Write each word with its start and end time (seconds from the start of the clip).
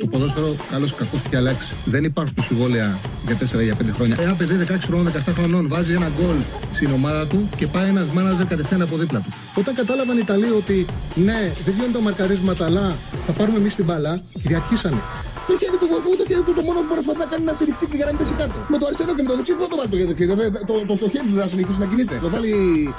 Το 0.00 0.06
ποδόσφαιρο, 0.06 0.56
καλό 0.70 0.86
ή 0.86 0.94
κακό, 1.00 1.16
έχει 1.24 1.36
αλλάξει. 1.36 1.72
Δεν 1.84 2.04
υπάρχουν 2.04 2.34
συμβόλαια 2.48 2.98
για 3.26 3.36
4 3.36 3.62
για 3.62 3.74
5 3.74 3.84
χρόνια. 3.96 4.16
Ένα 4.20 4.34
παιδί 4.34 4.54
16 4.64 4.76
χρόνων, 4.88 5.12
17 5.28 5.32
χρονών 5.38 5.68
βάζει 5.68 5.92
ένα 5.92 6.08
γκολ 6.16 6.38
στην 6.72 6.90
ομάδα 6.92 7.26
του 7.26 7.48
και 7.56 7.66
πάει 7.66 7.88
ένας 7.88 8.06
μάναζερ 8.16 8.46
κατευθείαν 8.46 8.82
από 8.82 8.96
δίπλα 8.96 9.18
του. 9.18 9.30
Όταν 9.60 9.74
κατάλαβαν 9.74 10.16
οι 10.16 10.22
Ιταλοί 10.22 10.50
ότι 10.60 10.76
ναι, 11.14 11.40
δεν 11.64 11.72
γίνονται 11.74 11.92
τα 11.98 12.00
μαρκαρίσματα, 12.00 12.64
αλλά 12.64 12.84
θα 13.26 13.32
πάρουμε 13.32 13.58
εμείς 13.58 13.74
την 13.74 13.84
μπαλά, 13.84 14.22
κυριαρχήσανε. 14.42 15.00
Το 15.48 15.52
χέρι 15.60 15.76
του 15.80 15.88
βοηθού, 15.92 16.10
το 16.20 16.24
χέρι 16.28 16.42
του 16.46 16.54
το 16.58 16.62
μόνο 16.68 16.78
που 16.86 17.02
μπορεί 17.04 17.18
να 17.24 17.28
κάνει 17.32 17.44
να 17.50 17.54
στηριχτεί 17.58 17.84
και 17.90 17.96
για 18.00 18.06
να 18.06 18.10
μην 18.12 18.20
πέσει 18.20 18.34
κάτω. 18.40 18.56
Με 18.72 18.76
το 18.80 18.84
αριστερό 18.88 19.12
και 19.16 19.22
με 19.24 19.28
το 19.32 19.36
δεξί 19.38 19.52
δεν 19.62 19.68
το 19.72 19.76
βάλει 19.80 19.90
το 19.92 19.96
χέρι. 20.00 20.26
Το, 20.70 20.74
το, 20.90 20.94
το, 21.02 21.06
χέρι 21.12 21.26
του 21.28 21.34
δεν 21.36 21.42
θα 21.44 21.50
συνεχίσει 21.54 21.78
να 21.84 21.86
κινείται. 21.90 22.14
Το 22.24 22.28
βάλει 22.34 22.52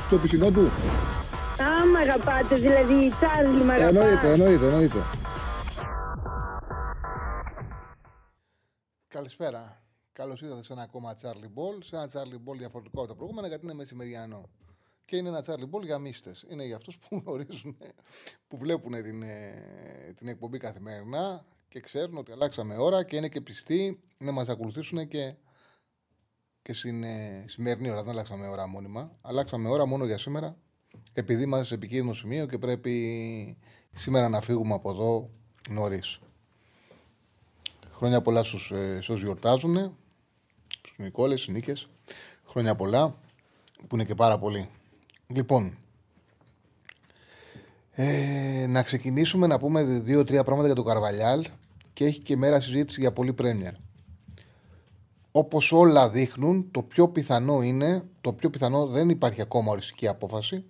στο 0.08 0.16
πισινό 0.22 0.50
του. 0.56 0.64
Α, 1.66 1.70
μ' 1.92 2.00
αγαπάτε, 2.06 2.56
δηλαδή, 2.66 2.98
Τσάρλι, 3.18 3.62
μ' 3.68 3.74
αγαπάτε. 3.76 4.00
Εννοείται, 4.00 4.28
εννοείται, 4.36 4.66
εννοείται. 4.72 5.02
Καλησπέρα. 9.22 9.84
Καλώς 10.14 10.42
ήρθατε 10.42 10.64
σε 10.64 10.74
ένα 10.74 10.82
ακόμα 10.82 11.16
Charlie 11.22 11.52
Ball. 11.56 11.78
Σε 11.80 11.96
ένα 11.96 12.10
Charlie 12.14 12.50
Ball 12.50 12.58
διαφορετικό 12.58 13.00
από 13.00 13.08
τα 13.08 13.16
προηγούμενα 13.16 13.48
γιατί 13.48 13.66
είναι 13.66 13.74
μεσημεριανό. 13.74 14.50
Και 15.06 15.18
είναι 15.18 15.30
ένα 15.30 15.44
Charlie 15.48 15.70
Ball 15.76 15.84
για 15.84 15.98
μίστε. 15.98 16.32
Είναι 16.50 16.66
για 16.66 16.76
αυτούς 16.76 16.98
που 16.98 17.22
γνωρίζουν, 17.26 17.78
που 18.48 18.58
βλέπουν 18.58 19.04
την, 19.04 19.24
ε, 19.24 20.14
την 20.18 20.28
εκπομπή 20.28 20.58
καθημερινά 20.58 21.46
και 21.68 21.80
ξέρουν 21.80 22.18
ότι 22.18 22.32
αλλάξαμε 22.32 22.76
ώρα 22.78 23.04
και 23.04 23.16
είναι 23.16 23.30
και 23.30 23.42
πιστοί 23.42 24.04
να 24.18 24.32
μας 24.32 24.50
ακολουθήσουν 24.50 25.08
και, 25.08 25.36
και 26.62 26.74
στην 26.74 27.04
ε, 27.04 27.46
σημερινή 27.48 27.90
ώρα. 27.90 28.04
Δεν 28.04 28.12
αλλάξαμε 28.12 28.48
ώρα 28.48 28.68
μόνιμα. 28.68 29.18
Αλλάξαμε 29.22 29.70
ώρα 29.70 29.86
μόνο 29.86 30.06
για 30.06 30.18
σήμερα 30.18 30.58
επειδή 31.14 31.44
είμαστε 31.44 31.66
σε 31.66 31.74
επικίνδυνο 31.74 32.14
σημείο 32.14 32.46
και 32.46 32.58
πρέπει 32.58 33.58
σήμερα 33.92 34.30
να 34.30 34.42
φύγουμε 34.42 34.74
από 34.74 34.90
εδώ 34.90 35.30
νωρίς. 35.70 36.20
Χρόνια 38.02 38.22
πολλά 38.22 38.44
στους, 38.44 38.72
ε, 38.72 38.96
όσους 38.98 39.22
γιορτάζουν, 39.22 39.98
στους 40.68 40.98
Νικόλες, 40.98 41.42
στους 41.42 41.54
Νίκες. 41.54 41.88
Χρόνια 42.48 42.76
πολλά, 42.76 43.16
που 43.88 43.96
είναι 43.96 44.04
και 44.06 44.16
πάρα 44.16 44.38
πολύ. 44.40 44.70
Λοιπόν, 45.28 45.78
ε, 47.92 48.66
να 48.68 48.84
ξεκινήσουμε 48.84 49.48
να 49.48 49.60
πούμε 49.60 49.84
δύο-τρία 49.84 50.44
πράγματα 50.44 50.68
για 50.68 50.76
το 50.76 50.84
Καρβαλιάλ 50.84 51.46
και 51.94 52.06
έχει 52.06 52.20
και 52.20 52.38
μέρα 52.38 52.60
συζήτηση 52.60 53.00
για 53.00 53.12
πολύ 53.12 53.34
πρέμιερ. 53.34 53.74
Όπως 55.32 55.72
όλα 55.72 56.10
δείχνουν, 56.10 56.72
το 56.72 56.82
πιο 56.82 57.10
πιθανό 57.10 57.62
είναι, 57.62 58.04
το 58.22 58.34
πιο 58.34 58.50
πιθανό 58.50 58.86
δεν 58.86 59.10
υπάρχει 59.10 59.42
ακόμα 59.42 59.72
οριστική 59.72 60.08
απόφαση, 60.08 60.64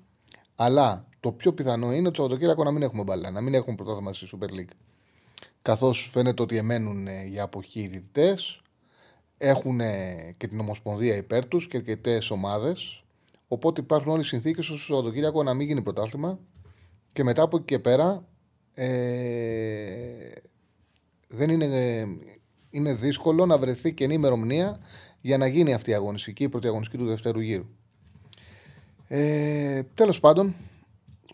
αλλά 0.56 1.06
το 1.20 1.32
πιο 1.32 1.54
πιθανό 1.54 1.94
είναι 1.94 2.10
το 2.10 2.16
Σαββατοκύριακο 2.16 2.64
να 2.64 2.72
μην 2.72 2.82
έχουμε 2.82 3.04
μπαλά, 3.04 3.32
να 3.32 3.42
μην 3.42 3.54
έχουμε 3.54 3.76
πρωτάθλημα 3.76 4.14
στη 4.14 4.30
Super 4.32 4.50
League. 4.60 4.74
Καθώς 5.62 6.10
φαίνεται 6.12 6.42
ότι 6.42 6.58
εμένουν 6.58 7.08
ε, 7.08 7.24
για 7.26 7.44
αποχή 7.44 7.80
οι 7.80 7.88
διαιτητές, 7.88 8.62
έχουν 9.38 9.80
και 10.38 10.48
την 10.48 10.60
Ομοσπονδία 10.60 11.16
υπέρ 11.16 11.48
τους 11.48 11.68
και 11.68 11.78
αρκετές 11.78 12.32
ομάδες. 12.32 13.04
Οπότε 13.48 13.82
υπάρχουν 13.82 14.12
όλες 14.12 14.26
οι 14.26 14.30
συνθήκες 14.30 14.66
στο 14.66 14.78
Σαββατοκύριακο 14.78 15.44
να 15.44 15.54
μην 15.54 15.68
γίνει 15.68 15.82
πρωτάθλημα 15.82 16.40
και 17.14 17.24
μετά 17.24 17.42
από 17.42 17.58
εκεί 17.58 17.66
και 17.66 17.80
πέρα 17.80 18.26
ε, 18.74 20.32
δεν 21.28 21.50
είναι, 21.50 22.08
είναι 22.70 22.94
δύσκολο 22.94 23.46
να 23.46 23.58
βρεθεί 23.58 23.94
καινή 23.94 24.14
ημερομηνία 24.14 24.80
για 25.22 25.38
να 25.38 25.48
γίνει 25.48 25.74
αυτή 25.74 25.90
η 25.90 25.94
αγωνιστική, 25.94 26.44
η 26.44 26.50
πρώτη 26.50 26.68
αγωνιστική 26.68 27.04
του 27.04 27.10
δευτέρου 27.10 27.40
γύρου. 27.40 27.66
Ε, 29.08 29.84
Τέλος 29.94 30.20
πάντων, 30.20 30.56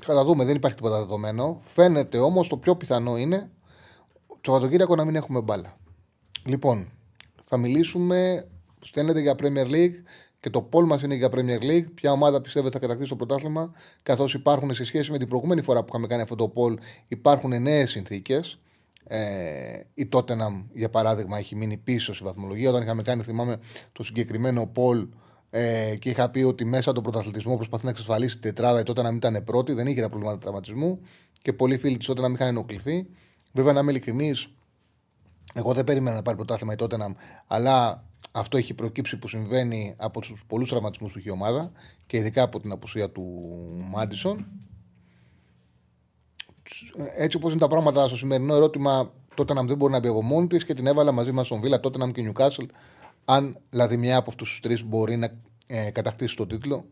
θα 0.02 0.14
τα 0.14 0.24
δούμε, 0.24 0.46
δεν 0.46 0.56
υπάρχει 0.56 0.76
τίποτα 0.76 1.00
δεδομένο. 1.00 1.62
Φαίνεται 1.64 2.18
όμως 2.18 2.48
το 2.48 2.58
πιο 2.58 2.76
πιθανό 2.76 3.18
είναι 3.18 3.40
το 3.40 3.57
Σαββατοκύριακο 4.48 4.96
να 4.96 5.06
μην 5.06 5.16
έχουμε 5.16 5.42
μπάλα. 5.42 5.78
Λοιπόν, 6.46 6.92
θα 7.44 7.58
μιλήσουμε. 7.58 8.48
Στέλνετε 8.82 9.20
για 9.20 9.36
Premier 9.40 9.66
League 9.72 9.96
και 10.40 10.50
το 10.50 10.62
πόλ 10.62 10.86
μας 10.86 11.02
είναι 11.02 11.16
για 11.16 11.30
Premier 11.32 11.62
League. 11.62 11.86
Ποια 11.94 12.12
ομάδα 12.12 12.42
πιστεύετε 12.42 12.74
θα 12.74 12.80
κατακτήσει 12.80 13.10
το 13.10 13.16
πρωτάθλημα, 13.16 13.72
καθώς 14.04 14.34
υπάρχουν 14.34 14.74
σε 14.74 14.84
σχέση 14.84 15.12
με 15.12 15.18
την 15.18 15.28
προηγούμενη 15.28 15.62
φορά 15.62 15.80
που 15.80 15.86
είχαμε 15.90 16.08
κάνει 16.08 16.22
αυτό 16.22 16.36
το 16.36 16.48
πόλ, 16.48 16.78
υπάρχουν 17.08 17.62
νέες 17.62 17.90
συνθήκες. 17.90 18.60
Ε, 19.04 19.80
η 19.94 20.10
Tottenham, 20.12 20.66
για 20.74 20.90
παράδειγμα, 20.90 21.38
έχει 21.38 21.56
μείνει 21.56 21.78
πίσω 21.78 22.14
στη 22.14 22.24
βαθμολογία. 22.24 22.70
Όταν 22.70 22.82
είχαμε 22.82 23.02
κάνει, 23.02 23.24
θυμάμαι, 23.24 23.60
το 23.92 24.04
συγκεκριμένο 24.04 24.66
πόλ 24.66 25.08
ε, 25.50 25.96
και 26.00 26.10
είχα 26.10 26.30
πει 26.30 26.40
ότι 26.40 26.66
μέσα 26.66 26.90
από 26.90 27.02
τον 27.02 27.12
πρωταθλητισμό 27.12 27.56
προσπαθεί 27.56 27.84
να 27.84 27.90
εξασφαλίσει 27.90 28.34
την 28.34 28.44
τετράδα, 28.44 28.84
τότε 28.84 29.02
να 29.02 29.08
μην 29.08 29.18
ήταν 29.18 29.44
πρώτη, 29.44 29.74
δεν 29.74 29.88
είχε 29.88 30.02
τα 30.02 30.10
προβλήματα 30.10 30.40
τραυματισμού 30.40 31.00
και 31.42 31.54
πολλοί 31.54 31.78
φίλοι 31.78 31.98
της 31.98 32.08
τότε 32.08 32.22
να 32.22 32.28
μην 32.28 32.36
είχαν 32.36 32.48
ενοχληθεί. 32.48 33.08
Βέβαια, 33.52 33.74
να 33.74 33.80
είμαι 33.80 33.92
ειλικρινής, 33.92 34.48
εγώ 35.54 35.74
δεν 35.74 35.84
περίμενα 35.84 36.16
να 36.16 36.22
πάρει 36.22 36.38
πρωτάθλημα 36.38 36.74
η 36.74 36.76
Τότεναμ, 36.76 37.14
αλλά 37.48 38.04
αυτό 38.32 38.58
έχει 38.58 38.74
προκύψει 38.74 39.18
που 39.18 39.28
συμβαίνει 39.28 39.96
από 39.98 40.22
τους 40.22 40.44
πολλούς 40.48 40.70
τραυματισμούς 40.70 41.12
που 41.12 41.18
έχει 41.18 41.28
η 41.28 41.32
ομάδα 41.32 41.72
και 42.06 42.18
ειδικά 42.18 42.44
από 42.44 42.60
την 42.60 42.72
απουσία 42.72 43.10
του 43.10 43.24
Μάντισον. 43.92 44.46
Έτσι 47.16 47.38
όπως 47.38 47.52
είναι 47.52 47.60
τα 47.60 47.68
πράγματα 47.68 48.08
στο 48.08 48.18
σημερινό 48.18 48.56
ερώτημα, 48.56 49.12
τότε 49.36 49.54
να 49.54 49.64
δεν 49.64 49.78
μπορεί 49.78 49.92
να 49.94 50.00
μπει 50.00 50.08
από 50.08 50.24
μόνη 50.24 50.48
της 50.48 50.66
και 50.66 50.74
την 50.74 50.88
έβαλα 50.88 51.12
μαζί 51.12 51.32
μας 51.32 51.46
στον 51.46 51.60
Βίλα, 51.60 51.80
τότε 51.80 51.98
να 51.98 52.12
και 52.12 52.22
Νιουκάσελ 52.22 52.68
αν 53.30 53.58
δηλαδή 53.70 53.98
μια 53.98 54.18
από 54.18 54.30
αυτούς 54.30 54.50
τους 54.50 54.60
τρεις 54.60 54.84
μπορεί 54.84 55.16
να 55.16 55.32
ε, 55.68 55.90
κατακτήσει 55.92 56.36
το 56.36 56.48
τίτλο, 56.48 56.86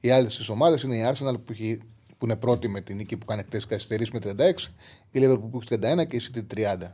οι 0.00 0.10
άλλες 0.10 0.36
τις 0.36 0.48
ομάδες 0.48 0.82
είναι 0.82 0.96
η 0.96 1.02
Arsenal 1.06 1.34
που, 1.44 1.52
έχει, 1.52 1.78
που 2.22 2.28
είναι 2.28 2.36
πρώτη 2.36 2.68
με 2.68 2.80
την 2.80 2.96
νίκη 2.96 3.16
που 3.16 3.24
κάνει 3.26 3.42
χτες 3.42 3.66
καθυστερήσει 3.66 4.10
με 4.12 4.20
36, 4.24 4.70
η 5.10 5.20
Liverpool 5.22 5.48
που 5.50 5.60
έχει 5.60 5.80
31 6.02 6.06
και 6.08 6.16
η 6.16 6.20
City 6.32 6.58
30. 6.82 6.90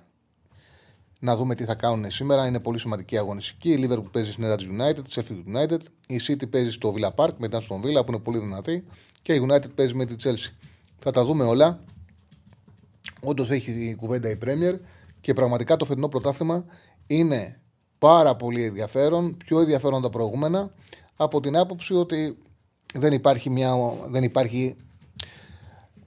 Να 1.20 1.36
δούμε 1.36 1.54
τι 1.54 1.64
θα 1.64 1.74
κάνουν 1.74 2.10
σήμερα. 2.10 2.46
Είναι 2.46 2.60
πολύ 2.60 2.78
σημαντική 2.78 3.18
αγωνιστική. 3.18 3.70
Η 3.70 3.88
Liverpool 3.88 4.10
παίζει 4.12 4.30
στην 4.30 4.44
έδρα 4.44 4.56
τη 4.56 4.66
United, 4.70 5.04
της 5.04 5.18
Sheffield 5.18 5.56
United. 5.56 5.78
Η 6.08 6.20
City 6.28 6.50
παίζει 6.50 6.70
στο 6.70 6.94
Villa 6.96 7.10
Park 7.14 7.30
μετά 7.36 7.60
στον 7.60 7.80
Villa 7.80 8.06
που 8.06 8.12
είναι 8.12 8.18
πολύ 8.18 8.38
δυνατή. 8.38 8.84
Και 9.22 9.34
η 9.34 9.46
United 9.48 9.74
παίζει 9.74 9.94
με 9.94 10.06
τη 10.06 10.14
Chelsea. 10.22 10.52
Θα 10.98 11.10
τα 11.10 11.24
δούμε 11.24 11.44
όλα. 11.44 11.84
Όντως 13.20 13.50
έχει 13.50 13.94
κουβέντα 13.98 14.30
η 14.30 14.38
Premier 14.44 14.78
και 15.20 15.32
πραγματικά 15.32 15.76
το 15.76 15.84
φετινό 15.84 16.08
πρωτάθλημα 16.08 16.64
είναι 17.06 17.60
πάρα 17.98 18.36
πολύ 18.36 18.64
ενδιαφέρον, 18.64 19.36
πιο 19.36 19.60
ενδιαφέρον 19.60 19.94
από 19.94 20.02
τα 20.02 20.10
προηγούμενα, 20.10 20.72
από 21.16 21.40
την 21.40 21.56
άποψη 21.56 21.94
ότι 21.94 22.38
δεν 22.94 23.12
υπάρχει 23.12 23.50
μια, 23.50 23.74
δεν 24.08 24.22
υπάρχει, 24.22 24.76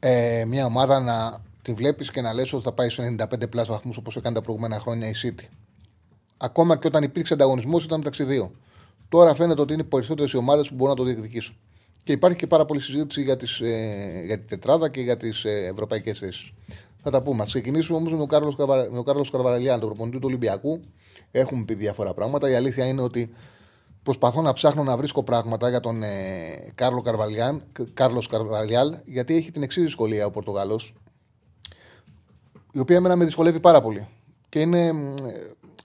ε, 0.04 0.46
μια 0.46 0.66
ομάδα 0.66 1.00
να 1.00 1.42
τη 1.62 1.74
βλέπεις 1.74 2.12
και 2.12 2.22
να 2.22 2.34
λες 2.34 2.54
ότι 2.54 2.64
θα 2.64 2.72
πάει 2.72 2.90
στου 2.90 3.16
95 3.20 3.50
πλάς 3.50 3.68
βαθμούς 3.68 3.98
όπως 3.98 4.16
έκανε 4.16 4.36
τα 4.36 4.42
προηγούμενα 4.42 4.80
χρόνια 4.80 5.08
η 5.08 5.14
City. 5.24 5.46
Ακόμα 6.38 6.78
και 6.78 6.88
όταν 6.88 7.04
υπήρξε 7.04 7.34
ανταγωνισμός 7.34 7.84
ήταν 7.86 7.98
μεταξύ 7.98 8.24
δύο. 8.24 8.52
Τώρα 9.10 9.34
φαίνεται 9.34 9.62
ότι 9.62 9.74
είναι 9.74 9.84
περισσότερες 9.84 10.32
οι 10.32 10.38
ομάδες 10.38 10.70
που 10.70 10.76
μπορούν 10.76 10.94
να 10.94 11.00
το 11.00 11.04
διεκδικήσουν. 11.04 11.56
Και 12.04 12.12
υπάρχει 12.12 12.38
και 12.38 12.48
πάρα 12.48 12.66
πολλή 12.66 12.82
συζήτηση 12.82 13.22
για, 13.22 13.38
τις, 13.38 13.60
ε, 13.60 14.24
για 14.26 14.38
την 14.38 14.48
τετράδα 14.48 14.90
και 14.90 15.02
για 15.02 15.18
τις 15.18 15.46
ε, 15.46 15.66
ευρωπαϊκές 15.72 16.20
θέσεις. 16.20 16.52
Θα 17.04 17.10
τα 17.10 17.22
πούμε. 17.22 17.44
Α 17.44 17.46
ξεκινήσουμε 17.46 17.98
όμως 17.98 18.12
με 18.12 18.18
τον 18.18 18.28
Κάρλος 19.06 19.30
Καρβαλιάν, 19.32 19.80
τον 19.80 19.90
προπονητή 19.90 20.18
του 20.18 20.26
Ολυμπιακού. 20.28 20.82
Έχουμε 21.32 21.64
πει 21.66 21.74
διάφορα 21.74 22.14
πράγματα. 22.14 22.50
Η 22.50 22.56
αλήθεια 22.56 22.86
είναι 22.86 23.02
ότι 23.02 23.34
προσπαθώ 24.04 24.42
να 24.42 24.54
ψάχνω 24.54 24.84
να 24.84 24.98
βρίσκω 24.98 25.24
πράγματα 25.24 25.70
για 25.70 25.80
τον 25.80 26.04
ε, 26.04 26.72
Κάρλο 26.76 27.02
Καρβαλιάν, 27.02 27.64
Κάρλος 27.94 28.28
Καρβαλιάλ, 28.28 28.98
γιατί 29.06 29.36
έχει 29.36 29.52
την 29.52 29.64
εξής 29.64 29.84
δυσκολία 29.84 30.26
ο 30.26 30.32
Πορτογάλος, 30.32 30.94
η 32.72 32.80
οποία 32.80 32.96
εμένα 32.96 33.16
με 33.16 33.26
δυσκολεύει 33.26 33.60
πάρα 33.60 33.82
πολύ. 33.82 34.08
Και 34.50 34.60
είναι 34.60 34.88
ε, 34.88 34.94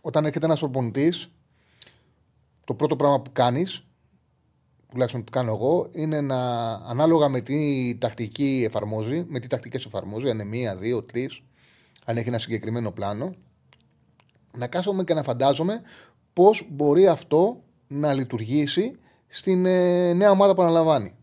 όταν 0.00 0.25
έρχεται 0.25 0.47
ένας 0.47 0.60
προπονητής, 0.60 1.31
το 2.65 2.75
πρώτο 2.75 2.97
πράγμα 2.97 3.21
που 3.21 3.32
κάνεις, 3.32 3.84
τουλάχιστον 4.91 5.25
που 5.25 5.31
κάνω 5.31 5.53
εγώ, 5.53 5.88
είναι 5.93 6.21
να 6.21 6.72
ανάλογα 6.72 7.28
με 7.28 7.41
τι 7.41 7.97
τακτική 8.00 8.62
εφαρμόζει, 8.66 9.25
με 9.28 9.41
τι 9.41 9.47
τακτικές 9.47 9.84
εφαρμόζει, 9.84 10.31
αν 10.31 10.34
είναι 10.34 10.44
μία, 10.44 10.76
δύο, 10.76 11.03
τρεις, 11.03 11.43
αν 12.05 12.16
έχει 12.16 12.28
ένα 12.28 12.38
συγκεκριμένο 12.38 12.91
πλάνο, 12.91 13.35
να 14.56 14.67
κάθομαι 14.67 15.05
και 15.05 15.14
να 15.14 15.23
φαντάζομαι 15.23 15.82
πώς 16.32 16.67
μπορεί 16.70 17.08
αυτό 17.08 17.61
να 17.87 18.12
λειτουργήσει 18.12 18.93
στην 19.29 19.67
ε, 19.67 20.12
νέα 20.12 20.31
ομάδα 20.31 20.55
που 20.55 20.62
αναλαμβάνει. 20.62 21.15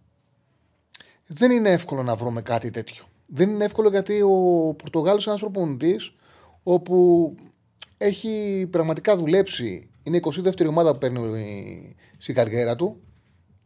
Δεν 1.28 1.52
είναι 1.52 1.70
εύκολο 1.70 2.04
να 2.04 2.16
βρούμε 2.16 2.42
κάτι 2.42 2.72
τέτοιο. 2.72 3.04
Δεν 3.26 3.50
είναι 3.50 3.66
εύκολο 3.66 3.90
γιατί 3.90 4.22
ο 4.22 4.74
Πορτογάλος 4.78 5.26
είναι 5.26 5.36
ένας 5.36 5.52
προπονητής 5.52 6.14
όπου 6.64 7.36
έχει 7.98 8.68
πραγματικά 8.70 9.18
δουλέψει. 9.18 9.90
Είναι 10.04 10.18
η 10.18 10.24
22η 10.26 10.68
ομάδα 10.68 10.92
που 10.92 10.98
παίρνει 10.98 11.96
στην 12.18 12.36
καριέρα 12.36 12.76
του 12.76 13.02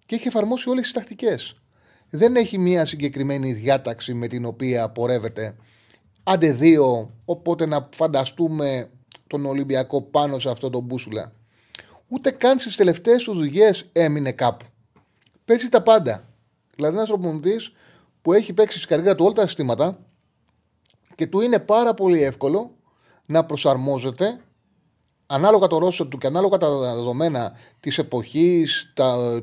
και 0.06 0.16
έχει 0.16 0.28
εφαρμόσει 0.28 0.70
όλες 0.70 0.84
τις 0.84 0.92
τακτικές. 0.92 1.62
Δεν 2.10 2.36
έχει 2.36 2.58
μία 2.58 2.86
συγκεκριμένη 2.86 3.54
διάταξη 3.54 4.14
με 4.14 4.28
την 4.28 4.46
οποία 4.46 4.90
πορεύεται. 4.90 5.56
Άντε 6.24 6.52
δύο, 6.52 7.14
οπότε 7.26 7.66
να 7.66 7.90
φανταστούμε 7.94 8.90
τον 9.28 9.46
Ολυμπιακό 9.46 10.02
πάνω 10.02 10.40
σε 10.40 10.50
αυτό 10.50 10.70
το 10.70 10.80
μπούσουλα. 10.80 11.34
Ούτε 12.08 12.32
καν 12.32 12.60
στις 12.60 12.76
τελευταίες 12.76 13.24
του 13.24 13.34
δουλειέ 13.34 13.72
έμεινε 13.92 14.32
κάπου. 14.32 14.66
Παίζει 15.46 15.70
τα 15.70 15.82
πάντα. 15.82 16.28
Δηλαδή, 16.76 16.96
ένας 16.96 17.08
προπονητή 17.08 17.56
που 18.22 18.34
έχει 18.34 18.54
παίξει 18.54 18.78
στην 18.78 18.90
καρδιά 18.90 19.16
του 19.16 19.26
όλα 19.26 19.34
τα 19.34 19.48
συστήματα 19.48 20.00
και 21.16 21.28
του 21.28 21.42
είναι 21.42 21.60
πάρα 21.60 21.94
πολύ 21.94 22.24
εύκολο 22.24 22.72
να 23.26 23.46
προσαρμόζεται 23.46 24.40
ανάλογα 25.28 25.68
το 25.68 25.78
ρόσο 25.78 26.08
του 26.08 26.18
και 26.18 26.28
ανάλογα 26.28 26.58
τα 26.58 26.78
δεδομένα 26.78 27.54
της 27.80 27.98
εποχής, 27.98 28.94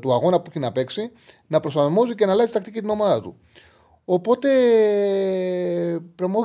του 0.01 0.13
αγώνα 0.13 0.41
που 0.41 0.47
έχει 0.49 0.59
να 0.59 0.73
παίξει, 0.73 1.11
να 1.47 1.61
προσαρμόζει 1.61 2.15
και 2.15 2.27
να 2.27 2.33
αλλάζει 2.33 2.53
τακτική 2.53 2.81
την 2.81 2.91
ομάδα 2.91 3.21
του. 3.21 3.37
Οπότε 4.05 4.49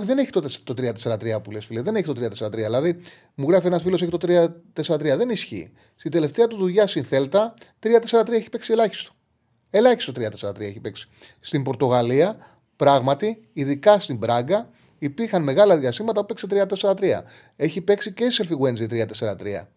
δεν 0.02 0.18
έχει 0.18 0.30
το, 0.30 0.42
το 0.64 0.74
3-4-3 1.04 1.44
που 1.44 1.52
λες, 1.52 1.66
φίλε. 1.66 1.82
Δεν 1.82 1.96
έχει 1.96 2.06
το 2.14 2.30
3-4-3. 2.46 2.52
Δηλαδή, 2.52 3.00
μου 3.36 3.50
γράφει 3.50 3.68
ένας 3.68 3.82
φίλος 3.82 4.02
έχει 4.02 4.12
το 4.12 4.52
3-4-3. 4.86 4.98
Δεν 5.00 5.30
ισχύει. 5.30 5.72
Στην 5.96 6.12
τελευταία 6.12 6.48
του 6.48 6.58
δουλειά 6.58 6.88
στην 6.88 7.04
Θέλτα, 7.04 7.54
3-4-3 7.84 8.30
έχει 8.30 8.50
παίξει 8.50 8.72
ελάχιστο. 8.72 9.12
Ελάχιστο 9.70 10.12
3-4-3 10.16 10.60
έχει 10.60 10.80
παίξει. 10.80 11.08
Στην 11.40 11.64
Πορτογαλία, 11.64 12.38
πράγματι, 12.76 13.48
ειδικά 13.54 14.00
στην 14.00 14.20
Πράγκα, 14.20 14.70
υπήρχαν 15.00 15.44
μεγάλα 15.44 15.78
διασύματα 15.78 16.20
που 16.20 16.26
παίξει 16.26 16.48
3-4-3. 16.82 17.22
Έχει 17.56 17.82
παίξει 17.82 18.14
και 18.14 18.30
σε 18.30 18.48
Wednesday 18.62 18.90
3-4-3. 18.90 19.68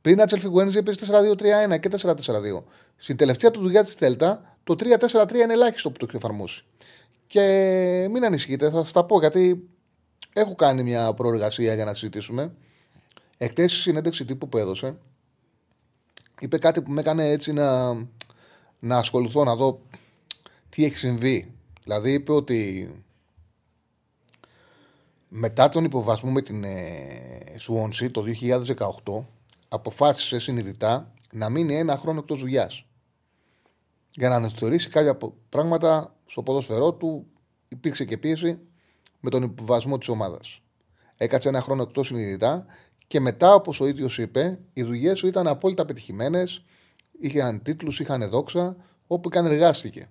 Πριν 0.00 0.20
Ατσελφι 0.20 0.46
Wednesday 0.46 0.84
παίζει 0.84 1.34
4-2-3-1 1.70 1.80
και 1.80 1.88
4-4-2. 2.00 2.62
Στην 2.96 3.16
τελευταία 3.16 3.50
του 3.50 3.60
δουλειά 3.60 3.84
της 3.84 3.92
Θέλτα, 3.92 4.56
το 4.64 4.76
3-4-3 4.78 5.34
είναι 5.34 5.52
ελάχιστο 5.52 5.90
που 5.90 5.96
το 5.98 6.06
έχει 6.08 6.16
εφαρμόσει. 6.16 6.64
Και 7.30 8.08
μην 8.10 8.24
ανησυχείτε, 8.24 8.70
θα 8.70 8.78
σας 8.78 8.92
τα 8.92 9.04
πω 9.04 9.18
γιατί 9.18 9.68
έχω 10.32 10.54
κάνει 10.54 10.82
μια 10.82 11.14
προεργασία 11.14 11.74
για 11.74 11.84
να 11.84 11.94
συζητήσουμε. 11.94 12.52
Εχθές 13.38 13.72
στη 13.72 13.80
συνέντευξη 13.80 14.24
τύπου 14.24 14.48
που 14.48 14.58
έδωσε, 14.58 14.98
είπε 16.40 16.58
κάτι 16.58 16.82
που 16.82 16.90
με 16.90 17.00
έκανε 17.00 17.28
έτσι 17.28 17.52
να, 17.52 17.92
να 18.78 18.96
ασχοληθώ, 18.96 19.44
να 19.44 19.56
δω 19.56 19.80
τι 20.68 20.84
έχει 20.84 20.96
συμβεί. 20.96 21.54
Δηλαδή 21.82 22.12
είπε 22.12 22.32
ότι 22.32 22.90
μετά 25.28 25.68
τον 25.68 25.84
υποβασμό 25.84 26.30
με 26.30 26.42
την 26.42 26.64
ε, 26.64 28.10
το 28.10 28.24
2018 29.04 29.24
αποφάσισε 29.68 30.38
συνειδητά 30.38 31.12
να 31.32 31.48
μείνει 31.48 31.74
ένα 31.74 31.96
χρόνο 31.96 32.18
εκτός 32.18 32.38
δουλειάς. 32.40 32.84
Για 34.10 34.28
να 34.28 34.34
αναθεωρήσει 34.34 34.88
κάποια 34.88 35.18
πράγματα 35.48 36.14
στο 36.30 36.42
ποδοσφαιρό 36.42 36.94
του, 36.94 37.26
υπήρξε 37.68 38.04
και 38.04 38.18
πίεση 38.18 38.58
με 39.20 39.30
τον 39.30 39.42
υποβασμό 39.42 39.98
της 39.98 40.08
ομάδας. 40.08 40.60
Έκατσε 41.16 41.48
ένα 41.48 41.60
χρόνο 41.60 41.82
εκτός 41.82 42.06
συνειδητά 42.06 42.66
και 43.06 43.20
μετά, 43.20 43.54
όπως 43.54 43.80
ο 43.80 43.86
ίδιος 43.86 44.18
είπε, 44.18 44.58
οι 44.72 44.82
δουλειές 44.82 45.20
του 45.20 45.26
ήταν 45.26 45.46
απόλυτα 45.46 45.84
πετυχημένες, 45.84 46.62
είχαν 47.20 47.62
τίτλους, 47.62 48.00
είχαν 48.00 48.28
δόξα, 48.28 48.76
όπου 49.06 49.28
και 49.28 49.38
αν 49.38 49.46
εργάστηκε. 49.46 50.08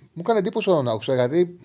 Μου 0.00 0.20
έκανε 0.20 0.38
εντύπωση 0.38 0.70
να 0.70 0.92
άκουσα 0.92 1.14
γιατί 1.14 1.58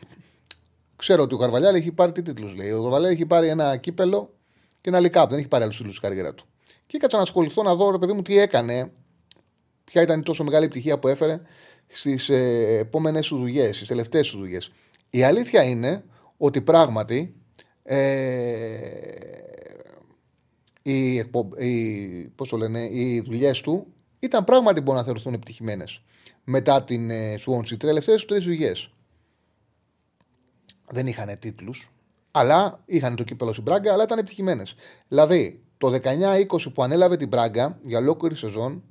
ξέρω 0.96 1.24
ότι 1.24 1.34
ο 1.34 1.38
Καρβαλιάλ 1.38 1.76
έχει 1.76 1.92
πάρει 1.92 2.12
τι 2.12 2.22
τίτλους 2.22 2.56
λέει. 2.56 2.72
Ο 2.72 2.82
Καρβαλιάλ 2.82 3.12
έχει 3.12 3.26
πάρει 3.26 3.48
ένα 3.48 3.78
κύπελο 3.78 4.34
και 4.82 4.90
ένα 4.90 5.00
λικάπ, 5.00 5.30
δεν 5.30 5.40
έχει 5.40 5.48
πάρει 5.48 5.64
άλλους 5.64 5.78
τίτλους 5.78 5.96
στην 5.96 6.10
καριέρα 6.10 6.34
του. 6.34 6.46
Και 6.88 6.98
έκατσα 6.98 7.18
να 7.18 7.24
ασχοληθώ 7.24 7.64
να 7.64 7.76
δω, 7.76 7.92
ρε 7.92 7.98
παιδί 7.98 8.14
μου, 8.14 8.22
τι 8.22 8.38
έκανε, 8.38 8.92
ποια 9.84 10.02
ήταν 10.02 10.20
η 10.20 10.24
τόσο 10.24 10.44
μεγάλη 10.44 10.66
επιτυχία 10.66 11.00
που 11.00 11.08
έφερε 11.08 11.42
στις 11.92 12.30
ε, 12.30 12.78
επόμενες 12.80 13.26
σου 13.26 13.38
δουλειές, 13.38 13.76
στις 13.76 13.88
τελευταίες 13.88 14.28
σου 14.28 14.38
δουλειές. 14.38 14.72
Η 15.10 15.24
αλήθεια 15.24 15.64
είναι 15.64 16.04
ότι 16.38 16.62
πράγματι 16.62 17.34
ε, 17.84 18.80
οι, 20.82 21.16
οι, 21.58 22.32
πώς 22.36 22.52
λένε, 22.52 22.80
οι 22.82 23.22
δουλειές 23.22 23.62
του 23.62 23.88
ήταν 24.20 24.44
πράγματι 24.44 24.82
μπορεί 24.82 24.98
να 24.98 25.04
θεωρηθούν 25.04 25.34
επιτυχημένες 25.34 26.02
μετά 26.44 26.84
την 26.84 27.10
ε, 27.10 27.38
Σουόντσι. 27.38 27.74
Οι 27.74 27.78
τελευταίες 27.78 28.22
του 28.22 28.28
τρεις 28.28 28.44
δουλειές 28.44 28.92
δεν 30.92 31.08
είχαν 31.08 31.40
τίτλους, 31.40 31.92
αλλά 32.32 32.84
είχαν 32.86 33.16
το 33.16 33.24
κύπελο 33.24 33.52
στην 33.52 33.64
Πράγκα, 33.64 33.94
αλλά 33.94 34.04
ήταν 34.04 34.18
επιτυχημένες. 34.18 34.76
Δηλαδή, 35.08 35.62
το 35.78 36.00
19-20 36.04 36.74
που 36.74 36.84
ανέλαβε 36.84 37.18
την 37.18 37.30
Πράγκα 37.30 37.80
για 37.82 37.98
ολόκληρη 37.98 38.36
σεζόν, 38.36 38.84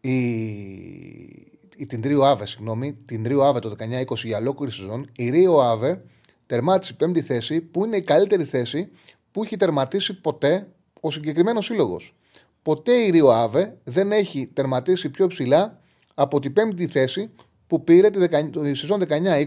η, 0.00 0.18
η, 0.18 1.59
την 1.86 2.00
Τρίο 2.00 2.22
Άβε, 2.22 2.46
συγγνώμη, 2.46 2.92
την 3.06 3.22
Τρίο 3.22 3.42
Άβε 3.42 3.58
το 3.58 3.74
19-20 4.10 4.16
για 4.16 4.38
ολόκληρη 4.38 4.72
σεζόν, 4.72 5.10
η 5.16 5.28
Ρίο 5.28 5.60
Άβε 5.60 6.04
τερμάτισε 6.46 6.92
πέμπτη 6.92 7.22
θέση, 7.22 7.60
που 7.60 7.84
είναι 7.84 7.96
η 7.96 8.02
καλύτερη 8.02 8.44
θέση 8.44 8.90
που 9.30 9.42
έχει 9.42 9.56
τερματίσει 9.56 10.20
ποτέ 10.20 10.68
ο 11.00 11.10
συγκεκριμένος 11.10 11.64
σύλλογος. 11.64 12.14
Ποτέ 12.62 12.92
η 12.92 13.10
Ρίο 13.10 13.30
Άβε 13.30 13.76
δεν 13.84 14.12
έχει 14.12 14.50
τερματίσει 14.54 15.08
πιο 15.08 15.26
ψηλά 15.26 15.80
από 16.14 16.40
την 16.40 16.52
πέμπτη 16.52 16.86
θέση 16.86 17.30
που 17.66 17.84
πήρε 17.84 18.10
τη, 18.10 18.28
τη 18.50 18.74
σεζόν 18.74 19.02
19-20 19.08 19.46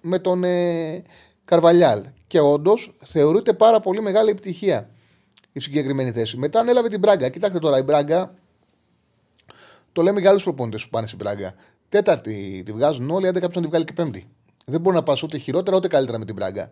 με 0.00 0.18
τον 0.18 0.44
ε, 0.44 1.02
Καρβαλιάλ. 1.44 2.04
Και 2.26 2.40
όντως 2.40 2.96
θεωρείται 3.04 3.52
πάρα 3.52 3.80
πολύ 3.80 4.00
μεγάλη 4.02 4.30
επιτυχία 4.30 4.90
η 5.52 5.60
συγκεκριμένη 5.60 6.12
θέση. 6.12 6.36
Μετά 6.36 6.60
ανέλαβε 6.60 6.88
την 6.88 6.98
Μπράγκα. 6.98 7.28
Κοιτάξτε 7.28 7.58
τώρα, 7.58 7.78
η 7.78 7.82
Μπράγκα 7.82 8.34
το 9.94 10.02
λέμε 10.02 10.20
για 10.20 10.30
άλλους 10.30 10.42
προπόνητε 10.42 10.78
που 10.78 10.88
πάνε 10.90 11.06
στην 11.06 11.18
Μπράγκα. 11.18 11.54
Τέταρτη 11.88 12.62
τη 12.64 12.72
βγάζουν 12.72 13.10
όλοι, 13.10 13.26
αν 13.26 13.32
κάποιο 13.32 13.50
να 13.54 13.60
τη 13.60 13.66
βγάλει 13.66 13.84
και 13.84 13.92
πέμπτη. 13.92 14.28
Δεν 14.64 14.80
μπορεί 14.80 14.96
να 14.96 15.02
πας 15.02 15.22
ούτε 15.22 15.38
χειρότερα 15.38 15.76
ούτε 15.76 15.88
καλύτερα 15.88 16.18
με 16.18 16.24
την 16.24 16.34
Μπράγκα. 16.34 16.70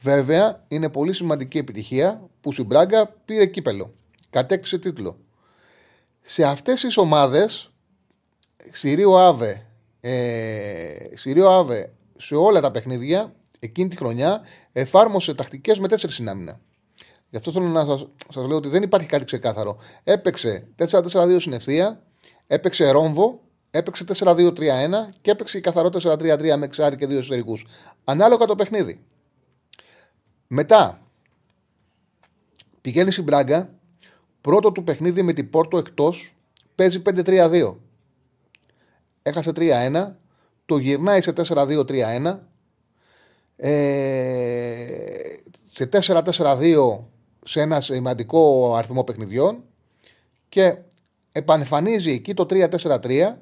Βέβαια, 0.00 0.64
είναι 0.68 0.88
πολύ 0.88 1.12
σημαντική 1.12 1.58
επιτυχία 1.58 2.28
που 2.40 2.52
στην 2.52 2.64
Μπράγκα 2.64 3.06
πήρε 3.24 3.46
κύπελο. 3.46 3.94
Κατέκτησε 4.30 4.78
τίτλο. 4.78 5.18
Σε 6.22 6.44
αυτές 6.44 6.80
τις 6.80 6.96
ομάδες, 6.96 7.70
Σιρίο 8.72 9.16
Άβε, 9.16 9.66
ε, 10.00 10.94
Σιρίο 11.14 11.48
Άβε 11.48 11.92
σε 12.16 12.34
όλα 12.34 12.60
τα 12.60 12.70
παιχνίδια 12.70 13.34
εκείνη 13.58 13.88
τη 13.88 13.96
χρονιά 13.96 14.42
εφάρμοσε 14.72 15.34
τακτικές 15.34 15.78
με 15.78 15.88
τέσσερις 15.88 16.14
συνάμυνα. 16.14 16.60
Γι' 17.30 17.36
αυτό 17.36 17.52
θέλω 17.52 17.66
να 17.66 17.84
σας 18.32 18.46
λέω 18.46 18.56
ότι 18.56 18.68
δεν 18.68 18.82
υπάρχει 18.82 19.08
κάτι 19.08 19.24
ξεκάθαρο. 19.24 19.78
Έπαιξε 20.04 20.66
4-4-2 20.76 21.36
στην 21.38 21.52
ευθεία, 21.52 22.02
έπαιξε 22.46 22.90
ρόμβο, 22.90 23.40
έπαιξε 23.70 24.04
4-2-3-1 24.08 24.54
και 25.20 25.30
έπαιξε 25.30 25.60
καθαρό 25.60 25.90
4-3-3 26.02 26.56
με 26.56 26.64
εξάρι 26.64 26.96
και 26.96 27.06
δύο 27.06 27.18
εσωτερικούς. 27.18 27.66
Ανάλογα 28.04 28.46
το 28.46 28.54
παιχνίδι. 28.54 29.00
Μετά 30.46 31.02
πηγαίνει 32.80 33.10
στην 33.10 33.24
Μπράγκα, 33.24 33.70
πρώτο 34.40 34.72
του 34.72 34.84
παιχνίδι 34.84 35.22
με 35.22 35.32
την 35.32 35.50
Πόρτο 35.50 35.78
εκτός, 35.78 36.34
παίζει 36.74 37.02
5-3-2. 37.06 37.74
Έχασε 39.22 39.52
3-1, 39.56 40.10
το 40.66 40.76
γυρνάει 40.76 41.20
σε 41.22 41.32
4-2-3-1. 41.36 42.38
Ε, 43.56 44.86
σε 45.72 45.88
4-4-2 45.92 46.98
σε 47.44 47.60
ένα 47.60 47.80
σημαντικό 47.80 48.74
αριθμό 48.76 49.04
παιχνιδιών 49.04 49.62
και 50.48 50.76
επανεφανίζει 51.36 52.10
εκεί 52.10 52.34
το 52.34 52.46
3-4-3 52.50 53.34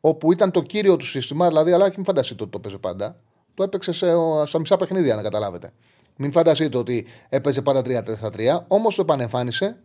όπου 0.00 0.32
ήταν 0.32 0.50
το 0.50 0.62
κύριο 0.62 0.96
του 0.96 1.06
σύστημα, 1.06 1.48
δηλαδή, 1.48 1.72
αλλά 1.72 1.92
μην 1.96 2.04
φανταστείτε 2.04 2.42
ότι 2.42 2.52
το 2.52 2.60
παίζει 2.60 2.78
πάντα. 2.78 3.20
Το 3.54 3.62
έπαιξε 3.62 3.92
σε, 3.92 4.06
στα 4.44 4.58
μισά 4.58 4.76
παιχνίδια, 4.76 5.14
να 5.14 5.22
καταλάβετε. 5.22 5.72
Μην 6.16 6.32
φανταστείτε 6.32 6.78
ότι 6.78 7.06
έπαιζε 7.28 7.62
πάντα 7.62 7.82
3-4-3, 7.84 8.58
όμως 8.68 8.94
το 8.94 9.02
επανεμφάνισε 9.02 9.78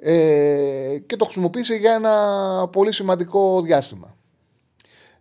ε, 0.00 0.98
και 1.06 1.16
το 1.16 1.24
χρησιμοποίησε 1.24 1.74
για 1.74 1.94
ένα 1.94 2.68
πολύ 2.72 2.92
σημαντικό 2.92 3.62
διάστημα. 3.62 4.16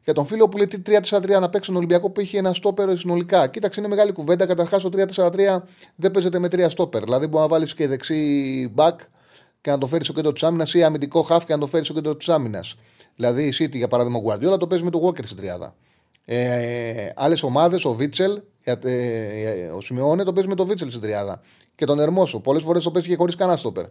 Για 0.04 0.14
τον 0.14 0.26
φίλο 0.26 0.50
που 0.50 0.58
λέει 0.58 0.68
τι 0.68 0.82
3-4-3 0.86 1.40
να 1.40 1.50
παίξει 1.50 1.70
τον 1.70 1.78
Ολυμπιακό 1.78 2.10
που 2.10 2.22
είχε 2.22 2.38
ένα 2.38 2.54
στόπερ 2.54 2.98
συνολικά. 2.98 3.48
Κοίταξε, 3.48 3.80
είναι 3.80 3.90
μεγάλη 3.90 4.12
κουβέντα. 4.12 4.46
Καταρχάς, 4.46 4.84
το 4.84 4.90
3-4-3 5.16 5.58
δεν 5.96 6.12
παίζεται 6.12 6.40
με 6.40 6.50
τρία 6.50 6.70
στόπερ. 6.70 7.04
Δηλαδή, 7.04 7.28
μπορεί 7.28 7.44
να 7.44 7.50
βάλεις 7.50 7.74
και 7.74 7.88
δεξί 7.88 8.74
back 8.76 8.96
και 9.68 9.74
να 9.74 9.80
το 9.80 9.88
φέρεις 9.88 10.06
στο 10.06 10.16
κέντρο 10.16 10.32
της 10.34 10.44
άμυνας 10.44 10.74
ή 10.74 10.84
αμυντικό 10.84 11.28
half 11.30 11.40
και 11.46 11.54
να 11.54 11.60
το 11.60 11.68
φέρεις 11.68 11.86
στο 11.86 11.96
κέντρο 11.96 12.16
της 12.16 12.30
άμυνας. 12.30 12.76
Δηλαδή, 13.16 13.44
η 13.44 13.54
City 13.60 13.76
για 13.76 13.88
παράδειγμα, 13.88 14.20
ο 14.20 14.24
Guardiola 14.26 14.60
το 14.60 14.68
παίζει 14.68 14.84
με 14.84 14.90
το 14.90 15.08
Walker 15.08 15.26
στην 15.26 15.38
τριάδα. 15.38 15.76
Ε, 16.26 17.10
Άλλες 17.16 17.44
ομάδες, 17.44 17.86
ο 17.86 17.94
Βίτσελ, 17.94 18.42
ε, 18.64 19.68
ο 19.76 19.82
Σιμεώνε 19.82 20.24
το 20.24 20.34
παίζει 20.34 20.50
με 20.50 20.56
το 20.56 20.66
Βίτσελ 20.66 20.90
στην 20.90 21.02
τριάδα. 21.02 21.42
Και 21.76 21.86
τον 21.86 22.00
Ερμόσο. 22.00 22.40
Πολλές 22.40 22.64
φορές 22.64 22.84
το 22.84 22.92
παίζει 22.92 23.08
και 23.08 23.16
χωρίς 23.16 23.36
κανένα 23.36 23.58
στόπερ. 23.58 23.86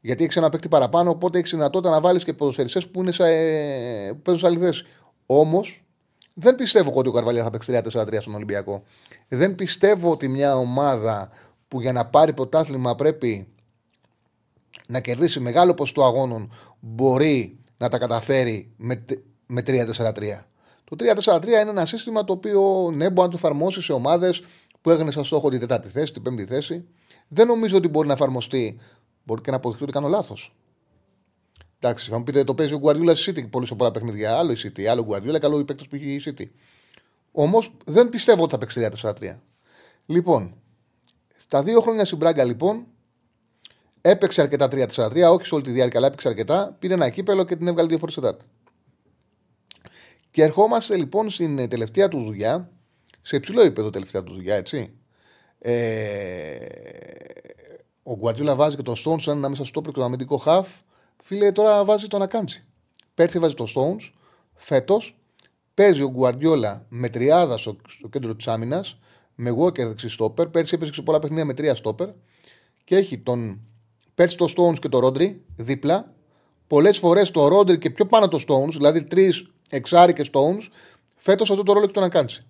Γιατί 0.00 0.24
έχει 0.24 0.38
ένα 0.38 0.48
παίκτη 0.48 0.68
παραπάνω, 0.68 1.10
οπότε 1.10 1.38
έχεις 1.38 1.50
δυνατότητα 1.50 1.90
να 1.90 2.00
βάλεις 2.00 2.24
και 2.24 2.32
ποδοσφαιριστές 2.32 2.86
που, 2.86 3.00
είναι 3.00 3.12
σε, 3.12 3.24
που 4.12 4.22
παίζουν 4.22 4.38
σε 4.38 4.46
άλλη 4.46 4.58
θέση. 4.58 4.84
Όμως, 5.26 5.84
δεν 6.34 6.54
πιστεύω 6.54 6.92
ότι 6.94 7.08
ο 7.08 7.12
Καρβαλιά 7.12 7.42
θα 7.42 7.50
παίξει 7.50 7.82
3-4-3 7.92 8.16
στον 8.20 8.34
Ολυμπιακό. 8.34 8.82
Δεν 9.28 9.54
πιστεύω 9.54 10.10
ότι 10.10 10.28
μια 10.28 10.56
ομάδα 10.56 11.30
που 11.68 11.80
για 11.80 11.92
να 11.92 12.06
πάρει 12.06 12.32
πρωτάθλημα 12.32 12.94
πρέπει 12.94 13.48
να 14.90 15.00
κερδίσει 15.00 15.40
μεγάλο 15.40 15.74
ποσοστό 15.74 16.04
αγώνων 16.04 16.52
μπορεί 16.80 17.58
να 17.76 17.88
τα 17.88 17.98
καταφέρει 17.98 18.72
με, 18.76 19.04
με 19.46 19.62
3-4-3. 19.66 20.12
Το 20.84 20.96
3-4-3 21.24 21.44
είναι 21.44 21.58
ένα 21.58 21.86
σύστημα 21.86 22.24
το 22.24 22.32
οποίο 22.32 22.90
ναι, 22.90 23.10
μπορεί 23.10 23.26
να 23.26 23.28
το 23.28 23.36
εφαρμόσει 23.36 23.82
σε 23.82 23.92
ομάδες 23.92 24.42
που 24.80 24.90
έχουν 24.90 25.12
σαν 25.12 25.24
στόχο 25.24 25.48
την 25.48 25.60
τετάρτη 25.60 25.88
θέση, 25.88 26.12
την 26.12 26.22
πέμπτη 26.22 26.44
θέση. 26.44 26.84
Δεν 27.28 27.46
νομίζω 27.46 27.76
ότι 27.76 27.88
μπορεί 27.88 28.06
να 28.06 28.12
εφαρμοστεί. 28.12 28.80
Μπορεί 29.24 29.40
και 29.40 29.50
να 29.50 29.56
αποδειχθεί 29.56 29.82
ότι 29.82 29.92
κάνω 29.92 30.08
λάθος. 30.08 30.54
Εντάξει, 31.80 32.10
θα 32.10 32.18
μου 32.18 32.24
πείτε 32.24 32.44
το 32.44 32.54
παίζει 32.54 32.74
ο 32.74 32.78
Γκουαρδιούλα 32.78 33.14
στη 33.14 33.32
City 33.32 33.50
πολύ 33.50 33.66
σε 33.66 33.74
πολλά 33.74 33.90
παιχνίδια. 33.90 34.38
Άλλο 34.38 34.52
η 34.52 34.56
City, 34.62 34.82
άλλο 34.82 35.04
Γκουαρδιούλα, 35.04 35.38
καλό 35.38 35.58
η 35.58 35.64
παίκτης 35.64 35.88
που 35.88 35.94
έχει 35.94 36.12
η 36.12 36.22
City. 36.24 36.44
Όμως 37.32 37.72
δεν 37.84 38.08
πιστεύω 38.08 38.42
ότι 38.42 38.50
θα 38.50 38.58
παίξει 38.58 38.88
3-4-3. 39.02 39.36
Λοιπόν, 40.06 40.54
Στα 41.36 41.62
δύο 41.62 41.80
χρόνια 41.80 42.04
στην 42.04 42.18
Μπράγκα 42.18 42.44
λοιπόν 42.44 42.86
έπαιξε 44.00 44.42
αρκετά 44.42 44.68
3-4-3, 44.70 45.32
όχι 45.32 45.46
σε 45.46 45.54
όλη 45.54 45.64
τη 45.64 45.70
διάρκεια, 45.70 45.98
αλλά 45.98 46.06
έπαιξε 46.06 46.28
αρκετά. 46.28 46.76
Πήρε 46.78 46.94
ένα 46.94 47.08
κύπελο 47.08 47.44
και 47.44 47.56
την 47.56 47.66
έβγαλε 47.66 47.88
δύο 47.88 47.98
φορές 47.98 48.14
τετάρτη. 48.14 48.44
Και 50.30 50.42
ερχόμαστε 50.42 50.96
λοιπόν 50.96 51.30
στην 51.30 51.68
τελευταία 51.68 52.08
του 52.08 52.22
δουλειά, 52.22 52.70
σε 53.22 53.36
υψηλό 53.36 53.60
επίπεδο 53.60 53.90
τελευταία 53.90 54.22
του 54.22 54.32
δουλειά, 54.32 54.54
έτσι. 54.54 54.92
Ε, 55.58 56.56
ο 58.02 58.16
Γκουαρτιόλα 58.16 58.54
βάζει 58.54 58.76
και 58.76 58.82
τον 58.82 58.94
Stones 59.04 59.26
ένα 59.26 59.48
μέσα 59.48 59.64
στο 59.64 59.80
το 59.80 60.04
αμυντικό 60.04 60.36
χαφ. 60.36 60.68
Φίλε, 61.22 61.52
τώρα 61.52 61.84
βάζει 61.84 62.06
τον 62.06 62.22
Ακάντζη. 62.22 62.64
Πέρσι 63.14 63.38
βάζει 63.38 63.54
τον 63.54 63.66
Stones. 63.66 64.12
Φέτος 64.54 65.18
παίζει 65.74 66.02
ο 66.02 66.10
Γκουαρτιόλα 66.10 66.86
με 66.88 67.08
τριάδα 67.08 67.56
στο, 67.56 67.76
στο 67.88 68.08
κέντρο 68.08 68.34
της 68.34 68.48
άμυνας. 68.48 68.98
Με 69.34 69.50
Walker 69.50 69.84
δεξί 69.86 70.08
στόπερ. 70.08 70.48
Πέρσι 70.48 70.74
έπαιζε 70.74 70.92
σε 70.92 71.02
πολλά 71.02 71.18
παιχνίδια 71.18 71.44
με 71.44 71.54
τρία 71.54 71.74
στόπερ. 71.74 72.08
Και 72.84 72.96
έχει 72.96 73.18
τον. 73.18 73.60
Πέρσι 74.18 74.36
το 74.36 74.52
Stones 74.56 74.78
και 74.78 74.88
το 74.88 74.98
Ρόντρι 74.98 75.44
δίπλα. 75.56 76.14
Πολλές 76.66 76.98
φορές 76.98 77.30
το 77.30 77.48
Ρόντρι 77.48 77.78
και 77.78 77.90
πιο 77.90 78.06
πάνω 78.06 78.28
το 78.28 78.44
Stones, 78.48 78.72
δηλαδή 78.72 79.04
τρεις 79.04 79.50
εξάρι 79.70 80.12
και 80.12 80.30
Stones. 80.32 80.68
Φέτος 81.16 81.50
αυτό 81.50 81.62
το 81.62 81.72
ρόλο 81.72 81.86
και 81.86 81.92
τον 81.92 82.02
Ακάντζη. 82.02 82.44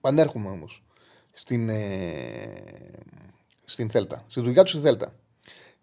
Πανέρχομαι 0.00 0.48
όμως 0.48 0.82
στην, 1.32 1.68
ε, 1.68 2.52
στην 3.64 3.90
Θέλτα. 3.90 4.24
Στη 4.28 4.40
δουλειά 4.40 4.62
του 4.62 4.68
στη 4.68 4.80
Θέλτα. 4.80 5.14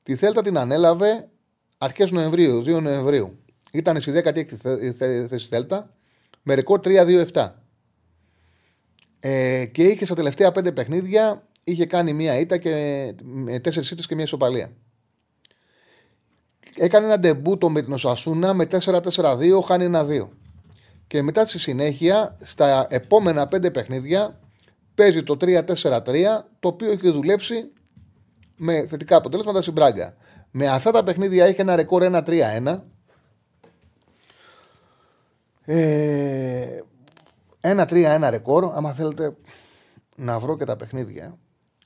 Τη 0.04 0.16
Θέλτα 0.16 0.42
την 0.42 0.58
ανέλαβε 0.58 1.30
αρχές 1.78 2.12
Νοεμβρίου, 2.12 2.62
2 2.62 2.82
Νοεμβρίου. 2.82 3.40
Ήταν 3.72 4.02
στη 4.02 4.12
16η 4.12 4.92
θέση 5.28 5.48
Θέλτα 5.48 5.94
με 6.42 6.54
ρεκόρ 6.54 6.80
3-2-7. 6.84 7.52
Ε, 9.20 9.66
και 9.66 9.84
είχε 9.84 10.06
στα 10.06 10.16
τελευταία 10.16 10.52
πέντε 10.52 10.72
παιχνίδια 10.72 11.48
είχε 11.64 11.86
κάνει 11.86 12.14
μία 12.14 12.40
ήττα 12.40 12.58
και 12.58 12.72
με 13.24 13.60
τέσσερις 13.60 13.92
ήττες 13.92 14.08
και 14.08 14.16
μία 14.16 14.24
ισοπαλία. 14.24 14.72
Έκανε 16.76 17.06
ένα 17.06 17.20
ντεμπούτο 17.20 17.70
με 17.70 17.82
την 17.82 17.94
Οσασούνα 17.94 18.54
με 18.54 18.68
4-4-2, 18.72 19.62
χάνει 19.66 19.84
ένα 19.84 20.06
2. 20.10 20.28
Και 21.08 21.22
μετά 21.22 21.46
στη 21.46 21.60
συνέχεια, 21.60 22.38
στα 22.44 22.88
επόμενα 22.90 23.48
πέντε 23.48 23.72
παιχνίδια, 23.72 24.40
παίζει 24.96 25.24
το 25.24 25.38
3-4-3, 25.42 26.46
το 26.60 26.68
οποίο 26.68 26.92
έχει 26.92 27.12
δουλέψει 27.12 27.72
με 28.56 28.88
θετικά 28.88 29.16
αποτελέσματα 29.16 29.62
στην 29.62 29.74
Μπράγκα. 29.74 30.16
Με 30.52 30.68
αυτά 30.68 30.92
τα 30.92 31.04
παιχνίδια 31.04 31.46
έχει 31.46 31.62
ένα 31.62 31.76
ρεκόρ 31.76 32.04
1-3-1. 32.06 32.82
Ε, 35.66 36.80
1-3-1 37.62 38.28
ρεκόρ. 38.30 38.72
Άμα 38.74 38.94
θέλετε 38.94 39.36
να 40.16 40.40
βρω 40.40 40.58
και 40.58 40.66
τα 40.66 40.76
παιχνίδια. 40.76 41.38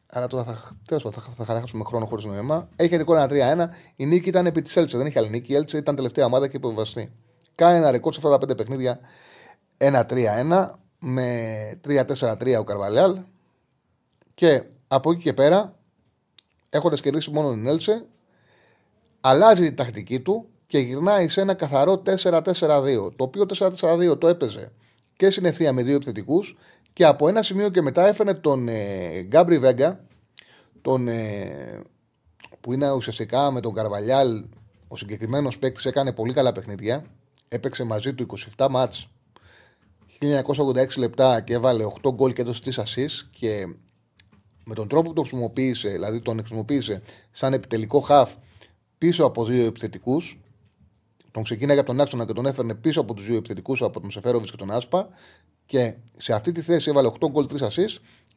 Αλλά 0.08 0.28
τώρα 0.28 0.44
θα, 0.44 0.78
τέλος 0.88 1.04
θα, 1.04 1.22
θα 1.36 1.46
χαράσουμε 1.46 1.84
χρόνο 1.84 2.06
χωρίς 2.06 2.26
νόημα. 2.26 2.70
Έχει 2.76 2.96
ρεκόρ 2.96 3.18
1-3-1. 3.20 3.68
Η 3.96 4.06
νίκη 4.06 4.30
ήταν 4.30 4.46
επί 4.46 4.62
της 4.62 4.76
Έλτσε. 4.76 4.98
Δεν 4.98 5.08
είχε 5.08 5.20
άλλη 5.20 5.30
νίκη. 5.30 5.52
Η 5.52 5.56
Έλτσε 5.56 5.78
ήταν 5.78 5.96
τελευταία 5.96 6.26
ομάδα 6.26 6.48
και 6.48 6.58
υποβιβαστή. 6.58 7.12
Κάνει 7.56 7.78
ένα 7.78 7.92
ρεκόρ 7.92 8.14
σε 8.14 8.20
αυτά 8.20 8.32
τα 8.32 8.38
πέντε 8.38 8.56
παιχνίδια 8.56 9.00
1-3-1 9.78 10.70
με 11.00 11.80
3-4-3 11.88 12.56
ο 12.60 12.64
Καρβαλιάλ 12.64 13.20
και 14.34 14.64
από 14.88 15.12
εκεί 15.12 15.22
και 15.22 15.34
πέρα 15.34 15.76
έχοντας 16.70 17.02
κερδίσει 17.02 17.32
μόνο 17.32 17.52
την 17.52 17.68
Έλτσε 17.68 18.06
αλλάζει 19.22 19.62
την 19.62 19.76
τακτική 19.76 20.20
του 20.20 20.48
και 20.68 20.78
γυρνάει 20.78 21.28
σε 21.28 21.42
ένα 21.42 21.54
καθαρό 21.54 22.02
4-4-2 22.06 22.44
το 23.16 23.24
οποίο 23.24 23.46
4-4-2 23.58 24.20
το 24.20 24.28
έπαιζε 24.28 24.72
και 25.16 25.30
στην 25.30 25.46
ευθεία 25.46 25.74
με 25.74 25.84
δύο 25.84 25.96
επιθετικούς 25.96 26.58
και 26.96 27.06
από 27.06 27.28
ένα 27.28 27.44
σημείο 27.44 27.70
και 27.70 27.82
μετά 27.82 28.08
έφερε 28.08 28.34
τον 28.34 28.68
ε, 28.68 29.22
Γκάμπρι 29.22 29.60
Βέγκα 29.60 30.06
τον, 30.82 31.08
ε, 31.08 31.82
που 32.62 32.74
είναι 32.74 32.92
ουσιαστικά 32.92 33.52
με 33.52 33.60
τον 33.60 33.74
Καρβαλιάλ 33.74 34.44
ο 34.88 34.98
συγκεκριμένος 34.98 35.58
παίκτης 35.58 35.86
έκανε 35.86 36.14
πολύ 36.14 36.34
καλά 36.34 36.52
παιχνίδια 36.52 37.06
έπαιξε 37.48 37.84
μαζί 37.84 38.14
του 38.14 38.26
27 38.58 38.68
μάτς 38.70 39.10
1986 40.20 40.98
λεπτά 40.98 41.42
και 41.42 41.54
έβαλε 41.54 41.86
8 42.04 42.14
γκολ 42.14 42.34
και 42.34 42.42
έδωσε 42.42 42.62
3 42.66 42.72
ασεί 42.76 43.06
και 43.32 43.68
με 44.64 44.74
τον 44.74 44.88
τρόπο 44.88 45.08
που 45.08 45.14
το 45.14 45.22
χρησιμοποίησε, 45.22 45.90
δηλαδή 45.90 46.22
τον 46.22 46.38
χρησιμοποίησε 46.38 47.02
σαν 47.32 47.54
επιτελικό 47.54 48.00
χαφ 48.00 48.34
πίσω 48.98 49.26
από 49.26 49.46
δύο 49.46 49.66
επιθετικούς. 49.66 50.40
Τον 51.36 51.44
ξεκίναγε 51.44 51.80
από 51.80 51.88
τον 51.88 52.02
άξονα 52.02 52.26
και 52.26 52.34
τον 52.34 52.46
έφερνε 52.46 52.76
πίσω 52.76 53.02
από 53.02 53.14
τους 53.14 53.26
δύο 53.26 53.36
επιθετικούς, 53.36 53.82
από 53.82 54.00
τον 54.00 54.12
Σεφέροβιτς 54.12 54.52
και 54.52 54.58
τον 54.58 54.72
Άσπα. 54.72 55.08
Και 55.66 55.94
σε 56.18 56.34
αυτή 56.34 56.52
τη 56.52 56.62
θέση 56.62 56.90
έβαλε 56.90 57.08
8 57.08 57.30
γκολ 57.30 57.46
3 57.46 57.62
ασεί 57.62 57.86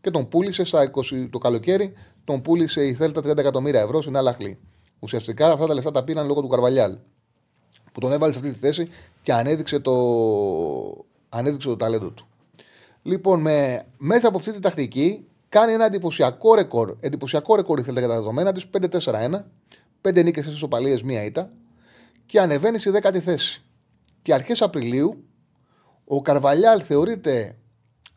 και 0.00 0.10
τον 0.10 0.28
πούλησε 0.28 0.64
στα 0.64 0.90
20 0.90 1.28
το 1.30 1.38
καλοκαίρι. 1.38 1.92
Τον 2.24 2.42
πούλησε 2.42 2.86
η 2.86 2.94
Θέλτα 2.94 3.20
30 3.20 3.36
εκατομμύρια 3.36 3.80
ευρώ 3.80 4.00
στην 4.00 4.16
Αλαχλή. 4.16 4.58
Ουσιαστικά 4.98 5.52
αυτά 5.52 5.66
τα 5.66 5.74
λεφτά 5.74 5.92
τα 5.92 6.04
πήραν 6.04 6.26
λόγω 6.26 6.40
του 6.40 6.48
Καρβαλιάλ. 6.48 6.98
Που 7.92 8.00
τον 8.00 8.12
έβαλε 8.12 8.32
σε 8.32 8.38
αυτή 8.38 8.52
τη 8.52 8.58
θέση 8.58 8.88
και 9.22 9.32
ανέδειξε 9.32 9.78
το, 9.78 9.94
ανέδειξε 11.28 11.68
το 11.68 11.76
ταλέντο 11.76 12.10
του. 12.10 12.26
Λοιπόν, 13.02 13.40
με, 13.40 13.86
μέσα 13.98 14.28
από 14.28 14.36
αυτή 14.36 14.52
τη 14.52 14.60
τακτική 14.60 15.26
κάνει 15.48 15.72
ένα 15.72 15.84
εντυπωσιακό 15.84 16.54
ρεκόρ. 16.54 16.96
Εντυπωσιακό 17.00 17.56
ρεκόρ 17.56 17.78
ήθελε 17.78 17.98
για 17.98 18.08
τα 18.08 18.14
δεδομένα 18.14 18.52
της 18.52 18.66
5-4-1. 19.00 19.44
5 20.02 20.24
νίκες, 20.24 20.46
4 20.46 20.62
οπαλίε, 20.62 20.98
μία 21.04 21.24
ήττα. 21.24 21.50
Και 22.28 22.40
ανεβαίνει 22.40 22.78
στη 22.78 22.90
10η 22.94 23.18
θέση. 23.18 23.62
Και 24.22 24.34
αρχές 24.34 24.62
Απριλίου 24.62 25.24
ο 26.04 26.22
Καρβαλιάλ 26.22 26.82
θεωρείται 26.86 27.58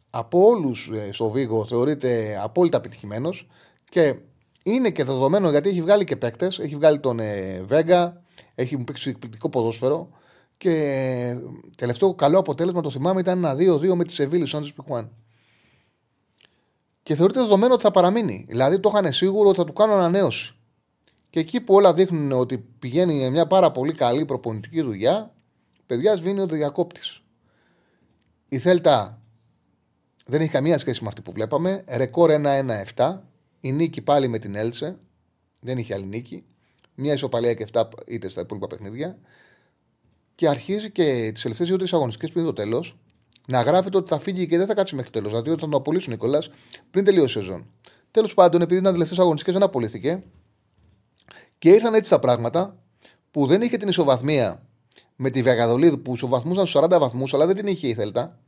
από 0.09 0.45
όλους 0.45 0.91
ε, 0.93 1.11
στο 1.11 1.29
Βίγο 1.29 1.65
θεωρείται 1.65 2.39
απόλυτα 2.43 2.77
επιτυχημένος 2.77 3.47
και 3.89 4.15
είναι 4.63 4.89
και 4.89 5.03
δεδομένο 5.03 5.49
γιατί 5.49 5.69
έχει 5.69 5.81
βγάλει 5.81 6.03
και 6.03 6.15
παίκτες. 6.15 6.59
Έχει 6.59 6.75
βγάλει 6.75 6.99
τον 6.99 7.19
ε, 7.19 7.61
Βέγκα, 7.65 8.21
έχει 8.55 8.77
παίξει 8.77 9.09
εκπληκτικό 9.09 9.49
ποδόσφαιρο. 9.49 10.09
Και 10.57 11.35
τελευταίο 11.77 12.13
καλό 12.13 12.39
αποτέλεσμα, 12.39 12.81
το 12.81 12.89
θυμάμαι, 12.89 13.19
ήταν 13.19 13.37
ένα 13.37 13.55
2-2 13.75 13.93
με 13.93 14.03
τη 14.03 14.13
Σεβίλη, 14.13 14.43
ο 14.53 14.57
Άντζο 14.57 14.73
Πιχουάν. 14.73 15.11
Και 17.03 17.15
θεωρείται 17.15 17.39
δεδομένο 17.39 17.73
ότι 17.73 17.83
θα 17.83 17.91
παραμείνει. 17.91 18.45
Δηλαδή 18.49 18.79
το 18.79 18.91
είχαν 18.93 19.13
σίγουρο 19.13 19.49
ότι 19.49 19.57
θα 19.57 19.65
του 19.65 19.73
κάνω 19.73 19.93
ανανέωση. 19.93 20.55
Και 21.31 21.39
εκεί 21.39 21.61
που 21.61 21.73
όλα 21.73 21.93
δείχνουν 21.93 22.31
ότι 22.31 22.57
πηγαίνει 22.57 23.29
μια 23.29 23.47
πάρα 23.47 23.71
πολύ 23.71 23.93
καλή 23.93 24.25
προπονητική 24.25 24.81
δουλειά, 24.81 25.33
παιδιά 25.85 26.17
σβήνει 26.17 26.39
ο 26.39 26.45
διακόπτης. 26.45 27.21
Η 28.49 28.57
Θέλτα 28.57 29.21
δεν 30.25 30.41
έχει 30.41 30.49
καμία 30.49 30.77
σχέση 30.77 31.01
με 31.01 31.07
αυτή 31.07 31.21
που 31.21 31.31
βλέπαμε. 31.31 31.83
Ρεκόρ 31.87 32.31
1-1-7. 32.95 33.19
Η 33.61 33.71
νίκη 33.71 34.01
πάλι 34.01 34.27
με 34.27 34.39
την 34.39 34.55
Έλσε. 34.55 34.97
Δεν 35.61 35.77
είχε 35.77 35.93
άλλη 35.93 36.05
νίκη. 36.05 36.43
Μια 36.95 37.13
ισοπαλία 37.13 37.53
και 37.53 37.67
7 37.73 37.83
είτε 38.07 38.29
στα 38.29 38.41
υπόλοιπα 38.41 38.67
παιχνίδια 38.67 39.17
και 40.35 40.47
αρχίζει 40.47 40.91
και 40.91 41.29
τις 41.33 41.41
τελευταίες 41.41 41.67
δύο-τρει 41.67 41.87
αγωνιστικές 41.91 42.31
πριν 42.31 42.45
το 42.45 42.53
τέλος 42.53 42.97
να 43.47 43.61
γράφεται 43.61 43.97
ότι 43.97 44.09
θα 44.09 44.19
φύγει 44.19 44.47
και 44.47 44.57
δεν 44.57 44.67
θα 44.67 44.73
κάτσει 44.73 44.95
μέχρι 44.95 45.11
τέλος. 45.11 45.29
Δηλαδή 45.29 45.49
ότι 45.49 45.59
θα 45.59 45.65
τον 45.65 45.79
απολύσουν 45.79 46.11
ο 46.11 46.15
Νικολά 46.15 46.43
πριν 46.91 47.05
τελειώσει 47.05 47.39
η 47.39 47.41
σεζόν. 47.41 47.65
Τέλος 48.11 48.33
πάντων, 48.33 48.61
επειδή 48.61 48.79
ήταν 48.79 48.91
τελευταίες 48.91 49.19
αγωνιστικές, 49.19 49.53
δεν 49.53 49.63
απολύθηκε 49.63 50.23
και 51.61 51.69
ήρθαν 51.69 51.93
έτσι 51.93 52.09
τα 52.09 52.19
πράγματα 52.19 52.77
που 53.31 53.45
δεν 53.45 53.61
είχε 53.61 53.77
την 53.77 53.87
ισοβαθμία 53.87 54.67
με 55.15 55.29
τη 55.29 55.41
Βεγαδολίδη 55.41 55.97
που 55.97 56.13
ισοβαθμούσαν 56.13 56.67
στους 56.67 56.81
40 56.83 56.97
βαθμούς, 56.99 57.33
αλλά 57.33 57.45
δεν 57.45 57.55
την 57.55 57.67
είχε 57.67 57.87
η 57.87 57.93
Θέλτα 57.93 58.39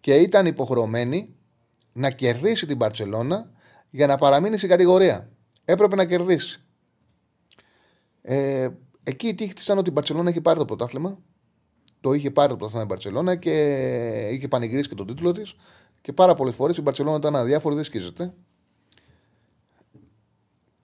και 0.00 0.14
ήταν 0.14 0.46
υποχρεωμένη 0.46 1.34
να 1.92 2.10
κερδίσει 2.10 2.66
την 2.66 2.78
Παρσελώνα 2.78 3.50
για 3.90 4.06
να 4.06 4.16
παραμείνει 4.16 4.56
στην 4.56 4.68
κατηγορία. 4.68 5.30
Έπρεπε 5.64 5.96
να 5.96 6.04
κερδίσει. 6.04 6.60
Ε, 8.22 8.68
Εκεί 9.02 9.28
η 9.28 9.34
τύχη 9.34 9.52
της 9.52 9.64
ήταν 9.64 9.78
ότι 9.78 9.88
η 9.88 9.92
Μπαρσελόνα 9.94 10.30
είχε 10.30 10.40
πάρει 10.40 10.58
το 10.58 10.64
πρωτάθλημα. 10.64 11.18
Το 12.00 12.12
είχε 12.12 12.30
πάρει 12.30 12.48
το 12.48 12.56
πρωτάθλημα 12.56 12.84
η 12.84 12.86
Μπαρσελόνα 12.86 13.36
και 13.36 13.52
είχε 14.32 14.48
πανηγυρίσει 14.48 14.88
και 14.88 14.94
τον 14.94 15.06
τίτλο 15.06 15.32
της. 15.32 15.54
Και 16.00 16.12
πάρα 16.12 16.34
πολλές 16.34 16.54
φορές 16.54 16.76
η 16.76 16.82
Μπαρσελόνα 16.82 17.16
ήταν 17.16 17.36
αδιάφορη, 17.36 17.74
δεν 17.74 17.84
σκίζεται. 17.84 18.34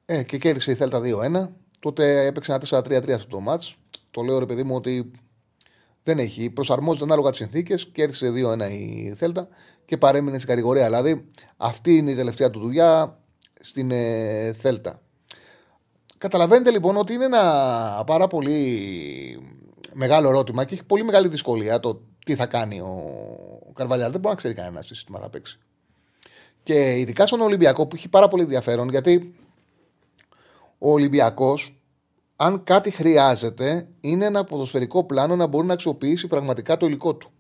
Ε, 0.07 0.23
και 0.23 0.39
κέρδισε 0.39 0.71
η 0.71 0.75
Θέλτα 0.75 1.01
2-1. 1.01 1.64
Τότε 1.85 2.27
έπαιξε 2.27 2.53
ένα 2.53 2.83
4-3-3 2.85 3.11
αυτό 3.11 3.29
το 3.29 3.41
μάτς. 3.41 3.77
Το 4.11 4.23
λέω 4.23 4.39
ρε 4.39 4.47
παιδί 4.47 4.63
μου 4.63 4.75
ότι 4.75 5.11
δεν 6.03 6.19
έχει. 6.19 6.51
Προσαρμόζεται 6.51 7.05
ανάλογα 7.05 7.31
τις 7.31 7.39
συνθήκες. 7.39 7.87
Κέρδισε 7.87 8.31
2-1 8.31 8.71
η 8.71 9.13
Θέλτα 9.17 9.49
και 9.85 9.97
παρέμεινε 9.97 10.37
στην 10.37 10.49
κατηγορία. 10.49 10.85
Δηλαδή 10.85 11.31
αυτή 11.57 11.97
είναι 11.97 12.11
η 12.11 12.15
τελευταία 12.15 12.51
του 12.51 12.61
δουλειά 12.61 13.19
στην 13.61 13.91
ε, 13.91 14.53
Θέλτα. 14.53 15.01
Καταλαβαίνετε 16.19 16.71
λοιπόν 16.71 16.97
ότι 16.97 17.13
είναι 17.13 17.25
ένα 17.25 18.03
πάρα 18.07 18.27
πολύ 18.27 18.59
μεγάλο 19.93 20.29
ερώτημα 20.29 20.65
και 20.65 20.75
έχει 20.75 20.85
πολύ 20.85 21.05
μεγάλη 21.05 21.29
δυσκολία 21.29 21.81
το 21.81 22.01
τι 22.25 22.35
θα 22.35 22.47
κάνει 22.47 22.81
ο, 22.81 23.05
ο 23.69 23.73
Καρβαλιάρ. 23.73 24.11
Δεν 24.11 24.21
μπορεί 24.21 24.35
να 24.35 24.41
ξέρει 24.41 24.55
κανένας 24.55 24.87
τι 24.87 24.95
σύστημα 24.95 25.19
θα 25.19 25.29
παίξει. 25.29 25.59
Και 26.63 26.99
ειδικά 26.99 27.27
στον 27.27 27.41
Ολυμπιακό 27.41 27.87
που 27.87 27.97
έχει 27.97 28.09
πάρα 28.09 28.29
πολύ 28.29 28.43
ενδιαφέρον 28.43 28.89
γιατί 28.89 29.35
ο 30.85 30.93
Ολυμπιακός, 30.93 31.81
αν 32.37 32.65
κάτι 32.65 32.91
χρειάζεται, 32.91 33.89
είναι 34.01 34.25
ένα 34.25 34.45
ποδοσφαιρικό 34.45 35.05
πλάνο 35.05 35.37
να 35.37 35.47
μπορεί 35.47 35.67
να 35.67 35.73
αξιοποιήσει 35.73 36.27
πραγματικά 36.27 36.77
το 36.77 36.87
υλικό 36.87 37.15
του. 37.15 37.31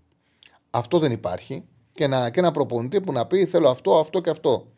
Αυτό 0.70 0.98
δεν 0.98 1.12
υπάρχει. 1.12 1.64
Και, 1.92 2.06
να, 2.06 2.30
και 2.30 2.40
ένα 2.40 2.50
προπονητή 2.50 3.00
που 3.00 3.12
να 3.12 3.26
πει 3.26 3.46
θέλω 3.46 3.68
αυτό, 3.68 3.98
αυτό 3.98 4.20
και 4.20 4.30
αυτό. 4.30 4.72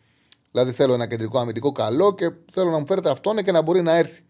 Δηλαδή 0.51 0.73
θέλω 0.73 0.95
ένα 0.95 1.09
κεντρικό 1.09 1.39
αμυντικό 1.39 1.73
καλό 1.73 2.15
και 2.15 2.33
θέλω 2.53 2.71
να 2.71 2.79
μου 2.79 2.87
φέρετε 2.87 3.11
αυτόν 3.11 3.45
και 3.45 3.53
να 3.53 3.63
μπορεί 3.63 3.83
να 3.83 3.97
έρθει. 3.97 4.25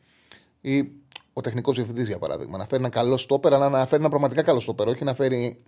Ή 0.61 0.93
ο 1.33 1.41
τεχνικός 1.41 1.77
διευθυντής, 1.77 2.07
για 2.07 2.19
παράδειγμα, 2.19 2.59
να 2.59 2.67
φέρει 2.67 2.83
ένα 2.83 2.91
καλό 2.91 3.17
στόπερ, 3.17 3.55
αλλά 3.55 3.69
να 3.69 3.87
φέρει 3.87 4.01
ένα 4.01 4.11
πραγματικά 4.11 4.43
καλό 4.43 4.61
στόπερ. 4.61 4.89
Όχι 4.89 5.05
να 5.05 5.15
φέρει 5.15 5.59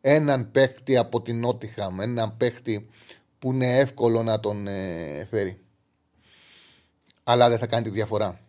έναν 0.00 0.50
παίχτη 0.50 0.96
από 0.96 1.22
την 1.22 1.38
Νότιχαμ, 1.38 2.00
έναν 2.00 2.36
παίχτη 2.36 2.88
που 3.38 3.52
είναι 3.52 3.78
εύκολο 3.78 4.22
να 4.22 4.40
τον 4.40 4.66
ε, 4.66 5.26
φέρει. 5.30 5.65
Αλλά 7.28 7.48
δεν 7.48 7.58
θα 7.58 7.66
κάνει 7.66 7.84
τη 7.84 7.90
διαφορά. 7.90 8.40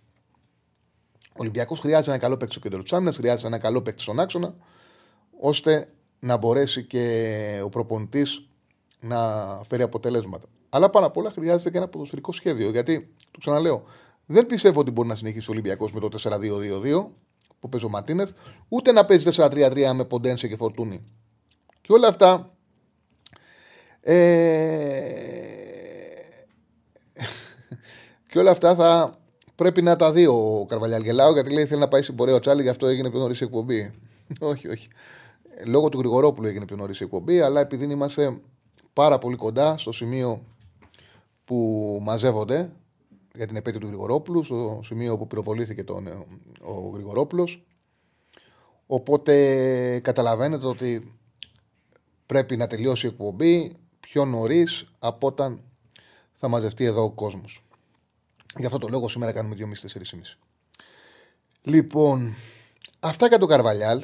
Ο 1.29 1.39
Ολυμπιακός 1.39 1.79
χρειάζεται 1.79 2.09
ένα 2.09 2.19
καλό 2.19 2.37
παίκτη 2.37 2.53
στο 2.53 2.61
κέντρο 2.61 2.83
της 2.83 2.93
άμυνας, 2.93 3.15
χρειάζεται 3.15 3.47
ένα 3.47 3.57
καλό 3.57 3.81
παίκτη 3.81 4.01
στον 4.01 4.19
άξονα, 4.19 4.55
ώστε 5.39 5.87
να 6.19 6.37
μπορέσει 6.37 6.83
και 6.83 7.61
ο 7.63 7.69
προπονητής 7.69 8.47
να 8.99 9.17
φέρει 9.67 9.83
αποτελέσματα. 9.83 10.47
Αλλά 10.69 10.89
πάνω 10.89 11.05
απ' 11.05 11.17
όλα 11.17 11.31
χρειάζεται 11.31 11.69
και 11.69 11.77
ένα 11.77 11.87
ποδοσφαιρικό 11.87 12.31
σχέδιο. 12.31 12.69
Γιατί, 12.69 13.13
το 13.31 13.39
ξαναλέω, 13.39 13.83
δεν 14.25 14.45
πιστεύω 14.45 14.79
ότι 14.79 14.91
μπορεί 14.91 15.07
να 15.07 15.15
συνεχίσει 15.15 15.49
ο 15.49 15.53
Ολυμπιακός 15.53 15.93
με 15.93 15.99
το 15.99 16.09
4-2-2-2 16.23 17.07
που 17.59 17.69
παίζει 17.69 17.85
ο 17.85 17.89
Μαρτίνεθ, 17.89 18.31
ούτε 18.67 18.91
να 18.91 19.05
παίζει 19.05 19.29
4-3-3 19.35 19.91
με 19.93 20.05
Ποντένσε 20.05 20.47
και 20.47 20.55
Φορτούνη. 20.55 21.03
Και 21.81 21.93
όλα 21.93 22.07
αυτά. 22.07 22.55
Ε... 24.01 25.46
και 28.37 28.43
όλα 28.43 28.51
αυτά 28.51 28.75
θα 28.75 29.19
πρέπει 29.55 29.81
να 29.81 29.95
τα 29.95 30.11
δει 30.11 30.25
ο 30.25 30.65
Καρβαλιάλ 30.67 31.03
Γελάου, 31.03 31.33
γιατί 31.33 31.53
λέει 31.53 31.65
θέλει 31.65 31.79
να 31.79 31.87
πάει 31.87 32.01
στην 32.01 32.15
πορεία 32.15 32.35
ο 32.35 32.39
Τσάλι, 32.39 32.61
γι' 32.61 32.69
αυτό 32.69 32.87
έγινε 32.87 33.09
πιο 33.09 33.19
νωρίς 33.19 33.41
η 33.41 33.43
εκπομπή. 33.43 33.93
όχι, 34.39 34.67
όχι. 34.67 34.87
Λόγω 35.65 35.89
του 35.89 35.97
Γρηγορόπουλου 35.99 36.47
έγινε 36.47 36.65
πιο 36.65 36.75
νωρίς 36.75 36.99
η 36.99 37.03
εκπομπή, 37.03 37.39
αλλά 37.39 37.59
επειδή 37.59 37.85
είμαστε 37.85 38.39
πάρα 38.93 39.17
πολύ 39.17 39.35
κοντά 39.35 39.77
στο 39.77 39.91
σημείο 39.91 40.43
που 41.45 41.99
μαζεύονται 42.01 42.71
για 43.35 43.47
την 43.47 43.55
επέτειο 43.55 43.79
του 43.79 43.87
Γρηγορόπουλου, 43.87 44.43
στο 44.43 44.79
σημείο 44.83 45.17
που 45.17 45.27
πυροβολήθηκε 45.27 45.83
τον, 45.83 46.07
ο 46.61 46.89
Γρηγορόπουλος. 46.93 47.65
Οπότε 48.87 49.99
καταλαβαίνετε 49.99 50.67
ότι 50.67 51.17
πρέπει 52.25 52.57
να 52.57 52.67
τελειώσει 52.67 53.05
η 53.05 53.09
εκπομπή 53.09 53.75
πιο 53.99 54.25
νωρίς 54.25 54.85
από 54.99 55.27
όταν 55.27 55.61
θα 56.33 56.47
μαζευτεί 56.47 56.85
εδώ 56.85 57.03
ο 57.03 57.11
κόσμος. 57.11 57.61
Γι' 58.59 58.65
αυτό 58.65 58.77
το 58.77 58.87
λόγο 58.87 59.07
σήμερα 59.07 59.31
κάνουμε 59.31 59.55
2,5-4,5. 59.59 60.37
Λοιπόν, 61.61 62.33
αυτά 62.99 63.27
για 63.27 63.37
τον 63.37 63.47
Καρβαλιάλ. 63.47 64.03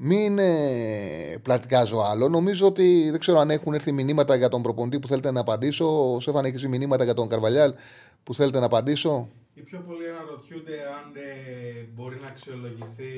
Μην 0.00 0.38
ε, 0.38 1.38
πλατικάζω 1.42 2.00
άλλο. 2.00 2.28
Νομίζω 2.28 2.66
ότι 2.66 3.10
δεν 3.10 3.20
ξέρω 3.20 3.38
αν 3.38 3.50
έχουν 3.50 3.74
έρθει 3.74 3.92
μηνύματα 3.92 4.36
για 4.36 4.48
τον 4.48 4.62
προποντή 4.62 4.98
που 4.98 5.08
θέλετε 5.08 5.30
να 5.30 5.40
απαντήσω. 5.40 6.14
Ο 6.14 6.20
Σέφαν 6.20 6.44
έχεις 6.44 6.66
μηνύματα 6.66 7.04
για 7.04 7.14
τον 7.14 7.28
Καρβαλιάλ 7.28 7.74
που 8.22 8.34
θέλετε 8.34 8.58
να 8.58 8.66
απαντήσω; 8.66 9.28
Οι 9.54 9.60
πιο 9.60 9.78
πολλοί 9.86 10.08
αναρωτιούνται 10.08 10.72
αν 10.72 11.12
ε, 11.14 11.88
μπορεί 11.94 12.16
να 12.20 12.26
αξιολογηθεί 12.26 13.12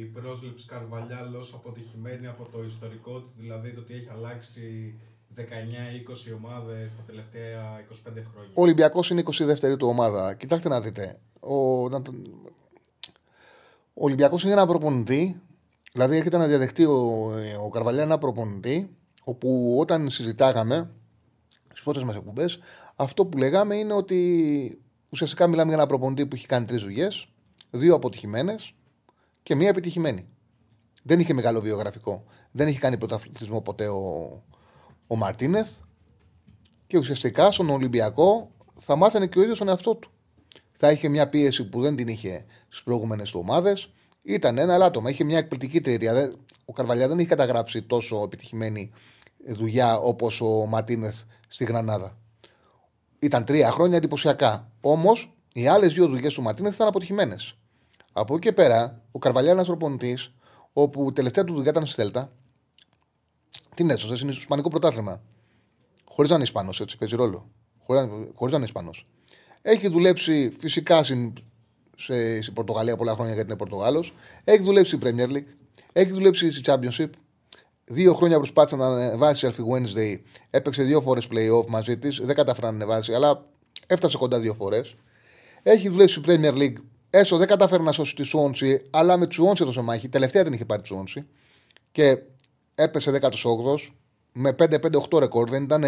η 0.00 0.04
πρόσληψη 0.04 0.66
Καρβαλιάλ 0.66 1.34
ως 1.34 1.54
αποτυχημένη 1.54 2.26
από 2.26 2.48
το 2.52 2.64
ιστορικό 2.64 3.18
του, 3.20 3.32
δηλαδή 3.36 3.72
το 3.72 3.80
ότι 3.80 3.94
έχει 3.94 4.08
αλλάξει 4.16 4.94
19-20 5.36 5.42
ομάδες 6.36 6.96
τα 6.96 7.02
τελευταία 7.06 7.80
25 7.80 7.94
χρόνια. 8.04 8.50
Ο 8.54 8.62
Ολυμπιακός 8.62 9.10
είναι 9.10 9.22
22η 9.26 9.78
του 9.78 9.88
ομάδα. 9.88 10.34
Κοιτάξτε 10.34 10.68
να 10.68 10.80
δείτε. 10.80 11.18
Ο, 11.40 11.82
ο 13.94 14.04
Ολυμπιακός 14.04 14.42
είναι 14.42 14.52
ένα 14.52 14.66
προπονητή 14.66 15.40
Δηλαδή 15.92 16.16
έρχεται 16.16 16.36
να 16.36 16.46
διαδεχτεί 16.46 16.84
ο, 16.84 17.30
ο 17.64 17.68
Καρβαλιά 17.68 18.02
ένα 18.02 18.18
προπονητή, 18.18 18.96
όπου 19.24 19.76
όταν 19.80 20.10
συζητάγαμε 20.10 20.90
στις 21.68 21.82
πρώτες 21.82 22.02
μας 22.02 22.16
εκπομπές, 22.16 22.58
αυτό 22.96 23.26
που 23.26 23.38
λέγαμε 23.38 23.76
είναι 23.76 23.92
ότι 23.92 24.80
ουσιαστικά 25.08 25.46
μιλάμε 25.46 25.68
για 25.68 25.78
ένα 25.78 25.86
προπονητή 25.86 26.26
που 26.26 26.34
έχει 26.34 26.46
κάνει 26.46 26.64
τρεις 26.66 26.82
δουλειές, 26.82 27.28
δύο 27.70 27.94
αποτυχημένες 27.94 28.74
και 29.42 29.54
μία 29.54 29.68
επιτυχημένη. 29.68 30.26
Δεν 31.02 31.20
είχε 31.20 31.34
μεγάλο 31.34 31.60
βιογραφικό. 31.60 32.24
Δεν 32.50 32.68
είχε 32.68 32.78
κάνει 32.78 32.98
πρωταθλητισμό 32.98 33.60
ποτέ 33.60 33.88
ο, 33.88 34.42
ο 35.12 35.16
Μαρτίνεθ 35.16 35.70
και 36.86 36.98
ουσιαστικά 36.98 37.52
στον 37.52 37.70
Ολυμπιακό 37.70 38.50
θα 38.80 38.96
μάθαινε 38.96 39.26
και 39.26 39.38
ο 39.38 39.42
ίδιος 39.42 39.58
τον 39.58 39.68
εαυτό 39.68 39.94
του. 39.94 40.10
Θα 40.72 40.90
είχε 40.90 41.08
μια 41.08 41.28
πίεση 41.28 41.68
που 41.68 41.80
δεν 41.80 41.96
την 41.96 42.08
είχε 42.08 42.44
στις 42.68 42.82
προηγούμενες 42.82 43.30
του 43.30 43.38
ομάδες 43.42 43.92
ήταν 44.22 44.58
ένα 44.58 44.84
άτομο. 44.84 45.08
Είχε 45.08 45.24
μια 45.24 45.38
εκπληκτική 45.38 45.76
εταιρεία. 45.76 46.34
Ο 46.64 46.72
Καρβαλιά 46.72 47.08
δεν 47.08 47.18
είχε 47.18 47.28
καταγράψει 47.28 47.82
τόσο 47.82 48.22
επιτυχημένη 48.24 48.90
δουλειά 49.46 49.96
όπως 49.96 50.40
ο 50.40 50.66
Ματίνεθ 50.66 51.20
στη 51.48 51.64
Γρανάδα. 51.64 52.16
Ήταν 53.18 53.44
τρία 53.44 53.70
χρόνια 53.70 53.96
εντυπωσιακά. 53.96 54.70
Όμως 54.80 55.34
οι 55.52 55.66
άλλες 55.66 55.92
δύο 55.92 56.06
δουλειές 56.06 56.34
του 56.34 56.42
Ματίνεθ 56.42 56.74
ήταν 56.74 56.88
αποτυχημένες. 56.88 57.56
Από 58.12 58.34
εκεί 58.34 58.46
και 58.46 58.52
πέρα, 58.52 59.00
ο 59.12 59.18
Καρβαλιά 59.18 59.50
είναι 59.50 59.56
ένας 59.56 59.68
προπονητή, 59.68 60.18
όπου 60.72 61.08
η 61.08 61.12
τελευταία 61.12 61.44
του 61.44 61.54
δουλειά 61.54 61.70
ήταν 61.70 61.86
στη 61.86 62.02
Θέλτα. 62.02 62.32
Την 63.74 63.90
έσωσε, 63.90 64.12
είναι 64.22 64.32
στο 64.32 64.40
Ισπανικό 64.40 64.68
πρωτάθλημα. 64.68 65.22
Χωρίς 66.04 66.30
να 66.30 66.36
είναι 66.36 66.44
Ισπανός, 66.44 66.80
έτσι 66.80 66.98
παίζει 66.98 67.16
ρόλο. 67.16 67.50
Χωρίς 68.34 68.52
να 68.52 68.56
είναι 68.56 68.64
Ισπανός. 68.64 69.06
Έχει 69.62 69.88
δουλέψει 69.88 70.56
φυσικά 70.60 71.04
σε, 71.96 72.42
στην 72.42 72.54
Πορτογαλία 72.54 72.96
πολλά 72.96 73.14
χρόνια 73.14 73.34
γιατί 73.34 73.48
είναι 73.48 73.58
Πορτογάλος. 73.58 74.14
Έχει 74.44 74.62
δουλέψει 74.62 74.96
στη 74.96 75.06
Premier 75.06 75.36
League. 75.36 75.54
Έχει 75.92 76.10
δουλέψει 76.12 76.50
στη 76.50 76.62
Championship. 76.66 77.08
Δύο 77.84 78.14
χρόνια 78.14 78.38
προσπάθησε 78.38 78.76
να 78.76 78.86
ανεβάσει 78.86 79.46
η 79.46 79.50
Alfie 79.52 79.74
Wednesday. 79.74 80.20
Έπαιξε 80.50 80.82
δύο 80.82 81.00
φορές 81.00 81.28
playoff 81.30 81.66
μαζί 81.68 81.98
της. 81.98 82.20
Δεν 82.22 82.34
κατάφερε 82.34 82.66
να 82.66 82.72
ανεβάσει, 82.72 83.14
αλλά 83.14 83.46
έφτασε 83.86 84.16
κοντά 84.16 84.40
δύο 84.40 84.54
φορές. 84.54 84.94
Έχει 85.62 85.88
δουλέψει 85.88 86.20
στη 86.20 86.22
Premier 86.26 86.54
League. 86.54 86.82
Έσω 87.10 87.36
δεν 87.36 87.46
κατάφερε 87.46 87.82
να 87.82 87.92
σώσει 87.92 88.14
τη 88.14 88.22
Σόντσι, 88.22 88.86
αλλά 88.90 89.16
με 89.16 89.26
τη 89.26 89.34
Σόντσι 89.34 89.62
έδωσε 89.62 89.80
μάχη. 89.80 90.08
Τελευταία 90.08 90.42
δεν 90.42 90.52
είχε 90.52 90.64
πάρει 90.64 90.82
τη 90.82 90.86
Σόντσι. 90.86 91.26
Και 91.92 92.22
έπεσε 92.74 93.18
18ο 93.20 93.92
με 94.32 94.54
5-5-8 94.58 95.18
ρεκόρ. 95.18 95.48
Δεν 95.48 95.62
ήταν 95.62 95.84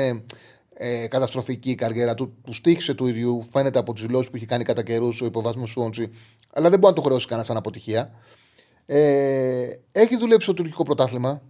ε, 0.74 1.06
καταστροφική 1.08 1.70
η 1.70 1.74
καριέρα 1.74 2.14
του. 2.14 2.36
Του 2.44 2.52
στήχησε 2.52 2.94
του 2.94 3.06
ίδιου. 3.06 3.46
Φαίνεται 3.50 3.78
από 3.78 3.92
τις 3.92 4.02
δηλώσεις 4.02 4.30
που 4.30 4.36
είχε 4.36 4.46
κάνει 4.46 4.64
κατά 4.64 4.82
καιρούς 4.82 5.22
ο 5.22 5.24
υποβασμό 5.24 5.64
του 5.64 5.82
Όντζη. 5.82 6.10
Αλλά 6.52 6.70
δεν 6.70 6.78
μπορεί 6.78 6.94
να 6.94 7.00
το 7.00 7.06
χρεώσει 7.06 7.26
κανένα 7.26 7.46
σαν 7.46 7.56
αποτυχία. 7.56 8.10
Ε, 8.86 9.68
έχει 9.92 10.16
δουλέψει 10.16 10.44
στο 10.44 10.54
τουρκικό 10.54 10.82
πρωτάθλημα. 10.82 11.42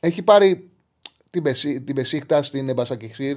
Έχει 0.00 0.22
πάρει 0.22 0.70
την, 1.30 1.42
Πεσί, 1.42 1.80
την 1.80 1.94
Πεσίχτα 1.94 2.42
στην 2.42 2.68
Εμπασακιξήρ 2.68 3.36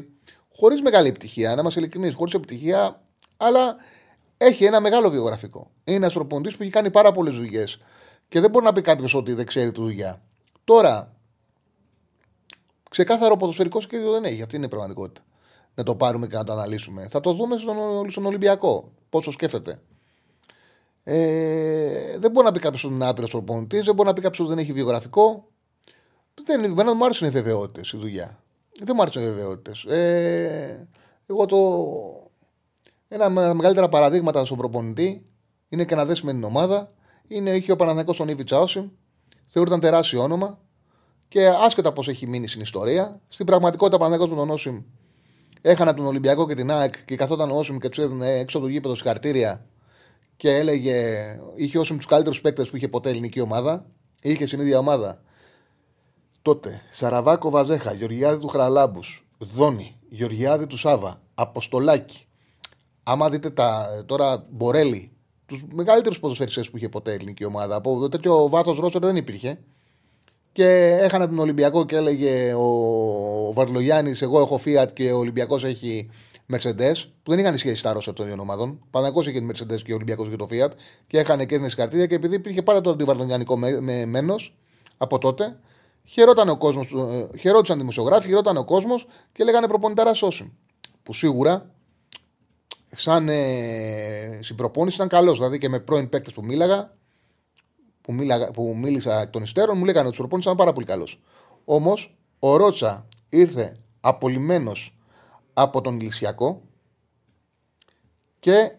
χωρίς 0.55 0.81
μεγάλη 0.81 1.07
επιτυχία. 1.07 1.55
Να 1.55 1.61
είμαστε 1.61 1.79
ειλικρινείς, 1.79 2.13
χωρίς 2.13 2.33
επιτυχία, 2.33 3.01
αλλά 3.37 3.75
έχει 4.37 4.65
ένα 4.65 4.79
μεγάλο 4.79 5.09
βιογραφικό. 5.09 5.71
Είναι 5.83 5.97
ένας 5.97 6.13
προποντή 6.13 6.49
που 6.49 6.63
έχει 6.63 6.71
κάνει 6.71 6.91
πάρα 6.91 7.11
πολλές 7.11 7.35
δουλειές. 7.35 7.81
Και 8.27 8.39
δεν 8.39 8.49
μπορεί 8.49 8.65
να 8.65 8.73
πει 8.73 8.81
κάποιος 8.81 9.13
ότι 9.13 9.33
δεν 9.33 9.45
ξέρει 9.45 9.71
τη 9.71 9.81
δουλειά. 9.81 10.21
Τώρα, 10.63 11.14
Ξεκάθαρο 12.95 13.37
ποδοσφαιρικό 13.37 13.79
σχέδιο 13.79 14.11
δεν 14.11 14.23
έχει. 14.23 14.41
Αυτή 14.41 14.55
είναι 14.55 14.65
η 14.65 14.69
πραγματικότητα. 14.69 15.21
Να 15.75 15.83
το 15.83 15.95
πάρουμε 15.95 16.27
και 16.27 16.35
να 16.35 16.43
το 16.43 16.51
αναλύσουμε. 16.51 17.07
Θα 17.11 17.19
το 17.19 17.33
δούμε 17.33 17.57
στον, 17.57 18.09
στον 18.09 18.25
Ολυμπιακό. 18.25 18.91
Πόσο 19.09 19.31
σκέφτεται. 19.31 19.79
Ε, 21.03 22.17
δεν 22.17 22.31
μπορεί 22.31 22.45
να 22.45 22.51
πει 22.51 22.59
κάποιος 22.59 22.83
ότι 22.83 22.93
είναι 22.93 23.05
άπειρος 23.05 23.31
προπονητής, 23.31 23.85
δεν 23.85 23.95
μπορεί 23.95 24.07
να 24.07 24.13
πει 24.13 24.21
κάποιος 24.21 24.39
ότι 24.39 24.49
δεν 24.49 24.63
έχει 24.63 24.73
βιογραφικό. 24.73 25.47
Δεν, 26.43 26.63
εμένα 26.63 26.93
μου 26.93 27.05
άρεσαν 27.05 27.27
οι 27.27 27.31
βεβαιότητες 27.31 27.91
η 27.91 27.97
δουλειά. 27.97 28.43
Δεν 28.79 28.93
μου 28.95 29.01
άρεσαν 29.01 29.23
οι 29.23 29.25
βεβαιότητες. 29.25 29.83
Ε, 29.83 30.87
εγώ 31.27 31.45
το. 31.45 31.57
Ένα 33.07 33.25
από 33.25 33.35
τα 33.35 33.53
μεγαλύτερα 33.53 33.89
παραδείγματα 33.89 34.45
στον 34.45 34.57
προπονητή 34.57 35.25
είναι 35.69 35.85
και 35.85 35.95
να 35.95 36.05
δέσουμε 36.05 36.31
την 36.31 36.43
ομάδα. 36.43 36.91
Είναι, 37.27 37.51
είχε 37.51 37.71
ο 37.71 37.75
Παναθανικό 37.75 38.13
ο 38.19 38.25
Νίβι 38.25 38.43
Τσάουσιμ. 38.43 38.89
Θεωρούταν 39.47 39.79
τεράστιο 39.79 40.21
όνομα. 40.21 40.59
Και 41.27 41.47
άσχετα 41.47 41.93
πώς 41.93 42.07
έχει 42.07 42.27
μείνει 42.27 42.47
στην 42.47 42.61
ιστορία, 42.61 43.21
στην 43.27 43.45
πραγματικότητα 43.45 43.97
Παναγιώ 43.97 44.27
με 44.27 44.35
τον 44.35 44.49
Όσιμ 44.49 44.81
έχανα 45.61 45.93
τον 45.93 46.05
Ολυμπιακό 46.05 46.47
και 46.47 46.55
την 46.55 46.71
ΑΕΚ 46.71 47.05
και 47.05 47.15
καθόταν 47.15 47.51
ο 47.51 47.57
Όσιμ 47.57 47.77
και 47.77 47.89
του 47.89 48.01
έδινε 48.01 48.31
έξω 48.31 48.57
από 48.57 48.65
το 48.65 48.71
γήπεδο 48.71 48.95
συγχαρτήρια 48.95 49.65
και 50.37 50.55
έλεγε, 50.55 51.25
είχε 51.55 51.79
Όσιμ 51.79 51.97
τους 51.97 52.05
καλύτερους 52.05 52.41
παίκτες 52.41 52.69
που 52.69 52.75
είχε 52.75 52.87
ποτέ 52.87 53.09
ελληνική 53.09 53.39
ομάδα. 53.39 53.85
Είχε 54.21 54.47
στην 54.47 54.59
ίδια 54.59 54.77
ομάδα 54.77 55.21
τότε 56.41 56.81
Σαραβάκο 56.91 57.49
Βαζέχα, 57.49 57.93
Γεωργιάδη 57.93 58.41
του 58.41 58.47
Χραλάμπους, 58.47 59.27
Δόνη, 59.37 59.99
Γεωργιάδη 60.09 60.67
του 60.67 60.77
Σάβα, 60.77 61.21
Αποστολάκη. 61.35 62.27
Άμα 63.03 63.29
δείτε 63.29 63.49
τα 63.49 63.87
τώρα 64.05 64.45
Μπορέλη, 64.49 65.11
τους 65.45 65.63
μεγαλύτερους 65.73 66.19
ποδοσφαιριστές 66.19 66.69
που 66.69 66.77
είχε 66.77 66.89
ποτέ 66.89 67.13
ελληνική 67.13 67.45
ομάδα. 67.45 67.75
Από 67.75 68.09
τέτοιο 68.09 68.49
βάθος 68.49 68.77
Ρώσο 68.77 68.99
δεν 68.99 69.15
υπήρχε. 69.15 69.59
Και 70.55 70.67
έχανε 71.01 71.27
τον 71.27 71.39
Ολυμπιακό 71.39 71.85
και 71.85 71.95
έλεγε 71.95 72.53
ο 72.53 73.53
Βαρλογιάννης: 73.53 74.21
Εγώ 74.21 74.39
έχω 74.39 74.59
Fiat 74.65 74.87
και 74.93 75.11
ο 75.11 75.17
Ολυμπιακός 75.17 75.63
έχει 75.63 76.09
Mercedes, 76.51 76.93
που 77.23 77.31
δεν 77.31 77.39
είχαν 77.39 77.57
σχέση 77.57 77.75
στα 77.75 77.93
Ρώσια 77.93 78.13
των 78.13 78.25
δύο 78.25 78.35
ομάδων. 78.39 78.79
Παναγό 78.91 79.21
είχε 79.21 79.31
τη 79.31 79.45
Mercedes 79.51 79.81
και 79.83 79.91
ο 79.91 79.95
Ολυμπιακός 79.95 80.27
για 80.27 80.37
το 80.37 80.47
Fiat 80.51 80.69
και 81.07 81.17
έχανε 81.17 81.45
και 81.45 81.55
έδινες 81.55 81.75
καρτίδια. 81.75 82.05
Και 82.05 82.15
επειδή 82.15 82.35
υπήρχε 82.35 82.61
πάντα 82.61 82.81
το 82.81 82.89
αντιβαρλογιανικό 82.89 83.57
με, 83.57 84.05
μένος 84.05 84.55
από 84.97 85.17
τότε, 85.17 85.59
χαιρόταν 86.05 86.49
ο 86.49 86.57
κόσμος, 86.57 86.93
ε, 87.11 87.37
χαιρόντουσαν 87.37 87.77
δημοσιογράφοι, 87.77 88.27
χαιρόταν 88.27 88.57
ο 88.57 88.63
κόσμος 88.63 89.07
και 89.31 89.43
λέγανε 89.43 89.67
προπονητάρα 89.67 90.13
σώσιμ. 90.13 90.47
που 91.03 91.13
σίγουρα 91.13 91.69
σαν 92.91 93.29
ε, 93.29 94.39
συμπροπόνηση 94.41 94.95
ήταν 94.95 95.07
καλός. 95.07 95.37
Δηλαδή 95.37 95.57
και 95.57 95.69
με 95.69 95.79
πρώην 95.79 96.09
παίκτες 96.09 96.33
που 96.33 96.43
μίλαγα, 96.43 96.97
που, 98.05 98.13
μίλαγα, 98.13 98.51
που 98.51 98.75
μίλησα 98.77 99.21
εκ 99.21 99.29
των 99.29 99.43
υστέρων, 99.43 99.77
μου 99.77 99.85
λέγανε 99.85 100.07
ότι 100.07 100.15
ο 100.15 100.19
προπόνηση 100.19 100.47
ήταν 100.47 100.59
πάρα 100.59 100.73
πολύ 100.73 100.85
καλός. 100.85 101.21
Όμως 101.65 102.17
ο 102.39 102.55
Ρότσα 102.55 103.07
ήρθε 103.29 103.75
απολυμμένος 103.99 104.97
από 105.53 105.81
τον 105.81 105.99
Ηλυσιακό 105.99 106.61
και 108.39 108.71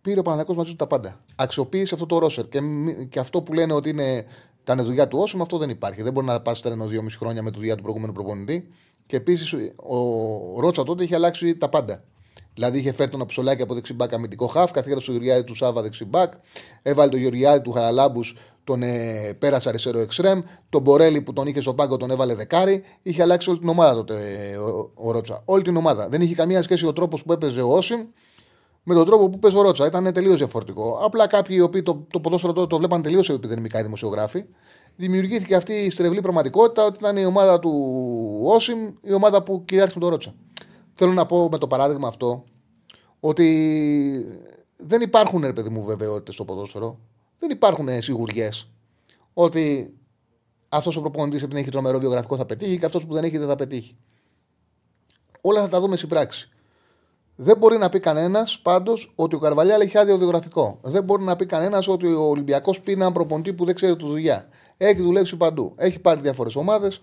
πήρε 0.00 0.20
ο 0.20 0.22
Παναγιακό 0.22 0.54
μαζί 0.54 0.70
του 0.70 0.76
τα 0.76 0.86
πάντα. 0.86 1.24
Αξιοποίησε 1.36 1.94
αυτό 1.94 2.06
το 2.06 2.18
ρόσερ. 2.18 2.48
Και, 2.48 2.60
και 3.08 3.18
αυτό 3.18 3.42
που 3.42 3.52
λένε 3.52 3.72
ότι 3.72 3.88
είναι, 3.88 4.24
ήταν 4.62 4.84
δουλειά 4.84 5.08
του 5.08 5.18
Όσιμ, 5.18 5.42
αυτό 5.42 5.58
δεν 5.58 5.70
υπάρχει. 5.70 6.02
Δεν 6.02 6.12
μπορεί 6.12 6.26
να 6.26 6.40
πας 6.40 6.60
τρένο 6.60 6.86
δύο 6.86 7.02
μισή 7.02 7.18
χρόνια 7.18 7.42
με 7.42 7.50
τη 7.50 7.56
δουλειά 7.56 7.76
του 7.76 7.82
προηγούμενου 7.82 8.12
προπονητή. 8.12 8.68
Και 9.06 9.16
επίσης 9.16 9.52
ο 9.76 10.60
Ρότσα 10.60 10.84
τότε 10.84 11.04
είχε 11.04 11.14
αλλάξει 11.14 11.56
τα 11.56 11.68
πάντα. 11.68 12.04
Δηλαδή 12.54 12.78
είχε 12.78 12.92
φέρει 12.92 13.10
τον 13.10 13.20
Αψολάκη 13.20 13.62
από 13.62 13.74
δεξιμπάκ 13.74 14.12
αμυντικό 14.12 14.46
χαφ, 14.46 14.70
καθίερα 14.70 15.00
στο 15.00 15.10
Γεωργιάδη 15.10 15.44
του 15.44 15.54
Σάβα 15.54 15.82
δεξιμπάκ, 15.82 16.32
έβαλε 16.82 17.10
τον 17.10 17.20
Γεωργιάδη 17.20 17.62
του 17.62 17.72
Χαραλάμπους, 17.72 18.36
τον 18.64 18.82
ε, 18.82 19.36
πέρασε 19.38 19.68
αριστερό 19.68 19.98
εξτρέμ, 19.98 20.40
τον 20.68 20.82
Μπορέλη 20.82 21.22
που 21.22 21.32
τον 21.32 21.46
είχε 21.46 21.60
στο 21.60 21.74
πάγκο 21.74 21.96
τον 21.96 22.10
έβαλε 22.10 22.34
δεκάρι. 22.34 22.82
Είχε 23.02 23.22
αλλάξει 23.22 23.50
όλη 23.50 23.58
την 23.58 23.68
ομάδα 23.68 23.94
τότε 23.94 24.48
ε, 24.52 24.56
ο, 24.56 24.90
ο 24.94 25.10
Ρότσα. 25.10 25.42
Όλη 25.44 25.62
την 25.62 25.76
ομάδα. 25.76 26.08
Δεν 26.08 26.20
είχε 26.20 26.34
καμία 26.34 26.62
σχέση 26.62 26.86
ο 26.86 26.92
τρόπος 26.92 27.22
που 27.22 27.32
έπαιζε 27.32 27.60
ο 27.62 27.76
Όσιμ 27.76 28.00
με 28.82 28.94
τον 28.94 29.06
τρόπο 29.06 29.28
που 29.28 29.38
παίζει 29.38 29.56
ο 29.56 29.62
Ρότσα. 29.62 29.86
Ήταν 29.86 30.12
τελείως 30.12 30.36
διαφορετικό. 30.36 30.98
Απλά 31.02 31.26
κάποιοι 31.26 31.56
οι 31.58 31.62
οποίοι 31.62 31.82
το, 31.82 32.06
το 32.10 32.20
ποδόσφαιρο 32.20 32.52
το, 32.52 32.66
το 32.66 32.76
βλέπαν 32.76 33.02
τελείως 33.02 33.30
επιδερμικά 33.30 33.80
οι 33.80 33.82
δημοσιογράφοι. 33.82 34.44
Δημιουργήθηκε 34.96 35.54
αυτή 35.54 35.72
η 35.72 35.90
στρεβλή 35.90 36.20
πραγματικότητα 36.20 36.84
ότι 36.84 36.96
ήταν 36.98 37.16
η 37.16 37.24
ομάδα 37.24 37.58
του 37.58 37.72
Όσιμ 38.44 38.78
η 39.02 39.12
ομάδα 39.12 39.42
που 39.42 39.64
κυριάρχησε 39.64 39.98
με 39.98 40.04
τον 40.04 40.14
Ρότσα. 40.14 40.34
Θέλω 40.94 41.12
να 41.12 41.26
πω 41.26 41.48
με 41.50 41.58
το 41.58 41.66
παράδειγμα 41.66 42.08
αυτό 42.08 42.44
ότι 43.20 43.46
δεν 44.76 45.00
υπάρχουν 45.00 45.40
ρε 45.40 45.52
παιδί 45.52 45.68
μου 45.68 45.84
βεβαιότητες 45.84 46.34
στο 46.34 46.44
ποδόσφαιρο. 46.44 46.98
Δεν 47.42 47.50
υπάρχουν 47.50 48.02
σιγουριές 48.02 48.68
ότι 49.34 49.94
αυτός 50.68 50.96
ο 50.96 51.00
προπονητής 51.00 51.42
επειδή 51.42 51.60
έχει 51.60 51.70
τρομερό 51.70 51.98
βιογραφικό 51.98 52.36
θα 52.36 52.46
πετύχει 52.46 52.78
και 52.78 52.84
αυτός 52.84 53.06
που 53.06 53.14
δεν 53.14 53.24
έχει 53.24 53.38
δεν 53.38 53.48
θα 53.48 53.54
πετύχει. 53.54 53.96
Όλα 55.40 55.60
θα 55.60 55.68
τα 55.68 55.80
δούμε 55.80 55.96
στην 55.96 56.08
πράξη. 56.08 56.50
Δεν 57.36 57.56
μπορεί 57.56 57.78
να 57.78 57.88
πει 57.88 58.00
κανένας 58.00 58.58
πάντως 58.58 59.12
ότι 59.14 59.34
ο 59.34 59.38
Καρβαλιάλ 59.38 59.80
έχει 59.80 59.98
άδειο 59.98 60.18
βιογραφικό. 60.18 60.78
Δεν 60.82 61.04
μπορεί 61.04 61.22
να 61.22 61.36
πει 61.36 61.46
κανένας 61.46 61.88
ότι 61.88 62.06
ο 62.06 62.22
Ολυμπιακός 62.22 62.80
πει 62.80 62.92
έναν 62.92 63.12
προπονητή 63.12 63.52
που 63.52 63.64
δεν 63.64 63.74
ξέρει 63.74 63.96
τη 63.96 64.06
δουλειά. 64.06 64.48
Έχει 64.76 65.02
δουλέψει 65.02 65.36
παντού. 65.36 65.72
Έχει 65.76 65.98
πάρει 65.98 66.20
διάφορες 66.20 66.56
ομάδες 66.56 67.02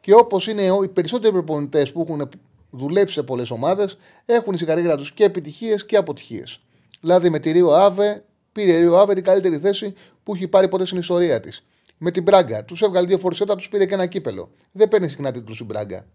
και 0.00 0.14
όπως 0.14 0.46
είναι 0.46 0.62
οι 0.62 0.88
περισσότεροι 0.88 1.32
προπονητές 1.32 1.92
που 1.92 2.00
έχουν 2.00 2.28
δουλέψει 2.70 3.14
σε 3.14 3.22
πολλές 3.22 3.50
ομάδες, 3.50 3.98
έχουν 4.26 4.54
στην 4.54 4.66
καριέρα 4.66 4.96
τους 4.96 5.12
και 5.12 5.24
επιτυχίες 5.24 5.86
και 5.86 5.96
αποτυχίες. 5.96 6.60
Δηλαδή 7.00 7.30
με 7.30 7.38
τη 7.38 7.50
Ρίο 7.50 7.72
Άβε, 7.72 8.24
πήρε 8.52 8.72
η 8.72 8.78
Ρίο 8.78 8.98
Άβε 8.98 9.14
την 9.14 9.24
καλύτερη 9.24 9.58
θέση 9.58 9.94
που 10.22 10.34
έχει 10.34 10.48
πάρει 10.48 10.68
ποτέ 10.68 10.86
στην 10.86 10.98
ιστορία 10.98 11.40
της. 11.40 11.64
Με 11.98 12.10
την 12.10 12.22
Μπράγκα, 12.22 12.64
τους 12.64 12.82
έβγαλε 12.82 13.06
δύο 13.06 13.18
φορσέτα, 13.18 13.56
τους 13.56 13.68
πήρε 13.68 13.86
και 13.86 13.94
ένα 13.94 14.06
κύπελο. 14.06 14.50
Δεν 14.72 14.88
παίρνει 14.88 15.08
συχνά 15.08 15.32
τίτλους 15.32 15.54
στην 15.54 15.66
Μπράγκα. 15.66 16.06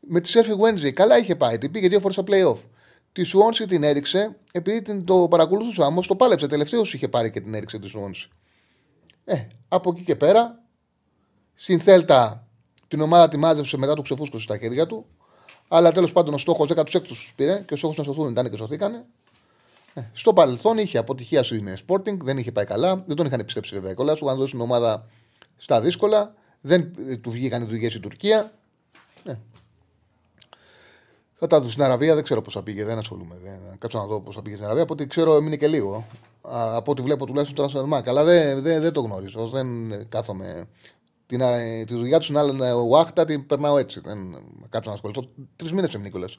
Με 0.00 0.20
τη 0.20 0.28
Σέφι 0.28 0.52
Wednesday, 0.60 0.90
καλά 0.90 1.18
είχε 1.18 1.36
πάει, 1.36 1.58
την 1.58 1.70
πήγε 1.70 1.88
δύο 1.88 2.00
φορές 2.00 2.14
στα 2.16 2.24
playoff. 2.26 2.58
Τη 3.12 3.22
Σουόνση 3.22 3.66
την 3.66 3.82
έριξε, 3.82 4.36
επειδή 4.52 4.82
την, 4.82 5.04
το 5.04 5.28
παρακολουθούσα 5.28 5.86
όμως, 5.86 6.06
το 6.06 6.16
πάλεψε. 6.16 6.46
Τελευταίο 6.46 6.80
είχε 6.80 7.08
πάρει 7.08 7.30
και 7.30 7.40
την 7.40 7.54
έριξε 7.54 7.78
τη 7.78 7.88
Σουόνση. 7.88 8.28
Ε, 9.24 9.46
από 9.68 9.90
εκεί 9.90 10.02
και 10.02 10.16
πέρα, 10.16 10.62
στην 11.54 11.80
Θέλτα 11.80 12.48
την 12.88 13.00
ομάδα 13.00 13.28
τη 13.28 13.36
μάζεψε 13.36 13.76
μετά 13.76 13.94
το 13.94 14.02
ξεφούσκωσε 14.02 14.42
στα 14.42 14.58
χέρια 14.58 14.86
του. 14.86 15.06
Αλλά 15.68 15.92
τέλος 15.92 16.12
πάντων 16.12 16.34
ο 16.34 16.38
στόχος 16.38 16.68
16 16.74 17.02
τους 17.02 17.32
πήρε 17.36 17.62
και 17.66 17.74
ο 17.74 17.76
στόχος 17.76 17.96
να 17.96 18.04
σωθούν 18.04 18.30
ήταν 18.30 18.50
και 18.50 18.56
σωθήκανε. 18.56 19.04
Ε, 19.94 20.00
στο 20.12 20.32
παρελθόν 20.32 20.78
είχε 20.78 20.98
αποτυχία 20.98 21.42
στην 21.42 21.74
Sporting, 21.86 22.16
δεν 22.22 22.38
είχε 22.38 22.52
πάει 22.52 22.64
καλά. 22.64 23.04
Δεν 23.06 23.16
τον 23.16 23.26
είχαν 23.26 23.44
πιστέψει 23.44 23.74
βέβαια 23.74 23.94
κιόλας. 23.94 24.18
Σου 24.18 24.24
είχαν 24.24 24.36
δώσει 24.38 24.52
την 24.52 24.60
ομάδα 24.60 25.06
στα 25.56 25.80
δύσκολα. 25.80 26.34
Δεν 26.60 26.92
ε, 27.08 27.16
του 27.16 27.30
βγήκαν 27.30 27.62
οι 27.62 27.66
δουλειές 27.66 27.94
η 27.94 28.00
Τουρκία. 28.00 28.52
Ε. 29.24 29.34
Θα 31.34 31.46
τα 31.46 31.60
δω 31.60 31.70
στην 31.70 31.82
Αραβία, 31.82 32.14
δεν 32.14 32.24
ξέρω 32.24 32.42
πώς 32.42 32.54
θα 32.54 32.62
πήγε, 32.62 32.84
δεν 32.84 32.98
ασχολούμαι. 32.98 33.36
Δεν... 33.42 33.78
Κάτσω 33.78 33.98
να 33.98 34.06
δω 34.06 34.20
πώς 34.20 34.34
θα 34.34 34.42
πήγε 34.42 34.54
στην 34.54 34.64
Αραβία. 34.64 34.82
Από 34.84 34.92
ό,τι 34.92 35.06
ξέρω, 35.06 35.36
έμεινε 35.36 35.56
και 35.56 35.66
λίγο. 35.66 36.04
από 36.42 36.90
ό,τι 36.90 37.02
βλέπω 37.02 37.26
τουλάχιστον 37.26 37.68
το 37.68 37.88
Transfer 37.88 38.02
Αλλά 38.06 38.24
δεν, 38.24 38.62
δεν, 38.62 38.80
δεν 38.80 38.92
το 38.92 39.00
γνωρίζω. 39.00 39.48
Δεν 39.48 39.68
κάθομαι 40.08 40.68
την, 41.26 41.40
ε, 41.40 41.84
τη 41.84 41.94
δουλειά 41.94 42.16
τους 42.16 42.26
στην 42.26 42.38
άλλη 42.38 42.72
Ουάχτα 42.72 43.24
την 43.24 43.46
περνάω 43.46 43.78
έτσι. 43.78 44.00
Δεν 44.00 44.18
κάτσω 44.68 44.88
να 44.90 44.94
ασχοληθώ. 44.94 45.28
Τρεις 45.56 45.72
μήνες 45.72 45.94
έμεινε 45.94 46.10
κιόλας. 46.10 46.38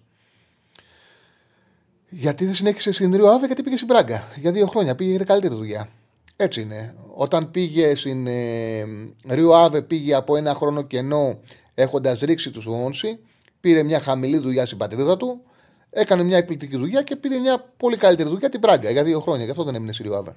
Γιατί 2.10 2.46
δεν 2.46 2.54
συνέχισε 2.54 2.92
στην 2.92 3.16
Ρίο 3.16 3.28
Άβε, 3.28 3.46
γιατί 3.46 3.64
πήγε 3.64 3.76
στην 3.76 3.88
Πράγκα. 3.88 4.24
Για 4.36 4.52
δύο 4.52 4.68
χρόνια 4.68 4.96
πήγε 4.96 5.16
για 5.16 5.26
καλύτερη 5.26 5.56
δουλειά. 5.56 5.90
Έτσι 6.36 6.62
είναι. 6.62 6.96
Όταν 7.14 7.52
πήγε 7.52 7.96
στην 7.96 8.28
ε, 8.28 8.86
Ρίο 9.28 9.54
Άβε, 9.54 9.82
πήγε 9.82 10.14
από 10.14 10.36
ένα 10.36 10.54
χρόνο 10.54 10.82
κενό 10.82 11.40
έχοντας 11.74 12.20
ρίξει 12.20 12.52
τους 12.52 12.66
Όνσι, 12.66 13.20
πήρε 13.60 13.84
μια 13.84 14.00
χαμηλή 14.00 14.38
δουλειά 14.38 14.66
στην 14.66 14.78
πατρίδα 14.78 15.18
του, 15.18 15.42
έκανε 15.90 16.24
μια 16.24 16.38
εκπληκτική 16.38 16.78
δουλειά 16.78 17.02
και 17.02 17.16
πήρε 17.16 17.38
μια 17.38 17.74
πολύ 17.78 17.98
καλύτερη 17.98 18.30
δουλειά 18.30 18.50
την 18.50 18.60
Πράγκα 18.60 18.90
για 18.90 19.04
δύο 19.04 19.20
χρόνια. 19.20 19.46
Γι' 19.46 19.52
αυτό 19.52 19.64
δεν 19.64 19.76
έμεινε 19.76 19.94
στη 19.94 20.04
Ρίο 20.04 20.16
Άβε. 20.16 20.36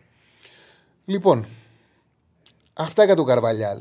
Λοιπόν, 1.04 1.46
αυτά 2.72 3.04
για 3.04 3.16
τον 3.16 3.26
Καρβαλιάλ. 3.26 3.78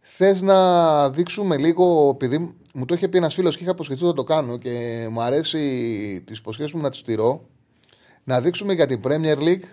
Θες 0.00 0.42
να 0.42 1.10
δείξουμε 1.10 1.56
λίγο, 1.56 2.10
επειδή 2.14 2.54
μου 2.78 2.84
το 2.84 2.94
είχε 2.94 3.08
πει 3.08 3.16
ένας 3.16 3.34
φίλος 3.34 3.56
και 3.56 3.62
είχα 3.62 3.72
αποσχεθεί 3.72 4.04
να 4.04 4.12
το 4.12 4.24
κάνω 4.24 4.56
και 4.56 5.06
μου 5.10 5.22
αρέσει 5.22 6.22
τις 6.26 6.38
υποσχέσεις 6.38 6.72
μου 6.72 6.80
να 6.80 6.90
τις 6.90 6.98
στηρώ, 6.98 7.48
να 8.24 8.40
δείξουμε 8.40 8.72
για 8.72 8.86
την 8.86 9.00
Premier 9.04 9.38
League 9.38 9.64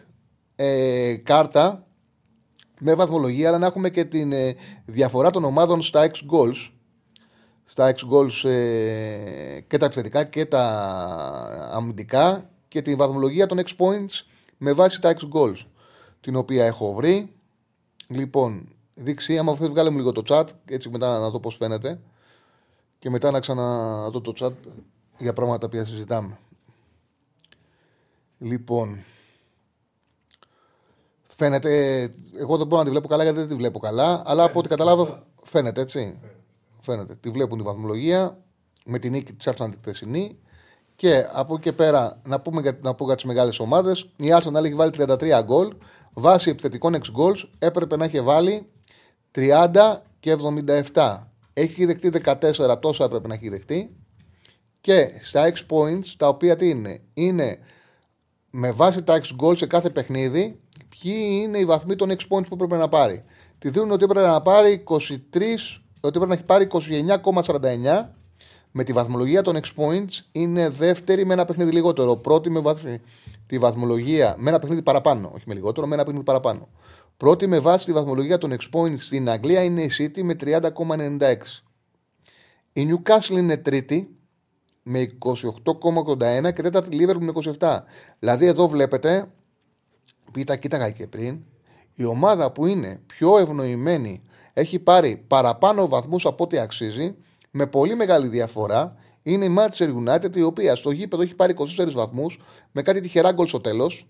ε, 0.56 1.16
κάρτα 1.16 1.88
με 2.80 2.94
βαθμολογία, 2.94 3.48
αλλά 3.48 3.58
να 3.58 3.66
έχουμε 3.66 3.90
και 3.90 4.06
τη 4.06 4.22
ε, 4.22 4.54
διαφορά 4.86 5.32
των 5.32 5.44
ομάδων 5.44 5.82
στα 5.82 6.12
X 6.12 6.14
goals. 6.34 6.72
Στα 7.66 7.94
X 7.96 8.14
goals 8.14 8.50
ε, 8.50 9.60
και 9.68 9.78
τα 9.78 9.86
επιθετικά 9.86 10.24
και 10.24 10.46
τα 10.46 10.64
αμυντικά 11.72 12.50
και 12.68 12.82
τη 12.82 12.96
βαθμολογία 12.96 13.48
των 13.48 13.60
X 13.60 13.68
points 13.78 14.26
με 14.58 14.74
βάση 14.74 15.02
τα 15.02 15.16
X 15.20 15.38
goals, 15.40 15.66
την 16.22 16.36
οποία 16.36 16.66
έχω 16.66 16.94
βρει. 16.94 17.34
Λοιπόν, 18.08 18.70
δείξει. 18.94 19.38
Άμα 19.38 19.56
θέλει, 19.56 19.70
βγάλε 19.70 19.90
μου 19.90 19.98
λίγο 19.98 20.12
το 20.12 20.24
chat, 20.28 20.46
έτσι 20.66 20.90
μετά 20.90 21.20
να 21.20 21.30
δω 21.30 21.40
πώς 21.40 21.56
φαίνεται. 21.56 22.00
Και 23.00 23.10
μετά 23.10 23.32
να 23.32 23.40
ξαναδώ 23.40 24.22
το 24.22 24.34
chat 24.40 24.54
για 25.18 25.34
πράγματα 25.34 25.70
που 25.70 25.86
συζητάμε. 25.86 26.38
Λοιπόν, 28.40 29.04
φαίνεται. 31.28 32.02
Εγώ 32.40 32.58
δεν 32.58 32.68
μπορώ 32.68 32.78
να 32.78 32.84
τη 32.84 32.90
βλέπω 32.90 33.08
καλά 33.08 33.24
γιατί 33.24 33.40
δεν 33.40 33.48
τη 33.48 33.56
βλέπω 33.56 33.80
καλά, 33.80 34.22
αλλά 34.26 34.44
από 34.44 34.60
ό,τι 34.60 34.68
καταλάβω 34.68 35.24
φαίνεται 35.44 35.82
έτσι. 35.82 36.20
Φαίνεται. 36.80 37.16
Τη 37.16 37.30
βλέπουν 37.30 37.58
τη 37.58 37.64
βαθμολογία 37.64 38.38
με 38.86 39.00
την 39.00 39.12
νίκη 39.12 39.34
της 39.34 39.50
Arsenal 39.50 39.70
τη 39.72 39.78
χθεσινή. 39.82 40.40
Και 40.96 41.26
από 41.32 41.54
εκεί 41.54 41.64
και 41.64 41.74
πέρα 41.74 42.22
να, 42.24 42.40
πούμε 42.40 42.62
για, 42.62 42.78
να 42.82 42.94
πω 42.94 43.06
για 43.06 43.16
τις 43.16 43.24
μεγάλες 43.24 43.60
ομάδες. 43.60 44.10
Η 44.16 44.28
Arsenal 44.32 44.64
έχει 44.64 44.76
βάλει 44.76 44.92
33 44.98 45.42
γκολ. 45.44 45.76
Βάσει 46.14 46.50
επιθετικών 46.50 46.96
6 46.96 46.98
goals 46.98 47.50
έπρεπε 47.60 47.96
να 47.96 48.06
έχει 48.06 48.22
βάλει 48.22 48.68
30 49.36 49.98
και 50.20 50.38
77. 50.94 51.18
Έχει 51.58 51.86
δεχτεί 51.86 52.12
14, 52.24 52.78
τόσο 52.82 53.04
έπρεπε 53.04 53.28
να 53.28 53.34
έχει 53.34 53.50
δεχτεί. 53.50 53.96
Και 54.82 55.12
στα 55.22 55.52
X 55.54 55.76
points, 55.76 56.06
τα 56.18 56.28
οποία 56.28 56.56
τι 56.56 56.70
είναι, 56.70 57.02
είναι 57.14 57.58
με 58.50 58.72
βάση 58.72 59.04
τα 59.04 59.22
X 59.22 59.44
goals 59.44 59.58
σε 59.58 59.66
κάθε 59.66 59.90
παιχνίδι, 59.90 60.60
ποιοι 60.90 61.40
είναι 61.44 61.58
οι 61.58 61.66
βαθμοί 61.66 61.96
των 61.96 62.10
X 62.10 62.14
points 62.14 62.48
που 62.50 62.56
πρέπει 62.56 62.74
να 62.74 62.90
πάρει. 62.90 63.24
Τη 63.60 63.70
δίνουν 63.70 63.92
ότι 63.92 64.04
έπρεπε 64.04 64.28
να 64.28 64.42
πάρει 64.42 64.84
23, 64.88 64.96
ότι 66.00 66.18
έπρεπε 66.18 66.26
να 66.26 66.34
έχει 66.34 66.44
πάρει 66.44 66.68
29,49 66.72 68.10
με 68.72 68.84
τη 68.84 68.94
βαθμολογία 68.94 69.42
των 69.42 69.56
X 69.56 69.66
points 69.76 70.26
είναι 70.32 70.70
δεύτερη 70.70 71.26
με 71.26 71.34
ένα 71.34 71.46
παιχνίδι 71.46 71.72
λιγότερο. 71.72 72.16
Πρώτη 72.16 72.50
με 72.50 72.60
βάση 72.60 73.02
τη 73.48 73.58
βαθμολογία 73.58 74.36
με 74.38 74.50
ένα 74.50 74.60
παιχνίδι 74.60 74.82
παραπάνω. 74.82 75.32
Όχι 75.36 75.44
με 75.48 75.54
λιγότερο, 75.54 75.88
με 75.88 75.94
ένα 75.94 76.04
παιχνίδι 76.04 76.26
παραπάνω. 76.26 76.68
Πρώτη 77.18 77.48
με 77.48 77.60
βάση 77.60 77.86
τη 77.86 77.94
βαθμολογία 77.94 78.38
των 78.38 78.54
Expoints 78.54 79.00
στην 79.00 79.30
Αγγλία 79.30 79.64
είναι 79.64 79.82
η 79.82 79.92
City 79.98 80.22
με 80.22 80.36
30,96. 80.42 81.36
Η 82.74 82.88
Newcastle 82.90 83.38
είναι 83.38 83.58
τρίτη 83.58 84.16
με 84.84 85.18
28,81 85.20 86.54
και 86.54 86.62
τέταρτη 86.62 86.98
Liverpool 87.02 87.20
με 87.20 87.32
27. 87.60 87.78
Δηλαδή 88.20 88.46
εδώ 88.46 88.68
βλέπετε, 88.68 89.32
που 90.32 90.44
τα 90.44 90.56
κοίταγα 90.56 90.90
και 90.90 91.08
πριν, 91.08 91.40
η 91.96 92.06
ομάδα 92.06 92.52
που 92.52 92.66
είναι 92.66 93.02
πιο 93.06 93.38
ευνοημένη 93.38 94.22
έχει 94.54 94.80
πάρει 94.80 95.24
παραπάνω 95.28 95.88
βαθμούς 95.88 96.26
από 96.26 96.44
ό,τι 96.44 96.58
αξίζει 96.58 97.16
με 97.52 97.68
πολύ 97.68 97.96
μεγάλη 97.96 98.28
διαφορά 98.28 98.96
είναι 99.22 99.46
η 99.46 99.56
Manchester 99.58 99.94
United 100.06 100.36
η 100.36 100.42
οποία 100.42 100.76
στο 100.76 100.92
γήπεδο 100.92 101.22
έχει 101.24 101.36
πάρει 101.36 101.56
24 101.78 101.92
βαθμούς 101.92 102.42
με 102.72 102.82
κάτι 102.82 103.02
τυχερά 103.02 103.32
γκολ 103.32 103.48
στο 103.48 103.62
τέλος 103.62 104.08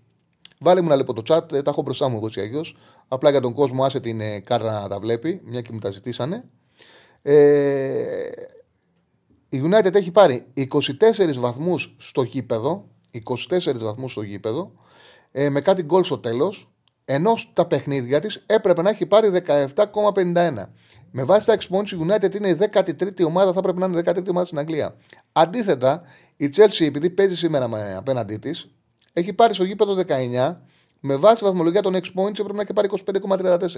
Βάλε 0.58 0.80
μου 0.80 0.88
να 0.88 0.96
λέω 0.96 1.04
το 1.04 1.22
chat, 1.28 1.52
ε, 1.52 1.62
τα 1.62 1.70
έχω 1.70 1.82
μπροστά 1.82 2.08
μου 2.08 2.16
εγώ 2.16 2.26
έτσι 2.26 2.74
Απλά 3.08 3.30
για 3.30 3.40
τον 3.40 3.52
κόσμο 3.52 3.84
άσε 3.84 4.00
την 4.00 4.20
ε, 4.20 4.40
κάρτα 4.40 4.80
να 4.80 4.88
τα 4.88 4.98
βλέπει, 4.98 5.40
μια 5.44 5.60
και 5.60 5.72
μου 5.72 5.78
τα 5.78 5.90
ζητήσανε. 5.90 6.44
Ε, 7.22 8.30
η 9.48 9.62
United 9.64 9.94
έχει 9.94 10.10
πάρει 10.10 10.46
24 10.54 11.34
βαθμούς 11.36 11.96
στο 11.98 12.22
γήπεδο. 12.22 12.88
24 13.48 13.78
βαθμούς 13.78 14.12
στο 14.12 14.22
γήπεδο. 14.22 14.72
Ε, 15.32 15.48
με 15.48 15.60
κάτι 15.60 15.82
γκολ 15.82 16.04
στο 16.04 16.18
τέλος. 16.18 16.70
Ενώ 17.04 17.36
στα 17.36 17.66
παιχνίδια 17.66 18.20
της 18.20 18.44
έπρεπε 18.46 18.82
να 18.82 18.90
έχει 18.90 19.06
πάρει 19.06 19.30
17,51. 19.30 20.68
Με 21.10 21.24
βάση 21.24 21.46
τα 21.46 21.58
exponents, 21.58 21.90
η 21.90 21.96
United 22.08 22.34
είναι 22.34 22.48
η 22.48 22.56
13η 22.72 23.24
ομάδα, 23.26 23.52
θα 23.52 23.60
πρέπει 23.60 23.78
να 23.78 23.86
είναι 23.86 23.98
η 23.98 24.02
13η 24.06 24.28
ομάδα 24.28 24.46
στην 24.46 24.58
Αγγλία. 24.58 24.96
Αντίθετα, 25.32 26.02
η 26.36 26.50
Chelsea, 26.56 26.86
επειδή 26.86 27.10
παίζει 27.10 27.36
σήμερα 27.36 27.68
με, 27.68 27.94
απέναντί 27.96 28.36
της, 28.36 28.68
έχει 29.18 29.32
πάρει 29.32 29.54
στο 29.54 29.64
γήπεδο 29.64 30.02
19. 30.06 30.56
Με 31.00 31.16
βάση 31.16 31.36
τη 31.36 31.44
βαθμολογία 31.44 31.82
των 31.82 31.94
exponents 31.94 32.38
έπρεπε 32.38 32.52
να 32.52 32.60
έχει 32.60 32.72
πάρει 32.72 32.88
25,34. 33.04 33.68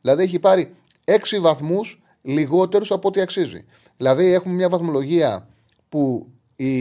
Δηλαδή 0.00 0.22
έχει 0.22 0.38
πάρει 0.38 0.74
6 1.04 1.14
βαθμούς 1.40 2.02
λιγότερους 2.22 2.90
από 2.90 3.08
ό,τι 3.08 3.20
αξίζει. 3.20 3.64
Δηλαδή 3.96 4.32
έχουμε 4.32 4.54
μια 4.54 4.68
βαθμολογία 4.68 5.48
που 5.88 6.26
η 6.56 6.72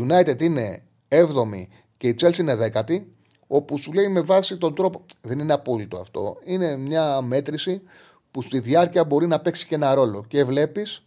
United 0.00 0.42
είναι 0.42 0.82
7η 1.08 1.66
και 1.96 2.08
η 2.08 2.16
Chelsea 2.20 2.38
είναι 2.38 2.72
10η, 2.74 3.02
όπου 3.46 3.78
σου 3.78 3.92
λέει 3.92 4.08
με 4.08 4.20
βάση 4.20 4.56
τον 4.58 4.74
τρόπο. 4.74 5.04
Δεν 5.20 5.38
είναι 5.38 5.52
απόλυτο 5.52 5.98
αυτό. 6.00 6.36
Είναι 6.44 6.76
μια 6.76 7.20
μέτρηση 7.20 7.82
που 8.30 8.42
στη 8.42 8.58
διάρκεια 8.58 9.04
μπορεί 9.04 9.26
να 9.26 9.40
παίξει 9.40 9.66
και 9.66 9.74
ένα 9.74 9.94
ρόλο. 9.94 10.24
Και 10.28 10.44
βλέπεις 10.44 11.06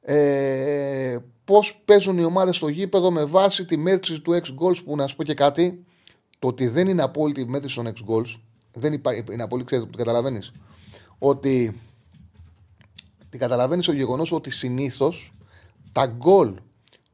ε, 0.00 1.18
πώς 1.48 1.80
παίζουν 1.84 2.18
οι 2.18 2.24
ομάδες 2.24 2.56
στο 2.56 2.68
γήπεδο 2.68 3.10
με 3.10 3.24
βάση 3.24 3.64
τη 3.64 3.76
μέτρηση 3.76 4.20
του 4.20 4.32
X 4.32 4.44
goals 4.44 4.84
που 4.84 4.96
να 4.96 5.06
σου 5.06 5.16
πω 5.16 5.22
και 5.22 5.34
κάτι. 5.34 5.84
Το 6.38 6.48
ότι 6.48 6.68
δεν 6.68 6.88
είναι 6.88 7.02
απόλυτη 7.02 7.40
η 7.40 7.44
μέτρηση 7.44 7.74
των 7.74 7.86
X 7.86 8.10
goals. 8.10 8.40
Δεν 8.72 8.92
υπάρχει, 8.92 9.24
είναι 9.32 9.42
απόλυτη, 9.42 9.66
ξέρετε, 9.66 9.90
το 9.90 9.98
καταλαβαίνεις. 9.98 10.52
Ότι 11.18 11.80
την 13.30 13.40
καταλαβαίνεις 13.40 13.88
ο 13.88 13.92
γεγονός 13.92 14.32
ότι 14.32 14.50
συνήθως 14.50 15.32
τα 15.92 16.06
γκολ 16.06 16.54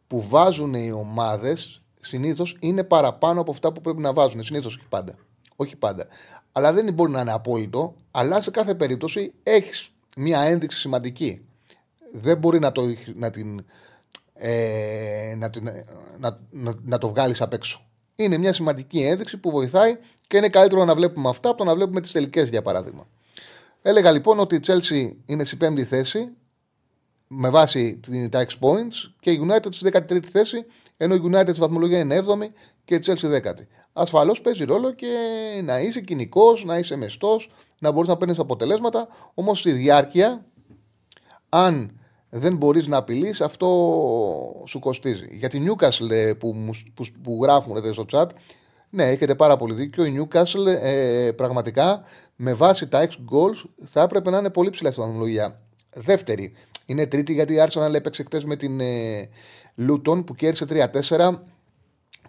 που 0.07 0.23
βάζουν 0.29 0.75
οι 0.75 0.93
ομάδες 0.93 1.83
συνήθως 2.01 2.57
είναι 2.61 2.85
παραπάνω 2.85 3.41
από 3.41 3.51
αυτά 3.51 3.73
που 3.73 3.81
πρέπει 3.81 4.01
να 4.01 4.13
βάζουν. 4.13 4.43
Συνήθως 4.43 4.77
όχι 4.77 4.89
πάντα. 4.89 5.15
Όχι 5.57 5.77
πάντα. 5.77 6.07
Αλλά 6.53 6.73
δεν 6.73 6.93
μπορεί 6.95 7.11
να 7.11 7.21
είναι 7.21 7.33
απόλυτο, 7.33 7.95
αλλά 8.11 8.41
σε 8.41 8.51
κάθε 8.51 8.75
περίπτωση 8.75 9.33
έχεις 9.43 9.91
μια 10.17 10.41
ένδειξη 10.41 10.79
σημαντική. 10.79 11.45
Δεν 12.13 12.39
μπορεί 12.39 12.59
να 12.59 12.73
το, 12.73 12.83
να 13.15 13.31
την, 13.31 13.65
ε, 14.35 15.35
να, 15.37 15.51
την, 15.51 15.69
να, 16.19 16.39
να, 16.51 16.75
να 16.83 16.99
το 16.99 17.09
βγάλεις 17.09 17.41
απ' 17.41 17.53
έξω. 17.53 17.81
Είναι 18.15 18.39
μια 18.39 18.53
σημαντική 18.53 19.03
ένδειξη 19.03 19.37
που 19.37 19.51
βοηθάει 19.51 19.97
και 20.27 20.37
είναι 20.37 20.49
καλύτερο 20.49 20.85
να 20.85 20.95
βλέπουμε 20.95 21.29
αυτά 21.29 21.49
από 21.49 21.59
το 21.59 21.65
να 21.65 21.75
βλέπουμε 21.75 22.01
τις 22.01 22.11
τελικές, 22.13 22.49
για 22.49 22.63
παράδειγμα. 22.63 23.07
Έλεγα 23.83 24.11
λοιπόν 24.11 24.39
ότι 24.39 24.55
η 24.55 24.61
Chelsea 24.67 25.13
είναι 25.27 25.45
στην 25.45 25.59
πέμπτη 25.59 25.85
θέση 25.85 26.29
με 27.29 27.49
βάση 27.49 28.01
τα 28.31 28.47
X 28.47 28.51
points 28.61 29.13
και 29.21 29.31
η 29.31 29.49
United 29.49 29.69
στη 29.71 29.91
13η 29.93 30.25
θέση, 30.25 30.67
ενώ 30.97 31.15
η 31.15 31.21
United 31.25 31.49
στη 31.49 31.61
βαθμολογία 31.61 31.99
είναι 31.99 32.23
7η 32.27 32.49
και 32.85 32.95
η 32.95 33.03
Chelsea 33.07 33.41
10η. 33.41 33.67
Ασφαλώς 33.93 34.41
παίζει 34.41 34.65
ρόλο 34.65 34.93
και 34.93 35.09
να 35.65 35.81
είσαι 35.81 36.01
κοινικός, 36.01 36.65
να 36.65 36.79
είσαι 36.79 36.97
μεστός, 36.97 37.51
να 37.79 37.91
μπορείς 37.91 38.09
να 38.09 38.17
παίρνεις 38.17 38.39
αποτελέσματα. 38.39 39.09
Όμως 39.35 39.59
στη 39.59 39.73
διάρκεια, 39.73 40.45
αν 41.49 42.01
δεν 42.37 42.57
μπορείς 42.57 42.87
να 42.87 42.97
απειλείς, 42.97 43.41
αυτό 43.41 43.67
σου 44.67 44.79
κοστίζει. 44.79 45.27
Για 45.31 45.49
την 45.49 45.67
Newcastle 45.69 46.11
ε, 46.11 46.33
που, 46.33 46.71
που, 46.95 47.05
που 47.23 47.39
γράφουν 47.43 47.93
στο 47.93 48.07
chat, 48.13 48.27
ναι, 48.91 49.09
έχετε 49.09 49.35
πάρα 49.35 49.57
πολύ 49.57 49.75
δίκιο. 49.75 50.05
Η 50.05 50.21
Newcastle 50.21 50.67
ε, 50.67 51.31
πραγματικά 51.37 52.03
με 52.37 52.55
βάση 52.55 52.89
τα 52.89 53.09
6 53.09 53.11
goals 53.11 53.65
θα 53.85 54.03
έπρεπε 54.03 54.31
να 54.31 54.39
είναι 54.39 54.51
πολύ 54.51 54.71
ψηλά 54.71 54.91
στην 54.93 55.03
βαθμολογία. 55.03 55.61
Δεύτερη. 55.95 56.53
Είναι 56.87 57.07
τρίτη 57.07 57.33
γιατί 57.33 57.55
η 57.55 57.57
Arsenal 57.69 57.95
έπαιξε 57.95 58.23
χτες 58.23 58.45
με 58.45 58.57
την 58.57 58.81
ε, 58.81 59.29
Luton 59.89 60.27
που 60.27 60.35
κέρδισε 60.35 60.91
3-4 61.09 61.39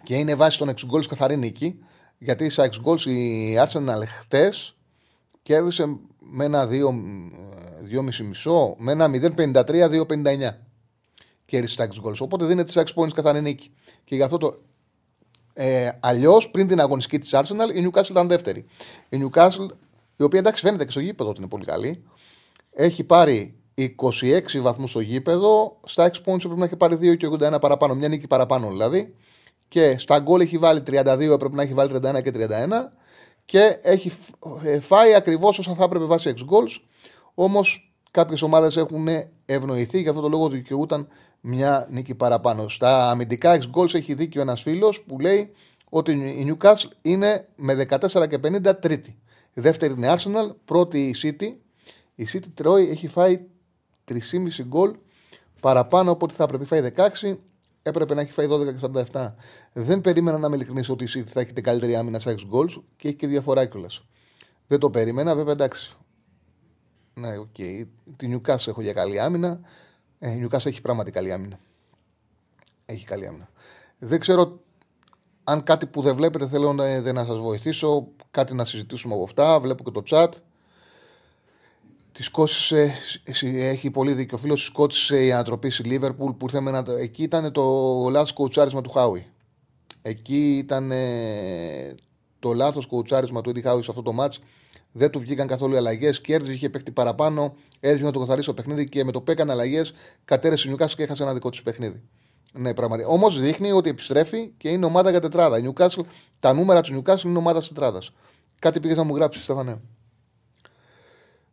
και 0.02 0.14
είναι 0.14 0.34
βάση 0.34 0.58
των 0.58 0.68
6 0.68 0.72
goals 0.72 1.06
καθαρή 1.08 1.36
νίκη. 1.36 1.78
Γιατί 2.18 2.50
στα 2.50 2.68
6 2.84 2.90
goals 2.90 3.06
η 3.06 3.54
Arsenal 3.66 4.02
χτες 4.20 4.76
κέρδισε 5.42 5.98
με 6.30 6.44
ένα 6.44 6.68
2,5 6.68 8.24
μισό, 8.24 8.74
με 8.78 8.92
ένα 8.92 9.10
0,53-2,59. 9.12 10.50
Κέρδισε 11.44 11.76
τα 11.76 11.88
6 12.04 12.08
goals. 12.08 12.18
Οπότε 12.18 12.44
δίνεται 12.44 12.70
σε 12.70 12.84
6 12.94 13.02
points 13.02 13.12
καθαρή 13.14 13.40
νίκη. 13.40 13.70
Και 14.04 14.14
γι' 14.14 14.22
αυτό 14.22 14.38
το 14.38 14.56
ε, 15.58 15.88
Αλλιώς, 16.00 16.50
πριν 16.50 16.68
την 16.68 16.80
αγωνιστική 16.80 17.18
της 17.18 17.30
Arsenal, 17.32 17.74
η 17.74 17.88
Newcastle 17.88 18.10
ήταν 18.10 18.28
δεύτερη. 18.28 18.64
Η 19.08 19.18
Newcastle, 19.22 19.68
η 20.16 20.22
οποία 20.22 20.38
εντάξει 20.38 20.64
φαίνεται 20.64 20.84
και 20.84 20.90
στο 20.90 21.00
γήπεδο 21.00 21.30
ότι 21.30 21.38
είναι 21.38 21.48
πολύ 21.48 21.64
καλή, 21.64 22.04
έχει 22.72 23.04
πάρει 23.04 23.54
26 23.76 24.60
βαθμούς 24.60 24.90
στο 24.90 25.00
γήπεδο. 25.00 25.80
Στα 25.84 26.10
6 26.10 26.14
points 26.14 26.38
πρέπει 26.38 26.58
να 26.58 26.64
έχει 26.64 26.76
πάρει 26.76 26.98
2 27.00 27.16
και 27.16 27.28
81 27.30 27.60
παραπάνω, 27.60 27.94
μια 27.94 28.08
νίκη 28.08 28.26
παραπάνω 28.26 28.68
δηλαδή. 28.68 29.14
Και 29.68 29.98
στα 29.98 30.18
γκολ 30.18 30.40
έχει 30.40 30.58
βάλει 30.58 30.82
32, 30.86 30.94
έπρεπε 31.20 31.54
να 31.54 31.62
έχει 31.62 31.74
βάλει 31.74 31.90
31 31.94 32.22
και 32.22 32.32
31. 32.34 32.48
Και 33.46 33.78
έχει 33.82 34.12
ε, 34.64 34.80
φάει 34.80 35.14
ακριβώς 35.14 35.58
όσα 35.58 35.74
θα 35.74 35.84
έπρεπε 35.84 36.04
βάσει 36.04 36.34
6 36.36 36.40
goals. 36.40 36.80
Όμως 37.34 37.94
κάποιες 38.10 38.42
ομάδες 38.42 38.76
έχουν 38.76 39.06
ευνοηθεί, 39.46 40.00
γι' 40.00 40.08
αυτό 40.08 40.20
το 40.20 40.28
λόγο 40.28 40.48
δικαιούταν 40.48 41.08
μια 41.40 41.86
νίκη 41.90 42.14
παραπάνω. 42.14 42.68
Στα 42.68 43.10
αμυντικά 43.10 43.58
ex 43.58 43.78
goals 43.78 43.94
έχει 43.94 44.14
δίκιο 44.14 44.40
ένας 44.40 44.62
φίλος 44.62 45.02
που 45.02 45.18
λέει 45.18 45.52
ότι 45.88 46.12
η 46.12 46.56
Newcastle 46.60 46.90
είναι 47.02 47.48
με 47.56 47.86
14 47.90 48.28
και 48.28 48.38
50 48.42 48.80
τρίτη. 48.80 49.16
Η 49.54 49.60
δεύτερη 49.60 49.92
είναι 49.92 50.06
η 50.06 50.10
Arsenal, 50.16 50.54
πρώτη 50.64 50.98
η 50.98 51.14
City. 51.22 51.56
Η 52.14 52.26
City 52.32 52.46
τρώει, 52.54 52.88
έχει 52.88 53.08
φάει 53.08 53.40
3,5 54.08 54.18
γκολ 54.64 54.94
παραπάνω 55.60 56.10
από 56.10 56.24
ό,τι 56.24 56.34
θα 56.34 56.44
έπρεπε. 56.44 56.64
Φάει 56.64 56.92
16, 56.96 57.36
έπρεπε 57.88 58.14
να 58.14 58.20
έχει 58.20 58.32
φάει 58.32 58.46
12 58.50 58.74
και 58.74 59.04
47. 59.12 59.32
Δεν 59.72 60.00
περίμενα 60.00 60.38
να 60.38 60.46
είμαι 60.46 60.56
ειλικρινής 60.56 60.88
ότι 60.88 61.04
η 61.04 61.08
City 61.14 61.28
θα 61.28 61.40
έχει 61.40 61.52
την 61.52 61.62
καλύτερη 61.62 61.96
άμυνα 61.96 62.20
σε 62.20 62.34
6 62.50 62.54
goals 62.54 62.82
και 62.96 63.08
έχει 63.08 63.16
και 63.16 63.26
διαφορά 63.26 63.66
κιόλας. 63.66 64.04
Δεν 64.66 64.78
το 64.78 64.90
περίμενα, 64.90 65.34
βέβαια 65.34 65.52
εντάξει. 65.52 65.96
Ναι, 67.14 67.38
οκ. 67.38 67.46
Okay. 67.58 67.86
Τη 68.16 68.32
Newcastle 68.32 68.66
έχω 68.66 68.82
για 68.82 68.92
καλή 68.92 69.20
άμυνα. 69.20 69.60
Ε, 70.18 70.30
η 70.30 70.44
Newcastle 70.44 70.66
έχει 70.66 70.80
πραγματικά 70.80 71.18
καλή 71.18 71.32
άμυνα. 71.32 71.58
Έχει 72.86 73.04
καλή 73.04 73.26
άμυνα. 73.26 73.48
Δεν 73.98 74.20
ξέρω 74.20 74.60
αν 75.44 75.62
κάτι 75.62 75.86
που 75.86 76.02
δεν 76.02 76.14
βλέπετε 76.14 76.46
θέλω 76.46 76.72
να, 76.72 77.12
να 77.12 77.24
σας 77.24 77.38
βοηθήσω, 77.38 78.08
κάτι 78.30 78.54
να 78.54 78.64
συζητήσουμε 78.64 79.14
από 79.14 79.22
αυτά. 79.22 79.60
Βλέπω 79.60 79.84
και 79.84 79.90
το 79.90 80.02
chat. 80.06 80.28
Τη 82.16 82.22
σκότωσε, 82.22 82.94
έχει 83.42 83.90
πολύ 83.90 84.12
δίκιο. 84.12 84.36
Ο 84.36 84.40
φίλος 84.40 84.58
τη 84.58 84.68
σκότωσε 84.68 85.24
η 85.24 85.32
ανατροπή 85.32 85.70
στη 85.70 85.82
Λίβερπουλ 85.82 86.32
που 86.32 86.44
ήρθε 86.44 86.60
να, 86.60 86.84
εκεί 87.00 87.22
ήταν 87.22 87.52
το 87.52 87.62
λάθος 88.10 88.32
κοουτσάρισμα 88.32 88.80
του 88.80 88.90
Χάουι. 88.90 89.26
Εκεί 90.02 90.56
ήταν 90.56 90.92
το 92.38 92.52
λάθος 92.52 92.86
κοουτσάρισμα 92.86 93.40
του 93.40 93.50
Έντι 93.50 93.60
Χάουι 93.60 93.82
σε 93.82 93.90
αυτό 93.90 94.02
το 94.02 94.12
μάτς. 94.12 94.40
Δεν 94.92 95.10
του 95.10 95.18
βγήκαν 95.18 95.46
καθόλου 95.46 95.74
οι 95.74 95.76
αλλαγές. 95.76 96.20
Κέρδιζε, 96.20 96.52
είχε 96.52 96.70
παίχτη 96.70 96.90
παραπάνω. 96.90 97.54
Έδειξε 97.80 98.04
να 98.04 98.10
το 98.10 98.18
καθαρίσει 98.18 98.46
το 98.46 98.54
παιχνίδι 98.54 98.88
και 98.88 99.04
με 99.04 99.12
το 99.12 99.20
που 99.20 99.30
έκανε 99.30 99.52
αλλαγές 99.52 99.92
κατέρεσε 100.24 100.66
η 100.66 100.68
Νιουκάσ 100.68 100.94
και 100.94 101.02
έχασε 101.02 101.22
ένα 101.22 101.34
δικό 101.34 101.50
της 101.50 101.62
παιχνίδι. 101.62 102.02
Ναι, 102.52 102.74
πραγματικά. 102.74 103.08
Όμως 103.08 103.40
δείχνει 103.40 103.72
ότι 103.72 103.88
επιστρέφει 103.88 104.52
και 104.56 104.68
είναι 104.68 104.84
ομάδα 104.84 105.10
για 105.10 105.20
τετράδα. 105.20 105.58
Η 105.58 105.70
Newcastle, 105.72 106.04
τα 106.40 106.52
νούμερα 106.52 106.80
της 106.80 106.92
Newcastle 106.96 107.24
είναι 107.24 107.38
ομάδα 107.38 107.62
τετράδας. 107.62 108.10
Κάτι 108.58 108.80
πήγες 108.80 108.96
να 108.96 109.02
μου 109.02 109.14
γράψεις, 109.14 109.42
Στέφανε; 109.42 109.80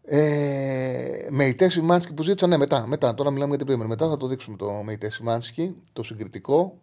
Ε, 0.05 1.27
με 1.29 1.45
η 1.45 1.55
Τέση 1.55 1.81
Μάνσκι 1.81 2.13
που 2.13 2.23
ζήτησα, 2.23 2.47
ναι, 2.47 2.57
μετά, 2.57 2.87
μετά. 2.87 3.13
Τώρα 3.13 3.31
μιλάμε 3.31 3.49
για 3.49 3.57
την 3.57 3.67
Πρίμερ. 3.67 3.87
Μετά 3.87 4.09
θα 4.09 4.17
το 4.17 4.27
δείξουμε 4.27 4.57
το 4.57 4.71
με 4.71 4.91
η 4.91 4.97
Τέση 4.97 5.23
Μάνσκι, 5.23 5.75
το 5.93 6.03
συγκριτικό. 6.03 6.77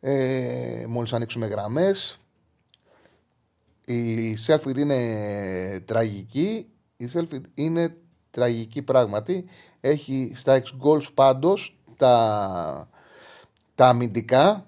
Ε, 0.00 0.84
Μόλις 0.88 1.12
ανοίξουμε 1.12 1.46
γραμμές. 1.46 2.20
Η 3.84 4.36
Σέλφιντ 4.36 4.76
είναι 4.78 5.80
τραγική. 5.84 6.66
Η 6.96 7.08
Σέλφιντ 7.08 7.44
είναι 7.54 7.96
τραγική 8.30 8.82
πράγματι. 8.82 9.44
Έχει 9.80 10.32
στα 10.34 10.62
6 10.62 10.62
goals 10.82 11.14
πάντως 11.14 11.78
τα, 11.96 12.88
τα 13.74 13.88
αμυντικά 13.88 14.66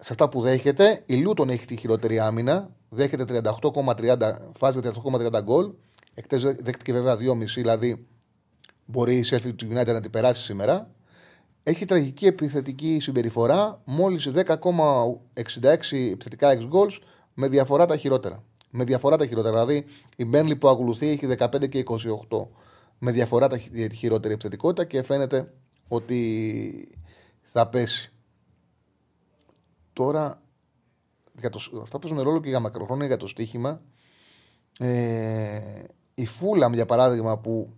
σε 0.00 0.12
αυτά 0.12 0.28
που 0.28 0.40
δέχεται. 0.40 1.02
Η 1.06 1.16
Λούτον 1.16 1.48
έχει 1.48 1.66
τη 1.66 1.76
χειρότερη 1.76 2.18
άμυνα. 2.18 2.70
Δέχεται 2.88 3.42
38,30 3.62 4.36
φάζει 4.52 4.78
38,30 4.82 5.42
γκολ. 5.42 5.72
Εκτέ 6.14 6.36
δέχτηκε 6.38 6.92
βέβαια 6.92 7.16
2,5 7.16 7.44
δηλαδή 7.54 8.06
μπορεί 8.84 9.16
η 9.16 9.22
Σέλφιντ 9.22 9.54
του 9.56 9.66
United 9.66 9.86
να 9.86 10.00
την 10.00 10.10
περάσει 10.10 10.42
σήμερα. 10.42 10.90
Έχει 11.62 11.84
τραγική 11.84 12.26
επιθετική 12.26 12.98
συμπεριφορά. 13.00 13.80
Μόλις 13.84 14.30
10,66 14.34 14.52
επιθετικά 15.90 16.58
6 16.58 16.70
goals 16.72 16.98
με 17.34 17.48
διαφορά 17.48 17.86
τα 17.86 17.96
χειρότερα. 17.96 18.44
Με 18.70 18.84
διαφορά 18.84 19.16
τα 19.16 19.26
χειρότερα. 19.26 19.64
Δηλαδή 19.64 19.86
η 20.16 20.24
Μπένλι 20.24 20.56
που 20.56 20.68
ακολουθεί 20.68 21.08
έχει 21.08 21.36
15 21.38 21.68
και 21.68 21.84
28. 22.28 22.46
Με 22.98 23.12
διαφορά 23.12 23.48
τα 23.48 23.58
χειρότερη 23.94 24.34
επιθετικότητα 24.34 24.84
και 24.84 25.02
φαίνεται 25.02 25.52
ότι 25.88 26.98
θα 27.42 27.68
πέσει. 27.68 28.12
Τώρα, 29.92 30.42
για 31.38 31.50
το, 31.50 31.60
αυτά 31.82 31.98
παίζουν 31.98 32.20
ρόλο 32.20 32.40
και 32.40 32.48
για 32.48 32.60
μακροχρόνια 32.60 33.06
για 33.06 33.16
το 33.16 33.26
στοίχημα. 33.26 33.80
Ε, 34.78 35.84
η 36.14 36.26
Φούλαμ, 36.26 36.72
για 36.72 36.86
παράδειγμα, 36.86 37.38
που 37.38 37.72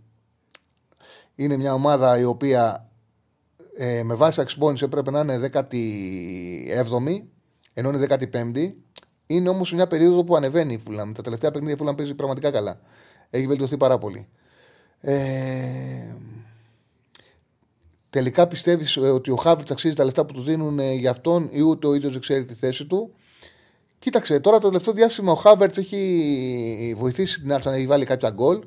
είναι 1.34 1.56
μια 1.56 1.72
ομάδα 1.72 2.18
η 2.18 2.24
οποία 2.24 2.90
ε, 3.76 4.02
με 4.02 4.14
βάση 4.14 4.40
αξιπώνηση 4.40 4.84
έπρεπε 4.84 5.10
να 5.10 5.20
είναι 5.20 5.50
17η, 5.52 7.22
ενώ 7.74 7.88
είναι 7.88 8.06
15η. 8.08 8.72
Είναι 9.26 9.48
όμως 9.48 9.72
μια 9.72 9.86
περίοδο 9.86 10.24
που 10.24 10.36
ανεβαίνει 10.36 10.72
η 10.72 10.78
Φούλαμ. 10.78 11.12
Τα 11.12 11.22
τελευταία 11.22 11.50
παιχνίδια 11.50 11.74
η 11.74 11.78
Φούλαμ 11.78 11.94
παίζει 11.94 12.14
πραγματικά 12.14 12.50
καλά. 12.50 12.80
Έχει 13.30 13.46
βελτιωθεί 13.46 13.76
πάρα 13.76 13.98
πολύ. 13.98 14.28
Ε, 15.00 16.14
τελικά 18.10 18.46
πιστεύεις 18.46 18.96
ότι 18.96 19.30
ο 19.30 19.36
Χάβριτ 19.36 19.70
αξίζει 19.70 19.94
τα 19.94 20.04
λεφτά 20.04 20.24
που 20.24 20.32
του 20.32 20.42
δίνουν 20.42 20.78
ε, 20.78 20.92
για 20.92 21.10
αυτόν 21.10 21.48
ή 21.50 21.60
ούτε 21.60 21.86
ο 21.86 21.94
ίδιος 21.94 22.12
δεν 22.12 22.20
ξέρει 22.20 22.44
τη 22.44 22.54
θέση 22.54 22.86
του; 22.86 23.14
Κοίταξε, 24.06 24.40
τώρα 24.40 24.58
το 24.58 24.68
τελευταίο 24.68 24.94
διάστημα 24.94 25.32
ο 25.32 25.34
Χάβερτ 25.34 25.76
έχει 25.76 26.94
βοηθήσει 26.96 27.40
την 27.40 27.52
Άρτσα 27.52 27.70
να 27.70 27.76
έχει 27.76 27.86
βάλει 27.86 28.04
κάποια 28.04 28.30
γκολ. 28.30 28.64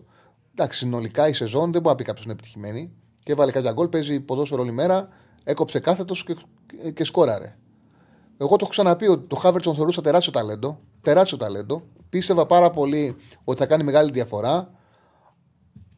Εντάξει, 0.52 0.80
συνολικά 0.80 1.28
η 1.28 1.34
σεζόν 1.34 1.72
δεν 1.72 1.82
μπορεί 1.82 1.88
να 1.88 1.96
πει 1.96 2.04
κάποιος 2.04 2.24
είναι 2.24 2.34
επιτυχημένη. 2.34 2.92
Και 3.24 3.34
βάλει 3.34 3.52
κάποια 3.52 3.72
γκολ, 3.72 3.88
παίζει 3.88 4.20
ποδόσφαιρο 4.20 4.62
όλη 4.62 4.72
μέρα, 4.72 5.10
έκοψε 5.44 5.80
κάθετος 5.80 6.24
και, 6.24 6.36
και 6.92 7.04
σκόραρε. 7.04 7.58
Εγώ 8.38 8.50
το 8.50 8.58
έχω 8.62 8.70
ξαναπεί 8.70 9.08
ότι 9.08 9.28
το 9.28 9.36
Χάβερτ 9.36 9.64
τον 9.64 9.76
θεωρούσα 9.76 10.02
τεράστιο 10.02 10.32
ταλέντο. 10.32 10.80
Τεράστιο 11.02 11.38
ταλέντο. 11.38 11.84
Πίστευα 12.10 12.46
πάρα 12.46 12.70
πολύ 12.70 13.16
ότι 13.44 13.60
θα 13.60 13.66
κάνει 13.66 13.84
μεγάλη 13.84 14.12
διαφορά. 14.12 14.72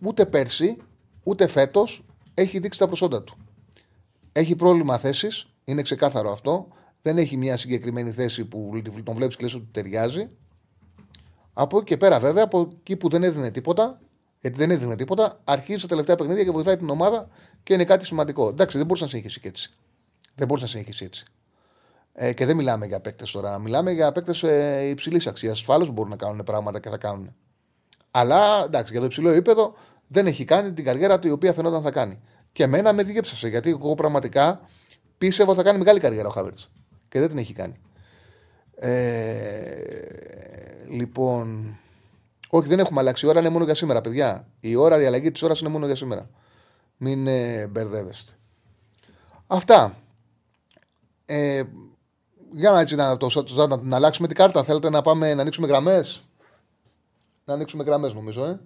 Ούτε 0.02 0.26
πέρσι, 0.26 0.78
ούτε 1.24 1.48
φέτος 1.48 2.06
έχει 2.34 2.60
δείξει 2.60 2.80
τα 2.80 2.88
προσόντα 2.88 3.24
του. 3.24 3.38
Έχει 4.32 4.56
πρόβλημα 4.56 4.98
θέσεις, 4.98 5.48
είναι 5.64 5.82
ξεκάθαρο 5.82 6.32
αυτό. 6.32 6.68
Δεν 7.02 7.18
έχει 7.18 7.38
μια 7.38 7.58
συγκεκριμένη 7.58 8.12
θέση 8.12 8.46
που 8.46 8.82
τον 9.04 9.16
βλέπεις 9.16 9.36
και 9.36 9.44
λες 9.44 9.54
ότι 9.54 9.68
ταιριάζει. 9.72 10.30
Από 11.54 11.78
εκεί 11.78 11.86
και 11.86 11.98
πέρα, 11.98 12.20
βέβαια, 12.20 12.44
από 12.44 12.70
εκεί 12.80 12.96
που 12.96 13.10
δεν 13.10 13.24
έδινε 13.24 13.52
τίποτα, 13.52 14.00
γιατί 14.42 14.58
δεν 14.58 14.72
έδινε 14.72 14.96
τίποτα, 14.96 15.42
αρχίζει 15.44 15.82
τα 15.82 15.88
τελευταία 15.88 16.16
παιχνίδια 16.16 16.44
και 16.44 16.52
βοηθάει 16.52 16.78
την 16.78 16.90
ομάδα 16.90 17.28
και 17.64 17.74
είναι 17.74 17.86
κάτι 17.86 18.06
σημαντικό. 18.06 18.48
Εντάξει, 18.48 18.78
δεν 18.78 18.86
μπορούσε 18.86 19.04
να 19.04 19.10
συνεχίσει 19.10 19.40
και 19.40 19.48
έτσι. 19.48 19.72
Δεν 20.36 20.48
μπορούσε 20.48 20.66
να 20.66 20.72
συνεχίσει 20.72 21.06
έτσι. 21.06 21.26
Ε, 22.14 22.34
και 22.34 22.46
δεν 22.46 22.56
μιλάμε 22.56 22.86
για 22.86 23.00
παίκτες 23.00 23.32
τώρα. 23.32 23.60
Μιλάμε 23.60 23.92
για 23.92 24.12
παίκτες 24.12 24.44
ε, 24.44 24.88
υψηλής 24.88 25.28
αξίας. 25.28 25.60
Ασφάλως 25.60 25.90
μπορούν 25.90 26.10
να 26.10 26.16
κάνουν 26.16 26.44
πράγματα 26.44 26.80
και 26.80 26.90
θα 26.90 26.98
κάνουν. 26.98 27.36
Αλλά 28.12 28.64
εντάξει, 28.66 28.92
για 28.92 29.00
το 29.00 29.06
υψηλό 29.06 29.30
επίπεδο 29.30 29.74
δεν 30.08 30.28
έχει 30.28 30.46
κάνει 30.46 30.74
την 30.74 30.86
καριέρα 30.86 31.20
του 31.20 31.28
η 31.28 31.32
οποία 31.32 31.54
φαινόταν 31.54 31.82
θα 31.82 31.92
κάνει. 31.92 32.20
Και 32.52 32.64
εμένα 32.64 32.94
με 32.94 33.04
διέψασε 33.04 33.48
γιατί 33.48 33.70
εγώ 33.70 33.96
πραγματικά 33.96 34.62
πίστευα 35.18 35.50
ότι 35.50 35.60
θα 35.60 35.66
κάνει 35.66 35.78
μεγάλη 35.78 36.00
καριέρα 36.00 36.28
ο 36.28 36.32
Χάβερτ. 36.32 36.60
Και 37.12 37.20
δεν 37.20 37.30
την 37.30 37.38
έχει 37.38 37.54
κάνει. 37.54 37.80
Ε, 38.76 39.84
λοιπόν. 40.90 41.78
Όχι, 42.50 42.68
δεν 42.68 42.80
έχουμε 42.80 43.00
αλλάξει. 43.00 43.26
Η 43.26 43.30
ώρα 43.30 43.40
είναι 43.40 43.50
μόνο 43.50 43.64
για 43.64 43.74
σήμερα, 43.74 44.02
παιδιά. 44.02 44.48
Η 44.60 44.76
ώρα, 44.76 45.02
η 45.02 45.06
αλλαγή 45.06 45.32
της 45.32 45.42
ώρας 45.42 45.60
είναι 45.60 45.70
μόνο 45.70 45.86
για 45.86 45.96
σήμερα. 45.96 46.30
Μην 46.98 47.28
ε, 47.28 47.68
μπερδεύεστε. 47.68 48.32
Αυτά. 49.48 49.98
Ε, 51.26 51.64
για 52.52 52.72
να, 52.72 52.80
έτσι, 52.80 52.96
να, 52.96 53.18
το, 53.18 53.44
το, 53.44 53.68
να, 53.68 53.78
να 53.78 53.96
αλλάξουμε 53.96 54.28
την 54.28 54.38
κάρτα. 54.38 54.64
Θέλετε 54.64 54.90
να 54.90 55.02
πάμε 55.02 55.34
να 55.34 55.42
ανοίξουμε 55.42 55.68
γραμμές; 55.68 56.24
Να 57.46 57.54
ανοίξουμε 57.54 57.84
γραμμές, 57.84 58.14
νομίζω, 58.14 58.46
ε. 58.46 58.60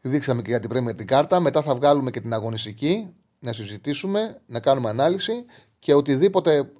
Δείξαμε 0.00 0.42
και 0.42 0.50
για 0.50 0.60
την 0.60 0.70
Premier 0.72 0.96
την 0.96 1.06
κάρτα. 1.06 1.40
Μετά 1.40 1.62
θα 1.62 1.74
βγάλουμε 1.74 2.10
και 2.10 2.20
την 2.20 2.32
αγωνιστική. 2.32 3.14
Να 3.38 3.52
συζητήσουμε, 3.52 4.40
να 4.46 4.60
κάνουμε 4.60 4.88
ανάλυση 4.88 5.44
και 5.80 5.94
οτιδήποτε 5.94 6.72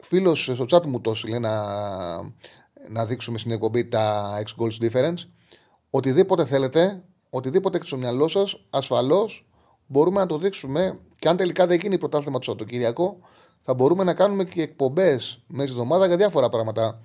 φίλος 0.00 0.50
στο 0.54 0.64
chat 0.70 0.86
μου 0.86 1.00
το 1.00 1.12
λέει 1.28 1.38
να, 1.38 1.52
να 2.88 3.06
δείξουμε 3.06 3.38
στην 3.38 3.50
εκπομπή 3.50 3.88
τα 3.88 4.34
X 4.42 4.62
goals 4.62 4.90
difference. 4.90 5.18
Οτιδήποτε 5.90 6.44
θέλετε, 6.44 7.02
οτιδήποτε 7.30 7.76
έχει 7.76 7.86
στο 7.86 7.96
μυαλό 7.96 8.28
σας, 8.28 8.64
ασφαλώς 8.70 9.48
μπορούμε 9.86 10.20
να 10.20 10.26
το 10.26 10.38
δείξουμε. 10.38 10.98
Και 11.18 11.28
αν 11.28 11.36
τελικά 11.36 11.66
δεν 11.66 11.78
γίνει 11.78 11.98
πρωτάθλημα 11.98 12.38
το 12.38 12.44
Σαββατοκύριακο, 12.44 13.18
θα 13.60 13.74
μπορούμε 13.74 14.04
να 14.04 14.14
κάνουμε 14.14 14.44
και 14.44 14.62
εκπομπές 14.62 15.42
μέσα 15.46 15.68
στη 15.68 15.78
εβδομάδα 15.80 16.06
για 16.06 16.16
διάφορα 16.16 16.48
πράγματα 16.48 17.00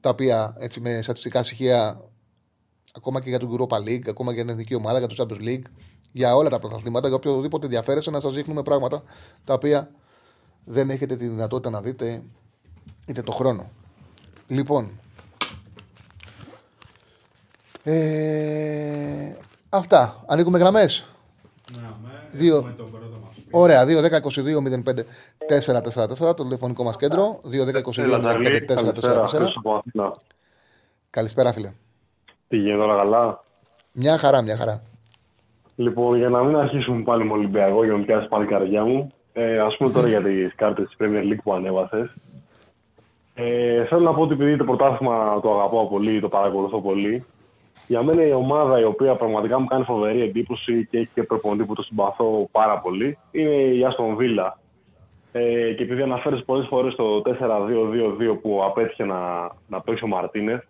τα 0.00 0.10
οποία 0.10 0.56
έτσι 0.58 0.80
με 0.80 1.02
στατιστικά 1.02 1.42
στοιχεία 1.42 2.00
ακόμα 2.92 3.20
και 3.20 3.28
για 3.28 3.38
την 3.38 3.48
Europa 3.50 3.76
League, 3.76 4.08
ακόμα 4.08 4.30
και 4.30 4.36
για 4.36 4.44
την 4.44 4.48
εθνική 4.48 4.74
ομάδα, 4.74 4.98
για 4.98 5.08
το 5.08 5.14
Champions 5.18 5.48
League, 5.48 5.64
για 6.12 6.36
όλα 6.36 6.48
τα 6.48 6.58
πρωταθλήματα, 6.58 7.06
για 7.06 7.16
οποιοδήποτε 7.16 7.64
ενδιαφέρεσαι 7.64 8.10
να 8.10 8.20
σας 8.20 8.34
δείχνουμε 8.34 8.62
πράγματα 8.62 9.02
τα 9.44 9.54
οποία 9.54 9.90
δεν 10.64 10.90
έχετε 10.90 11.16
τη 11.16 11.26
δυνατότητα 11.26 11.70
να 11.70 11.80
δείτε 11.80 12.22
είτε 13.06 13.22
το 13.22 13.32
χρόνο. 13.32 13.70
Λοιπόν, 14.48 14.90
ε, 17.84 19.32
αυτά. 19.68 20.24
Ανοίγουμε 20.26 20.58
γραμμές. 20.58 21.06
Ναι, 21.72 21.80
Δύο. 22.30 22.74
Το 22.76 22.88
Ωραία, 23.50 23.84
2-10-22-05-444 23.84 26.36
το 26.36 26.42
τηλεφωνικό 26.42 26.84
μας 26.84 26.96
κέντρο. 26.96 27.40
2-10-22-05-444. 27.44 30.12
Καλησπέρα, 31.10 31.52
φίλε. 31.52 31.72
Τι 32.48 32.56
γίνεται 32.56 32.82
όλα 32.82 32.96
καλά; 32.96 33.44
Μια 33.92 34.18
χαρά, 34.18 34.42
μια 34.42 34.56
χαρά. 34.56 34.80
Λοιπόν, 35.76 36.16
για 36.16 36.28
να 36.28 36.42
μην 36.42 36.56
αρχίσουμε 36.56 37.02
πάλι 37.02 37.24
με 37.24 37.32
Ολυμπιακό, 37.32 37.82
για 37.82 37.92
να 37.92 37.98
μην 37.98 38.06
πιάσει 38.06 38.28
πάλι 38.28 38.44
η 38.44 38.48
καρδιά 38.48 38.84
μου, 38.84 39.12
ε, 39.36 39.58
ας 39.58 39.76
πούμε 39.76 39.90
τώρα 39.90 40.08
για 40.08 40.22
τις 40.22 40.54
κάρτες 40.54 40.86
της 40.86 40.96
Premier 41.00 41.32
League 41.32 41.42
που 41.42 41.52
ανέβασες. 41.52 42.14
Ε, 43.34 43.84
θέλω 43.84 44.00
να 44.00 44.14
πω 44.14 44.22
ότι 44.22 44.32
επειδή 44.32 44.56
το 44.56 44.64
πρωτάθλημα 44.64 45.40
το 45.40 45.58
αγαπάω 45.58 45.88
πολύ, 45.88 46.20
το 46.20 46.28
παρακολουθώ 46.28 46.80
πολύ, 46.80 47.24
για 47.86 48.02
μένα 48.02 48.26
η 48.26 48.34
ομάδα 48.34 48.80
η 48.80 48.84
οποία 48.84 49.14
πραγματικά 49.14 49.58
μου 49.58 49.66
κάνει 49.66 49.84
φοβερή 49.84 50.22
εντύπωση 50.22 50.86
και 50.90 50.98
έχει 50.98 51.10
και 51.14 51.22
προπονητή 51.22 51.64
που 51.64 51.74
το 51.74 51.82
συμπαθώ 51.82 52.48
πάρα 52.52 52.78
πολύ 52.78 53.18
είναι 53.30 53.54
η 53.54 53.86
Aston 53.88 54.16
Villa. 54.20 54.50
Ε, 55.32 55.72
και 55.72 55.82
επειδή 55.82 56.02
αναφέρεις 56.02 56.44
πολλές 56.44 56.66
φορές 56.66 56.94
το 56.94 57.22
4-2-2-2 57.24 58.38
που 58.42 58.60
απέτυχε 58.64 59.04
να, 59.04 59.50
να 59.68 59.80
παίξει 59.80 60.04
ο 60.04 60.06
Μαρτίνεθ, 60.06 60.62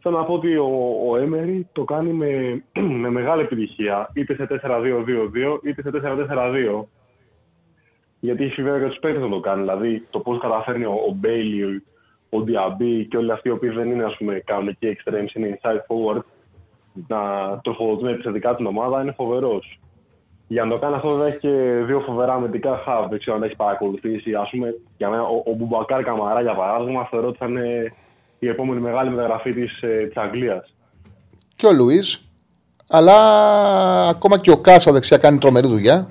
θέλω 0.00 0.18
να 0.18 0.24
πω 0.24 0.32
ότι 0.32 0.56
ο, 0.56 0.68
ο 1.08 1.16
Έμερι 1.16 1.68
το 1.72 1.84
κάνει 1.84 2.12
με, 2.12 2.62
με 3.02 3.10
μεγάλη 3.10 3.42
επιτυχία 3.42 4.10
είτε 4.14 4.34
σε 4.34 4.46
4-2-2-2 4.62 5.58
είτε 5.62 5.82
σε 5.82 5.90
4-4-2 5.92 6.84
γιατί 8.20 8.44
έχει 8.44 8.62
βέβαια 8.62 8.80
και 8.80 8.88
τους 8.88 8.98
παίκτες 8.98 9.22
να 9.22 9.28
το 9.28 9.40
κάνει. 9.40 9.60
Δηλαδή 9.60 10.06
το 10.10 10.18
πώς 10.18 10.40
καταφέρνει 10.40 10.84
ο, 10.84 10.92
ο 11.08 11.12
Μπέιλι, 11.12 11.82
ο 12.30 12.40
Ντιαμπί 12.40 13.04
και 13.04 13.16
όλοι 13.16 13.32
αυτοί 13.32 13.48
οι 13.48 13.52
οποίοι 13.52 13.70
δεν 13.70 13.90
είναι 13.90 14.04
ας 14.04 14.16
πούμε, 14.16 14.42
κανονικοί 14.44 14.96
extremes, 14.96 15.34
είναι 15.34 15.58
inside 15.60 15.80
forward, 15.88 16.20
να 17.08 17.18
τροφοδοτούν 17.62 18.08
επιθετικά 18.08 18.56
την 18.56 18.66
ομάδα 18.66 19.02
είναι 19.02 19.12
φοβερός. 19.12 19.78
Για 20.48 20.64
να 20.64 20.74
το 20.74 20.80
κάνει 20.80 20.94
αυτό, 20.94 21.08
βέβαια 21.08 21.26
έχει 21.26 21.38
και 21.38 21.82
δύο 21.86 22.00
φοβερά 22.00 22.32
αμυντικά 22.32 22.82
hub. 22.86 23.06
Δεν 23.10 23.18
ξέρω 23.18 23.36
αν 23.36 23.42
έχεις 23.42 23.56
παρακολουθήσει. 23.56 24.34
Ας 24.34 24.50
πούμε, 24.50 24.74
για 24.96 25.10
μένα, 25.10 25.22
ο, 25.22 25.42
ο 25.46 25.54
Μπουμπακάρ 25.54 26.02
Καμαρά, 26.02 26.40
για 26.40 26.54
παράδειγμα, 26.54 27.06
θεωρώ 27.10 27.28
ότι 27.28 27.38
θα 27.38 27.46
είναι 27.46 27.94
η 28.38 28.48
επόμενη 28.48 28.80
μεγάλη 28.80 29.10
μεταγραφή 29.10 29.52
της 29.52 29.82
ε, 29.82 30.10
Αγγλίας. 30.14 30.74
Και 31.56 31.66
ο 31.66 31.72
Λουίς. 31.72 32.20
Αλλά 32.88 33.18
ακόμα 34.08 34.38
και 34.38 34.50
ο 34.50 34.56
Κάσα 34.56 34.92
δεξιά 34.92 35.18
κάνει 35.18 35.38
τρομερή 35.38 35.68
δουλειά. 35.68 36.08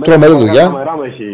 Τρομερή 0.00 0.32
δουλειά. 0.32 0.70
Με 0.70 1.06
έχει, 1.06 1.26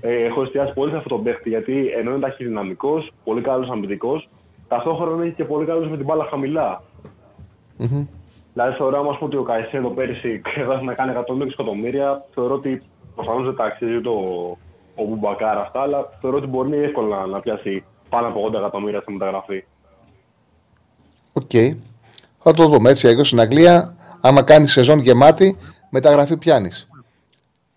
ε, 0.00 0.14
έχω 0.24 0.42
εστιάσει 0.42 0.72
πολύ 0.72 0.90
σε 0.90 0.96
αυτό 0.96 1.08
τον 1.08 1.22
παίχτη 1.22 1.48
γιατί 1.48 1.90
ενώ 1.98 2.10
είναι 2.10 2.18
ταχυδυναμικός, 2.18 3.12
πολύ 3.24 3.40
καλός 3.40 3.68
αμυντικός, 3.70 4.28
ταυτόχρονα 4.68 5.24
έχει 5.24 5.34
και 5.34 5.44
πολύ 5.44 5.66
καλός 5.66 5.88
με 5.88 5.96
την 5.96 6.06
μπάλα 6.06 6.26
χαμηλά. 6.30 6.82
Mm-hmm. 7.78 8.06
Δηλαδή 8.52 8.76
θεωρώ 8.76 8.98
όμω 8.98 9.18
ότι 9.20 9.36
ο 9.36 9.42
Καϊσέδο 9.42 9.88
πέρυσι 9.88 10.38
κρεβάζει 10.54 10.84
να 10.84 10.94
κάνει 10.94 11.12
120 11.16 11.46
εκατομμύρια. 11.46 12.24
Θεωρώ 12.34 12.54
ότι 12.54 12.82
προφανώς 13.14 13.44
δεν 13.44 13.56
τα 13.56 13.64
αξίζει 13.64 14.00
το 14.00 14.10
ο 14.94 15.04
Μπουμπακάρ 15.04 15.58
αυτά, 15.58 15.80
αλλά 15.80 16.08
θεωρώ 16.20 16.36
ότι 16.36 16.46
μπορεί 16.46 16.76
εύκολα 16.76 17.26
να, 17.26 17.40
πιάσει 17.40 17.84
πάνω 18.08 18.26
από 18.26 18.46
80 18.46 18.54
εκατομμύρια 18.54 19.00
στη 19.00 19.12
μεταγραφή. 19.12 19.64
Οκ. 21.32 21.50
Okay. 21.52 21.74
Θα 22.42 22.52
το 22.52 22.66
δούμε 22.68 22.90
έτσι. 22.90 23.08
Εγώ 23.08 23.24
στην 23.24 23.40
Αγγλία, 23.40 23.94
άμα 24.20 24.42
κάνεις 24.42 24.72
σεζόν 24.72 24.98
γεμάτη, 24.98 25.56
μεταγραφή 25.90 26.36
πιάνεις. 26.36 26.88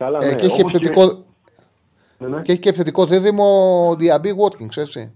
Καλά, 0.04 0.20
ε, 0.22 0.30
ναι. 0.30 0.36
και, 0.36 0.46
έχει 0.46 0.62
επιθετικό... 0.62 1.16
Και... 1.16 1.22
Ναι, 2.18 2.28
ναι. 2.28 2.42
και 2.42 2.52
έχει 2.52 2.62
και 2.62 2.70
επιθετικό 2.70 3.06
δίδυμο 3.06 3.96
Ντιαμπί 3.98 4.34
Watkins, 4.42 4.78
έτσι. 4.78 5.14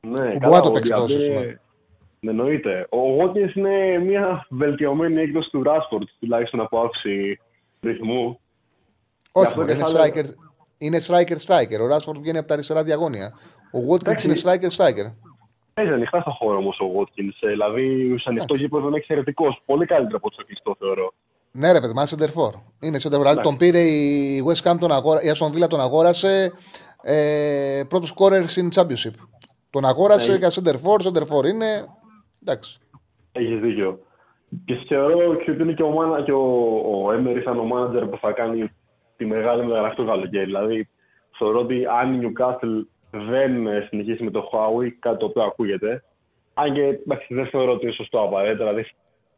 Ναι, 0.00 0.30
που 0.30 0.38
μπορεί 0.38 0.54
να 0.54 0.60
το 0.60 0.70
παίξει 0.70 0.90
τόσο 0.90 1.20
σήμερα. 1.20 1.60
Ναι, 2.20 2.30
εννοείται. 2.30 2.88
Ο 2.90 2.98
Watkins 3.20 3.54
είναι 3.54 3.98
μια 3.98 4.46
βελτιωμένη 4.48 5.20
έκδοση 5.20 5.50
του 5.50 5.62
Rashford, 5.66 6.02
τουλάχιστον 6.20 6.60
από 6.60 6.80
άποψη 6.80 7.40
ρυθμού. 7.80 8.40
Όχι, 9.32 9.54
μπορεί, 9.54 9.72
είναι, 9.72 9.84
striker, 9.86 10.24
είναι 10.78 10.98
striker 11.06 11.36
striker. 11.46 11.80
Ο 11.80 11.96
Rashford 11.96 12.18
βγαίνει 12.20 12.38
από 12.38 12.48
τα 12.48 12.54
αριστερά 12.54 12.82
διαγώνια. 12.82 13.32
Ο 13.72 13.78
Watkins 13.94 14.24
είναι 14.24 14.36
striker 14.42 14.70
striker. 14.76 15.12
Παίζει 15.74 15.92
ανοιχτά 15.92 16.20
στο 16.20 16.30
χώρο 16.30 16.56
όμως 16.56 16.80
ο 16.80 17.00
Watkins. 17.00 17.36
Ε, 17.40 17.48
δηλαδή, 17.48 18.14
σε 18.18 18.28
ανοιχτό 18.28 18.54
γήπεδο 18.54 18.86
είναι 18.86 18.96
εξαιρετικός. 18.96 19.62
Πολύ 19.66 19.86
καλύτερο 19.86 20.16
από 20.16 20.30
το 20.30 20.44
κλειστό, 20.44 20.76
θεωρώ. 20.78 21.12
Ναι, 21.52 21.72
ρε 21.72 21.80
παιδί, 21.80 21.92
μα 21.92 22.06
Σεντερφόρ. 22.06 22.54
Είναι 22.80 22.98
Σεντερφόρ. 22.98 23.26
Δηλαδή 23.26 23.46
τον 23.48 23.56
πήρε 23.56 23.80
η 23.80 24.44
West 24.46 24.70
Ham, 24.70 24.76
τον 24.78 24.92
αγόρα... 24.92 25.22
η 25.22 25.30
Aston 25.34 25.46
Villa 25.46 25.68
τον 25.68 25.80
αγόρασε 25.80 26.52
ε, 27.02 27.82
πρώτος 27.88 28.08
σκόρερ 28.08 28.48
στην 28.48 28.70
Championship. 28.74 29.14
Τον 29.70 29.84
αγόρασε 29.84 30.30
ναι. 30.30 30.36
για 30.36 30.50
Σεντερφόρ. 30.50 31.00
Σεντερφόρ 31.00 31.46
είναι. 31.46 31.86
Εντάξει. 32.42 32.78
Έχεις 33.32 33.60
δίκιο. 33.60 33.98
Και 34.64 34.74
θεωρώ 34.88 35.28
ότι 35.28 35.62
είναι 35.62 35.72
και 35.72 35.82
ο, 35.82 35.90
μάνα, 35.90 36.22
και 36.22 36.32
ο, 36.32 36.44
ο 37.04 37.12
Έμερι 37.12 37.42
σαν 37.42 37.58
ο 37.58 37.64
μάνατζερ 37.64 38.04
που 38.06 38.18
θα 38.20 38.32
κάνει 38.32 38.70
τη 39.16 39.24
μεγάλη 39.24 39.66
μεταγραφή 39.66 39.96
του 39.96 40.06
καλοκαίρι. 40.06 40.44
Δηλαδή, 40.44 40.88
θεωρώ 41.38 41.60
ότι 41.60 41.86
αν 42.00 42.14
η 42.14 42.18
Newcastle 42.22 42.86
δεν 43.10 43.66
ε, 43.66 43.86
συνεχίσει 43.88 44.24
με 44.24 44.30
το 44.30 44.50
Huawei, 44.52 44.88
κάτι 44.98 45.18
το 45.18 45.24
οποίο 45.26 45.42
ακούγεται, 45.42 46.04
αν 46.54 46.74
και 46.74 46.82
εντάξει, 46.82 47.34
δεν 47.34 47.46
θεωρώ 47.46 47.72
ότι 47.72 47.84
είναι 47.84 47.94
σωστό 47.94 48.20
απαραίτητα, 48.20 48.64
δηλαδή 48.64 48.86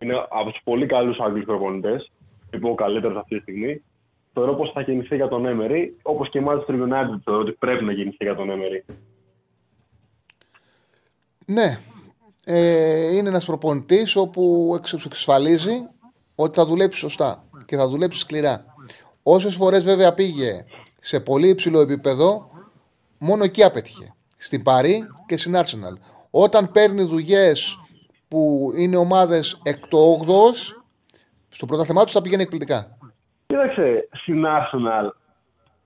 είναι 0.00 0.26
από 0.28 0.50
τους 0.50 0.60
πολύ 0.64 0.86
καλούς 0.86 1.18
Άγγλους 1.18 1.44
προπονητές, 1.44 2.10
λοιπόν 2.50 2.70
ο 2.70 2.74
καλύτερο 2.74 3.18
αυτή 3.18 3.36
τη 3.36 3.40
στιγμή, 3.40 3.82
θεωρώ 4.32 4.54
πως 4.54 4.70
θα 4.74 4.82
κινηθεί 4.82 5.16
για 5.16 5.28
τον 5.28 5.44
Emery, 5.46 5.88
όπως 6.02 6.30
και 6.30 6.38
η 6.38 6.44
Manchester 6.48 6.74
United 6.74 7.20
θεωρώ 7.24 7.40
ότι 7.40 7.52
πρέπει 7.52 7.84
να 7.84 7.94
κινηθεί 7.94 8.24
για 8.24 8.34
τον 8.34 8.48
Emery. 8.50 8.94
Ναι. 11.46 11.78
Ε, 12.44 13.16
είναι 13.16 13.28
ένας 13.28 13.44
προπονητής 13.44 14.16
όπου 14.16 14.72
εξασφαλίζει 14.74 15.88
ότι 16.34 16.58
θα 16.58 16.66
δουλέψει 16.66 16.98
σωστά 16.98 17.44
και 17.66 17.76
θα 17.76 17.88
δουλέψει 17.88 18.18
σκληρά. 18.18 18.64
Όσες 19.22 19.54
φορές 19.54 19.84
βέβαια 19.84 20.14
πήγε 20.14 20.64
σε 21.00 21.20
πολύ 21.20 21.48
υψηλό 21.48 21.80
επίπεδο, 21.80 22.50
μόνο 23.18 23.44
εκεί 23.44 23.62
απέτυχε. 23.62 24.14
Στην 24.36 24.62
Παρή 24.62 25.06
και 25.26 25.36
στην 25.36 25.54
Arsenal. 25.56 25.98
Όταν 26.30 26.70
παίρνει 26.70 27.02
δουλειές 27.02 27.78
που 28.30 28.72
είναι 28.76 28.96
ομάδες 28.96 29.60
εκ 29.62 29.86
του 29.88 29.98
8 29.98 30.76
στο 31.48 31.66
πρωτάθλημά 31.66 32.04
τους 32.04 32.12
θα 32.12 32.22
πηγαίνει 32.22 32.42
εκπληκτικά. 32.42 32.96
Κοίταξε, 33.46 34.08
στην 34.12 34.44
Arsenal 34.46 35.10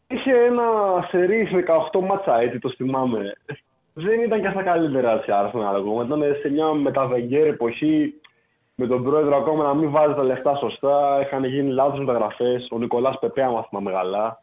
είχε 0.07 0.32
ένα 0.32 0.62
σερί 1.11 1.64
18 1.92 2.01
μάτσα 2.01 2.40
έτσι, 2.40 2.59
το 2.59 2.70
θυμάμαι. 2.76 3.32
Δεν 3.92 4.20
ήταν 4.20 4.40
και 4.40 4.49
στα 4.51 4.62
καλύτερα 4.62 5.18
της 5.18 5.28
Arsenal 5.28 5.74
ακόμα. 5.76 6.05
Ήταν 6.05 6.22
σε 6.40 6.51
μια 6.51 6.66
μεταβεγγέρ 6.72 7.47
εποχή 7.47 8.14
με 8.74 8.86
τον 8.86 9.05
πρόεδρο 9.05 9.36
ακόμα 9.36 9.64
να 9.64 9.74
μην 9.74 9.90
βάζει 9.90 10.14
τα 10.14 10.24
λεφτά 10.24 10.57
σωστά. 10.57 11.20
Είχαν 11.20 11.45
γίνει 11.45 11.70
λάθος 11.70 11.99
μεταγραφές. 11.99 12.68
Ο 12.70 12.78
Νικολάς 12.78 13.18
Πεπέα, 13.18 13.47
άμα 13.47 13.66
θυμάμαι 13.68 13.92
καλά. 13.92 14.42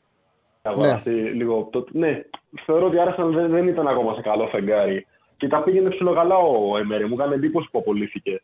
Ναι. 0.78 1.12
Λίγο, 1.12 1.68
το, 1.72 1.86
ναι, 1.92 2.22
θεωρώ 2.66 2.86
ότι 2.86 2.96
η 2.96 3.00
Arsenal 3.08 3.32
δεν, 3.34 3.50
δεν 3.52 3.68
ήταν 3.68 3.88
ακόμα 3.88 4.14
σε 4.14 4.22
καλό 4.22 4.48
φεγγάρι. 4.48 5.06
Και 5.42 5.48
τα 5.48 5.64
πήγαινε 5.64 5.90
ψιλοκαλά 5.90 6.36
ο 6.36 6.78
Εμέρη. 6.78 7.08
Μου 7.08 7.14
έκανε 7.14 7.36
εντύπωση 7.36 7.70
που 7.72 7.78
απολύθηκε. 7.78 8.42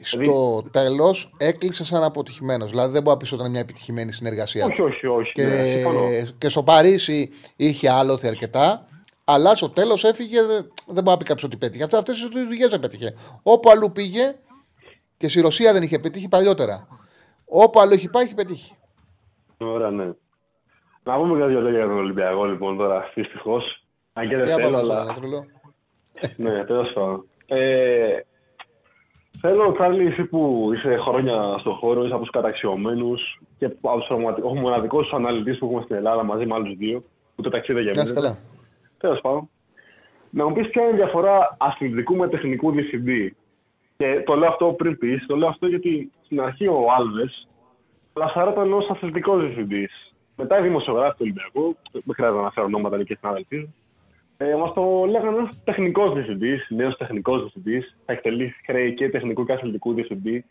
Στο 0.00 0.18
δηλαδή... 0.18 0.70
τέλος 0.70 1.32
έκλεισε 1.36 1.84
σαν 1.84 2.02
αποτυχημένος. 2.02 2.70
Δηλαδή 2.70 2.92
δεν 2.92 3.02
μπορεί 3.02 3.16
να 3.16 3.22
πει 3.22 3.32
ότι 3.32 3.42
ήταν 3.42 3.50
μια 3.50 3.60
επιτυχημένη 3.60 4.12
συνεργασία. 4.12 4.66
Όχι, 4.66 4.82
όχι, 4.82 5.06
όχι. 5.06 5.32
Και, 5.32 5.44
ναι, 5.44 6.22
και 6.38 6.48
στο 6.48 6.62
Παρίσι 6.62 7.30
είχε 7.56 7.90
άλοθη 7.90 8.26
αρκετά. 8.26 8.88
Αλλά 9.24 9.54
στο 9.54 9.70
τέλος 9.70 10.04
έφυγε, 10.04 10.40
δεν 10.86 11.02
μπορεί 11.02 11.08
να 11.08 11.16
πει 11.16 11.24
κάποιος 11.24 11.44
ότι 11.44 11.56
πέτυχε. 11.56 11.82
Αυτές 11.82 12.28
τι 12.32 12.44
δουλειές 12.44 12.68
δεν 12.68 12.80
πέτυχε. 12.80 13.14
Όπου 13.42 13.70
αλλού 13.70 13.92
πήγε 13.92 14.34
και 15.16 15.28
στη 15.28 15.40
Ρωσία 15.40 15.72
δεν 15.72 15.82
είχε 15.82 15.98
πετύχει 15.98 16.28
παλιότερα. 16.28 16.88
Όπου 17.44 17.80
αλλού 17.80 17.92
έχει 17.92 18.08
πάει, 18.08 18.24
έχει 18.24 18.34
πετύχει. 18.34 18.76
Ωραία, 19.58 19.90
ναι. 19.90 20.10
Να 21.02 21.16
πούμε 21.16 21.38
κάτι 21.38 21.52
λόγια 21.52 21.78
για 21.78 21.88
τον 21.88 21.98
Ολυμπιακό 21.98 22.44
λοιπόν 22.44 22.76
τώρα, 22.76 23.10
δυστυχώς. 23.14 23.84
Αν 24.12 24.28
και 24.28 24.36
δεν 24.36 24.54
θέλω, 24.54 24.78
αλλά. 24.78 25.16
Ναι, 26.36 26.64
τέλος 26.64 26.92
πάντων. 26.92 27.24
Ε, 27.46 28.20
θέλω, 29.40 29.72
Τσάρλι, 29.72 30.06
εσύ 30.06 30.24
που 30.24 30.70
είσαι 30.74 30.96
χρόνια 30.96 31.56
στον 31.58 31.74
χώρο, 31.74 32.04
είσαι 32.04 32.12
από 32.12 32.22
τους 32.22 32.30
καταξιωμένους 32.30 33.40
και 33.58 33.64
από 33.64 34.00
τους 34.34 34.60
μοναδικού 34.60 35.00
αναλυτέ 35.12 35.52
που 35.52 35.66
έχουμε 35.66 35.82
στην 35.82 35.96
Ελλάδα 35.96 36.22
μαζί 36.22 36.46
με 36.46 36.54
άλλους 36.54 36.76
δύο, 36.76 37.02
που 37.34 37.42
το 37.42 37.50
ταξίδι 37.50 37.82
για 37.82 37.92
μένα. 37.96 38.38
Τέλος 38.98 39.20
πάντων. 39.20 39.48
Να 40.30 40.46
μου 40.46 40.54
πεις 40.54 40.68
ποια 40.68 40.82
είναι 40.82 40.92
η 40.92 40.96
διαφορά 40.96 41.56
αθλητικού 41.58 42.16
με 42.16 42.28
τεχνικού 42.28 42.70
διευθυντή. 42.70 43.36
Και 43.96 44.22
το 44.26 44.34
λέω 44.34 44.48
αυτό 44.48 44.66
πριν 44.66 44.98
πεις, 44.98 45.26
το 45.26 45.36
λέω 45.36 45.48
αυτό 45.48 45.66
γιατί 45.66 46.10
στην 46.24 46.40
αρχή 46.40 46.66
ο 46.66 46.86
Άλβες 46.98 47.48
λασαρώταν 48.14 48.72
ως 48.72 48.88
αθλητικός 48.90 49.40
διευθυντής. 49.40 50.14
Μετά 50.36 50.58
οι 50.58 50.62
δημοσιογράφοι 50.62 51.10
του 51.10 51.18
Ολυμπιακού, 51.20 51.76
δεν 51.92 52.02
χρειάζεται 52.14 52.38
να 52.38 52.42
αναφέρω 52.42 52.66
ονόματα 52.66 53.04
και 53.04 53.16
συνάδελφοι, 53.20 53.68
ε, 54.36 54.54
μας 54.54 54.72
το 54.72 55.04
λέγανε 55.04 55.38
ω 55.38 55.48
τεχνικός 55.64 56.12
διευθυντής, 56.14 56.66
νέος 56.68 56.96
τεχνικός 56.96 57.40
διευθυντής. 57.40 57.96
Θα 58.04 58.12
εκτελήσει 58.12 58.60
χρέη 58.66 58.94
και 58.94 59.10
τεχνικού 59.10 59.46
και 59.46 59.52
αθλητικού 59.52 59.92
διευθυντή. 59.94 60.44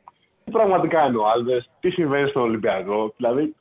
Τι 0.44 0.52
πραγματικά 0.52 1.06
είναι 1.06 1.18
ο 1.18 1.28
Άλβες, 1.28 1.70
τι 1.80 1.90
συμβαίνει 1.90 2.30
στον 2.30 2.42
Ολυμπιακό. 2.42 3.14
Δηλαδή, 3.18 3.56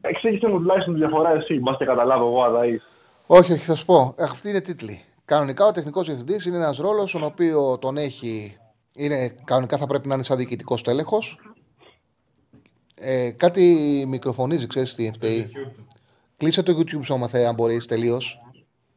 εξήγησε 0.00 0.48
μου 0.48 0.58
τουλάχιστον 0.58 0.94
τη 0.94 1.00
διαφορά 1.00 1.30
εσύ, 1.30 1.58
μπας 1.58 1.76
και 1.76 1.84
καταλάβω 1.84 2.26
εγώ, 2.26 2.42
αδαή. 2.42 2.80
Όχι, 3.26 3.52
όχι, 3.52 3.64
θα 3.64 3.74
σου 3.74 3.84
πω. 3.84 4.14
Αυτή 4.18 4.48
είναι 4.48 4.60
τίτλη. 4.60 5.04
Κανονικά 5.24 5.66
ο 5.66 5.72
τεχνικός 5.72 6.06
διευθυντής 6.06 6.44
είναι 6.44 6.56
ένας 6.56 6.78
ρόλος 6.78 7.12
τον 7.12 7.24
οποίο 7.24 7.78
τον 7.78 7.96
έχει. 7.96 8.56
Είναι, 8.92 9.34
κανονικά 9.44 9.76
θα 9.76 9.86
πρέπει 9.86 10.08
να 10.08 10.14
είναι 10.14 10.22
σαν 10.22 10.36
διοικητικός 10.36 10.82
τέλεχο. 10.82 11.18
Ε, 12.94 13.30
κάτι 13.30 13.64
μικροφωνίζει, 14.08 14.66
ξέρεις 14.66 14.94
τι 14.94 15.10
φταίει. 15.12 15.50
Κλείσε 16.36 16.62
το 16.62 16.72
YouTube 16.78 17.04
σου, 17.04 17.28
θε, 17.28 17.44
αν 17.44 17.54
μπορείς, 17.54 17.86
τελείως. 17.86 18.41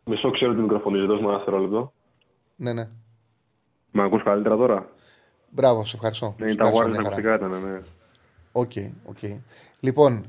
Μισό 0.06 0.32
ξέρω 0.32 0.54
τι 0.54 0.62
μικροφωνίζει, 0.62 1.06
δώσ' 1.06 1.20
μου 1.22 1.28
ένα 1.28 1.38
δευτερόλεπτο. 1.38 1.94
Ναι, 2.56 2.74
ναι. 2.74 2.90
Με 3.92 4.04
ακούς 4.04 4.24
καλύτερα 4.24 4.56
τώρα; 4.56 4.90
Μπράβο, 5.50 5.86
σε 5.86 5.96
ευχαριστώ. 5.96 6.36
Ναι, 6.38 6.56
τα 6.56 6.72
wireless 6.72 6.98
ακουστικά 7.00 7.36
ήταν, 7.36 7.50
ναι. 7.50 7.80
OK, 8.52 8.72
okay, 8.76 8.90
okay. 9.14 9.38
Λοιπόν, 9.80 10.26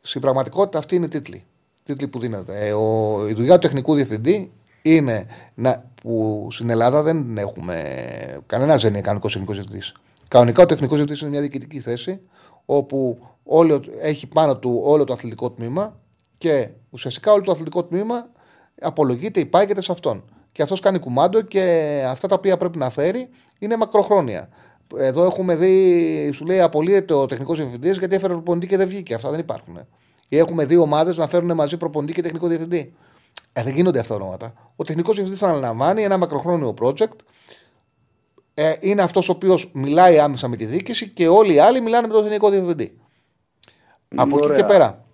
στην 0.00 0.20
πραγματικότητα 0.20 0.78
αυτή 0.78 0.96
είναι 0.96 1.08
τίτλη 1.08 1.44
τίτλοι 1.90 2.08
που 2.08 2.18
δίνεται. 2.18 2.66
Ε, 2.66 2.72
ο, 2.72 3.28
η 3.28 3.32
δουλειά 3.32 3.54
του 3.54 3.60
τεχνικού 3.60 3.94
διευθυντή 3.94 4.52
είναι 4.82 5.26
να, 5.54 5.76
που 6.02 6.46
στην 6.50 6.70
Ελλάδα 6.70 7.02
δεν 7.02 7.38
έχουμε. 7.38 7.82
Κανένα 8.46 8.76
δεν 8.76 8.90
είναι 8.90 9.00
κανονικό 9.00 9.28
τεχνικός 9.28 9.54
διευθυντής. 9.54 9.94
Κανονικά 10.28 10.62
ο 10.62 10.66
τεχνικός 10.66 10.96
διευθυντής 10.96 11.22
είναι 11.22 11.30
μια 11.30 11.40
διοικητική 11.40 11.80
θέση 11.80 12.20
όπου 12.64 13.18
όλο, 13.42 13.82
έχει 14.00 14.26
πάνω 14.26 14.58
του 14.58 14.80
όλο 14.84 15.04
το 15.04 15.12
αθλητικό 15.12 15.50
τμήμα 15.50 15.98
και 16.38 16.68
ουσιαστικά 16.90 17.32
όλο 17.32 17.42
το 17.42 17.50
αθλητικό 17.50 17.84
τμήμα 17.84 18.28
απολογείται, 18.80 19.40
υπάγεται 19.40 19.80
σε 19.80 19.92
αυτόν. 19.92 20.24
Και 20.52 20.62
αυτός 20.62 20.80
κάνει 20.80 20.98
κουμάντο 20.98 21.40
και 21.40 22.02
αυτά 22.06 22.28
τα 22.28 22.34
οποία 22.34 22.56
πρέπει 22.56 22.78
να 22.78 22.90
φέρει 22.90 23.28
είναι 23.58 23.76
μακροχρόνια. 23.76 24.48
Εδώ 24.96 25.24
έχουμε 25.24 25.56
δει, 25.56 26.30
σου 26.32 26.44
λέει, 26.44 26.60
απολύεται 26.60 27.14
ο 27.14 27.26
τεχνικός 27.26 27.58
διευθυντής 27.58 27.98
γιατί 27.98 28.14
έφερε 28.14 28.32
προπονητή 28.32 28.66
και 28.66 28.76
δεν 28.76 28.88
βγήκε. 28.88 29.14
Αυτά 29.14 29.30
δεν 29.30 29.38
υπάρχουν 29.38 29.78
ή 30.32 30.38
έχουμε 30.38 30.64
δύο 30.64 30.82
ομάδες 30.82 31.16
να 31.16 31.26
φέρουν 31.26 31.54
μαζί 31.54 31.76
προπονητή 31.76 32.12
και 32.12 32.22
τεχνικό 32.22 32.46
διευθυντή. 32.46 32.94
Ε, 33.52 33.62
δεν 33.62 33.74
γίνονται 33.74 33.98
αυτά 33.98 34.14
τα 34.16 34.20
ονόματα. 34.22 34.52
Ο 34.76 34.84
τεχνικός 34.84 35.14
διευθυντής 35.14 35.42
θα 35.42 35.48
αναλαμβάνει 35.48 36.02
ένα 36.02 36.18
μακροχρόνιο 36.18 36.74
project. 36.80 37.16
Ε, 38.54 38.74
είναι 38.80 39.02
αυτός 39.02 39.28
ο 39.28 39.32
οποίος 39.32 39.70
μιλάει 39.74 40.18
άμεσα 40.18 40.48
με 40.48 40.56
τη 40.56 40.64
διοίκηση 40.64 41.08
και 41.08 41.28
όλοι 41.28 41.54
οι 41.54 41.58
άλλοι 41.58 41.80
μιλάνε 41.80 42.06
με 42.06 42.12
τον 42.12 42.22
τεχνικό 42.22 42.50
διευθυντή. 42.50 43.00
Από 44.14 44.38
εκεί 44.38 44.54
και 44.56 44.64
πέρα. 44.64 45.04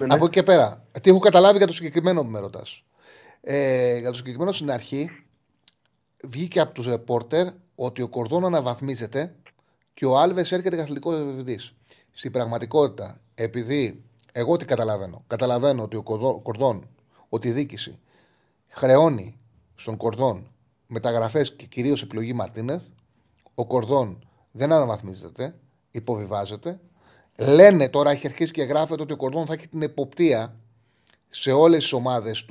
Ναι. 0.00 0.14
Από 0.14 0.24
εκεί 0.24 0.34
και 0.34 0.42
πέρα. 0.42 0.84
Τι 1.00 1.10
έχω 1.10 1.18
καταλάβει 1.18 1.58
για 1.58 1.66
το 1.66 1.72
συγκεκριμένο 1.72 2.22
που 2.22 2.30
με 2.30 2.38
ρωτάς. 2.38 2.84
Ε, 3.46 3.98
για 3.98 4.10
το 4.10 4.16
συγκεκριμένο 4.16 4.52
στην 4.52 4.70
αρχή 4.70 5.10
βγήκε 6.24 6.60
από 6.60 6.72
τους 6.72 6.86
ρεπόρτερ 6.86 7.46
ότι 7.74 8.02
ο 8.02 8.08
Κορδόν 8.08 8.44
αναβαθμίζεται 8.44 9.34
και 9.94 10.06
ο 10.06 10.18
Άλβες 10.18 10.52
έρχεται 10.52 10.76
καθολικό 10.76 11.16
διευθυντής. 11.16 11.74
Στην 12.12 12.32
πραγματικότητα, 12.32 13.20
επειδή 13.34 14.02
εγώ 14.32 14.56
τι 14.56 14.64
καταλαβαίνω. 14.64 15.24
Καταλαβαίνω 15.26 15.82
ότι 15.82 15.96
ο 15.96 16.02
Κορδόν, 16.42 16.88
ότι 17.28 17.48
η 17.48 17.52
δίκηση 17.52 17.98
χρεώνει 18.68 19.38
στον 19.74 19.96
Κορδόν 19.96 20.50
μεταγραφές 20.86 21.52
και 21.52 21.66
κυρίως 21.66 22.02
επιλογή 22.02 22.32
Μαρτίνεθ. 22.32 22.82
Ο 23.54 23.66
Κορδόν 23.66 24.28
δεν 24.50 24.72
αναβαθμίζεται, 24.72 25.54
υποβιβάζεται. 25.90 26.80
Λένε 27.36 27.88
τώρα, 27.88 28.10
έχει 28.10 28.26
αρχίσει 28.26 28.52
και 28.52 28.62
γράφεται 28.62 29.02
ότι 29.02 29.12
ο 29.12 29.16
Κορδόν 29.16 29.46
θα 29.46 29.52
έχει 29.52 29.68
την 29.68 29.82
εποπτεία 29.82 30.56
σε 31.36 31.52
όλες 31.52 31.82
τις 31.82 31.92
ομάδες 31.92 32.46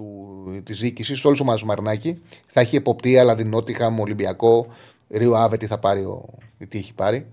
της 0.64 0.80
διοίκησης, 0.80 1.20
σε 1.20 1.28
όλες 1.28 1.40
τις 1.40 1.48
ομάδες 1.48 1.62
του 1.62 1.68
Μαρνάκη. 1.68 2.22
Θα 2.48 2.62
έχει 2.62 2.76
εποπτεία, 2.76 3.22
δηλαδή 3.22 3.44
Νότιχαμ, 3.44 4.00
Ολυμπιακό, 4.00 4.68
Ρίο 5.10 5.34
Άβε, 5.34 5.58
τι 5.58 5.68
θα 5.68 5.80
πάρει, 5.80 6.02
ο, 6.02 6.26
τι 6.70 6.78
έχει 6.78 6.94
πάρει. 6.94 7.32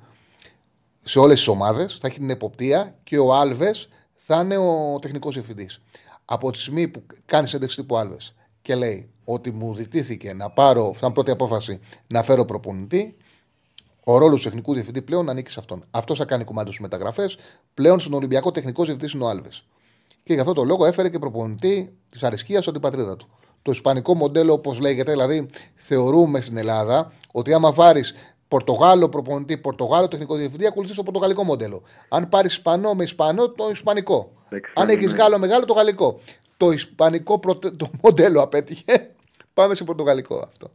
Σε 1.02 1.18
όλες 1.18 1.38
τις 1.38 1.48
ομάδες 1.48 1.98
θα 2.00 2.06
έχει 2.06 2.18
την 2.18 2.30
εποπτεία 2.30 2.94
και 3.04 3.18
ο 3.18 3.34
Άλβες 3.34 3.88
θα 4.14 4.40
είναι 4.40 4.56
ο 4.56 4.98
τεχνικός 5.00 5.34
διευθυντής. 5.34 5.80
Από 6.24 6.50
τη 6.50 6.58
στιγμή 6.58 6.88
που 6.88 7.02
κάνει 7.26 7.50
έντευξη 7.54 7.76
τύπου 7.76 7.96
Άλβες 7.96 8.34
και 8.62 8.74
λέει 8.74 9.10
ότι 9.24 9.50
μου 9.50 9.74
ζητήθηκε 9.74 10.32
να 10.32 10.50
πάρω, 10.50 10.94
σαν 10.98 11.12
πρώτη 11.12 11.30
απόφαση, 11.30 11.80
να 12.06 12.22
φέρω 12.22 12.44
προπονητή, 12.44 13.16
ο 14.04 14.18
ρόλος 14.18 14.40
του 14.40 14.48
τεχνικού 14.48 14.74
διευθυντή 14.74 15.02
πλέον 15.02 15.28
ανήκει 15.28 15.50
σε 15.50 15.60
αυτόν. 15.60 15.84
Αυτός 15.90 16.18
θα 16.18 16.24
κάνει 16.24 16.44
κομμάτι 16.44 16.72
στου 16.72 16.82
μεταγραφές. 16.82 17.36
Πλέον 17.74 18.00
στον 18.00 18.12
Ολυμπιακό 18.12 18.50
τεχνικός 18.50 18.86
διευθυντής 18.86 19.14
είναι 19.14 19.24
ο 19.24 19.28
Άλβες. 19.28 19.64
Και 20.30 20.36
γι' 20.36 20.42
αυτό 20.42 20.54
το 20.54 20.64
λόγο 20.64 20.86
έφερε 20.86 21.08
και 21.08 21.18
προπονητή 21.18 21.92
της 22.10 22.22
αρισκία 22.22 22.62
στην 22.62 22.80
πατρίδα 22.80 23.16
του. 23.16 23.28
Το 23.62 23.70
ισπανικό 23.70 24.14
μοντέλο, 24.14 24.52
όπως 24.52 24.80
λέγεται, 24.80 25.10
δηλαδή 25.10 25.48
θεωρούμε 25.74 26.40
στην 26.40 26.56
Ελλάδα 26.56 27.12
ότι 27.32 27.52
άμα 27.52 27.72
βάλει 27.72 28.04
Πορτογάλο 28.48 29.08
προπονητή, 29.08 29.58
Πορτογάλο 29.58 30.08
τεχνικό 30.08 30.34
διευθυντή, 30.34 30.66
ακολουθείς 30.66 30.96
το 30.96 31.02
πορτογαλικό 31.02 31.44
μοντέλο. 31.44 31.82
Αν 32.08 32.28
πάρεις 32.28 32.52
Ισπανό 32.52 32.94
με 32.94 33.02
Ισπανό, 33.02 33.48
το 33.50 33.68
Ισπανικό. 33.70 34.32
Αν 34.74 34.88
έχεις 34.88 35.12
ναι. 35.12 35.18
Γάλλο 35.18 35.38
μεγάλο, 35.38 35.64
το 35.64 35.72
Γαλλικό. 35.72 36.20
Το 36.56 36.70
Ισπανικό 36.70 37.38
προτε... 37.38 37.70
το 37.70 37.90
μοντέλο 38.02 38.42
απέτυχε. 38.42 39.10
Πάμε 39.54 39.74
σε 39.74 39.84
Πορτογαλικό 39.84 40.44
αυτό. 40.48 40.70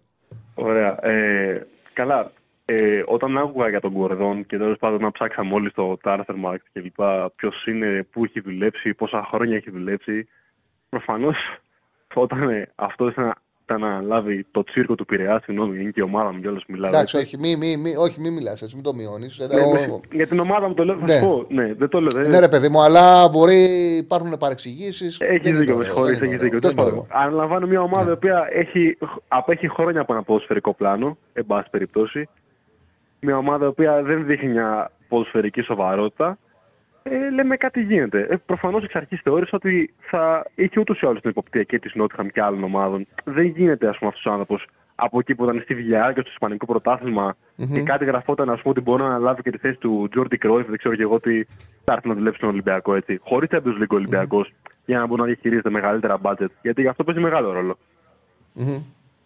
Ωραία. 0.56 1.06
Ε, 1.06 1.68
καλά. 1.93 2.32
Ε, 2.66 3.03
όταν 3.05 3.38
άκουγα 3.38 3.70
για 3.70 3.80
τον 3.82 3.93
Κορδόν 3.93 4.45
και 4.45 4.57
τέλος 4.57 4.78
πάντων 4.78 5.01
να 5.01 5.11
ψάξαμε 5.11 5.53
όλοι 5.53 5.70
στο 5.70 5.97
Transfermarkt 6.03 6.63
και 6.74 6.80
λοιπά 6.82 7.32
ποιος 7.36 7.66
είναι, 7.66 8.07
πού 8.11 8.24
έχει 8.24 8.39
δουλέψει, 8.41 8.93
πόσα 8.93 9.28
χρόνια 9.32 9.55
έχει 9.55 9.72
δουλέψει, 9.72 10.28
προφανώς 10.89 11.36
όταν 12.13 12.49
ε, 12.49 12.72
αυτός 12.76 13.11
ήταν 13.11 13.34
ήταν 13.68 13.82
να 13.82 14.01
λάβει 14.01 14.45
το 14.51 14.63
τσίρκο 14.63 14.95
του 14.95 15.05
Πειραιά, 15.05 15.41
συγγνώμη, 15.43 15.80
είναι 15.82 15.89
και 15.91 15.99
η 15.99 16.03
ομάδα 16.03 16.32
μου 16.34 16.39
κιόλα 16.39 16.61
μιλάω. 16.68 16.89
Εντάξει, 16.89 17.18
όχι, 17.18 17.38
μη, 17.38 17.55
μη, 17.55 17.78
μη, 17.78 17.95
όχι, 17.95 18.22
μη 18.22 18.30
μιλάς 18.32 18.61
έτσι, 18.61 18.76
μην 18.76 18.84
το 18.84 18.93
μειώνεις. 18.93 19.38
Ναι, 19.39 19.45
ναι, 19.72 19.88
για 20.11 20.28
την 20.28 20.39
ομάδα 20.39 20.68
μου 20.68 20.74
το 20.74 20.84
λέω, 20.86 20.97
θα 20.97 21.05
Ναι. 21.05 21.20
σου 21.20 21.26
πω. 21.28 21.45
Ναι, 21.49 21.74
δεν 21.74 21.89
το 21.89 21.99
λέω. 22.01 22.09
δεν- 22.22 22.32
Ναι, 22.32 22.39
ρε 22.39 22.47
παιδί 22.47 22.70
μου, 22.70 22.82
αλλά 22.82 23.30
μπορεί 23.30 23.55
υπάρχουν 23.97 24.38
παρεξηγήσεις. 24.38 25.20
Έχει 25.20 25.51
δίκιο, 25.51 25.78
με 25.78 25.84
συγχωρείς, 25.84 26.22
έχει 26.22 26.38
δίκιο. 26.38 26.59
Τέλος 26.59 26.76
πάντων, 26.76 27.05
Αναλαμβάνω 27.09 27.68
μια 27.68 27.82
ομάδα 27.82 28.03
Ναι. 28.03 28.09
η 28.09 28.13
οποία 28.13 28.47
έχει, 28.51 28.97
απέχει 29.28 29.68
χρόνια 29.70 30.01
από 30.01 30.13
ένα 30.13 30.24
ποδοσφαιρικό 30.24 30.74
πλάνο, 30.74 31.18
εν 31.34 31.45
πάση 31.45 31.70
περιπτώσει. 31.70 32.30
Μια 33.26 33.38
ομάδα 33.38 33.65
η 33.65 33.67
οποία 33.67 34.01
δεν 34.03 34.26
δείχνει 34.26 34.49
μια 34.49 34.91
ποδοσφαιρική 35.07 35.61
σοβαρότητα. 35.61 36.38
Ε, 37.03 37.30
λέμε 37.30 37.55
κάτι 37.55 37.82
γίνεται. 37.82 38.28
Ε, 38.30 38.36
Προφανώς 38.45 38.84
εξ 38.84 38.95
αρχής 38.95 39.21
θεώρησα 39.23 39.51
ότι 39.53 39.93
θα 39.99 40.45
είχε 40.55 40.80
ούτως 40.80 41.01
ή 41.01 41.05
άλλως 41.05 41.21
την 41.21 41.30
υποπτία 41.30 41.63
και 41.63 41.80
της 41.80 41.95
Νότιχαμ 41.95 42.28
και 42.28 42.41
άλλων 42.41 42.63
ομάδων. 42.63 43.07
Δεν 43.23 43.45
γίνεται, 43.45 43.88
ας 43.88 43.97
πούμε, 43.97 44.09
αυτός 44.09 44.26
ο 44.26 44.32
άνθρωπος 44.32 44.67
από 44.95 45.19
εκεί 45.19 45.36
που 45.36 45.43
ήταν 45.43 45.61
στη 45.63 45.76
Βιλιά 45.76 46.11
και 46.13 46.21
στο 46.21 46.30
Ισπανικό 46.30 46.65
πρωτάθλημα 46.65 47.36
και 47.73 47.82
κάτι 47.82 48.05
γραφόταν, 48.05 48.49
ας 48.49 48.61
πούμε, 48.61 48.73
ότι 48.78 48.82
μπορεί 48.82 49.01
να 49.01 49.07
αναλάβει 49.07 49.41
και 49.41 49.51
τη 49.51 49.57
θέση 49.57 49.78
του 49.78 50.07
Τζόρντι 50.11 50.38
Κρόιφ, 50.38 50.67
δεν 50.67 50.78
ξέρω 50.78 50.95
και 50.95 51.01
εγώ 51.01 51.19
τι 51.19 51.43
θα 51.84 51.93
έρθει 51.93 52.07
να 52.07 52.13
δουλέψει 52.13 52.38
στον 52.38 52.49
Ολυμπιακό 52.49 52.95
έτσι. 52.95 53.19
Χωρίς 53.23 53.49
Champions 53.51 53.82
League 53.82 53.91
ο 53.91 53.95
Ολυμπιακός 53.95 54.53
για 54.86 54.99
να 54.99 55.05
μπορεί 55.05 55.21
να 55.21 55.28
διαχειρίζεται 55.28 55.69
μεγαλύτερα 55.69 56.17
budget. 56.21 56.49
Γιατί 56.61 56.82
γι' 56.82 56.88
αυτό 56.88 57.03
παίζει 57.03 57.21
μεγάλο 57.21 57.51
ρόλο. 57.51 57.78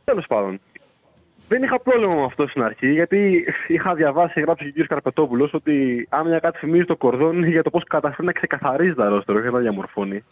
Τέλος 0.04 0.26
πάντων. 0.28 0.60
Δεν 1.50 1.64
είχα 1.64 1.80
πρόβλημα 1.80 2.16
με 2.16 2.24
αυτό 2.24 2.47
στην 2.47 2.62
αρχή, 2.64 2.91
γιατί 2.91 3.45
είχα 3.68 3.93
διαβάσει 3.95 4.34
και 4.34 4.39
γράψει 4.39 4.72
και 4.72 4.82
ο 4.82 4.84
κ. 4.84 4.88
Καρπετόπουλος 4.88 5.54
ότι 5.54 6.08
αν 6.10 6.28
μια 6.28 6.39
κάτι 6.39 6.58
θυμίζει 6.58 6.86
το 6.86 6.97
κορδόν 6.97 7.38
είναι 7.38 7.47
για 7.47 7.64
το 7.64 7.70
πώς 7.70 7.84
καταφέρει 7.84 8.28
να 8.28 8.32
ξεκαθαρίζει 8.32 8.93
τα 8.93 9.08
ρόστερ, 9.10 9.36
όχι 9.36 9.45
να 9.45 9.52
τα 9.52 9.60
διαμορφώνει. 9.60 10.24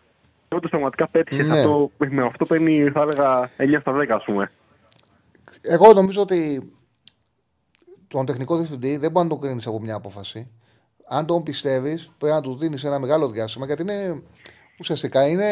Και 0.47 0.55
όντως 0.55 0.69
πραγματικά 0.69 1.07
πέτυχε 1.07 1.43
Ναι. 1.43 1.59
αυτό, 1.59 1.91
με 1.97 2.25
αυτό 2.25 2.45
παίρνει, 2.45 2.89
θα 2.93 3.01
έλεγα, 3.01 3.49
9 3.57 3.79
στα 3.79 3.91
10, 3.91 4.15
ας 4.15 4.23
πούμε. 4.23 4.51
Εγώ 5.61 5.93
νομίζω 5.93 6.21
ότι 6.21 6.71
τον 8.07 8.25
τεχνικό 8.25 8.55
διευθυντή 8.55 8.97
δεν 8.97 9.11
μπορεί 9.11 9.25
να 9.27 9.31
τον 9.31 9.41
κρίνεις 9.41 9.67
από 9.67 9.81
μια 9.81 9.95
απόφαση. 9.95 10.51
Αν 11.09 11.25
τον 11.25 11.43
πιστεύεις, 11.43 12.11
πρέπει 12.17 12.35
να 12.35 12.41
του 12.41 12.57
δίνεις 12.57 12.83
ένα 12.83 12.99
μεγάλο 12.99 13.29
διάστημα 13.29 13.65
γιατί 13.65 13.81
είναι 13.81 14.21
ουσιαστικά 14.79 15.27
είναι 15.27 15.45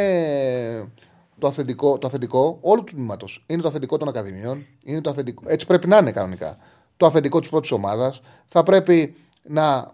το 1.40 1.48
αφεντικό, 1.48 1.98
το 1.98 2.08
αφεντικό 2.08 2.58
όλου 2.62 2.84
του 2.84 2.94
τμήματος. 2.94 3.44
Είναι 3.48 3.62
το 3.62 3.68
αφεντικό 3.68 3.98
των 3.98 4.08
ακαδημιών. 4.08 4.66
Είναι 4.86 5.02
το 5.02 5.10
αφεντικό, 5.10 5.44
έτσι 5.48 5.66
πρέπει 5.66 5.88
να 5.88 5.98
είναι 5.98 6.12
κανονικά. 6.12 6.58
Το 6.98 7.06
αφεντικό 7.06 7.40
της 7.40 7.50
πρώτης 7.50 7.72
ομάδας. 7.72 8.22
Θα 8.46 8.64
πρέπει 8.64 9.16
να, 9.44 9.92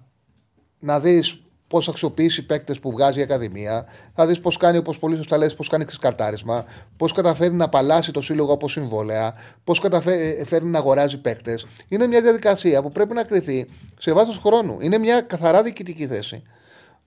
να 0.80 1.00
δεις 1.00 1.42
πώς 1.68 1.89
αξιοποιήσει 1.89 2.46
παίκτες 2.46 2.80
που 2.80 2.92
βγάζει 2.92 3.20
η 3.20 3.22
Ακαδημία. 3.22 3.86
Θα 4.16 4.28
δεις 4.28 4.39
πώς 4.39 4.58
κάνει, 4.58 4.78
όπως 4.78 5.00
πολύ 5.00 5.16
σωστά 5.16 5.38
λες, 5.38 5.56
πώς 5.56 5.68
κάνει 5.68 5.86
ξεσκαρτάρισμα. 5.86 6.66
Πώς 6.98 7.12
καταφέρει 7.12 7.54
να 7.54 7.66
απαλλάσσει 7.66 8.12
το 8.12 8.22
σύλλογο 8.22 8.54
από 8.54 8.70
συμβόλαια. 8.70 9.34
Πώς 9.64 9.80
καταφέρει 9.80 10.66
να 10.66 10.78
αγοράζει 10.78 11.22
παίκτες. 11.22 11.66
Είναι 11.88 12.08
μια 12.08 12.22
διαδικασία 12.22 12.82
που 12.82 12.92
πρέπει 12.92 13.14
να 13.14 13.24
κρυθεί 13.24 13.70
σε 14.00 14.14
βάθος 14.14 14.38
χρόνου. 14.38 14.78
Είναι 14.82 14.98
μια 14.98 15.22
καθαρά 15.22 15.64
διοικητική 15.64 16.08
θέση. 16.08 16.44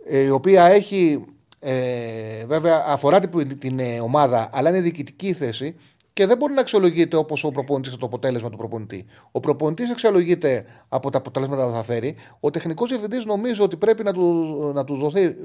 ε, 0.09 0.19
Η 0.19 0.29
οποία 0.31 0.65
έχει 0.65 1.25
ε, 1.67 2.45
βέβαια 2.47 2.85
αφορά 2.87 3.21
την, 3.21 3.59
την 3.59 3.79
ε, 3.79 4.01
ομάδα, 4.01 4.49
αλλά 4.53 4.69
είναι 4.69 4.81
διοικητική 4.81 5.33
θέση 5.33 5.77
και 6.13 6.27
δεν 6.27 6.37
μπορεί 6.37 6.53
να 6.53 6.61
αξιολογείται 6.61 7.17
όπως 7.17 7.45
ο 7.45 7.51
προπονητής 7.51 7.93
από 7.93 8.01
το 8.01 8.07
αποτέλεσμα 8.07 8.51
του 8.51 8.57
προπονητή. 8.57 9.07
Ο 9.31 9.41
προπονητής 9.41 9.91
αξιολογείται 9.91 10.65
από 10.89 11.11
τα 11.11 11.19
αποτελέσματα 11.19 11.67
που 11.67 11.75
θα 11.75 11.83
φέρει. 11.83 12.15
Ο 12.41 12.51
τεχνικός 12.51 12.89
διευθυντής 12.89 13.25
νομίζω 13.25 13.65
ότι 13.65 13.77
πρέπει 13.77 14.03
να 14.03 14.13
του, 14.13 14.55
να 14.75 14.85
τους, 14.85 14.99
δοθεί, 14.99 15.37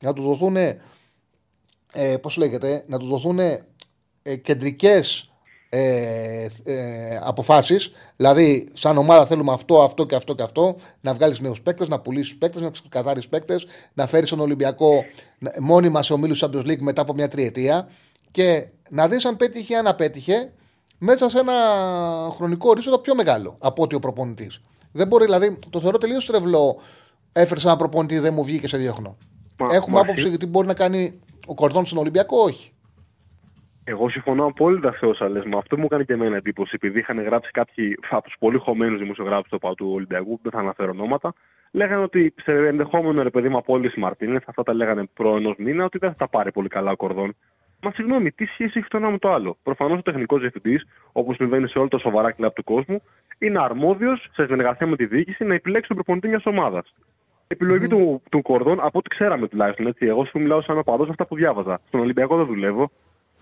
να 0.00 0.12
τους 0.12 0.24
δοθούν. 0.24 0.56
Ε, 0.56 2.16
πώς 2.22 2.36
λέγεται, 2.36 2.84
να 2.86 2.98
τους 2.98 3.08
δοθούν 3.08 3.38
ε, 3.38 4.36
κεντρικές 4.42 5.32
ε, 5.70 6.46
ε, 6.64 7.18
αποφάσεις. 7.22 7.90
Δηλαδή 8.16 8.68
σαν 8.72 8.98
ομάδα 8.98 9.26
θέλουμε 9.26 9.52
αυτό, 9.52 9.82
αυτό 9.82 10.06
και 10.06 10.14
αυτό 10.14 10.34
και 10.34 10.42
αυτό. 10.42 10.76
Να 11.00 11.14
βγάλεις 11.14 11.40
νέους 11.40 11.60
παίκτες, 11.62 11.88
να 11.88 12.00
πουλήσεις 12.00 12.36
παίκτες 12.38 12.62
να 12.62 12.70
ξεκαθάρισεις 12.70 13.28
παίκτες, 13.28 13.66
να 13.94 14.06
φέρεις 14.06 14.30
τον 14.30 14.40
Ολυμπιακό 14.40 15.04
να- 15.38 15.52
μόνιμα 15.60 16.02
σε 16.02 16.12
ομίλους 16.12 16.44
Champions 16.44 16.64
League 16.66 16.78
μετά 16.80 17.02
από 17.02 17.14
μια 17.14 17.28
τριετία. 17.28 17.88
Και 18.30 18.66
να 18.90 19.08
δεις 19.08 19.24
αν 19.24 19.36
πέτυχε 19.36 19.72
ή 19.74 19.76
αν 19.76 19.86
απέτυχε 19.86 20.52
μέσα 20.98 21.28
σε 21.28 21.38
ένα 21.38 21.52
χρονικό 22.30 22.68
ορίζοντα 22.68 22.98
πιο 23.00 23.14
μεγάλο 23.14 23.56
από 23.58 23.82
ότι 23.82 23.94
ο 23.94 23.98
προπονητής. 23.98 24.60
Δεν 24.92 25.06
μπορεί 25.06 25.24
δηλαδή, 25.24 25.58
το 25.70 25.80
θεωρώ 25.80 25.98
τελείως 25.98 26.26
τρευλό. 26.26 26.76
Έφερε 27.32 27.60
ένα 27.64 27.76
προπονητή 27.76 28.18
δεν 28.18 28.34
μου 28.34 28.44
βγήκε 28.44 28.68
σε 28.68 28.76
δύο 28.76 28.92
χρόνο 28.92 29.16
Μα- 29.58 29.74
Έχουμε 29.74 29.94
μα 29.94 30.00
άποψη 30.00 30.20
εσύ- 30.20 30.28
γιατί 30.28 30.46
μπορεί 30.46 30.66
να 30.66 30.74
κάνει 30.74 31.20
ο 31.46 31.54
Κορδόν 31.54 31.86
στον 31.86 31.98
Ολυμπιακό, 31.98 32.38
όχι. 32.42 32.72
Εγώ 33.90 34.08
συμφωνώ 34.08 34.44
απόλυτα 34.44 34.92
σε 34.92 35.06
όσα 35.06 35.28
λες. 35.28 35.44
Με 35.44 35.56
αυτό 35.56 35.78
μου 35.78 35.84
έκανε 35.84 36.04
και 36.04 36.12
εμένα 36.12 36.36
εντύπωση. 36.36 36.72
Επειδή 36.74 36.98
είχαν 36.98 37.22
γράψει 37.22 37.50
κάποιοι 37.50 37.96
από 38.10 38.22
τους 38.22 38.36
πολύ 38.38 38.58
χωμένους 38.58 38.98
δημοσιογράφους 38.98 39.48
του 39.48 39.74
του 39.76 39.90
Ολυμπιακού, 39.94 40.34
που 40.36 40.40
δεν 40.42 40.52
θα 40.52 40.58
αναφέρω 40.58 40.90
ονόματα, 40.90 41.32
λέγανε 41.72 42.02
ότι 42.02 42.34
σε 42.42 42.52
ενδεχόμενο 42.52 43.22
ρε 43.22 43.30
παιδί 43.30 43.48
μου 43.48 43.56
απόλυση 43.56 44.00
Μαρτίνες, 44.00 44.42
αυτά 44.46 44.62
τα 44.62 44.72
λέγανε 44.74 45.08
προ 45.14 45.36
ενός 45.36 45.54
μήνα, 45.58 45.84
ότι 45.84 45.98
δεν 45.98 46.10
θα 46.10 46.16
τα 46.16 46.28
πάρει 46.28 46.52
πολύ 46.52 46.68
καλά 46.68 46.90
ο 46.90 46.96
Κορδόν. 46.96 47.36
Μα 47.82 47.90
συγγνώμη, 47.90 48.30
τι 48.30 48.44
σχέση 48.44 48.78
έχει 48.78 48.88
το 48.88 48.96
ένα 48.96 49.10
με 49.10 49.18
το 49.18 49.32
άλλο. 49.32 49.56
Προφανώς 49.62 49.98
ο 49.98 50.02
τεχνικός 50.02 50.40
διευθυντής, 50.40 50.86
όπως 51.12 51.36
συμβαίνει 51.36 51.68
σε 51.68 51.78
όλα 51.78 51.88
τα 51.88 51.98
σοβαρά 51.98 52.30
κλαμπ 52.30 52.52
του 52.52 52.64
κόσμου, 52.64 53.02
είναι 53.38 53.60
αρμόδιος 53.60 54.28
σε 54.32 54.46
συνεργασία 54.46 54.86
με 54.86 54.96
τη 54.96 55.06
διοίκηση 55.06 55.44
να 55.44 55.54
επιλέξει 55.54 55.88
τον 55.88 55.96
προπονητή 55.96 56.28
μιας 56.28 56.46
ομάδας. 56.46 56.94
Επιλογή 57.46 57.86
του, 57.86 58.22
του 58.30 58.42
Κορδόν, 58.42 58.78
από 58.80 58.98
ό,τι 58.98 59.08
ξέραμε 59.08 59.48
τουλάχιστον, 59.48 59.86
έτσι. 59.86 60.06
Εγώ 60.06 60.24
σου 60.24 60.38
μιλάω 60.38 60.62
σαν 60.62 60.78
οπαδό 60.78 61.06
αυτά 61.10 61.26
που 61.26 61.36
διάβαζα. 61.36 61.80
Στον 61.86 62.00
Ολυμπιακό 62.00 62.36
δεν 62.36 62.46
δουλεύω. 62.46 62.90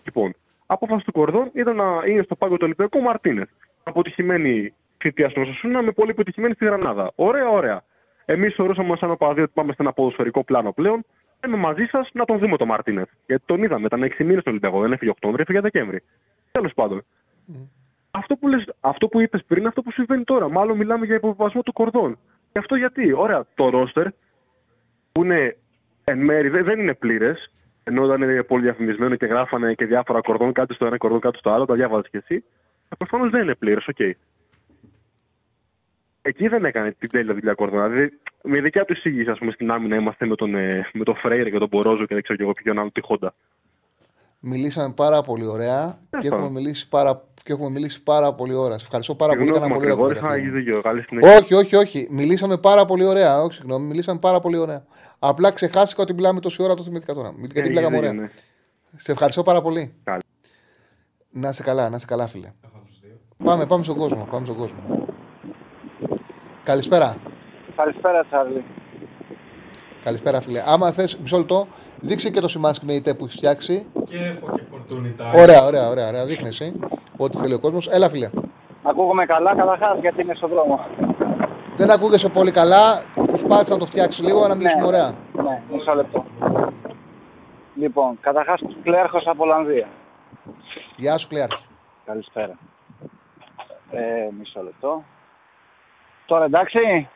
Λοιπόν, 0.07 0.35
απόφαση 0.67 1.05
του 1.05 1.13
Κορδόν 1.13 1.51
ήταν 1.53 1.77
να 1.77 1.85
είναι 2.07 2.23
στο 2.23 2.37
πάγκο 2.37 2.55
του 2.55 2.65
Ολυμπιακού 2.65 3.01
Μαρτίνεθ. 3.01 3.49
Αποτυχημένη 3.83 4.75
θητεία 4.99 5.29
στον 5.29 5.47
Σασούνα 5.47 5.83
με 5.83 5.93
πολύ 5.93 6.11
επιτυχημένη 6.11 6.55
στη 6.55 6.65
Γρανάδα. 6.65 7.13
Ωραία, 7.15 7.49
ωραία. 7.49 7.83
Εμείς 8.25 8.55
θεωρούσαμε 8.55 8.97
σαν 8.97 9.11
οπαδοί 9.11 9.41
ότι 9.41 9.53
πάμε 9.55 9.73
σε 9.73 9.83
ένα 9.83 9.93
ποδοσφαιρικό 9.93 10.45
πλάνο 10.45 10.73
πλέον. 10.73 11.05
Είμαι 11.47 11.57
μαζί 11.57 11.85
σας 11.85 12.11
να 12.13 12.25
τον 12.25 12.39
δούμε 12.39 12.57
το 12.57 12.67
Μαρτίνεθ. 12.67 13.09
Γιατί 13.27 13.43
τον 13.47 13.63
είδαμε, 13.63 13.87
ήταν 13.87 14.03
6 14.03 14.25
μήνες 14.25 14.41
στον 14.41 14.53
Ολυμπιακό. 14.53 14.81
Δεν 14.81 14.93
έφυγε 14.93 15.11
Οκτώβριο, 15.11 15.43
έφυγε 15.43 15.61
Δεκέμβρη. 15.61 16.03
Τέλος 16.51 16.73
πάντων. 16.75 17.05
Αυτό 18.11 18.37
που, 18.37 18.49
λες, 18.49 18.65
αυτό 18.81 19.09
που 19.09 19.21
είπες 19.21 19.45
πριν, 19.47 19.67
αυτό 19.67 19.83
που 19.83 19.91
συμβαίνει 19.91 20.25
τώρα. 20.25 20.49
Μάλλον 20.49 20.77
μιλάμε 20.77 21.07
για 21.07 21.15
υποβιβασμό 21.15 21.63
του 21.63 21.73
Κορδόν. 21.73 22.19
Και 22.53 22.59
αυτό 22.59 22.75
γιατί, 22.75 23.13
ωραία, 23.13 23.47
το 23.55 23.69
ρόστερ 23.69 24.07
που 25.13 25.25
είναι 25.25 25.57
εν 26.05 26.19
μέρη 26.19 26.49
δεν, 26.49 26.65
δεν 26.65 26.81
είναι 26.81 26.95
πλήρες, 26.95 27.51
ενώ 27.89 28.05
ήταν 28.05 28.23
είναι 28.23 28.43
πολύ 28.43 28.63
διαφημισμένο 28.63 29.17
και 29.17 29.27
γράφανε 29.27 29.75
και 29.75 29.85
διάφορα 29.87 30.21
Κορδόν 30.21 30.53
κάτι 30.53 30.75
στο 30.75 30.87
ένα, 30.87 30.97
Κορδόν 30.97 31.21
κάτι 31.21 31.39
στο 31.39 31.51
άλλο, 31.51 31.65
τα 31.65 31.75
διάβαζες 31.75 32.11
κι 32.11 32.17
εσύ. 32.17 32.45
Προφανώς 32.99 33.31
δεν 33.31 33.43
είναι 33.43 33.55
πλήρε, 33.55 33.81
οκ. 33.89 34.01
Εκεί 36.23 36.49
δεν 36.49 36.65
έκανε 36.65 36.93
την 36.99 37.11
τέλεια 37.11 37.35
δουλειά 37.35 37.55
Κορδόν. 37.55 37.91
Δηλαδή, 37.91 38.19
με 38.43 38.61
δικιά 38.61 38.85
του 38.85 38.93
εισήγηση, 38.93 39.31
ας 39.31 39.39
πούμε, 39.39 39.53
στην 39.53 39.71
άμυνα 39.71 39.97
είμαστε 39.97 40.27
με 40.27 40.35
τον, 40.35 40.55
ε, 40.55 40.89
με 40.93 41.05
τον 41.05 41.17
Φρέιρε 41.17 41.51
και 41.51 41.59
τον 41.59 41.69
Πορόζο 41.69 42.07
και 42.07 42.15
δεν 42.15 42.23
ξέρω 42.23 42.37
κι 42.39 42.45
εγώ 42.45 42.53
ποιον 42.53 42.79
άλλο 42.79 42.91
τη 42.91 43.01
Χόντα. 43.01 43.35
Μιλήσαμε 44.41 44.95
πάρα 44.95 45.23
πολύ 45.23 45.47
ωραία 45.47 45.99
και 45.99 46.05
Ευχαριστώ. 46.05 46.37
έχουμε, 46.37 46.51
μιλήσει 46.51 46.89
πάρα, 46.89 47.23
και 47.47 47.53
έχουμε 47.53 47.71
μιλήσει 47.71 48.03
πάρα 48.03 48.33
πολύ 48.33 48.55
ώρα. 48.55 48.79
Σε 48.79 48.85
ευχαριστώ 48.85 49.15
πάρα 49.15 49.33
πολύ. 49.35 49.51
Κάνα 49.51 49.61
πολύ 49.61 49.75
ωραία 49.77 49.89
Γρηγόρη, 49.89 50.15
κουβέντα, 50.15 50.29
θα 50.29 50.35
φίλε 50.35 50.43
έχεις 50.49 50.53
μου. 50.53 50.65
δίκιο. 50.65 50.81
Καλή 50.83 51.03
συνέχεια. 51.03 51.37
Όχι, 51.37 51.55
όχι, 51.55 51.77
όχι. 51.77 52.07
Μιλήσαμε 52.11 52.57
πάρα 52.57 52.85
πολύ 52.85 53.05
ωραία. 53.05 53.43
Όχι, 53.43 53.55
συγγνώμη. 53.55 53.87
Μιλήσαμε 53.87 54.19
πάρα 54.19 54.41
πολύ 54.41 54.57
ωραία. 54.59 54.85
Απλά 55.19 55.51
ξεχάστηκα 55.51 56.03
ότι 56.03 56.15
μιλάμε 56.15 56.41
τόση 56.41 56.63
ώρα, 56.63 56.75
το 56.75 56.83
θυμήθηκα 56.83 57.15
τώρα. 57.15 57.33
Γιατί 57.37 57.59
Έχεις 57.59 57.69
μιλάγαμε 57.69 57.97
δίκιο, 57.97 58.09
ωραία. 58.11 58.23
ναι. 58.23 58.29
Σε 58.97 59.13
ευχαριστώ 59.13 59.43
πάρα 59.43 59.63
πολύ. 59.63 59.95
Καλή. 60.05 60.21
Να 61.31 61.53
σε 61.53 61.63
καλά, 61.63 61.89
να 61.91 61.99
σε 61.99 62.07
καλά, 62.07 62.27
φίλε. 62.27 62.53
Πάμε, 63.45 63.67
πάμε 63.67 63.85
στον 63.85 63.97
κόσμο. 63.97 64.29
Πάμε 64.31 64.45
στον 64.47 64.57
κόσμο. 64.57 65.07
Καλησπέρα. 66.65 67.17
Καλησπέρα, 67.77 68.25
Τσάρλι. 68.25 68.65
Καλησπέρα, 70.05 70.41
φίλε. 70.41 70.63
Άμα 70.67 70.91
θες, 70.93 71.17
μισό 71.17 71.37
λεπτό, 71.39 71.67
δείξε 72.01 72.31
και 72.31 72.41
το 72.41 72.49
σημάδι 72.49 72.79
με 72.83 72.93
ητέ 72.93 73.15
που 73.15 73.25
έχεις 73.25 73.37
φτιάξει. 73.37 73.87
Και 74.05 74.17
έχω 74.17 74.57
και 74.57 74.63
φορτούνιτα. 74.71 75.31
Ωραία, 75.35 75.65
ωραία, 75.65 75.89
ωραία. 75.89 76.09
ωραία. 76.09 76.25
Δείχνει 76.25 76.49
εσύ 76.49 76.73
ό,τι 77.17 77.37
θέλει 77.39 77.55
ο 77.55 77.59
κόσμος. 77.61 77.89
Έλα, 77.89 78.09
φίλε. 78.09 78.31
Ακούγομαι 78.83 79.27
καλά, 79.27 79.55
καταρχάς 79.57 79.99
γιατί 80.01 80.23
είμαι 80.23 80.35
στον 80.35 80.49
δρόμο. 80.51 80.87
Δεν 81.77 81.91
ακούγεσαι 81.91 82.29
πολύ 82.29 82.51
καλά. 82.51 83.03
Προσπάθησε 83.27 83.73
να 83.73 83.79
το 83.79 83.87
φτιάξεις 83.87 84.25
λίγο 84.27 84.47
να 84.47 84.55
μιλήσουμε 84.55 84.81
Ναι. 84.81 84.87
ωραία. 84.87 85.13
Ναι, 85.33 85.63
μισό 85.73 85.95
λεπτό. 85.95 86.25
Λοιπόν, 87.75 88.19
καταρχάς 88.21 88.61
κλέρχο 88.83 89.19
από 89.25 89.43
Ολλανδία. 89.45 89.89
Γεια 90.97 91.19
σου, 91.19 91.29
Κλέαρχη. 91.29 91.65
Καλησπέρα. 92.07 92.59
Ε, 93.91 94.01
μισό 94.39 94.63
λεπτό. 94.63 95.03
Τώρα 96.27 96.45
εντάξει. 96.45 97.09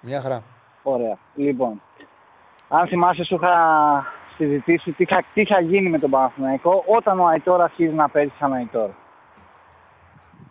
Μια 0.00 0.20
χαρά. 0.20 0.42
Ωραία. 0.82 1.18
Λοιπόν, 1.34 1.82
αν 2.68 2.86
θυμάσαι 2.86 3.24
σου 3.24 3.34
είχα 3.34 3.56
συζητήσει 4.36 4.92
τι 4.92 5.04
θα, 5.04 5.22
τι 5.34 5.44
θα 5.44 5.60
γίνει 5.60 5.88
με 5.88 5.98
τον 5.98 6.10
Παναθηναϊκό 6.10 6.84
όταν 6.86 7.20
ο 7.20 7.26
Αϊτόρ 7.26 7.60
αρχίζει 7.62 7.94
να 7.94 8.08
παίζει 8.08 8.32
σαν 8.38 8.52
Αϊτόρ. 8.52 8.90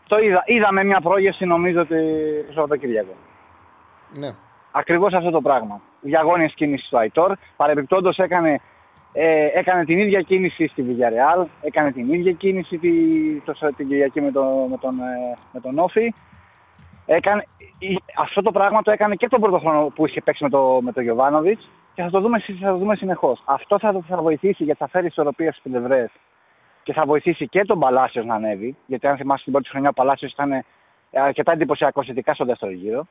Το 0.08 0.18
είδα, 0.18 0.44
είδαμε 0.46 0.84
μια 0.84 1.02
πρόγευση 1.02 1.46
νομίζω 1.46 1.82
ότι 1.82 1.96
το 2.48 2.54
Σαββατοκύριακο. 2.54 3.14
Ναι. 4.14 4.32
Ακριβώς 4.72 5.14
αυτό 5.14 5.30
το 5.30 5.42
πράγμα. 5.42 5.82
Διαγώνιε 6.02 6.48
κίνηση 6.48 6.90
του 6.90 6.98
Αϊτόρ. 6.98 7.36
Παρεμπιπτόντως 7.56 8.18
έκανε, 8.18 8.60
ε, 9.14 9.46
έκανε 9.54 9.86
την 9.86 10.00
ίδια 10.00 10.22
κίνηση 10.22 10.68
στη 10.68 10.86
Villarreal, 10.88 11.46
έκανε 11.62 11.92
την 11.92 12.14
ίδια 12.14 12.32
κίνηση 12.32 12.78
τη, 12.78 12.92
το, 13.46 13.54
την 13.76 13.88
Κυριακή 13.88 14.22
με, 14.22 14.32
το, 14.32 14.68
με, 14.70 14.78
τον, 14.78 15.00
ε, 15.00 15.38
με 15.52 15.60
τον 15.60 15.80
Όφη. 15.80 16.14
Έκανε, 17.14 17.46
η- 17.80 18.04
αυτό 18.18 18.42
το 18.42 18.52
πράγμα 18.52 18.82
το 18.82 18.92
έκανε 18.92 19.16
και 19.16 19.28
τον 19.28 19.42
πρώτο 19.42 19.60
χρόνο 19.60 19.88
που 19.96 20.08
είχε 20.08 20.22
παίξει 20.22 20.44
με 20.44 20.50
τον 20.50 20.84
με 20.84 20.92
το 20.92 21.02
Γιωβάνοβιτς 21.02 21.70
και 21.94 22.02
θα 22.02 22.10
το 22.10 22.20
δούμε, 22.22 22.40
συ- 22.40 22.58
θα 22.62 22.70
το 22.72 22.78
δούμε 22.78 22.96
συνεχώς. 22.96 23.42
Αυτό 23.46 23.80
θα, 23.80 24.02
θα 24.08 24.18
βοηθήσει 24.22 24.64
γιατί 24.64 24.80
θα 24.80 24.88
φέρει 24.88 25.08
ισορροπία 25.08 25.52
στις 25.52 25.72
πλευρές 25.72 26.10
και 26.84 26.94
θα 26.94 27.06
βοηθήσει 27.06 27.48
και 27.48 27.66
τον 27.66 27.80
Παλάσιος 27.80 28.26
να 28.26 28.36
ανέβει. 28.36 28.76
Γιατί 28.86 29.08
αν 29.08 29.18
θυμάσαι 29.18 29.44
την 29.44 29.54
πρώτη 29.54 29.70
χρονιά 29.70 29.90
ο 29.90 29.94
Παλάσιος 29.94 30.32
ήταν 30.32 30.52
ε, 30.52 30.64
αρκετά 31.12 31.52
εντυπωσιακός 31.52 32.08
ειδικά 32.08 32.34
στο 32.34 32.46
δεύτερο 32.46 32.72
γύρο. 32.72 33.06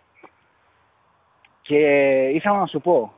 Και 1.63 1.79
ήθελα 2.35 2.59
να 2.59 2.67
σου 2.67 2.81
πω, 2.81 3.13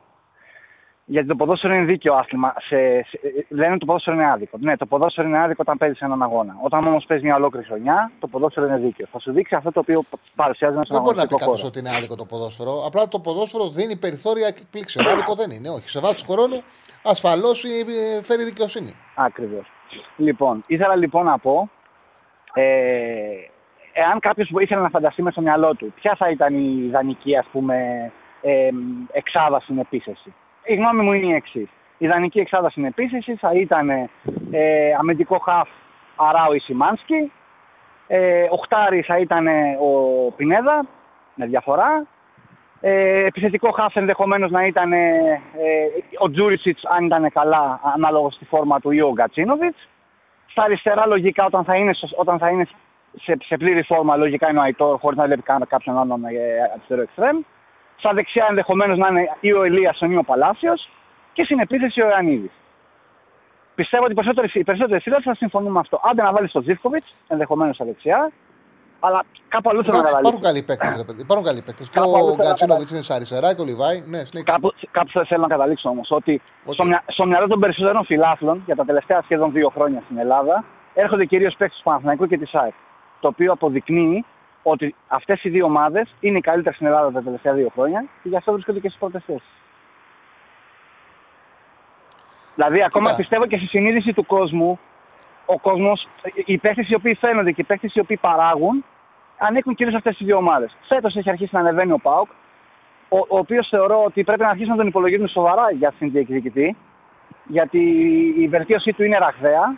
γιατί 1.05 1.27
το 1.27 1.35
ποδόσφαιρο 1.35 1.73
είναι 1.73 1.85
δίκαιο 1.85 2.13
άθλημα. 2.13 2.53
Σε, 2.57 3.03
σε, 3.03 3.19
λένε 3.49 3.69
ότι 3.69 3.79
το 3.79 3.85
ποδόσφαιρο 3.85 4.15
είναι 4.15 4.31
άδικο. 4.31 4.57
Ναι, 4.59 4.77
το 4.77 4.85
ποδόσφαιρο 4.85 5.27
είναι 5.27 5.39
άδικο 5.43 5.61
όταν 5.61 5.77
παίζεις 5.77 5.99
έναν 6.01 6.23
αγώνα. 6.23 6.55
Όταν 6.61 6.87
όμως 6.87 7.05
παίζεις 7.05 7.25
μια 7.25 7.35
ολόκληρη 7.35 7.65
χρονιά, 7.65 8.11
το 8.19 8.27
ποδόσφαιρο 8.27 8.65
είναι 8.67 8.77
δίκαιο. 8.77 9.07
Θα 9.11 9.19
σου 9.19 9.31
δείξει 9.31 9.55
αυτό 9.55 9.71
το 9.71 9.79
οποίο 9.79 10.03
παρουσιάζει 10.35 10.75
μέσα 10.75 10.87
Δεν 10.89 10.97
στον 10.97 11.01
μπορεί 11.01 11.17
να 11.17 11.27
πει 11.27 11.33
αγωνιστικό 11.33 11.37
κάποιος 11.37 11.61
χώρο. 11.61 11.67
ότι 11.67 11.79
είναι 11.79 11.97
άδικο 11.97 12.15
το 12.15 12.25
ποδόσφαιρο. 12.25 12.85
Απλά 12.85 13.07
το 13.07 13.19
ποδόσφαιρο 13.19 13.67
δίνει 13.69 13.95
περιθώρια 13.95 14.47
εκπλήξεων. 14.47 15.07
Άδικο 15.07 15.35
δεν 15.35 15.51
είναι. 15.51 15.69
Όχι. 15.69 15.89
Σε 15.89 15.99
βάθος 15.99 16.21
χρόνου 16.21 16.63
ασφαλώς 17.03 17.65
φέρει 18.21 18.43
δικαιοσύνη. 18.43 18.93
Ακριβώς. 19.15 19.65
Λοιπόν, 20.17 20.63
ήθελα 20.67 20.95
λοιπόν 20.95 21.25
να 21.25 21.37
πω, 21.37 21.69
ε, 22.53 22.63
εάν 23.93 24.19
κάποιος 24.19 24.49
ήθελε 24.59 24.81
να 24.81 24.89
φανταστεί 24.89 25.21
μέσα 25.21 25.33
στο 25.33 25.41
μυαλό 25.41 25.75
του, 25.75 25.93
ποια 25.95 26.15
θα 26.17 26.29
ήταν 26.29 26.53
η 26.55 26.83
ιδανική 26.85 27.37
ας 27.37 27.45
πούμε, 27.51 27.75
ε, 28.41 28.69
εξάδα 29.11 29.59
στην 29.59 29.77
επίθεση; 29.79 30.33
Η 30.65 30.75
γνώμη 30.75 31.01
μου 31.01 31.13
είναι 31.13 31.33
η 31.33 31.35
εξής. 31.35 31.69
Η 31.97 32.05
ιδανική 32.05 32.39
εξάδα 32.39 32.69
στην 32.69 32.85
επίθεση 32.85 33.35
θα 33.35 33.51
ήταν 33.53 33.89
ε, 33.89 34.09
αμυντικό 34.99 35.37
χαφ 35.37 35.69
Αράου 36.15 36.53
ή 36.53 36.59
Σιμάνσκι, 36.59 37.31
ε, 38.07 38.47
οχτάρι 38.49 39.01
θα 39.01 39.17
ήταν 39.17 39.47
ο 39.81 40.31
Πινέδα, 40.35 40.85
με 41.35 41.45
διαφορά. 41.45 42.05
Ε, 42.81 43.25
επιθετικό 43.25 43.71
χάφ 43.71 43.95
ενδεχομένως 43.95 44.51
να 44.51 44.65
ήταν 44.65 44.93
ε, 44.93 45.41
ο 46.17 46.31
Τζούρισιτς, 46.31 46.85
αν 46.85 47.05
ήταν 47.05 47.31
καλά, 47.31 47.79
ανάλογα 47.95 48.29
στη 48.29 48.45
φόρμα 48.45 48.79
του 48.79 48.91
ή 48.91 49.01
ο 49.01 49.11
Γκατσίνοβιτς. 49.11 49.87
Στα 50.47 50.63
αριστερά, 50.63 51.07
λογικά, 51.07 51.45
όταν 51.45 51.63
θα 51.63 51.75
είναι, 51.75 51.93
σω- 51.93 52.19
όταν 52.19 52.37
θα 52.37 52.49
είναι 52.49 52.67
σε, 53.21 53.37
σε 53.43 53.57
πλήρη 53.57 53.83
φόρμα, 53.83 54.15
λογικά 54.15 54.49
είναι 54.49 54.59
ο 54.59 54.61
Αϊτόρ, 54.61 54.99
χωρίς 54.99 55.17
να 55.17 55.25
βλέπει 55.25 55.41
καν 55.41 55.65
κάποιον 55.67 55.97
άλλον 55.97 56.25
ε, 56.25 56.31
αριστερό 56.73 57.01
εξτρέμ. 57.01 57.39
Στα 58.03 58.13
δεξιά, 58.13 58.45
ενδεχομένως 58.49 58.97
να 58.97 59.07
είναι 59.07 59.23
ή 59.39 59.53
ο 59.53 59.63
Ελίασον 59.63 60.11
ή 60.11 60.17
ο 60.17 60.23
Παλάσιος. 60.23 60.89
Και 61.33 61.43
στην 61.43 61.59
επίθεση 61.59 62.01
ο 62.01 62.07
Ιωαννίδης. 62.09 62.51
Πιστεύω 63.75 64.03
ότι 64.03 64.11
οι 64.11 64.15
περισσότεροι, 64.15 64.49
οι 64.53 64.63
περισσότεροι 64.63 64.99
φίλοι 65.01 65.15
θα 65.23 65.35
συμφωνούν 65.35 65.71
με 65.71 65.79
αυτό. 65.79 66.01
Άντε 66.03 66.21
να 66.21 66.31
βάλεις 66.31 66.51
τον 66.51 66.61
Τζίφκοβιτ, 66.63 67.03
ενδεχομένως 67.27 67.75
στα 67.75 67.85
δεξιά. 67.85 68.31
Αλλά 68.99 69.23
κάπου 69.47 69.69
αλλού 69.69 69.83
θέλω 69.83 69.97
να 69.97 70.03
Εντάξει, 70.03 70.19
υπάρχουν 70.19 70.41
καταλήξω. 70.41 70.63
καλοί 70.65 70.77
παίκτες. 70.79 70.97
ρε 71.01 71.03
παιδί. 71.07 71.21
Υπάρχουν 71.21 71.45
καλοί 71.49 71.61
παίκτες. 71.61 71.89
Και 71.89 71.99
Κάπου 71.99 72.15
αλλού 72.17 72.25
ο 72.25 72.29
θέλω 72.29 72.37
να 72.37 72.43
Γκατσίνοβιτς 72.47 72.91
είναι 72.91 73.01
στα 73.01 73.15
αριστερά 73.15 73.55
και 73.55 73.61
ο 73.61 73.65
Λιβάι. 73.69 73.97
Ναι, 74.11 74.19
συνέχισε. 74.27 74.43
Κάπου, 74.53 74.67
κάπου 74.91 75.09
θα- 75.15 75.25
θέλω 75.29 75.41
να 75.41 75.47
καταλήξω 75.55 75.89
όμως 75.89 76.07
ότι 76.11 76.41
Οκ. 76.65 76.73
στο, 76.73 76.83
μυα, 76.85 77.03
στο 77.07 77.25
μυαλό 77.25 77.47
των 77.47 77.59
περισσότερων 77.59 78.05
φιλάθλων 78.05 78.63
για 78.65 78.75
τα 78.75 78.85
τελευταία 78.85 79.19
σχεδόν 79.21 79.51
δύο 79.51 79.69
χρόνια 79.75 80.01
στην 80.05 80.17
Ελλάδα 80.17 80.63
έρχονται 80.93 81.25
κυρίως 81.25 81.55
παίκτες 81.57 81.77
του 81.77 81.83
Παναθηναϊκού 81.83 82.25
και 82.27 82.37
της 82.37 82.49
ΑΕΚ. 82.49 82.73
Το 83.19 83.27
οποίο 83.27 83.51
αποδεικνύει 83.51 84.25
ότι 84.63 84.95
αυτές 85.07 85.43
οι 85.43 85.49
δύο 85.49 85.65
ομάδες 85.65 86.15
είναι 86.19 86.37
οι 86.37 86.41
καλύτερες 86.41 86.75
στην 86.75 86.87
Ελλάδα 86.87 87.11
τα 87.11 87.21
τελευταία 87.21 87.53
δύο 87.53 87.69
χρόνια 87.73 88.05
και 88.23 88.29
γι' 88.29 88.35
αυτό 88.35 88.51
βρίσκονται 88.51 88.79
και 88.79 88.87
στις 88.87 88.99
πρώτες 88.99 89.23
θέσεις. 89.25 89.49
Δηλαδή, 92.55 92.83
ακόμα 92.83 93.05
Κοίτα. 93.05 93.17
πιστεύω 93.17 93.45
και 93.45 93.57
στη 93.57 93.65
συνείδηση 93.67 94.13
του 94.13 94.25
κόσμου, 94.25 94.79
ο 95.45 95.59
κόσμος, 95.59 96.07
οι 96.45 96.57
παίκτες 96.57 96.89
οι 96.89 96.95
οποίοι 96.95 97.15
φαίνονται 97.15 97.51
και 97.51 97.61
οι 97.61 97.63
παίκτες 97.63 97.95
οι 97.95 97.99
οποίοι 97.99 98.17
παράγουν, 98.17 98.85
ανήκουν 99.37 99.75
κυρίως 99.75 99.93
σε 99.93 99.97
αυτές 99.97 100.17
τις 100.17 100.25
δύο 100.25 100.37
ομάδες. 100.37 100.75
Φέτος 100.87 101.15
έχει 101.15 101.29
αρχίσει 101.29 101.49
να 101.53 101.59
ανεβαίνει 101.59 101.91
ο 101.91 101.97
Πάοκ, 101.97 102.29
ο, 103.09 103.17
ο 103.17 103.37
οποίος 103.37 103.67
θεωρώ 103.69 104.03
ότι 104.03 104.23
πρέπει 104.23 104.41
να 104.41 104.49
αρχίσουμε 104.49 104.71
να 104.71 104.79
τον 104.79 104.87
υπολογίζουμε 104.87 105.27
σοβαρά 105.27 105.71
για 105.71 105.87
αυτήν 105.87 106.11
την 106.11 106.15
διεκδικητή, 106.15 106.75
γιατί 107.47 107.79
η 108.37 108.47
βελτίωσή 108.47 108.93
του 108.93 109.03
είναι 109.03 109.17
ραγδαία. 109.17 109.75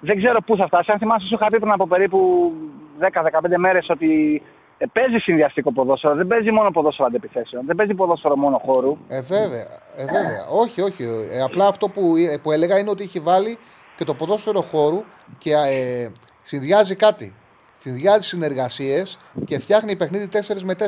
Δεν 0.00 0.16
ξέρω 0.16 0.40
πού 0.42 0.56
θα 0.56 0.66
φτάσει. 0.66 0.92
Αν 0.92 0.98
θυμάσαι, 0.98 1.26
σου 1.26 1.34
είχα 1.34 1.46
πει 1.46 1.58
πριν 1.58 1.72
από 1.72 1.86
περίπου 1.86 2.52
10-15 3.00 3.56
μέρες 3.56 3.86
ότι 3.88 4.42
ε, 4.78 4.86
παίζει 4.92 5.18
συνδυαστικό 5.18 5.72
ποδόσφαιρο. 5.72 6.14
Δεν 6.14 6.26
παίζει 6.26 6.50
μόνο 6.50 6.70
ποδόσφαιρο 6.70 7.08
αντεπιθέσεων. 7.08 7.66
Δεν 7.66 7.76
παίζει 7.76 7.94
ποδόσφαιρο 7.94 8.36
μόνο 8.36 8.58
χώρου. 8.64 8.96
Ε, 9.08 9.20
βέβαια. 9.20 9.66
Ε, 9.96 10.04
βέβαια. 10.04 10.46
όχι, 10.50 10.80
όχι. 10.80 11.04
Ε, 11.30 11.42
απλά 11.42 11.66
αυτό 11.66 11.88
που, 11.88 12.16
ε, 12.16 12.36
που 12.42 12.52
έλεγα 12.52 12.78
είναι 12.78 12.90
ότι 12.90 13.02
έχει 13.02 13.20
βάλει 13.20 13.58
και 13.96 14.04
το 14.04 14.14
ποδόσφαιρο 14.14 14.60
χώρου 14.60 15.04
και 15.38 15.52
ε, 15.52 16.08
συνδυάζει 16.42 16.94
κάτι. 16.94 17.34
Συνδυάζει 17.76 18.28
συνεργασίες 18.28 19.18
και 19.44 19.58
φτιάχνει 19.58 19.96
παιχνίδι 19.96 20.28
4 20.32 20.60
με 20.62 20.74
4. 20.78 20.84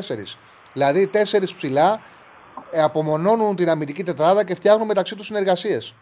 Δηλαδή, 0.73 1.09
4 1.13 1.17
ψηλά 1.57 1.99
ε, 2.71 2.81
απομονώνουν 2.81 3.55
την 3.55 3.69
αμυντική 3.69 4.03
τετράδα 4.03 4.43
και 4.43 4.55
φτιάχνουν 4.55 4.87
μεταξύ 4.87 5.15
τους 5.15 5.25
συνεργασίες. 5.25 5.95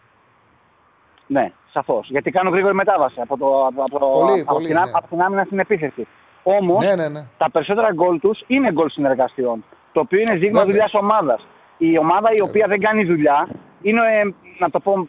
Ναι, 1.31 1.51
σαφώς. 1.73 2.07
Γιατί 2.09 2.31
κάνουν 2.31 2.53
γρήγορη 2.53 2.73
μετάβαση 2.75 3.21
από, 3.21 3.37
το, 3.37 3.65
από, 3.65 3.83
από, 3.83 3.97
Πολύ, 4.19 4.41
από, 4.41 4.53
πολύ, 4.53 4.65
την, 4.65 4.75
ναι. 4.75 4.81
από 4.93 5.07
την 5.09 5.21
άμυνα 5.21 5.43
στην 5.43 5.59
επίθεση. 5.59 6.07
Όμως, 6.43 6.85
Ναι, 6.85 6.95
ναι, 6.95 7.07
ναι. 7.07 7.25
τα 7.37 7.51
περισσότερα 7.51 7.93
γκολ 7.93 8.19
τους 8.19 8.43
είναι 8.47 8.71
γκολ 8.71 8.89
συνεργασιών. 8.89 9.63
Το 9.91 9.99
οποίο 9.99 10.19
είναι 10.19 10.35
δείγμα 10.35 10.59
Βέβαια. 10.59 10.65
δουλειάς 10.65 10.93
ομάδας. 10.93 11.47
Η 11.77 11.97
ομάδα 11.97 12.29
η 12.33 12.41
οποία 12.41 12.67
δεν 12.67 12.79
κάνει 12.79 13.05
δουλειά 13.05 13.47
είναι, 13.81 13.99
ε, 13.99 14.33
να 14.59 14.69
το 14.69 14.79
πω, 14.79 15.07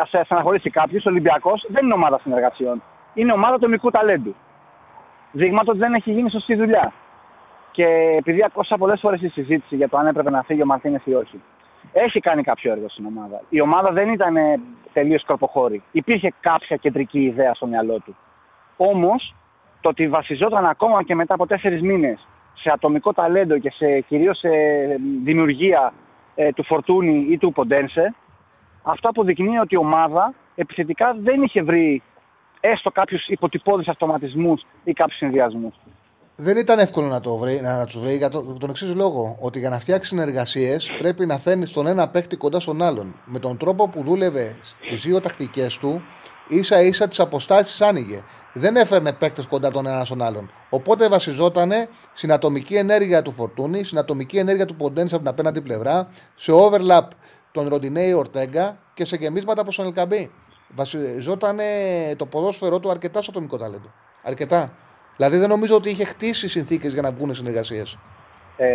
α 0.00 0.06
σε 0.06 0.20
στεναχωρήσει 0.24 0.70
κάποιος, 0.70 1.06
ο 1.06 1.08
Ολυμπιακός 1.10 1.66
δεν 1.68 1.84
είναι 1.84 1.94
ομάδα 1.94 2.18
συνεργασιών. 2.22 2.82
Είναι 3.14 3.32
ομάδα 3.32 3.54
ατομικού 3.54 3.90
ταλέντου. 3.90 4.34
Δείγμα 5.32 5.64
το 5.64 5.70
ότι 5.70 5.80
δεν 5.80 5.94
έχει 5.94 6.10
γίνει 6.12 6.30
σωστή 6.30 6.54
δουλειά. 6.54 6.92
Και 7.70 7.84
επειδή 8.18 8.44
ακούσα 8.44 8.76
πολλές 8.76 9.00
φορές 9.00 9.20
τη 9.20 9.28
συζήτηση 9.28 9.76
για 9.76 9.88
το 9.88 9.96
αν 9.96 10.06
έπρεπε 10.06 10.30
να 10.30 10.42
φύγει 10.42 10.62
ο 10.62 10.66
Μαρτίνες 10.66 11.02
ή 11.04 11.14
όχι, 11.14 11.42
έχει 11.92 12.20
κάνει 12.20 12.42
κάποιο 12.42 12.72
έργο 12.72 12.88
στην 12.88 13.06
ομάδα. 13.06 13.40
Η 13.48 13.60
ομάδα 13.60 13.92
δεν 13.92 14.08
ήταν 14.08 14.36
τελείως 14.92 15.20
σκορποχώρη. 15.20 15.82
Υπήρχε 15.92 16.32
κάποια 16.40 16.76
κεντρική 16.76 17.20
ιδέα 17.20 17.54
στο 17.54 17.66
μυαλό 17.66 18.00
του. 18.00 18.16
Όμως, 18.76 19.34
το 19.80 19.88
ότι 19.88 20.08
βασιζόταν 20.08 20.66
ακόμα 20.66 21.02
και 21.02 21.14
μετά 21.14 21.34
από 21.34 21.46
τέσσερις 21.46 21.80
μήνες 21.80 22.26
σε 22.54 22.70
ατομικό 22.72 23.12
ταλέντο 23.12 23.58
και 23.58 23.70
σε, 23.70 24.00
κυρίως 24.00 24.38
σε 24.38 24.48
δημιουργία 25.24 25.92
ε, 26.34 26.52
του 26.52 26.64
Φορτούνη 26.64 27.26
ή 27.30 27.38
του 27.38 27.52
Ποντένσε, 27.52 28.14
αυτό 28.82 29.08
αποδεικνύει 29.08 29.58
ότι 29.58 29.74
η 29.74 29.78
ομάδα 29.78 30.34
επιθετικά 30.54 31.16
δεν 31.18 31.42
είχε 31.42 31.62
βρει 31.62 32.02
έστω 32.60 32.90
κάποιους 32.90 33.26
υποτυπώδεις 33.26 33.88
αυτοματισμούς 33.88 34.62
ή 34.84 34.92
κάποιους 34.92 35.18
συνδυασμούς. 35.18 35.74
Δεν 36.36 36.56
ήταν 36.56 36.78
εύκολο 36.78 37.06
να, 37.06 37.20
το 37.20 37.36
βρει, 37.36 37.60
να, 37.60 37.76
να 37.76 37.84
τους 37.84 37.98
βρει 37.98 38.16
για 38.16 38.28
το- 38.28 38.42
τον 38.42 38.70
εξής 38.70 38.94
λόγο. 38.94 39.36
Ότι 39.40 39.58
για 39.58 39.70
να 39.70 39.78
φτιάξει 39.78 40.08
συνεργασίες 40.08 40.90
πρέπει 40.98 41.26
να 41.26 41.38
φέρνεις 41.38 41.70
τον 41.72 41.86
ένα 41.86 42.08
παίκτη 42.08 42.36
κοντά 42.36 42.60
στον 42.60 42.82
άλλον. 42.82 43.14
Με 43.24 43.38
τον 43.38 43.56
τρόπο 43.56 43.88
που 43.88 44.02
δούλευε 44.02 44.56
στις 44.84 45.02
δύο 45.02 45.20
τακτικές 45.20 45.78
του, 45.78 46.02
ίσα 46.48 46.80
ίσα 46.82 47.08
τις 47.08 47.20
αποστάσεις 47.20 47.80
άνοιγε. 47.80 48.22
Δεν 48.52 48.76
έφερνε 48.76 49.12
παίκτες 49.12 49.46
κοντά 49.46 49.70
τον 49.70 49.86
ένα 49.86 50.04
στον 50.04 50.22
άλλον. 50.22 50.50
Οπότε 50.70 51.08
βασιζόταν 51.08 51.72
στην 52.12 52.32
ατομική 52.32 52.74
ενέργεια 52.74 53.22
του 53.22 53.32
Φορτούνη, 53.32 53.84
στην 53.84 53.98
ατομική 53.98 54.38
ενέργεια 54.38 54.66
του 54.66 54.76
Ποντένσα 54.76 55.14
από 55.14 55.24
την 55.24 55.32
απέναντι 55.32 55.60
πλευρά, 55.60 56.08
σε 56.34 56.52
overlap 56.54 57.06
τον 57.52 57.68
Ροντινέη 57.68 58.12
Ορτέγκα 58.12 58.78
και 58.94 59.04
σε 59.04 59.16
γεμίσματα 59.16 59.62
προς 59.62 59.76
τον 59.76 59.84
Ελκαμπή. 59.86 60.30
Βασιζόταν 60.74 61.58
το 62.16 62.26
ποδόσφαιρό 62.26 62.80
του 62.80 62.90
αρκετά 62.90 63.22
στο 63.22 63.30
ατομικό 63.30 63.56
ταλέντο. 63.56 63.92
Αρκετά. 64.22 64.72
Δηλαδή 65.22 65.40
δεν 65.40 65.48
νομίζω 65.48 65.76
ότι 65.76 65.90
είχε 65.90 66.04
χτίσει 66.04 66.48
συνθήκες 66.48 66.92
για 66.92 67.02
να 67.02 67.10
βγουν 67.12 67.34
συνεργασίες. 67.34 67.98
Ε, 68.56 68.66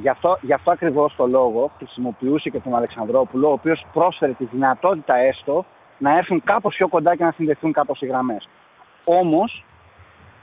γι' 0.00 0.08
αυτό, 0.08 0.38
γι 0.40 0.52
αυτό 0.52 0.70
ακριβώς 0.70 1.14
το 1.16 1.26
λόγο 1.26 1.70
χρησιμοποιούσε 1.76 2.50
και 2.50 2.58
τον 2.58 2.74
Αλεξανδρόπουλο, 2.76 3.48
ο 3.48 3.52
οποίος 3.52 3.86
πρόσφερε 3.92 4.32
τη 4.32 4.44
δυνατότητα 4.44 5.16
έστω 5.16 5.64
να 5.98 6.16
έρθουν 6.16 6.42
κάπως 6.44 6.74
πιο 6.74 6.88
κοντά 6.88 7.16
και 7.16 7.24
να 7.24 7.32
συνδεθούν 7.36 7.72
κάπως 7.72 8.00
οι 8.00 8.06
γραμμές. 8.06 8.48
Όμως, 9.04 9.64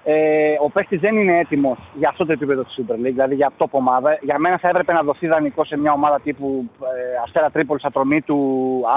ε, 0.03 0.55
ο 0.63 0.69
παίχτη 0.69 0.97
δεν 0.97 1.15
είναι 1.17 1.39
έτοιμος 1.39 1.77
για 1.97 2.09
αυτό 2.09 2.25
το 2.25 2.31
επίπεδο 2.31 2.63
της 2.63 2.79
Super 2.79 2.93
League, 2.93 2.97
δηλαδή 3.01 3.35
για 3.35 3.51
top 3.57 3.69
ομάδα. 3.69 4.17
Για 4.21 4.39
μένα 4.39 4.57
θα 4.57 4.67
έπρεπε 4.67 4.93
να 4.93 5.01
δοθεί 5.01 5.27
δανεικό 5.27 5.65
σε 5.65 5.77
μια 5.77 5.91
ομάδα 5.91 6.19
τύπου 6.19 6.69
ε, 6.81 7.21
Αστέρα 7.23 7.49
Τρίπολης, 7.49 7.83
Ατρομή 7.83 8.21
του 8.21 8.39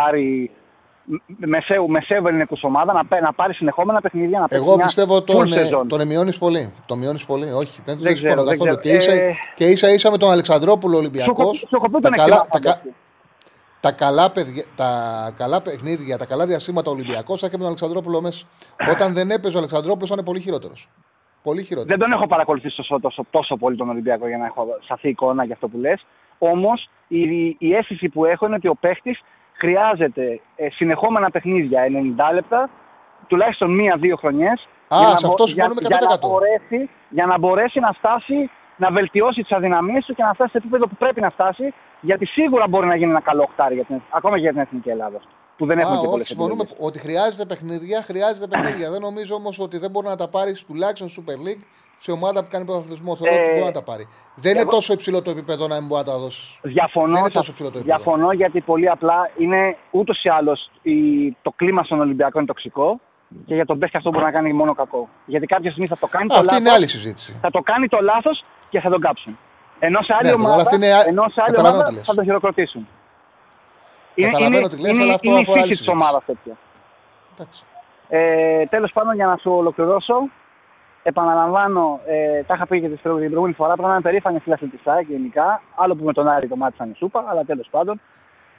Άρη, 0.09 0.51
μ- 0.51 0.64
μεσαίου, 1.27 1.89
μεσαίου 1.91 2.27
ελληνικούς 2.27 2.63
ομάδα, 2.63 2.93
να, 2.93 3.05
πέ- 3.07 3.23
να 3.23 3.33
πάρει 3.33 3.55
συνεχόμενα 3.55 4.01
παιχνίδια. 4.01 4.41
Να 4.41 4.49
παίξει 4.49 4.65
Εγώ 4.65 4.77
μια 4.77 4.85
πιστεύω 4.85 5.17
full 5.17 5.25
τον, 5.27 5.53
ε, 5.53 5.69
season. 5.69 5.85
τον 5.89 6.07
μειώνεις 6.07 6.39
πολύ. 6.39 6.73
Τον 6.87 6.99
μειώνεις 6.99 7.25
πολύ. 7.25 7.51
Όχι, 7.53 7.81
δεν, 7.85 7.95
Δεν 7.95 7.99
δεν 8.05 8.17
συμφωνώ 8.17 8.43
ξέρω, 8.43 8.49
δεν 8.49 8.59
καθόλου. 8.59 8.81
Και 8.83 8.97
ξέρω. 8.97 9.15
ίσα, 9.17 9.25
Ε, 9.25 9.35
και 9.55 9.65
ίσα 9.65 9.93
ίσα 9.93 10.11
με 10.11 10.19
τον 10.19 10.31
Αλεξανδρόπουλο 10.31 10.93
Σου 10.95 10.99
Ολυμπιακός. 11.01 11.39
έχω- 11.39 11.55
σου 11.55 11.69
έχω 11.71 11.91
πει 11.91 12.01
τον 12.01 12.13
εκτιμάω, 12.13 12.29
τα, 12.29 12.37
κα- 12.37 12.49
φανταστεί. 12.53 12.95
τα 13.81 13.93
καλά, 13.93 14.31
παιδιά, 14.31 14.65
τα 14.77 14.91
καλά 15.37 15.63
παιχνίδια, 15.63 16.19
τα 16.19 16.27
καλά 16.27 16.47
διασύματα 16.47 16.91
Ολυμπιακός 16.91 17.41
θα 17.41 17.47
και 17.47 17.53
με 17.53 17.59
τον 17.59 17.67
Αλεξανδρόπουλο 17.67 18.21
μέσα. 18.21 18.45
Όταν 18.91 19.15
δεν 19.15 19.31
έπαιζε 19.31 19.57
ο 19.57 19.59
Αλεξανδρόπουλος, 19.59 20.11
ήταν 20.11 20.25
πολύ 20.25 20.41
χειρότερος. 20.41 20.89
Πολύ 21.43 21.63
χειρότερος. 21.63 21.99
Δεν 21.99 22.09
τον 22.09 22.13
έχω 22.19 22.27
παρακολουθήσει 22.27 22.77
τόσο, 22.77 23.01
τόσο, 23.01 23.27
τόσο 23.31 23.57
πολύ 23.57 23.77
τον 23.77 23.89
Ολυμπιακό 23.89 24.29
για 24.29 24.39
να 24.39 24.45
έχω 24.47 24.67
σαφή 24.89 25.09
εικόνα 25.09 25.45
για 25.45 25.55
αυτό 25.55 25.69
που 25.69 25.79
λες. 25.79 26.05
Όμως 26.39 26.89
η, 27.09 27.21
η 27.59 27.75
αίσθηση 27.75 28.09
που 28.09 28.25
έχω 28.25 28.47
είναι 28.47 28.55
ότι 28.55 28.69
ο 28.69 28.75
παίχτης 28.81 29.21
χρειάζεται 29.59 30.41
ε, 30.57 30.69
συνεχόμενα 30.71 31.31
παιχνίδια 31.31 31.83
90 32.31 32.35
λεπτά, 32.35 32.71
τουλάχιστον 33.27 33.75
μία-δύο 33.75 34.17
χρονιές. 34.17 34.69
Α, 34.89 34.97
για, 34.99 35.17
σε 35.17 35.27
να, 35.27 35.33
αυτός 35.33 35.55
μπο- 35.55 35.55
για, 35.55 35.65
συμφωνούμε 35.65 35.81
για, 35.89 35.99
να 36.09 36.17
100%. 36.17 36.21
μπορέσει, 36.29 36.91
για 37.11 37.27
να 37.27 37.39
μπορέσει 37.39 37.81
να 37.81 37.93
φτάσει, 37.93 38.51
να 38.77 38.91
βελτιώσει 38.91 39.41
τις 39.43 39.53
αδυναμίες 39.53 40.05
του 40.05 40.15
και 40.15 40.23
να 40.23 40.33
φτάσει 40.35 40.51
σε 40.51 40.59
επίπεδο 40.59 40.87
που 40.87 40.97
πρέπει 40.97 41.21
να 41.21 41.31
φτάσει, 41.31 41.75
γιατί 42.01 42.27
σίγουρα 42.27 42.69
μπορεί 42.69 42.87
να 42.87 42.97
γίνει 42.97 43.11
ένα 43.11 43.21
καλό 43.21 43.43
οχτάρι 43.43 43.75
για 43.75 43.85
την, 43.85 44.01
ακόμα 44.11 44.35
και 44.37 44.41
για 44.43 44.51
την 44.53 44.61
Εθνική 44.61 44.89
Ελλάδα. 44.89 45.21
Που 45.57 45.67
δεν 45.67 45.79
έχουμε 45.79 45.97
Α, 45.97 46.01
και 46.01 46.07
πολλές 46.07 46.21
όχι, 46.31 46.33
συμφωνούμε 46.35 46.65
ότι 46.79 46.99
χρειάζεται 46.99 47.45
παιχνίδια, 47.45 48.03
χρειάζεται 48.03 48.47
παιχνίδια. 48.47 48.91
δεν 48.91 49.01
νομίζω 49.01 49.35
όμως 49.35 49.59
ότι 49.59 49.79
δεν 49.79 49.91
μπορεί 49.91 50.07
να 50.07 50.17
τα 50.17 50.29
πάρεις 50.29 50.65
τουλάχιστον 50.65 51.09
Super 51.09 51.39
League 51.49 51.63
σε 51.99 52.11
ομάδα 52.11 52.43
που 52.43 52.49
κάνει 52.51 52.65
πρωταθλητισμό. 52.65 53.17
Θεωρώ 53.17 53.35
Ε, 53.35 53.39
ότι 53.39 53.51
μπορεί 53.53 53.65
να 53.65 53.73
τα 53.73 53.83
πάρει. 53.83 54.09
Δεν 54.35 54.53
είναι 54.53 54.61
εγώ- 54.61 54.71
τόσο 54.71 54.93
υψηλό 54.93 55.23
το 55.23 55.31
επίπεδο 55.31 55.67
να 55.67 55.75
μην 55.79 55.87
μπορεί 55.87 56.05
να 56.07 56.13
τα 56.13 56.19
δώσει. 56.19 56.59
Διαφωνώ, 56.63 57.07
Δεν 57.13 57.17
είναι 57.17 57.29
θα- 57.33 57.39
τόσο 57.39 57.53
ψηλό 57.53 57.71
το 57.71 57.79
επίπεδο. 57.79 57.97
διαφωνώ 58.03 58.33
γιατί 58.33 58.61
πολύ 58.61 58.89
απλά 58.91 59.31
είναι 59.39 59.77
ούτως 59.91 60.25
ή 60.25 60.29
άλλως 60.29 60.71
το 61.43 61.51
κλίμα 61.57 61.83
στον 61.85 62.01
Ολυμπιακό 62.01 62.39
είναι 62.39 62.47
τοξικό 62.47 63.01
και 63.47 63.55
για 63.55 63.67
τον 63.67 63.79
παίχτη 63.79 63.97
αυτό 63.97 64.11
μπορεί 64.11 64.25
να 64.25 64.31
κάνει 64.31 64.53
μόνο 64.53 64.75
κακό. 64.75 65.09
Γιατί 65.27 65.47
κάποια 65.47 65.71
στιγμή 65.71 65.87
θα 65.89 65.97
το 65.99 66.07
κάνει 66.07 66.29
το 66.29 66.35
Αυτή 66.35 66.47
λάθος, 66.47 66.61
είναι 66.61 66.71
άλλη 66.71 66.87
συζήτηση. 66.89 67.39
θα 67.41 67.51
το 67.51 67.61
κάνει 67.61 67.89
το 67.89 67.99
λάθος 68.03 68.45
και 68.71 68.81
θα 68.81 68.91
τον 68.91 69.01
κάψουν. 69.01 69.39
Ενώ 69.79 70.03
σε 70.03 70.13
άλλη 70.13 70.23
Ναι, 70.29 70.33
αλλά 70.35 70.45
ομάδα, 70.45 70.63
αυτή 70.63 70.75
είναι 70.75 70.93
α- 70.93 71.05
ενώ 71.07 71.23
σε 71.29 71.41
άλλη 71.41 71.51
καταλαβαίνω 71.51 71.75
ομάδα 71.75 71.89
τι 71.89 71.95
λες. 71.95 72.07
θα 72.07 72.15
τον 72.15 72.25
χειροκροτήσουν. 72.25 72.89
Καταλαβαίνω 74.15 74.69
τι 74.69 74.81
λες, 74.81 74.93
είναι, 74.93 75.03
αλλά 75.03 75.15
αυτό 75.15 75.31
είναι 75.31 75.39
η 75.39 75.43
αφορά 75.43 75.61
άλλη 75.61 75.69
φύση 75.71 75.83
της 75.85 75.87
συζήτηση. 75.87 76.09
ομάδας 76.09 76.25
τέτοια. 76.27 76.57
Εντάξει. 77.35 77.63
Ε, 78.09 78.65
Τέλος 78.67 78.93
πάντων, 78.93 79.15
για 79.15 79.27
να 79.27 79.37
σου 79.37 79.51
ολοκληρώσω, 79.53 80.15
επαναλαμβάνω, 81.07 82.01
ε, 82.07 82.43
τα 82.43 82.55
είχα 82.55 82.67
πει 82.67 82.81
και 82.81 82.89
την 82.89 82.99
προηγούμενη 83.03 83.55
φορά, 83.55 83.73
πρέπει 83.73 83.89
να 83.89 83.93
είμαι 83.93 84.01
περήφανη 84.01 84.39
φίλη 84.39 84.57
τη 84.57 84.79
ΑΕΚ 84.85 85.09
γενικά. 85.09 85.63
Άλλο 85.75 85.95
που 85.97 86.05
με 86.05 86.13
τον 86.13 86.29
Άρη 86.29 86.49
το 86.49 86.57
μάτι 86.57 86.77
σαν 86.77 86.91
η 86.91 86.95
σούπα, 86.97 87.25
αλλά 87.29 87.45
τέλος 87.45 87.69
πάντων. 87.71 88.01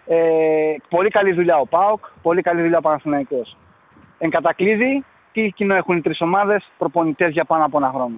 Ε, 0.05 0.75
πολύ 0.89 1.09
καλή 1.09 1.33
δουλειά 1.33 1.57
ο 1.57 1.67
ΠΑΟΚ, 1.67 2.05
πολύ 2.21 2.41
καλή 2.41 2.61
δουλειά 2.61 2.77
ο 2.77 2.81
Παναθηναϊκός. 2.81 3.57
Εν 4.17 4.29
κατακλείδη, 4.29 5.05
τι 5.31 5.51
κοινό 5.55 5.75
έχουν 5.75 5.97
οι 5.97 6.01
τρεις 6.01 6.21
ομάδες, 6.21 6.71
προπονητές 6.77 7.31
για 7.31 7.45
πάνω 7.45 7.65
από 7.65 7.77
ένα 7.77 7.89
χρόνο. 7.89 8.15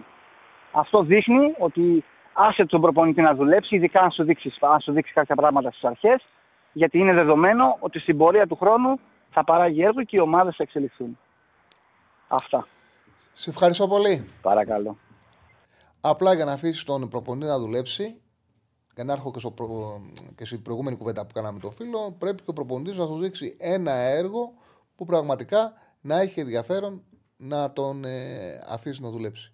Αυτό 0.71 1.01
δείχνει 1.03 1.53
ότι 1.57 2.03
άσε 2.33 2.65
τον 2.65 2.81
προπονητή 2.81 3.21
να 3.21 3.33
δουλέψει, 3.33 3.75
ειδικά 3.75 4.01
αν 4.01 4.11
σου 4.11 4.23
δείξει, 4.23 4.53
αν 4.59 4.79
σου 4.79 4.91
δείξει 4.91 5.13
κάποια 5.13 5.35
πράγματα 5.35 5.69
στις 5.69 5.83
αρχές, 5.83 6.25
γιατί 6.71 6.97
είναι 6.97 7.13
δεδομένο 7.13 7.77
ότι 7.79 7.99
στην 7.99 8.17
πορεία 8.17 8.47
του 8.47 8.55
χρόνου 8.55 8.99
θα 9.31 9.43
παράγει 9.43 9.83
έργο 9.83 10.03
και 10.03 10.17
οι 10.17 10.19
ομάδες 10.19 10.55
θα 10.55 10.63
εξελιχθούν. 10.63 11.17
Αυτά. 12.27 12.67
Σε 13.39 13.49
ευχαριστώ 13.49 13.87
πολύ. 13.87 14.25
Παρακαλώ. 14.41 14.97
Απλά 16.01 16.33
για 16.33 16.45
να 16.45 16.51
αφήσεις 16.51 16.83
τον 16.83 17.09
προπονητή 17.09 17.45
να 17.45 17.59
δουλέψει, 17.59 18.21
για 18.95 19.03
να 19.03 19.13
έρχω 19.13 19.31
και, 19.31 19.39
στο 19.39 19.51
προ... 19.51 20.01
και 20.35 20.45
στην 20.45 20.61
προηγούμενη 20.61 20.97
κουβέντα 20.97 21.25
που 21.25 21.33
κάναμε 21.33 21.59
το 21.59 21.69
φίλο, 21.69 22.15
πρέπει 22.17 22.43
και 22.43 22.49
ο 22.49 22.53
προπονητής 22.53 22.97
να 22.97 23.05
σου 23.05 23.19
δείξει 23.19 23.55
ένα 23.59 23.91
έργο 23.91 24.53
που 24.95 25.05
πραγματικά 25.05 25.73
να 26.01 26.19
έχει 26.19 26.39
ενδιαφέρον 26.39 27.03
να 27.37 27.73
τον 27.73 28.03
ε, 28.05 28.63
αφήσει 28.67 29.01
να 29.01 29.09
δουλέψει. 29.09 29.53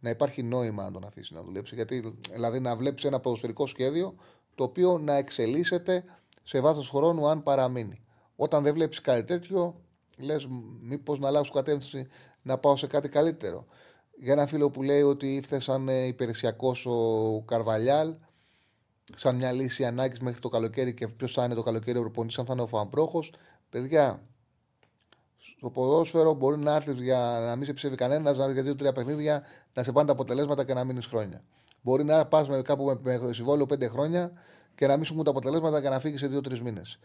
Να 0.00 0.10
υπάρχει 0.10 0.42
νόημα 0.42 0.82
να 0.82 0.90
τον 0.90 1.04
αφήσει 1.04 1.34
να 1.34 1.42
δουλέψει. 1.42 1.74
Γιατί, 1.74 2.18
δηλαδή, 2.30 2.60
να 2.60 2.76
βλέπεις 2.76 3.04
ένα 3.04 3.20
ποδοσφαιρικό 3.20 3.66
σχέδιο 3.66 4.14
το 4.54 4.64
οποίο 4.64 4.98
να 4.98 5.14
εξελίσσεται 5.14 6.04
σε 6.42 6.60
βάθος 6.60 6.90
χρόνου 6.90 7.28
αν 7.28 7.42
παραμείνει. 7.42 8.04
Όταν 8.36 8.62
δεν 8.62 8.74
βλέπεις 8.74 9.00
κάτι 9.00 9.24
τέτοιο, 9.24 9.80
λες, 10.16 10.48
μήπως 10.80 11.18
να 11.18 11.28
αλλάξω 11.28 11.52
κατεύθυνση 11.52 12.08
να 12.44 12.58
πάω 12.58 12.76
σε 12.76 12.86
κάτι 12.86 13.08
καλύτερο. 13.08 13.66
Για 14.20 14.32
ένα 14.32 14.46
φίλο 14.46 14.70
που 14.70 14.82
λέει 14.82 15.02
ότι 15.02 15.34
ήρθε 15.34 15.60
σαν 15.60 15.88
ε, 15.88 16.06
υπηρεσιακός 16.06 16.86
ο 16.86 17.42
Καρβαλιάλ, 17.46 18.14
σαν 19.14 19.36
μια 19.36 19.52
λύση 19.52 19.84
ανάγκης 19.84 20.20
μέχρι 20.20 20.40
το 20.40 20.48
καλοκαίρι 20.48 20.94
και 20.94 21.08
ποιος 21.08 21.32
θα 21.32 21.44
είναι 21.44 21.54
το 21.54 21.62
καλοκαίρι 21.62 21.98
ο 21.98 22.00
προπονητής, 22.00 22.38
αν 22.38 22.44
θα 22.46 22.52
είναι 22.52 22.62
ο 22.62 22.66
Φαμπρόχος. 22.66 23.32
Παιδιά, 23.70 24.22
στο 25.56 25.70
ποδόσφαιρο 25.70 26.34
μπορεί 26.34 26.58
να 26.58 26.74
έρθεις 26.74 27.00
για 27.00 27.38
να 27.40 27.56
μην 27.56 27.66
σε 27.66 27.72
ψεύει 27.72 27.96
κανένας, 27.96 28.36
να 28.36 28.42
έρθεις 28.42 28.54
για 28.54 28.62
δύο-τρία 28.62 28.92
παιχνίδια, 28.92 29.44
να 29.74 29.82
σε 29.82 29.92
πάνε 29.92 30.06
τα 30.06 30.12
αποτελέσματα 30.12 30.64
και 30.64 30.74
να 30.74 30.84
μείνεις 30.84 31.06
χρόνια. 31.06 31.44
Μπορεί 31.82 32.04
να 32.04 32.26
πας 32.26 32.48
με 32.48 32.62
κάπου 32.62 32.98
με, 33.02 33.18
με 33.18 33.32
συμβόλαιο 33.32 33.66
πέντε 33.66 33.88
χρόνια 33.88 34.32
και 34.74 34.86
να 34.86 34.96
μην 34.96 35.04
σου 35.04 35.12
βγουν 35.12 35.24
τα 35.24 35.30
αποτελέσματα 35.30 35.80
και 35.80 35.88
να 35.88 35.98
φύγεις 35.98 36.20
σε 36.20 36.26
δύο-τρεις 36.26 36.62
μήνες. 36.62 36.98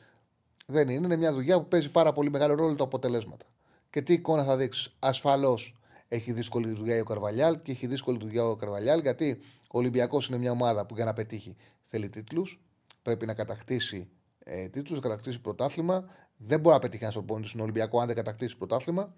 Δεν 0.65 0.89
είναι. 0.89 1.05
Είναι 1.05 1.15
μια 1.15 1.33
δουλειά 1.33 1.59
που 1.59 1.67
παίζει 1.67 1.91
πάρα 1.91 2.11
πολύ 2.11 2.29
μεγάλο 2.29 2.55
ρόλο 2.55 2.75
τα 2.75 2.83
αποτελέσματα. 2.83 3.45
Και 3.89 4.01
τι 4.01 4.13
εικόνα 4.13 4.43
θα 4.43 4.57
δείξεις. 4.57 4.95
Ασφαλώς 4.99 5.75
έχει 6.07 6.31
δύσκολη 6.31 6.73
δουλειά 6.73 7.01
ο 7.01 7.03
Καρβαλιάλ 7.03 7.61
και 7.61 7.71
έχει 7.71 7.87
δύσκολη 7.87 8.17
δουλειά 8.17 8.45
ο 8.45 8.55
Καρβαλιάλ 8.55 8.99
γιατί 8.99 9.39
ο 9.61 9.77
Ολυμπιακός 9.77 10.27
είναι 10.27 10.37
μια 10.37 10.51
ομάδα 10.51 10.85
που 10.85 10.95
για 10.95 11.05
να 11.05 11.13
πετύχει 11.13 11.55
θέλει 11.87 12.09
τίτλους. 12.09 12.61
Πρέπει 13.01 13.25
να 13.25 13.33
κατακτήσει 13.33 14.09
ε, 14.39 14.67
τίτλους, 14.67 14.99
να 14.99 15.07
κατακτήσει 15.07 15.41
πρωτάθλημα. 15.41 16.09
Δεν 16.37 16.59
μπορεί 16.59 16.75
να 16.75 16.81
πετύχει 16.81 17.03
ένας 17.03 17.15
προπονητής 17.15 17.49
στον 17.49 17.61
Ολυμπιακό 17.61 17.99
αν 17.99 18.07
δεν 18.07 18.15
κατακτήσει 18.15 18.57
πρωτάθλημα. 18.57 19.15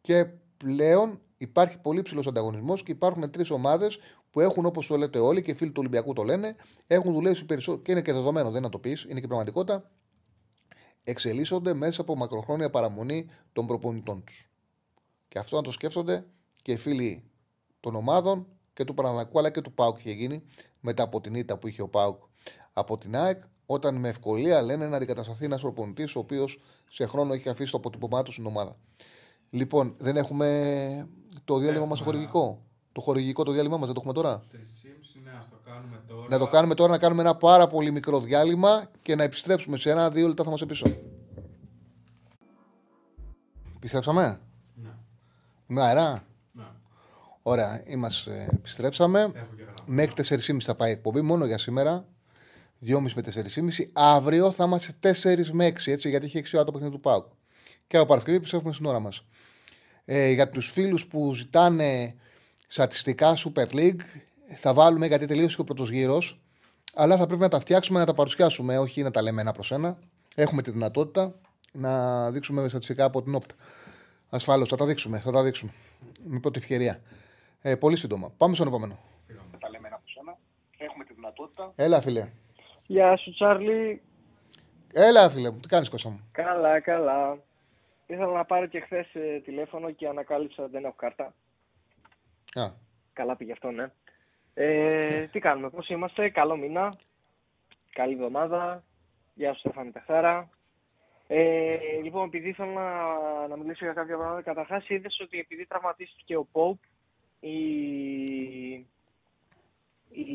Και 0.00 0.26
πλέον 0.56 1.20
υπάρχει 1.36 1.78
πολύ 1.78 2.02
ψηλό 2.02 2.24
ανταγωνισμός 2.28 2.82
και 2.82 2.92
υπάρχουν 2.92 3.30
τρεις 3.30 3.50
ομάδες 3.50 3.98
που 4.30 4.40
έχουν, 4.40 4.66
όπως 4.66 4.86
το 4.86 4.96
λέτε 4.96 5.18
όλοι 5.18 5.42
και 5.42 5.50
οι 5.50 5.54
φίλοι 5.54 5.70
του 5.70 5.78
Ολυμπιακού 5.78 6.12
το 6.12 6.22
λένε, 6.22 6.56
έχουν 6.86 7.12
δουλέψει 7.12 7.44
περισσότερο. 7.44 7.82
Και 7.82 7.92
είναι 7.92 8.02
και 8.02 8.12
δεδομένο, 8.12 8.46
δεν 8.46 8.56
είναι 8.56 8.66
να 8.66 8.72
το 8.72 8.78
πεις, 8.78 9.06
είναι 9.08 9.20
και 9.20 9.26
πραγματικότητα. 9.26 9.90
Εξελίσσονται 11.10 11.74
μέσα 11.74 12.00
από 12.00 12.16
μακροχρόνια 12.16 12.70
παραμονή 12.70 13.30
των 13.52 13.66
προπονητών 13.66 14.24
τους. 14.24 14.50
Και 15.28 15.38
αυτό 15.38 15.56
να 15.56 15.62
το 15.62 15.70
σκέφτονται 15.70 16.26
και 16.62 16.72
οι 16.72 16.76
φίλοι 16.76 17.30
των 17.80 17.94
ομάδων 17.94 18.46
και 18.72 18.84
του 18.84 18.94
Παναδακού 18.94 19.38
αλλά 19.38 19.50
και 19.50 19.60
του 19.60 19.72
ΠΑΟΚ 19.72 19.98
είχε 19.98 20.10
γίνει 20.10 20.42
μετά 20.80 21.02
από 21.02 21.20
την 21.20 21.34
ήττα 21.34 21.58
που 21.58 21.68
είχε 21.68 21.82
ο 21.82 21.88
ΠΑΟΚ 21.88 22.22
από 22.72 22.98
την 22.98 23.16
ΑΕΚ, 23.16 23.42
όταν 23.66 23.96
με 23.96 24.08
ευκολία 24.08 24.62
λένε 24.62 24.88
να 24.88 24.96
αντικατασταθεί 24.96 25.44
ένας 25.44 25.60
προπονητής 25.60 26.16
ο 26.16 26.18
οποίος 26.18 26.60
σε 26.88 27.06
χρόνο 27.06 27.32
έχει 27.32 27.48
αφήσει 27.48 27.70
το 27.70 27.76
αποτύπωμά 27.76 28.22
του 28.22 28.32
στην 28.32 28.46
ομάδα. 28.46 28.76
Λοιπόν, 29.50 29.94
δεν 29.98 30.16
έχουμε 30.16 31.08
το 31.44 31.58
διάλειμμα 31.58 31.86
μας 31.86 31.98
το 31.98 32.04
χορηγικό; 32.04 32.62
Το 32.92 33.00
χορηγικό 33.00 33.42
το 33.42 33.52
διάλειμμα 33.52 33.76
μας 33.76 33.86
δεν 33.86 33.94
το 33.94 34.00
έχουμε 34.00 34.14
τώρα; 34.14 34.42
3,5 34.52 34.58
ναι, 35.32 35.38
ας 35.38 35.48
το 35.48 35.56
κάνουμε 35.64 36.00
τώρα. 36.08 36.26
Να 36.28 36.38
το 36.38 36.46
κάνουμε 36.46 36.74
τώρα, 36.74 36.90
να 36.90 36.98
κάνουμε 36.98 37.20
ένα 37.22 37.34
πάρα 37.36 37.66
πολύ 37.66 37.90
μικρό 37.90 38.20
διάλειμμα 38.20 38.90
και 39.02 39.14
να 39.14 39.22
επιστρέψουμε 39.22 39.78
σε 39.78 39.90
ένα-δύο 39.90 40.26
λεπτά 40.26 40.42
θα 40.42 40.48
είμαστε 40.48 40.66
πίσω. 40.66 40.86
Επιστρέψαμε; 43.76 44.40
Ναι, 44.74 44.90
Με 45.66 45.82
αερά. 45.82 46.24
ναι. 46.52 46.64
Ωραία, 47.42 47.82
είμαστε, 47.86 48.48
επιστρέψαμε. 48.52 49.20
Έχω 49.20 49.54
και 49.56 49.62
γραμμή. 49.62 49.80
Μέχρι 49.86 50.14
4.30 50.16 50.60
θα 50.60 50.74
πάει 50.74 50.88
η 50.90 50.92
εκπομπή, 50.92 51.20
μόνο 51.20 51.44
για 51.44 51.58
σήμερα. 51.58 52.04
2.30 52.86 53.00
με 53.14 53.22
4.30. 53.34 53.88
Αύριο 53.92 54.50
θα 54.50 54.64
είμαστε 54.64 54.94
4 55.00 55.50
με 55.52 55.66
6, 55.66 55.90
έτσι, 55.92 56.08
γιατί 56.08 56.26
έχει 56.26 56.38
6 56.38 56.54
ώρα 56.54 56.64
το 56.64 56.72
παιχνίδι 56.72 56.92
του 56.92 57.00
ΠΑΟΚ. 57.00 57.26
Και 57.86 57.96
από 57.96 58.06
Παρασκευή 58.06 58.36
επιστρέφουμε 58.36 58.72
στην 58.72 58.86
ώρα 58.86 58.98
μας. 59.00 59.24
Ε, 60.04 60.30
για 60.30 60.48
τους 60.48 60.70
φίλους 60.70 61.06
που 61.06 61.34
ζητάνε 61.34 62.14
στατιστικά 62.66 63.36
Super 63.36 63.66
League, 63.72 64.00
θα 64.54 64.74
βάλουμε 64.74 65.06
γιατί 65.06 65.26
τελείωσε 65.26 65.54
και 65.54 65.60
ο 65.60 65.64
πρώτος 65.64 65.90
γύρος. 65.90 66.40
Αλλά 66.94 67.16
θα 67.16 67.26
πρέπει 67.26 67.40
να 67.42 67.48
τα 67.48 67.60
φτιάξουμε, 67.60 67.98
να 67.98 68.06
τα 68.06 68.14
παρουσιάσουμε, 68.14 68.78
όχι 68.78 69.02
να 69.02 69.10
τα 69.10 69.22
λέμε 69.22 69.40
ένα 69.40 69.52
προς 69.52 69.72
ένα. 69.72 69.98
Έχουμε 70.34 70.62
τη 70.62 70.70
δυνατότητα 70.70 71.34
να 71.72 72.30
δείξουμε 72.30 72.68
στατιστικά 72.68 73.04
από 73.04 73.22
την 73.22 73.34
όπτα. 73.34 73.54
Ασφαλώ, 74.30 74.66
θα 74.66 74.76
τα 74.76 74.86
δείξουμε, 74.86 75.18
θα 75.18 75.32
τα 75.32 75.42
δείξουμε. 75.42 75.72
Με 76.24 76.40
πρώτη 76.40 76.58
ευκαιρία. 76.58 77.00
Ε, 77.62 77.76
πολύ 77.76 77.96
σύντομα. 77.96 78.32
Πάμε 78.36 78.54
στον 78.54 78.66
επόμενο. 78.66 78.98
Τα 79.58 79.70
λέμε 79.70 79.88
ένα 79.88 80.00
προς 80.04 80.16
ένα. 80.20 80.38
Έχουμε 80.78 81.04
τη 81.04 81.12
δυνατότητα. 81.14 81.72
Έλα, 81.76 82.00
φίλε. 82.00 82.28
Γεια 82.86 83.16
σου 83.16 83.32
Τσάρλι. 83.32 84.02
Έλα, 84.92 85.28
φίλε 85.30 85.50
μου. 85.50 85.60
Τι 85.60 85.68
κάνεις, 85.68 85.88
Κώστα 85.88 86.08
μου; 86.08 86.20
Καλά, 86.32 86.80
καλά. 86.80 87.38
Ήθελα 88.06 88.32
να 88.32 88.44
πάρω 88.44 88.66
και 88.66 88.80
χθες 88.80 89.06
τηλέφωνο 89.44 89.90
και 89.90 90.08
ανακάλυψα 90.08 90.62
ότι 90.62 90.72
δεν 90.72 90.84
έχω 90.84 90.94
κάρτα. 90.96 91.34
Α, 92.54 92.70
Καλά 93.12 93.36
πήγε 93.36 93.52
αυτό, 93.52 93.70
ναι. 93.70 93.90
Ε, 94.60 95.26
τι 95.32 95.38
κάνουμε, 95.38 95.70
πώς 95.70 95.88
είμαστε, 95.88 96.28
καλό 96.28 96.56
μήνα, 96.56 96.96
καλή 97.92 98.12
εβδομάδα, 98.12 98.84
γεια 99.34 99.52
σου 99.52 99.58
Στέφανη 99.58 99.90
Πεχτάρα. 99.90 100.48
Ε, 101.26 101.76
λοιπόν, 102.02 102.26
επειδή 102.26 102.48
ήθελα 102.48 102.72
να, 102.72 103.46
να 103.48 103.56
μιλήσω 103.56 103.84
για 103.84 103.92
κάποια 103.94 104.16
πράγματα, 104.16 104.42
καταρχάς 104.42 104.88
είδες 104.88 105.20
ότι 105.20 105.38
επειδή 105.38 105.66
τραυματίστηκε 105.66 106.36
ο 106.36 106.48
Pope, 106.52 106.88
η, 107.40 107.52
η 110.10 110.26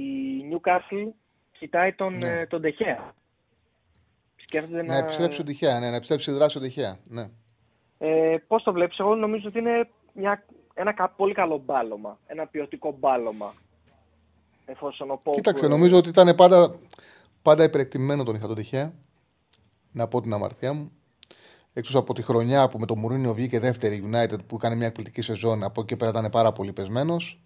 Newcastle 0.51 1.11
κοιτάει 1.59 1.93
τον, 1.93 2.17
Ναι. 2.17 2.29
ε, 2.39 2.45
τον 2.47 2.61
Τεχέα. 2.61 3.13
Σκέφτεται 4.35 4.81
Να 4.83 4.97
επιστρέψει 4.97 5.41
ο 5.41 5.43
τυχαία, 5.43 5.79
ναι, 5.79 5.89
να 5.89 5.95
επιστρέψει 5.95 6.31
η 6.31 6.33
δράση 6.33 6.57
ο 6.57 6.61
τυχαία. 6.61 6.97
Ναι. 7.07 7.29
Ε, 7.97 8.37
Πώς 8.47 8.63
το 8.63 8.71
βλέπεις, 8.73 8.99
Εγώ 8.99 9.15
νομίζω 9.15 9.47
ότι 9.47 9.59
είναι 9.59 9.89
μια, 10.13 10.45
ένα 10.73 10.93
κα- 10.93 11.09
πολύ 11.09 11.33
καλό 11.33 11.57
μπάλωμα. 11.57 12.19
Ένα 12.27 12.47
ποιοτικό 12.47 12.91
μπάλωμα. 12.91 13.53
Εφόσον 14.65 15.11
ο 15.11 15.17
Pope, 15.23 15.33
Κοίταξε, 15.35 15.65
ε, 15.65 15.67
νομίζω 15.67 15.97
ότι 15.97 16.09
ήταν 16.09 16.35
πάντα, 16.35 16.75
πάντα 17.41 17.63
υπερεκτιμημένο 17.63 18.23
τον 18.23 18.35
είχα 18.35 18.47
τον 18.47 18.55
τυχαία. 18.55 18.93
να 19.91 20.07
πω 20.07 20.21
την 20.21 20.33
αμαρτία 20.33 20.73
μου. 20.73 20.91
Έξω 21.73 21.99
από 21.99 22.13
τη 22.13 22.21
χρονιά 22.21 22.69
που 22.69 22.79
με 22.79 22.85
το 22.85 22.95
Μουρίνιο 22.95 23.33
βγήκε 23.33 23.59
δεύτερη 23.59 24.03
United 24.11 24.45
που 24.47 24.55
έκανε 24.55 24.75
μια 24.75 24.87
εκπληκτική 24.87 25.21
σεζόν, 25.21 25.63
από 25.63 25.81
εκεί 25.81 25.95
πέρα 25.95 26.11
ήταν 26.11 26.29
πάρα 26.29 26.51
πολύ 26.51 26.73
πεσμένος. 26.73 27.41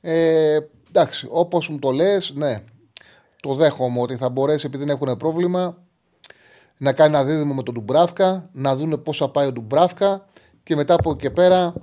Ε, 0.00 0.58
εντάξει, 0.88 1.28
όπως 1.30 1.68
μου 1.68 1.78
το 1.78 1.90
λες, 1.90 2.32
ναι, 2.34 2.64
το 3.40 3.54
δέχομαι 3.54 4.00
ότι 4.00 4.16
θα 4.16 4.28
μπορέσει 4.28 4.66
επειδή 4.66 4.84
δεν 4.84 4.94
έχουν 4.94 5.16
πρόβλημα 5.16 5.76
να 6.76 6.92
κάνει 6.92 7.14
ένα 7.14 7.24
δίδυμο 7.24 7.54
με 7.54 7.62
τον 7.62 7.74
Ντουμπράφκα, 7.74 8.48
να 8.52 8.76
δουν 8.76 9.02
πώ 9.02 9.12
θα 9.12 9.28
πάει 9.28 9.46
ο 9.46 9.52
Ντουμπράφκα 9.52 10.26
και 10.62 10.76
μετά 10.76 10.94
από 10.94 11.10
εκεί 11.10 11.20
και 11.20 11.30
πέρα 11.30 11.74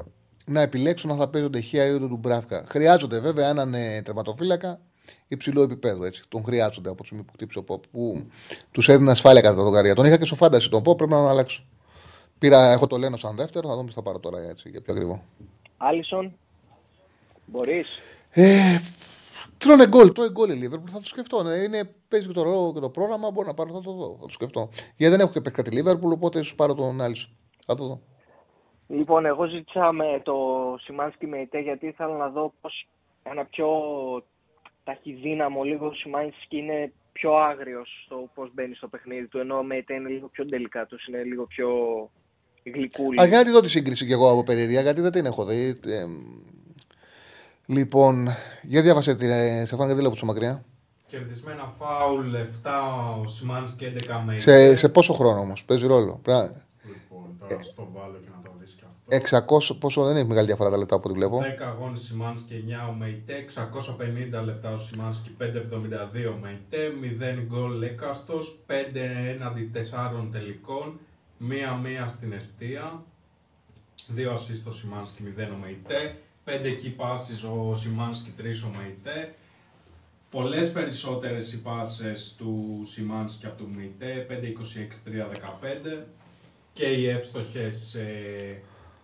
να 0.47 0.61
επιλέξουν 0.61 1.11
αν 1.11 1.17
θα 1.17 1.27
παίζει 1.27 1.47
ο 1.47 1.49
Ντεχεία 1.49 1.85
ή 1.85 1.93
ο 1.93 1.99
Ντουμπράφκα. 1.99 2.63
Χρειάζονται 2.67 3.19
βέβαια 3.19 3.49
έναν 3.49 3.73
ε, 3.73 4.01
τερματοφύλακα 4.01 4.79
υψηλό 5.27 5.61
επίπεδο. 5.61 6.03
Έτσι. 6.05 6.23
Τον 6.29 6.43
χρειάζονται 6.43 6.89
από 6.89 7.01
τη 7.01 7.05
στιγμή 7.05 7.23
που 7.23 7.33
χτύπησε 7.33 7.59
ο 7.59 7.63
Ποπ, 7.63 7.83
που 7.91 8.27
τους 8.71 8.89
έδινε 8.89 9.11
ασφάλεια 9.11 9.41
κατά 9.41 9.63
τον 9.63 9.73
Καρία. 9.73 9.95
Τον 9.95 10.05
είχα 10.05 10.17
και 10.17 10.25
στο 10.25 10.35
φάνταση 10.35 10.69
τον 10.69 10.83
Ποπ, 10.83 10.97
πρέπει 10.97 11.11
να 11.11 11.17
τον 11.17 11.27
αλλάξω. 11.27 11.63
Πήρα, 12.39 12.71
έχω 12.71 12.87
το 12.87 12.97
Λένο 12.97 13.17
σαν 13.17 13.35
δεύτερο, 13.35 13.67
θα 13.67 13.75
δούμε 13.75 13.87
τι 13.87 13.93
θα 13.93 14.01
πάρω 14.01 14.19
τώρα 14.19 14.39
έτσι, 14.39 14.69
για 14.69 14.81
πιο 14.81 14.93
ακριβό. 14.93 15.23
Άλισον, 15.77 16.37
μπορείς; 17.45 17.87
Ε, 18.29 18.79
τρώνε 19.57 19.87
γκολ, 19.87 20.11
το 20.11 20.31
γκολ 20.31 20.49
η 20.49 20.53
Λίβερπουλ, 20.53 20.89
θα 20.93 20.99
το 20.99 21.05
σκεφτώ. 21.05 21.43
Ναι. 21.43 21.55
Είναι, 21.55 21.89
παίζει 22.07 22.27
και 22.27 22.33
το, 22.33 22.41
ρόλο 22.41 22.71
και 22.73 22.79
το 22.79 22.89
πρόγραμμα, 22.89 23.31
μπορεί 23.31 23.47
να 23.47 23.53
πάρω, 23.53 23.73
θα 23.73 23.81
το 23.81 23.91
δω, 23.91 24.17
θα 24.19 24.25
το 24.25 24.31
σκεφτώ. 24.31 24.69
Γιατί 24.95 25.15
δεν 25.15 25.19
έχω 25.19 25.31
και 25.31 25.41
παίξει 25.41 25.61
τη 25.61 25.71
Λίβερπουλ, 25.71 26.11
οπότε 26.11 26.41
σου 26.41 26.55
πάρω 26.55 26.73
τον 26.73 27.01
Άλισον. 27.01 27.29
Θα 27.65 27.75
το 27.75 27.87
δω. 27.87 28.01
Λοιπόν, 28.87 29.25
εγώ 29.25 29.45
ζήτησα 29.45 29.91
με 29.91 30.21
το 30.23 30.35
Σιμάνσκι 30.79 31.27
με 31.27 31.37
ητέ 31.37 31.59
γιατί 31.59 31.87
ήθελα 31.87 32.17
να 32.17 32.29
δω 32.29 32.53
πώς 32.61 32.87
ένα 33.23 33.45
πιο 33.45 33.69
ταχυδύναμο 34.83 35.63
λίγο 35.63 35.93
Σιμάνσκι 35.93 36.57
είναι 36.57 36.91
πιο 37.11 37.35
άγριος 37.35 38.03
στο 38.05 38.29
πώς 38.33 38.49
μπαίνει 38.53 38.75
στο 38.75 38.87
παιχνίδι 38.87 39.27
του. 39.27 39.37
Ενώ 39.37 39.63
με 39.63 39.75
ητέ 39.75 39.93
είναι 39.93 40.09
λίγο 40.09 40.27
πιο 40.27 40.45
τους, 40.87 41.07
είναι 41.07 41.23
λίγο 41.23 41.45
πιο 41.45 41.69
γλυκούλη. 42.63 43.21
Α, 43.21 43.25
γιατί 43.25 43.51
δω 43.51 43.61
τη 43.61 43.69
σύγκριση 43.69 44.05
κι 44.05 44.11
εγώ 44.11 44.31
από 44.31 44.43
περιεργία, 44.43 44.81
γιατί 44.81 45.01
δεν 45.01 45.11
την 45.11 45.25
έχω 45.25 45.45
δει. 45.45 45.79
Ε, 45.85 46.05
λοιπόν, 47.65 48.27
για 48.61 48.81
διάβασε 48.81 49.15
τη 49.15 49.25
ε, 49.25 49.65
Στεφάνη, 49.65 49.87
γιατί 49.87 50.01
λέω 50.01 50.11
από 50.11 50.25
μακριά. 50.25 50.63
Κερδισμένα 51.07 51.73
φάουλ 51.79 52.35
7 52.63 52.69
ο 53.21 53.27
Σιμάνσκι 53.27 53.93
11 54.07 54.21
με 54.25 54.37
σε, 54.37 54.75
σε 54.75 54.89
πόσο 54.89 55.13
χρόνο 55.13 55.39
όμως, 55.39 55.65
παίζει 55.65 55.87
ρόλο. 55.87 56.21
Λοιπόν, 56.25 57.37
τώρα 57.39 57.63
στο 57.63 57.89
βάλω 57.93 58.17
και 58.23 58.29
να 58.35 58.36
600, 59.09 59.77
πόσο 59.79 60.03
δεν 60.05 60.15
έχει 60.15 60.25
μεγάλη 60.25 60.47
διαφορά 60.47 60.69
τα 60.69 60.77
λεπτά 60.77 60.99
που 60.99 61.07
τη 61.07 61.13
βλέπω. 61.13 61.39
10 61.59 61.61
αγώνες 61.61 62.01
Σιμάνσκι 62.01 62.63
9 62.67 62.89
ο 62.89 62.93
Μεϊτέ, 62.93 63.45
650 64.39 64.43
λεπτά 64.45 64.73
ο 64.73 64.77
Σιμάνσκι 64.77 65.35
5,72 65.39 65.45
ο 66.35 66.37
Μεϊτέ, 66.41 66.91
0 67.37 67.43
γκολ 67.47 67.81
έκαστο, 67.81 68.39
5 68.67 68.73
έναντι 69.35 69.71
4 69.73 70.27
τελικών, 70.31 70.99
1-1 71.39 72.07
στην 72.07 72.33
αιστεία, 72.33 73.03
2 74.15 74.33
ασίστ 74.33 74.67
ο 74.67 74.71
Σιμάνσκι 74.71 75.23
0 75.37 75.41
ο 75.53 75.57
Μεϊτέ, 75.61 76.17
5 76.45 76.49
εκεί 76.63 76.89
πάσει 76.89 77.33
ο 77.45 77.75
Σιμάνσκι 77.75 78.33
3 78.37 78.41
ο 78.43 78.77
Μεϊτέ, 78.77 79.33
Πολλές 80.31 80.71
περισσότερες 80.71 81.53
οι 81.53 81.61
πάσε 81.61 82.13
του 82.37 82.81
Σιμάνσκι 82.85 83.45
από 83.45 83.57
του 83.57 83.69
Μεϊτέ, 83.75 84.27
5-26-3-15 85.99 86.05
και 86.73 86.85
οι 86.85 87.09
εύστοχες 87.09 87.95
ε, 87.95 88.61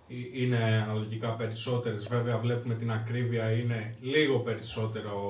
είναι 0.08 0.86
αναλογικά 0.88 1.30
περισσότερες. 1.36 2.08
Βέβαια 2.08 2.38
βλέπουμε 2.38 2.74
την 2.76 2.92
ακρίβεια 2.92 3.52
είναι 3.52 3.96
λίγο 4.02 4.40
περισσότερο 4.40 5.22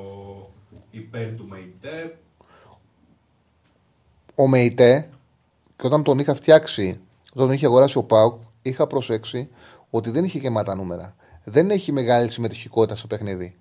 υπέρ 0.92 1.36
του 1.36 1.48
ΜΕΙΤΕ. 1.50 2.18
Ο 4.36 4.48
ΜΕΙΤΕ 4.48 5.10
και 5.76 5.86
όταν 5.86 6.04
τον 6.04 6.20
είχα 6.20 6.34
φτιάξει, 6.34 7.00
όταν 7.34 7.48
τον 7.48 7.56
είχε 7.56 7.66
αγοράσει 7.66 7.98
ο 7.98 8.04
ΠΑΟΚ, 8.04 8.38
είχα 8.62 8.88
προσέξει 8.88 9.50
ότι 9.90 10.10
δεν 10.10 10.24
είχε 10.24 10.38
γεμάτα 10.38 10.76
νούμερα. 10.76 11.16
Δεν 11.44 11.70
έχει 11.70 11.92
μεγάλη 11.92 12.30
συμμετοχικότητα 12.30 12.96
στο 12.96 13.08
παιχνίδι. 13.08 13.56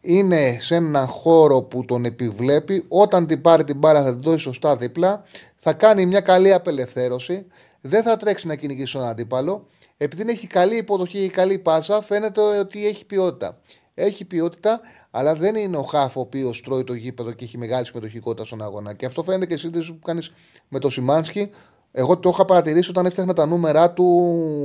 Είναι 0.00 0.56
σε 0.60 0.74
έναν 0.74 1.06
χώρο 1.06 1.62
που 1.62 1.84
τον 1.84 2.04
επιβλέπει. 2.04 2.84
Όταν 2.88 3.26
την 3.26 3.40
πάρει 3.40 3.64
την 3.64 3.78
μπάλα 3.78 4.02
θα 4.02 4.12
την 4.12 4.20
δώσει 4.20 4.38
σωστά 4.38 4.76
δίπλα. 4.76 5.24
Θα 5.56 5.72
κάνει 5.72 6.06
μια 6.06 6.20
καλή 6.20 6.52
απελευθέρωση. 6.52 7.46
Δεν 7.80 8.02
θα 8.02 8.16
τρέξει 8.16 8.46
να 8.46 8.54
κυνηγήσει 8.54 8.92
τον 8.92 9.02
αντίπαλο 9.04 9.66
επειδή 9.96 10.30
έχει 10.30 10.46
καλή 10.46 10.76
υποδοχή 10.76 11.18
και 11.18 11.28
καλή 11.28 11.58
πάσα, 11.58 12.00
φαίνεται 12.00 12.40
ότι 12.40 12.86
έχει 12.86 13.06
ποιότητα. 13.06 13.60
Έχει 13.94 14.24
ποιότητα, 14.24 14.80
αλλά 15.10 15.34
δεν 15.34 15.54
είναι 15.54 15.76
ο 15.76 15.82
Χάφ 15.82 16.16
ο 16.16 16.20
οποίος 16.20 16.60
τρώει 16.60 16.84
το 16.84 16.94
γήπεδο 16.94 17.32
και 17.32 17.44
έχει 17.44 17.58
μεγάλη 17.58 17.86
συμμετοχικότητα 17.86 18.44
στον 18.44 18.62
αγώνα. 18.62 18.94
Και 18.94 19.06
αυτό 19.06 19.22
φαίνεται 19.22 19.46
και 19.46 19.54
η 19.54 19.56
σύνδεσης 19.56 19.88
που 19.92 19.98
κάνεις 19.98 20.32
με 20.68 20.78
το 20.78 20.90
Σιμάνσκι. 20.90 21.50
Εγώ 21.92 22.18
το 22.18 22.28
είχα 22.28 22.44
παρατηρήσει 22.44 22.90
όταν 22.90 23.06
έφτιαχνα 23.06 23.32
τα 23.32 23.46
νούμερα 23.46 23.92
του 23.92 24.04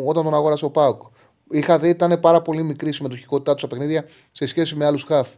όταν 0.07 0.23
τον 0.23 0.33
αγόρασε 0.33 0.65
ο 0.65 0.71
Πάουκ. 0.71 1.01
Είχα 1.49 1.79
δει 1.79 1.89
ήταν 1.89 2.19
πάρα 2.19 2.41
πολύ 2.41 2.63
μικρή 2.63 2.89
η 2.89 2.91
συμμετοχικότητά 2.91 3.51
του 3.51 3.57
στα 3.57 3.67
παιχνίδια 3.67 4.05
σε 4.31 4.45
σχέση 4.45 4.75
με 4.75 4.85
άλλους 4.85 5.03
Χάφ. 5.03 5.33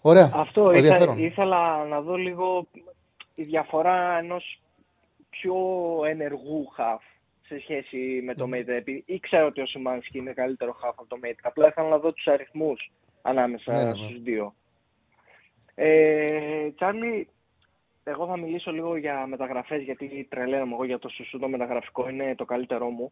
Ωραία. 0.00 0.30
Αυτό 0.34 0.72
ήθελα, 0.72 1.14
ήθελα 1.16 1.84
να 1.84 2.00
δω 2.00 2.14
λίγο 2.14 2.66
η 3.34 3.42
διαφορά 3.42 4.18
ενός 4.18 4.60
πιο 5.30 5.54
ενεργού 6.08 6.66
Χάφ 6.74 7.02
σε 7.54 7.60
σχέση 7.60 8.22
με 8.24 8.34
το 8.34 8.48
Mate. 8.52 8.68
Επειδή 8.68 9.02
ήξερα 9.06 9.44
ότι 9.44 9.60
ο 9.60 9.66
Σιμάνσκι 9.66 10.18
είναι 10.18 10.32
καλύτερο 10.32 10.72
χάφ 10.72 10.98
από 10.98 11.06
το 11.08 11.18
Mate. 11.24 11.38
Απλά 11.42 11.68
ήθελα 11.68 11.88
να 11.88 11.98
δω 11.98 12.12
τους 12.12 12.26
αριθμούς 12.26 12.92
ανάμεσα 13.22 13.72
ναι, 13.72 13.78
ναι, 13.78 13.84
ναι. 13.84 13.94
στους 13.94 14.22
δύο. 14.22 14.54
Ε, 15.74 16.70
Τσάρλι, 16.70 17.28
εγώ 18.04 18.26
θα 18.26 18.36
μιλήσω 18.36 18.70
λίγο 18.70 18.96
για 18.96 19.26
μεταγραφές 19.26 19.82
γιατί 19.82 20.26
τρελαίνομαι 20.30 20.72
εγώ 20.74 20.84
για 20.84 20.98
το 20.98 21.08
σουσού 21.08 21.38
το 21.38 21.48
μεταγραφικό 21.48 22.08
είναι 22.08 22.34
το 22.34 22.44
καλύτερό 22.44 22.88
μου. 22.88 23.10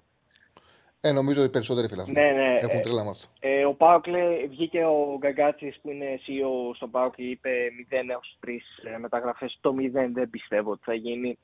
Ε, 1.00 1.12
νομίζω 1.12 1.42
οι 1.42 1.50
περισσότεροι 1.50 1.88
φίλοι 1.88 2.02
ναι, 2.06 2.30
ναι. 2.30 2.58
έχουν 2.60 2.82
τρέλα 2.82 3.04
με 3.04 3.10
αυτό. 3.10 3.28
Ε, 3.40 3.64
ο 3.64 3.74
Πάοκ 3.74 4.04
βγήκε 4.48 4.84
ο 4.84 5.16
Γκαγκάτσης 5.18 5.78
που 5.82 5.90
είναι 5.90 6.20
CEO 6.26 6.74
στο 6.74 6.86
Πάοκ 6.88 7.14
και 7.14 7.22
είπε 7.22 7.50
0 7.90 7.94
έως 8.10 8.38
3 8.46 8.48
ε, 8.94 8.98
μεταγραφές. 8.98 9.58
Το 9.60 9.74
0 9.78 10.10
δεν 10.12 10.30
πιστεύω 10.30 10.70
ότι 10.70 10.82
θα 10.84 10.94
γίνει 10.94 11.38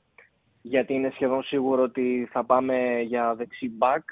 γιατί 0.68 0.94
είναι 0.94 1.10
σχεδόν 1.14 1.42
σίγουρο 1.42 1.82
ότι 1.82 2.28
θα 2.32 2.44
πάμε 2.44 3.00
για 3.00 3.34
δεξί 3.34 3.68
μπακ. 3.68 4.04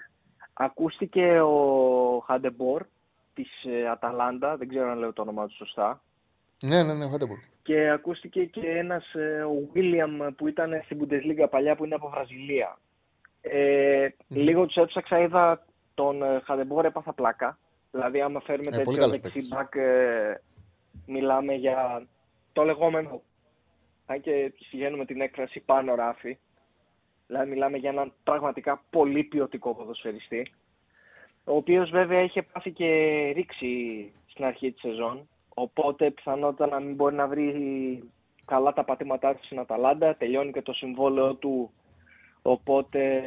Ακούστηκε 0.53 1.41
ο 1.41 2.23
Χαντεμπορ 2.27 2.83
της 3.35 3.65
ε, 3.65 3.89
Αταλάντα, 3.89 4.57
δεν 4.57 4.69
ξέρω 4.69 4.91
αν 4.91 4.99
λέω 4.99 5.13
το 5.13 5.23
όνομά 5.23 5.47
του 5.47 5.55
σωστά. 5.55 6.03
Ναι, 6.61 6.83
ναι, 6.83 6.95
ναι, 6.95 7.05
ο 7.05 7.09
Χαντεμπορ. 7.09 7.39
Και 7.63 7.91
ακούστηκε 7.91 8.45
και 8.45 8.71
ένας 8.71 9.15
ε, 9.15 9.43
ο 9.43 9.69
Βίλιαμ 9.73 10.19
που 10.37 10.49
ήταν 10.49 10.83
στην 10.85 10.99
Bundesliga 11.01 11.47
παλιά 11.51 11.77
που 11.77 11.85
είναι 11.85 11.95
από 11.95 12.09
Βραζιλία. 12.09 12.79
Ε, 13.41 14.09
Λίγο 14.29 14.67
τους 14.67 14.77
έψαξα, 14.77 15.19
είδα 15.21 15.65
τον 15.95 16.23
ε, 16.23 16.41
Χαντεμπορ 16.45 16.85
έπαθα 16.85 17.13
πλάκα. 17.13 17.59
Δηλαδή 17.91 18.21
άμα 18.21 18.41
φέρουμε 18.41 18.77
ε, 18.77 18.77
τέτοιο 18.77 19.09
δεξί 19.09 19.47
μπακ 19.49 19.75
μιλάμε 21.07 21.55
για 21.55 22.07
το 22.53 22.63
λεγόμενο 22.63 23.23
αν 24.07 24.21
και 24.21 24.53
συγγαίνουμε 24.69 25.05
την 25.05 25.21
έκφραση 25.21 25.61
πάνω 25.61 25.95
ράφι. 25.95 26.39
Δηλαδή 27.27 27.51
μιλάμε 27.51 27.77
για 27.77 27.91
έναν 27.91 28.13
πραγματικά 28.23 28.83
πολύ 28.91 29.25
ποιοτικό 29.25 29.75
ποδοσφαιριστή. 29.75 30.53
Ο 31.45 31.57
οποίος 31.57 31.91
βέβαια 31.91 32.21
είχε 32.23 32.43
πάθει 32.43 32.71
και 32.71 32.87
ρήξη 33.35 34.13
στην 34.27 34.45
αρχή 34.45 34.73
της 34.73 34.81
σεζόν. 34.81 35.29
Οπότε 35.55 36.11
πιθανότατα 36.11 36.71
να 36.71 36.81
μην 36.81 36.95
μπορεί 36.95 37.15
να 37.15 37.27
βρει 37.27 38.11
καλά 38.45 38.73
τα 38.73 38.85
πατήματά 38.85 39.35
του 39.35 39.45
στην 39.45 39.59
Αταλάντα. 39.59 40.17
Τελειώνει 40.17 40.53
και 40.53 40.63
το 40.63 40.73
συμβόλαιο 40.73 41.35
του. 41.35 41.71
Οπότε 42.43 43.23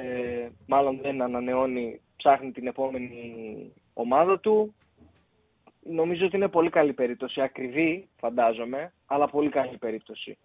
μάλλον 0.68 1.00
δεν 1.02 1.22
ανανεώνει, 1.22 2.02
ψάχνει 2.16 2.52
την 2.52 2.68
επόμενη 2.68 3.74
ομάδα 3.94 4.40
του. 4.40 4.74
Νομίζω 5.84 6.26
ότι 6.26 6.36
είναι 6.36 6.48
πολύ 6.48 6.70
καλή 6.70 6.94
περίπτωση. 6.94 7.42
Ακριβή 7.42 8.08
φαντάζομαι, 8.18 8.94
αλλά 9.06 9.28
πολύ 9.28 9.50
καλή 9.50 9.78
περίπτωση. 9.78 10.38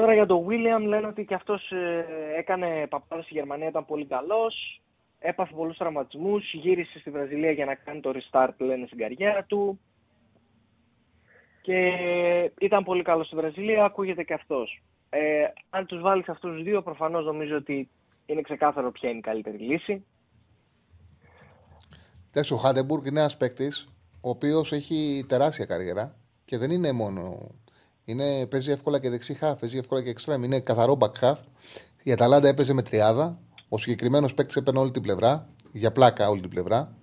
Τώρα 0.00 0.14
για 0.14 0.26
τον 0.26 0.46
William 0.48 0.82
λένε 0.86 1.06
ότι 1.06 1.24
και 1.24 1.34
αυτός 1.34 1.70
ε, 1.70 2.04
έκανε 2.38 2.86
παπάδα 2.86 3.22
στη 3.22 3.34
Γερμανία, 3.34 3.68
ήταν 3.68 3.84
πολύ 3.84 4.06
καλός. 4.06 4.80
Έπαθε 5.18 5.54
πολλούς 5.54 5.76
τραυματισμούς, 5.76 6.52
γύρισε 6.52 6.98
στη 6.98 7.10
Βραζιλία 7.10 7.50
για 7.50 7.64
να 7.64 7.74
κάνει 7.74 8.00
το 8.00 8.12
restart 8.14 8.54
λένε 8.58 8.86
στην 8.86 8.98
καριέρα 8.98 9.44
του. 9.44 9.80
Και 11.62 11.90
ήταν 12.60 12.84
πολύ 12.84 13.02
καλός 13.02 13.26
στη 13.26 13.36
Βραζιλία, 13.36 13.84
ακούγεται 13.84 14.22
και 14.22 14.34
αυτός. 14.34 14.82
Ε, 15.10 15.20
αν 15.70 15.86
τους 15.86 16.00
βάλεις 16.00 16.28
αυτούς 16.28 16.50
τους 16.50 16.62
δύο, 16.62 16.82
προφανώς 16.82 17.24
νομίζω 17.24 17.56
ότι 17.56 17.88
είναι 18.26 18.40
ξεκάθαρο 18.40 18.90
ποια 18.90 19.08
είναι 19.08 19.18
η 19.18 19.22
καλύτερη 19.22 19.58
λύση. 19.58 20.04
Εντάξει, 22.28 22.52
ο 22.52 22.56
Χάντεμπουργκ 22.56 23.06
είναι 23.06 23.20
ένας 23.20 23.36
παίκτης 23.36 23.88
ο 24.20 24.28
οποίος 24.28 24.72
έχει 24.72 25.24
τεράστια 25.28 25.64
καριέρα 25.64 26.16
και 26.44 26.58
δεν 26.58 26.70
είναι 26.70 26.92
μόνο 26.92 27.50
είναι, 28.04 28.46
παίζει 28.46 28.70
εύκολα 28.70 29.00
και 29.00 29.10
δεξί 29.10 29.34
χαφ, 29.34 29.58
παίζει 29.58 29.78
εύκολα 29.78 30.02
και 30.02 30.10
εξτρέμ. 30.10 30.42
Είναι 30.42 30.60
καθαρό 30.60 30.98
back 31.00 31.24
half. 31.24 31.36
Η 32.02 32.12
Αταλάντα 32.12 32.48
έπαιζε 32.48 32.72
με 32.72 32.82
τριάδα. 32.82 33.38
Ο 33.68 33.78
συγκεκριμένος 33.78 34.34
παίκτης 34.34 34.56
έπαιρνε 34.56 34.80
όλη 34.80 34.90
την 34.90 35.02
πλευρά. 35.02 35.48
Για 35.72 35.92
πλάκα 35.92 36.28
όλη 36.28 36.40
την 36.40 36.50
πλευρά. 36.50 36.94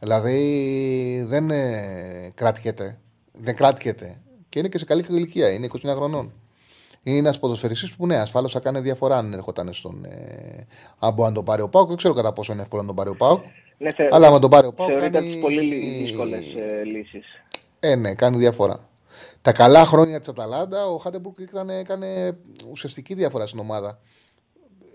Δηλαδή 0.00 1.24
δεν 1.26 1.50
ε, 1.50 2.32
κράτηκεται. 2.34 2.98
Δεν 3.32 3.56
κράτηκεται. 3.56 4.20
Και 4.48 4.58
είναι 4.58 4.68
και 4.68 4.78
σε 4.78 4.84
καλή 4.84 5.04
ηλικία. 5.08 5.52
Είναι 5.52 5.68
29 5.72 5.78
χρονών. 5.96 6.32
Είναι 7.02 7.18
ένας 7.18 7.38
ποδοσφαιριστής 7.38 7.96
που 7.96 8.06
ναι, 8.06 8.16
ασφαλώ 8.16 8.48
θα 8.48 8.60
κάνει 8.60 8.80
διαφορά 8.80 9.16
αν 9.16 9.32
ερχόταν 9.32 9.72
στον. 9.72 10.04
Ε, 10.04 10.66
αν 10.98 11.12
μπορεί 11.12 11.28
να 11.28 11.34
τον 11.34 11.44
πάρει 11.44 11.62
ο 11.62 11.68
Πάουκ. 11.68 11.88
Δεν 11.88 11.96
ξέρω 11.96 12.14
κατά 12.14 12.32
πόσο 12.32 12.52
είναι 12.52 12.62
εύκολο 12.62 12.80
να 12.80 12.86
τον 12.86 12.96
πάρει 12.96 13.08
ο 13.08 13.14
Πάουκ. 13.14 13.44
Ναι, 13.78 13.92
θε... 13.92 14.08
Αλλά 14.10 14.26
αν 14.26 14.40
τον 14.40 14.50
πάρει 14.50 14.66
ο 14.66 14.72
Πάουκ. 14.72 14.88
Θεωρείται 14.88 15.10
κάνει... 15.10 15.26
από 15.26 15.46
τις 15.48 15.56
πολύ 15.56 16.02
δύσκολες 16.04 16.54
ε, 16.54 16.84
λύσεις. 16.84 17.24
Ε, 17.80 17.94
ναι, 17.94 18.14
κάνει 18.14 18.36
διαφορά. 18.36 18.89
Τα 19.42 19.52
καλά 19.52 19.84
χρόνια 19.84 20.18
της 20.18 20.28
Αταλάντα, 20.28 20.86
ο 20.86 20.96
Χάντεμπουργκ 20.98 21.36
έκανε 21.68 22.38
ουσιαστική 22.70 23.14
διαφορά 23.14 23.46
στην 23.46 23.60
ομάδα. 23.60 24.00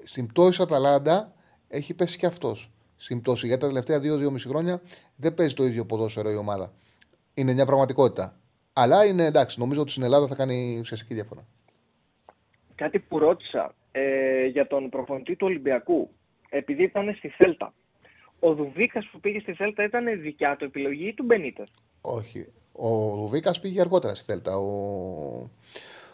Στην 0.03 0.28
πτώση 0.28 0.61
Αταλάντα 0.61 1.34
έχει 1.68 1.93
πέσει 1.93 2.18
και 2.18 2.26
αυτός. 2.26 2.72
Στην 2.95 3.22
πτώση. 3.22 3.47
Για 3.47 3.57
τα 3.57 3.68
τελευταία 3.68 3.99
2-2,5 3.99 4.36
χρόνια 4.47 4.82
δεν 5.16 5.34
παίζει 5.34 5.53
το 5.53 5.63
ίδιο 5.63 5.86
ποδόσφαιρο 5.86 6.30
η 6.30 6.36
ομάδα. 6.36 6.74
Είναι 7.34 7.53
μια 7.53 7.66
πραγματικότητα. 7.66 8.34
Αλλά 8.74 9.05
είναι 9.05 9.26
εντάξει, 9.26 9.59
νομίζω 9.59 9.82
ότι 9.82 9.91
στην 9.91 10.03
Ελλάδα 10.03 10.28
θα 10.28 10.36
κάνει 10.36 10.78
ουσιαστική 10.80 11.13
διαφορά. 11.13 11.45
Κάτι 12.76 12.99
που 12.99 13.20
ρώτησα 13.20 13.76
ε, 13.91 14.45
για 14.45 14.68
τον 14.68 14.89
προπονητή 14.89 15.36
του 15.36 15.47
Ολυμπιακού, 15.47 16.09
επειδή 16.49 16.84
ήταν 16.84 17.16
στη 17.18 17.28
Θέλτα. 17.28 17.74
Ο 18.39 18.53
Δουβίκας 18.53 19.09
που 19.11 19.20
πήγε 19.20 19.39
στη 19.39 19.53
Θέλτα 19.53 19.84
ήταν 19.84 20.22
δικιά 20.22 20.55
του 20.55 20.66
επιλογή 20.66 21.07
ή 21.07 21.13
του 21.13 21.24
Μπενίτες; 21.24 21.70
Όχι. 22.01 22.47
Ο 22.76 23.15
Δουβίκα 23.15 23.53
πήγε 23.61 23.82
αργότερα 23.82 24.15
στη 24.15 24.26
Θέλτα. 24.26 24.57
Ο, 24.57 25.49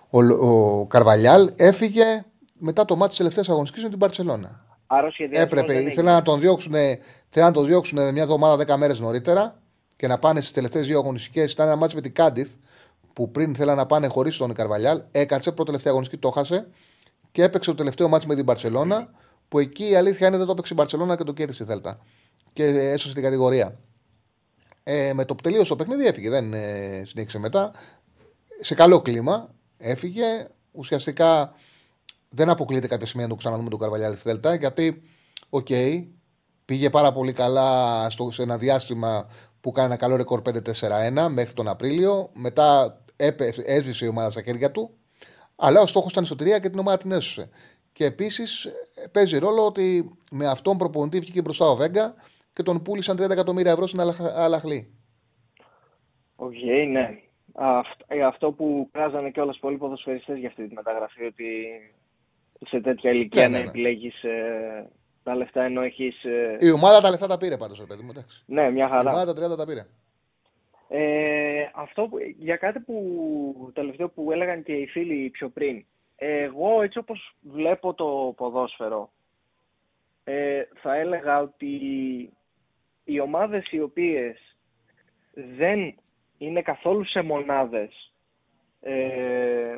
ο, 0.09 0.19
ο 0.19 0.85
Καρβαλιάλ 0.85 1.51
έφυγε 1.55 2.25
μετά 2.59 2.85
το 2.85 2.95
μάτι 2.95 3.09
της 3.09 3.17
τελευταίας 3.17 3.49
αγωνιστικής 3.49 3.83
με 3.83 3.89
την 3.89 3.99
Παρσελώνα. 3.99 4.65
Άρα 4.87 5.11
Έπρεπε, 5.31 5.81
ήθελα 5.81 6.13
να 6.13 6.21
τον 6.21 6.39
διώξουν, 6.39 6.73
να 7.35 7.51
τον 7.51 7.65
διώξουν 7.65 8.11
μια 8.13 8.21
εβδομάδα, 8.21 8.75
10 8.75 8.77
μέρες 8.77 8.99
νωρίτερα 8.99 9.61
και 9.95 10.07
να 10.07 10.19
πάνε 10.19 10.41
στις 10.41 10.53
τελευταίες 10.53 10.87
δύο 10.87 10.99
αγωνιστικές. 10.99 11.51
Ήταν 11.51 11.67
ένα 11.67 11.75
μάτι 11.75 11.95
με 11.95 12.01
την 12.01 12.13
Κάντιθ 12.13 12.51
που 13.13 13.31
πριν 13.31 13.55
θέλανε 13.55 13.79
να 13.79 13.85
πάνε 13.85 14.07
χωρίς 14.07 14.37
τον 14.37 14.53
Καρβαλιάλ. 14.53 15.01
Έκατσε 15.11 15.51
πρώτη 15.51 15.65
τελευταία 15.65 15.91
αγωνιστική, 15.91 16.21
το 16.21 16.29
χάσε 16.29 16.67
και 17.31 17.43
έπαιξε 17.43 17.69
το 17.69 17.75
τελευταίο 17.75 18.07
μάτι 18.07 18.27
με 18.27 18.35
την 18.35 18.45
Παρσελώνα. 18.45 19.09
Που 19.47 19.59
εκεί 19.59 19.89
η 19.89 19.95
αλήθεια 19.95 20.27
είναι 20.27 20.37
δεν 20.37 20.45
το 20.45 20.51
έπαιξε 20.51 20.73
η 20.73 20.75
Παρσελώνα 20.75 21.17
και 21.17 21.23
το 21.23 21.33
κέρδισε 21.33 21.63
η 21.63 21.65
Θέλτα. 21.65 21.99
Και 22.53 22.63
έσωσε 22.65 23.13
την 23.13 23.23
κατηγορία. 23.23 23.77
Ε, 24.83 25.13
με 25.13 25.25
το 25.25 25.35
που 25.35 25.41
τελείωσε 25.41 25.69
το 25.69 25.75
παιχνίδι 25.75 26.05
έφυγε, 26.05 26.29
δεν 26.29 26.53
ε, 26.53 27.03
συνέχισε 27.05 27.39
μετά. 27.39 27.71
Σε 28.59 28.75
καλό 28.75 29.01
κλίμα 29.01 29.53
έφυγε. 29.77 30.47
Ουσιαστικά 30.71 31.53
δεν 32.29 32.49
αποκλείεται 32.49 32.87
κάποια 32.87 33.05
σημεία 33.05 33.25
να 33.25 33.31
το 33.31 33.37
ξαναδούμε 33.37 33.69
τον 33.69 33.79
Καρβαλιάλ 33.79 34.13
στη 34.13 34.21
Θέλτα 34.21 34.55
γιατί, 34.55 35.01
OK, 35.49 35.67
okay, 35.69 36.07
πήγε 36.65 36.89
πάρα 36.89 37.11
πολύ 37.11 37.31
καλά 37.31 38.09
στο, 38.09 38.31
σε 38.31 38.41
ένα 38.41 38.57
διάστημα 38.57 39.27
που 39.61 39.71
κάνει 39.71 39.87
ένα 39.87 39.95
καλό 39.95 40.15
ρεκόρ 40.15 40.41
5-4-1 40.45 41.27
μέχρι 41.29 41.53
τον 41.53 41.67
Απρίλιο. 41.67 42.29
Μετά 42.33 42.97
έσβησε 43.65 44.05
η 44.05 44.07
ομάδα 44.07 44.29
στα 44.29 44.41
χέρια 44.41 44.71
του. 44.71 44.89
Αλλά 45.55 45.81
ο 45.81 45.85
στόχος 45.85 46.11
ήταν 46.11 46.23
η 46.23 46.27
σωτηρία 46.27 46.59
και 46.59 46.69
την 46.69 46.79
ομάδα 46.79 46.97
την 46.97 47.11
έσωσε. 47.11 47.49
Και 47.91 48.05
επίσης 48.05 48.67
παίζει 49.11 49.37
ρόλο 49.37 49.65
ότι 49.65 50.11
με 50.31 50.47
αυτόν 50.47 50.77
προπονητή 50.77 51.19
βγήκε 51.19 51.41
μπροστά 51.41 51.65
ο 51.65 51.75
Βέγκα 51.75 52.13
και 52.53 52.63
τον 52.63 52.81
πούλησαν 52.81 53.17
30 53.21 53.29
εκατομμύρια 53.29 53.71
ευρώ 53.71 53.87
στην 53.87 53.99
Αλ 54.35 54.50
Αχλί. 54.50 54.95
OK, 56.35 56.51
okay, 56.51 56.87
ναι. 56.91 57.19
Ε, 58.07 58.23
αυτό 58.23 58.51
που 58.51 58.89
κράζανε 58.91 59.29
και 59.29 59.41
όλε 59.41 59.53
πολλοί 59.59 59.77
ποδοσφαιριστές 59.77 60.37
για 60.37 60.47
αυτή 60.47 60.67
τη 60.67 60.73
μεταγραφή, 60.73 61.25
ότι 61.25 61.45
σε 62.67 62.79
τέτοια 62.79 63.11
ηλικία 63.11 63.41
ναι, 63.41 63.47
ναι, 63.47 63.57
ναι. 63.57 63.63
να 63.63 63.69
επιλέγεις 63.69 64.23
ε, 64.23 64.89
τα 65.23 65.35
λεφτά 65.35 65.63
ενώ 65.63 65.81
έχεις. 65.81 66.23
Ε... 66.23 66.57
Η 66.59 66.71
ομάδα 66.71 67.01
τα 67.01 67.09
λεφτά 67.09 67.27
τα 67.27 67.37
πήρε 67.37 67.57
πάντως, 67.57 67.83
παιδί 67.87 68.03
μου. 68.03 68.09
Εντάξει. 68.11 68.43
Ναι, 68.45 68.69
μια 68.69 68.87
χαρά. 68.87 69.11
Η 69.11 69.13
ομάδα 69.13 69.33
τα 69.33 69.53
30 69.53 69.57
τα 69.57 69.65
πήρε. 69.65 69.85
Ε, 70.87 71.69
αυτό 71.75 72.07
που, 72.07 72.17
για 72.37 72.55
κάτι 72.55 72.79
που 72.79 73.71
τελευταίο 73.73 74.09
που 74.09 74.31
έλεγαν 74.31 74.63
και 74.63 74.73
οι 74.73 74.87
φίλοι 74.87 75.29
πιο 75.29 75.49
πριν. 75.49 75.85
Εγώ 76.15 76.81
έτσι 76.81 76.97
όπως 76.97 77.35
βλέπω 77.41 77.93
το 77.93 78.33
ποδόσφαιρο 78.37 79.11
ε, 80.23 80.61
θα 80.81 80.95
έλεγα 80.95 81.41
ότι 81.41 81.67
οι 83.03 83.19
ομάδες 83.19 83.71
οι 83.71 83.79
οποίες 83.79 84.55
δεν 85.57 85.95
είναι 86.37 86.61
καθόλου 86.61 87.05
σε 87.05 87.21
μονάδες 87.21 88.11
ε, 88.81 89.77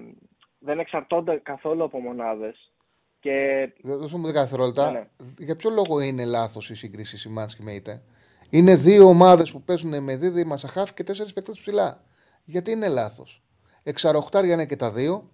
δεν 0.59 0.79
εξαρτώνται 0.79 1.39
καθόλου 1.43 1.83
από 1.83 1.99
μονάδες 1.99 2.71
και... 3.19 3.69
Δώσε 3.83 4.17
μου 4.17 4.27
10 4.27 4.31
δευτερόλεπτα. 4.31 4.91
Ναι, 4.91 4.99
ναι. 4.99 5.07
Για 5.37 5.55
ποιο 5.55 5.69
λόγο 5.69 5.99
είναι 5.99 6.25
λάθος 6.25 6.69
η 6.69 6.75
σύγκριση 6.75 7.17
Σιμάνσκι 7.17 7.63
με 7.63 7.73
ΙΤΕ. 7.73 8.01
Είναι 8.49 8.75
δύο 8.75 9.07
ομάδες 9.07 9.51
που 9.51 9.61
παίζουν 9.63 10.03
με 10.03 10.15
δίδυμα 10.15 10.47
Μασαχάφ 10.47 10.93
και 10.93 11.03
τέσσερις 11.03 11.33
παίκτες 11.33 11.59
ψηλά. 11.59 12.03
Γιατί 12.43 12.71
είναι 12.71 12.87
λάθος; 12.87 13.43
Εξαροχτάρια 13.83 14.53
είναι 14.53 14.65
και 14.65 14.75
τα 14.75 14.91
δύο. 14.91 15.31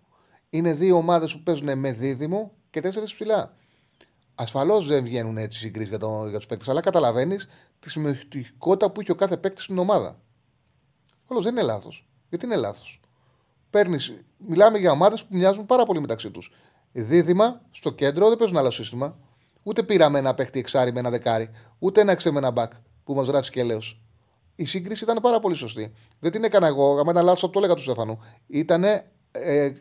Είναι 0.50 0.74
δύο 0.74 0.96
ομάδες 0.96 1.34
που 1.34 1.44
παίζουν 1.44 1.80
με 1.80 1.92
δίδυμο 1.92 2.52
και 2.70 2.82
τέσσερις 2.82 3.14
ψηλά. 3.14 3.54
Ασφαλώς 4.42 4.88
δεν 4.88 5.04
βγαίνουν 5.04 5.38
έτσι 5.38 5.60
συγκρίσει 5.60 5.90
για, 5.90 5.98
το, 5.98 6.28
για 6.30 6.38
τους 6.38 6.46
παίκτες, 6.48 6.70
αλλά 6.70 6.82
καταλαβαίνεις 6.82 7.48
τη 7.80 7.90
συμμετοχικότητα 7.90 8.92
που 8.92 9.02
έχει 9.02 9.12
ο 9.12 9.16
κάθε 9.16 9.38
παίκτης 9.38 9.64
στην 9.64 9.78
ομάδα. 9.78 10.20
Όλος 11.28 11.44
δεν 11.44 11.52
είναι 11.52 11.62
λάθος. 11.62 12.08
Γιατί 12.30 12.46
είναι 12.46 12.56
λάθος; 12.56 13.00
Μιλάμε 14.38 14.78
για 14.78 14.92
ομάδες 14.92 15.24
που 15.24 15.36
μοιάζουν 15.36 15.66
πάρα 15.66 15.86
πολύ 15.86 16.00
μεταξύ 16.00 16.32
τους 16.32 16.52
δίδυμα 16.92 17.62
στο 17.72 17.92
κέντρο, 17.92 18.28
δεν 18.28 18.38
παίζουν 18.38 18.58
άλλο 18.58 18.72
σύστημα. 18.72 19.18
Ούτε 19.64 19.84
πήραμε 19.84 20.20
ένα 20.20 20.34
παίχτη 20.34 20.60
εξάρι 20.60 20.92
με 20.92 21.00
ένα 21.00 21.10
δεκάρι, 21.10 21.50
ούτε 21.80 22.02
ένα 22.02 22.12
εξέ 22.12 22.32
με 22.32 22.38
ένα 22.38 22.52
μπακ 22.52 22.72
που 23.04 23.14
μας 23.14 23.28
γράφεις 23.28 23.50
και 23.50 23.64
λέω. 23.64 23.80
Η 24.56 24.66
σύγκριση 24.66 25.04
ήταν 25.04 25.18
πάρα 25.22 25.40
πολύ 25.40 25.56
σωστή. 25.56 25.94
Δεν 26.20 26.32
την 26.32 26.44
έκανα 26.44 26.68
εγώ, 26.68 27.00
άμα 27.00 27.12
ήταν 27.12 27.26
λάθος, 27.26 27.50
το 27.50 27.60
έλεγα 27.60 27.74
του 27.74 27.82
Στέφανου. 27.82 28.20
Ήταν 28.48 28.84
ε, 28.84 29.04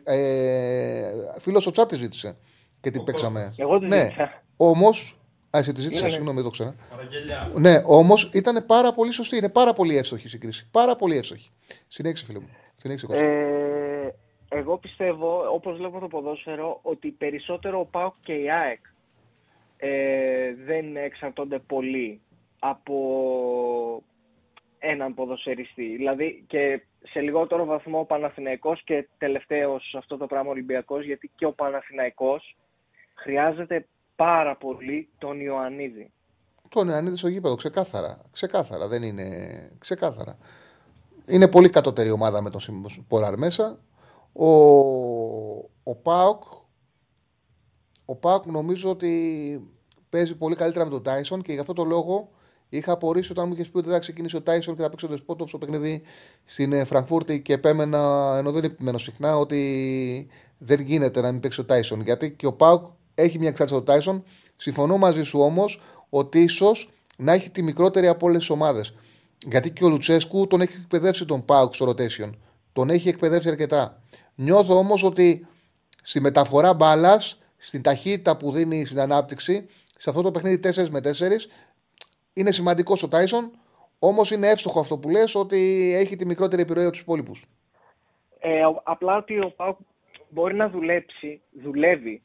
ε, 0.03 1.11
φίλος 1.39 1.67
ο 1.67 1.71
Τσάτης 1.71 1.97
ζήτησε 1.97 2.37
και 2.81 2.91
την 2.91 3.03
παίξαμε. 3.03 3.53
Εγώ 3.57 3.79
την 3.79 3.87
ναι. 3.87 4.07
Όμω. 4.57 4.89
Α, 5.55 5.59
εσύ 5.59 5.71
τη 5.71 5.81
ζήτησα, 5.81 6.09
συγγνώμη, 6.09 6.35
δεν 6.35 6.43
το 6.43 6.49
ξέρα. 6.49 6.75
Ναι, 7.55 7.81
όμω 7.85 8.15
ήταν 8.33 8.65
πάρα 8.65 8.93
πολύ 8.93 9.11
σωστή. 9.11 9.37
Είναι 9.37 9.49
πάρα 9.49 9.73
πολύ 9.73 9.97
εύστοχη 9.97 10.25
η 10.25 10.29
σύγκριση. 10.29 10.67
Πάρα 10.71 10.95
πολύ 10.95 11.17
εύστοχη. 11.17 11.49
Συνέχισε, 11.87 12.25
φίλε 12.25 12.39
μου. 12.39 12.49
Συνέχισε, 12.75 13.07
ε, 13.09 14.09
εγώ 14.49 14.77
πιστεύω, 14.77 15.49
όπως 15.53 15.77
βλέπω 15.77 15.99
το 15.99 16.07
ποδόσφαιρο, 16.07 16.79
ότι 16.81 17.09
περισσότερο 17.09 17.79
ο 17.79 17.85
ΠΑΟΚ 17.85 18.13
και 18.23 18.33
η 18.33 18.51
ΑΕΚ 18.51 18.79
ε, 19.77 20.53
δεν 20.65 20.95
εξαρτώνται 20.95 21.59
πολύ 21.59 22.21
από 22.59 22.95
έναν 24.79 25.13
ποδοσφαιριστή. 25.13 25.95
Δηλαδή 25.95 26.43
και 26.47 26.81
σε 27.01 27.19
λιγότερο 27.19 27.65
βαθμό 27.65 27.99
ο 27.99 28.05
Παναθηναϊκός 28.05 28.83
και 28.83 29.07
τελευταίος 29.17 29.95
αυτό 29.97 30.17
το 30.17 30.25
πράγμα 30.25 30.49
Ολυμπιακός, 30.49 31.05
γιατί 31.05 31.31
και 31.35 31.45
ο 31.45 31.53
Παναθηναϊκός 31.53 32.55
χρειάζεται 33.21 33.87
πάρα 34.15 34.55
πολύ 34.55 35.09
τον 35.17 35.39
Ιωαννίδη. 35.39 36.11
Τον 36.69 36.87
Ιωαννίδη 36.89 37.17
στο 37.17 37.27
γήπεδο, 37.27 37.55
ξεκάθαρα. 37.55 38.17
Ξεκάθαρα, 38.31 38.87
δεν 38.87 39.03
είναι 39.03 39.27
ξεκάθαρα. 39.77 40.37
Είναι 41.25 41.47
πολύ 41.47 41.69
κατώτερη 41.69 42.11
ομάδα 42.11 42.41
με 42.41 42.49
τον 42.49 42.61
Ποράρ 43.07 43.37
μέσα. 43.37 43.79
Ο, 44.33 44.49
ο 45.83 45.95
Πάοκ 46.01 46.43
ο 48.05 48.15
ΠΑΟΚ 48.15 48.45
νομίζω 48.45 48.89
ότι 48.89 49.11
παίζει 50.09 50.35
πολύ 50.35 50.55
καλύτερα 50.55 50.85
με 50.85 50.91
τον 50.91 51.03
Τάισον 51.03 51.41
και 51.41 51.53
γι' 51.53 51.59
αυτό 51.59 51.73
το 51.73 51.83
λόγο 51.83 52.29
είχα 52.69 52.91
απορήσει 52.91 53.31
όταν 53.31 53.47
μου 53.47 53.53
είχες 53.53 53.69
πει 53.69 53.77
ότι 53.77 53.89
θα 53.89 53.99
ξεκινήσει 53.99 54.35
ο 54.35 54.41
Τάισον 54.41 54.75
και 54.75 54.81
θα 54.81 54.89
παίξει 54.89 55.05
ο 55.05 55.07
Δεσπότοφ 55.07 55.49
στο 55.49 55.57
παιχνίδι 55.57 56.01
στην 56.45 56.73
ε, 56.73 56.83
Φραγκφούρτη 56.83 57.41
και 57.41 57.53
επέμενα, 57.53 58.35
ενώ 58.37 58.51
δεν 58.51 58.63
επιμένω 58.63 58.97
συχνά, 58.97 59.37
ότι 59.37 60.27
δεν 60.57 60.79
γίνεται 60.79 61.21
να 61.21 61.31
μην 61.31 61.41
παίξει 61.41 61.61
ο 61.61 61.65
Τάισον. 61.65 62.01
Γιατί 62.01 62.31
και 62.31 62.45
ο 62.45 62.53
ΠΑΟΚ 62.53 62.85
έχει 63.21 63.39
μια 63.39 63.49
εξάρτηση 63.49 63.77
από 63.77 63.85
τον 63.85 63.95
Τάισον. 63.95 64.23
Συμφωνώ 64.55 64.97
μαζί 64.97 65.23
σου 65.23 65.39
όμως 65.39 65.81
ότι 66.09 66.39
ίσως 66.41 66.89
να 67.17 67.33
έχει 67.33 67.49
τη 67.49 67.63
μικρότερη 67.63 68.07
από 68.07 68.25
όλες 68.27 68.39
τις 68.39 68.49
ομάδες. 68.49 68.95
Γιατί 69.45 69.71
και 69.71 69.83
ο 69.83 69.89
Λουτσέσκου 69.89 70.47
τον 70.47 70.61
έχει 70.61 70.77
εκπαιδεύσει 70.81 71.25
τον 71.25 71.45
ΠΑΟΚ 71.45 71.73
στο 71.73 71.89
rotation. 71.89 72.29
Τον 72.73 72.89
έχει 72.89 73.09
εκπαιδεύσει 73.09 73.49
αρκετά. 73.49 74.01
Νιώθω 74.35 74.77
όμως 74.77 75.03
ότι 75.03 75.47
στη 76.01 76.19
μεταφορά 76.19 76.73
μπάλας, 76.73 77.39
στην 77.57 77.81
ταχύτητα 77.81 78.37
που 78.37 78.51
δίνει 78.51 78.85
στην 78.85 78.99
ανάπτυξη, 78.99 79.67
σε 79.97 80.09
αυτό 80.09 80.21
το 80.21 80.31
παιχνίδι 80.31 80.59
4 80.63 80.89
με 80.89 80.99
4, 80.99 81.47
είναι 82.33 82.51
σημαντικός 82.51 83.03
ο 83.03 83.07
Τάισον. 83.07 83.51
Όμως 83.99 84.31
είναι 84.31 84.47
εύστοχο 84.47 84.79
αυτό 84.79 84.97
που 84.97 85.09
λες 85.09 85.35
ότι 85.35 85.91
έχει 85.95 86.15
τη 86.15 86.25
μικρότερη 86.25 86.61
επιρροή 86.61 86.83
από 86.83 86.91
τους 86.91 87.01
υπόλοιπους. 87.01 87.45
Ε, 88.39 88.61
απλά 88.83 89.17
ότι 89.17 89.39
ο 89.39 89.53
ΠΑΟΚ 89.55 89.77
μπορεί 90.29 90.55
να 90.55 90.69
δουλέψει, 90.69 91.41
δουλεύει 91.51 92.23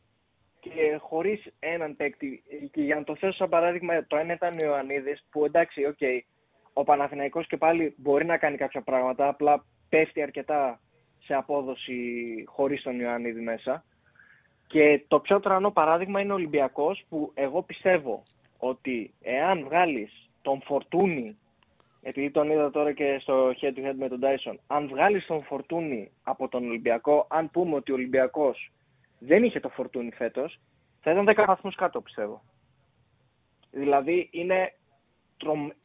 και 0.71 0.97
χωρίς 1.01 1.47
έναν 1.59 1.97
παίκτη. 1.97 2.43
Και 2.71 2.83
για 2.83 2.95
να 2.95 3.05
το 3.05 3.17
θέσω 3.17 3.33
σαν 3.33 3.49
παράδειγμα, 3.49 4.07
το 4.07 4.17
ένα 4.17 4.33
ήταν 4.33 4.59
ο 4.59 4.65
Ιωαννίδης, 4.65 5.25
που 5.31 5.45
εντάξει, 5.45 5.85
OK, 5.85 5.97
okay, 6.01 6.19
ο 6.73 6.85
Παναθηναϊκός 6.85 7.47
και 7.47 7.57
πάλι 7.57 7.95
μπορεί 7.97 8.25
να 8.25 8.37
κάνει 8.37 8.57
κάποια 8.57 8.83
πράγματα, 8.83 9.29
απλά 9.29 9.65
πέφτει 9.89 10.23
αρκετά 10.23 10.81
σε 11.25 11.35
απόδοση 11.35 11.99
χωρίς 12.47 12.83
τον 12.83 13.01
Ιωαννίδη 13.01 13.41
μέσα. 13.41 13.85
Και 14.67 15.05
το 15.09 15.21
πιο 15.21 15.41
τρανό 15.41 15.71
παράδειγμα 15.71 16.21
είναι 16.21 16.33
ο 16.33 16.35
Ολυμπιακός 16.35 17.05
που 17.09 17.31
εγώ 17.35 17.63
πιστεύω 17.63 18.23
ότι 18.59 19.15
εάν 19.23 19.65
βγάλεις 19.65 20.31
τον 20.43 20.63
Φορτούνη 20.65 21.39
επειδή 22.07 22.31
τον 22.31 22.51
είδα 22.51 22.71
τώρα 22.71 22.93
και 22.93 23.19
στο 23.21 23.55
head 23.61 23.79
to 23.79 23.87
head 23.87 23.95
με 23.95 24.09
τον 24.09 24.21
Tyson, 24.23 24.55
αν 24.67 24.89
βγάλεις 24.89 25.27
τον 25.27 25.43
Φορτούνη 25.43 26.11
από 26.23 26.49
τον 26.49 26.65
Ολυμπιακό, 26.65 27.27
αν 27.31 27.51
πούμε 27.51 27.75
ότι 27.75 27.91
ο 27.91 27.95
Ολυμπιακός 27.95 28.71
δεν 29.19 29.45
είχε 29.45 29.61
το 29.61 29.69
Φορτούνη 29.69 30.13
φέτος, 30.13 30.61
θα 31.01 31.11
ήταν 31.11 31.25
10 31.29 31.45
βαθμούς 31.47 31.75
κάτω 31.75 32.01
πιστεύω. 32.01 32.43
Δηλαδή 33.71 34.29
είναι 34.33 34.75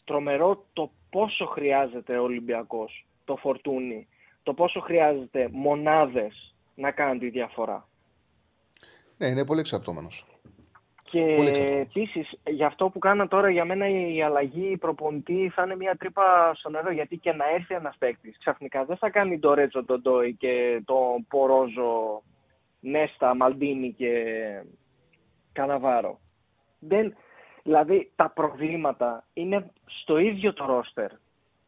τρομερό 0.04 0.66
το 0.74 0.92
πόσο 1.10 1.46
χρειάζεται 1.46 2.18
ο 2.18 2.24
Ολυμπιακός, 2.24 3.06
το 3.26 3.36
Φορτούνη, 3.36 4.08
το 4.44 4.54
πόσο 4.54 4.80
χρειάζεται 4.80 5.50
μονάδες 5.52 6.56
να 6.76 6.92
κάνουν 6.92 7.20
τη 7.20 7.30
διαφορά. 7.30 7.88
Ναι, 9.18 9.28
είναι 9.28 9.46
πολύ 9.46 9.60
εξαρτώμενος. 9.60 10.26
Και 11.04 11.22
επίσης, 11.80 12.40
για 12.48 12.68
αυτό 12.68 12.90
που 12.90 13.00
κάνα 13.00 13.28
τώρα 13.28 13.50
για 13.50 13.66
μένα 13.66 13.88
η 13.90 14.22
αλλαγή 14.22 14.78
προπονητή 14.78 15.52
θα 15.56 15.64
είναι 15.64 15.76
μια 15.76 15.96
τρύπα 15.96 16.54
στο 16.56 16.70
νερό. 16.70 16.92
Γιατί 16.92 17.18
και 17.18 17.32
να 17.32 17.46
έρθει 17.50 17.74
ένας 17.74 17.96
παίκτης 17.98 18.38
ξαφνικά 18.38 18.86
δεν 18.86 18.98
θα 18.98 19.10
κάνει 19.10 19.40
το 19.40 19.54
Ρέτσο 19.54 19.86
τον 19.86 20.02
Ντόι 20.02 20.34
και 20.34 20.82
το 20.86 20.96
Πορόζο 21.28 22.24
Νέστα, 22.80 23.36
Μαλντίνη 23.36 23.94
και 23.94 24.14
Καναβάρο. 25.52 26.20
Δεν, 26.80 27.16
δηλαδή 27.64 28.12
τα 28.16 28.30
προβλήματα 28.30 29.26
είναι 29.34 29.72
στο 29.86 30.18
ίδιο 30.18 30.54
το 30.54 30.66
ρόστερ 30.66 31.12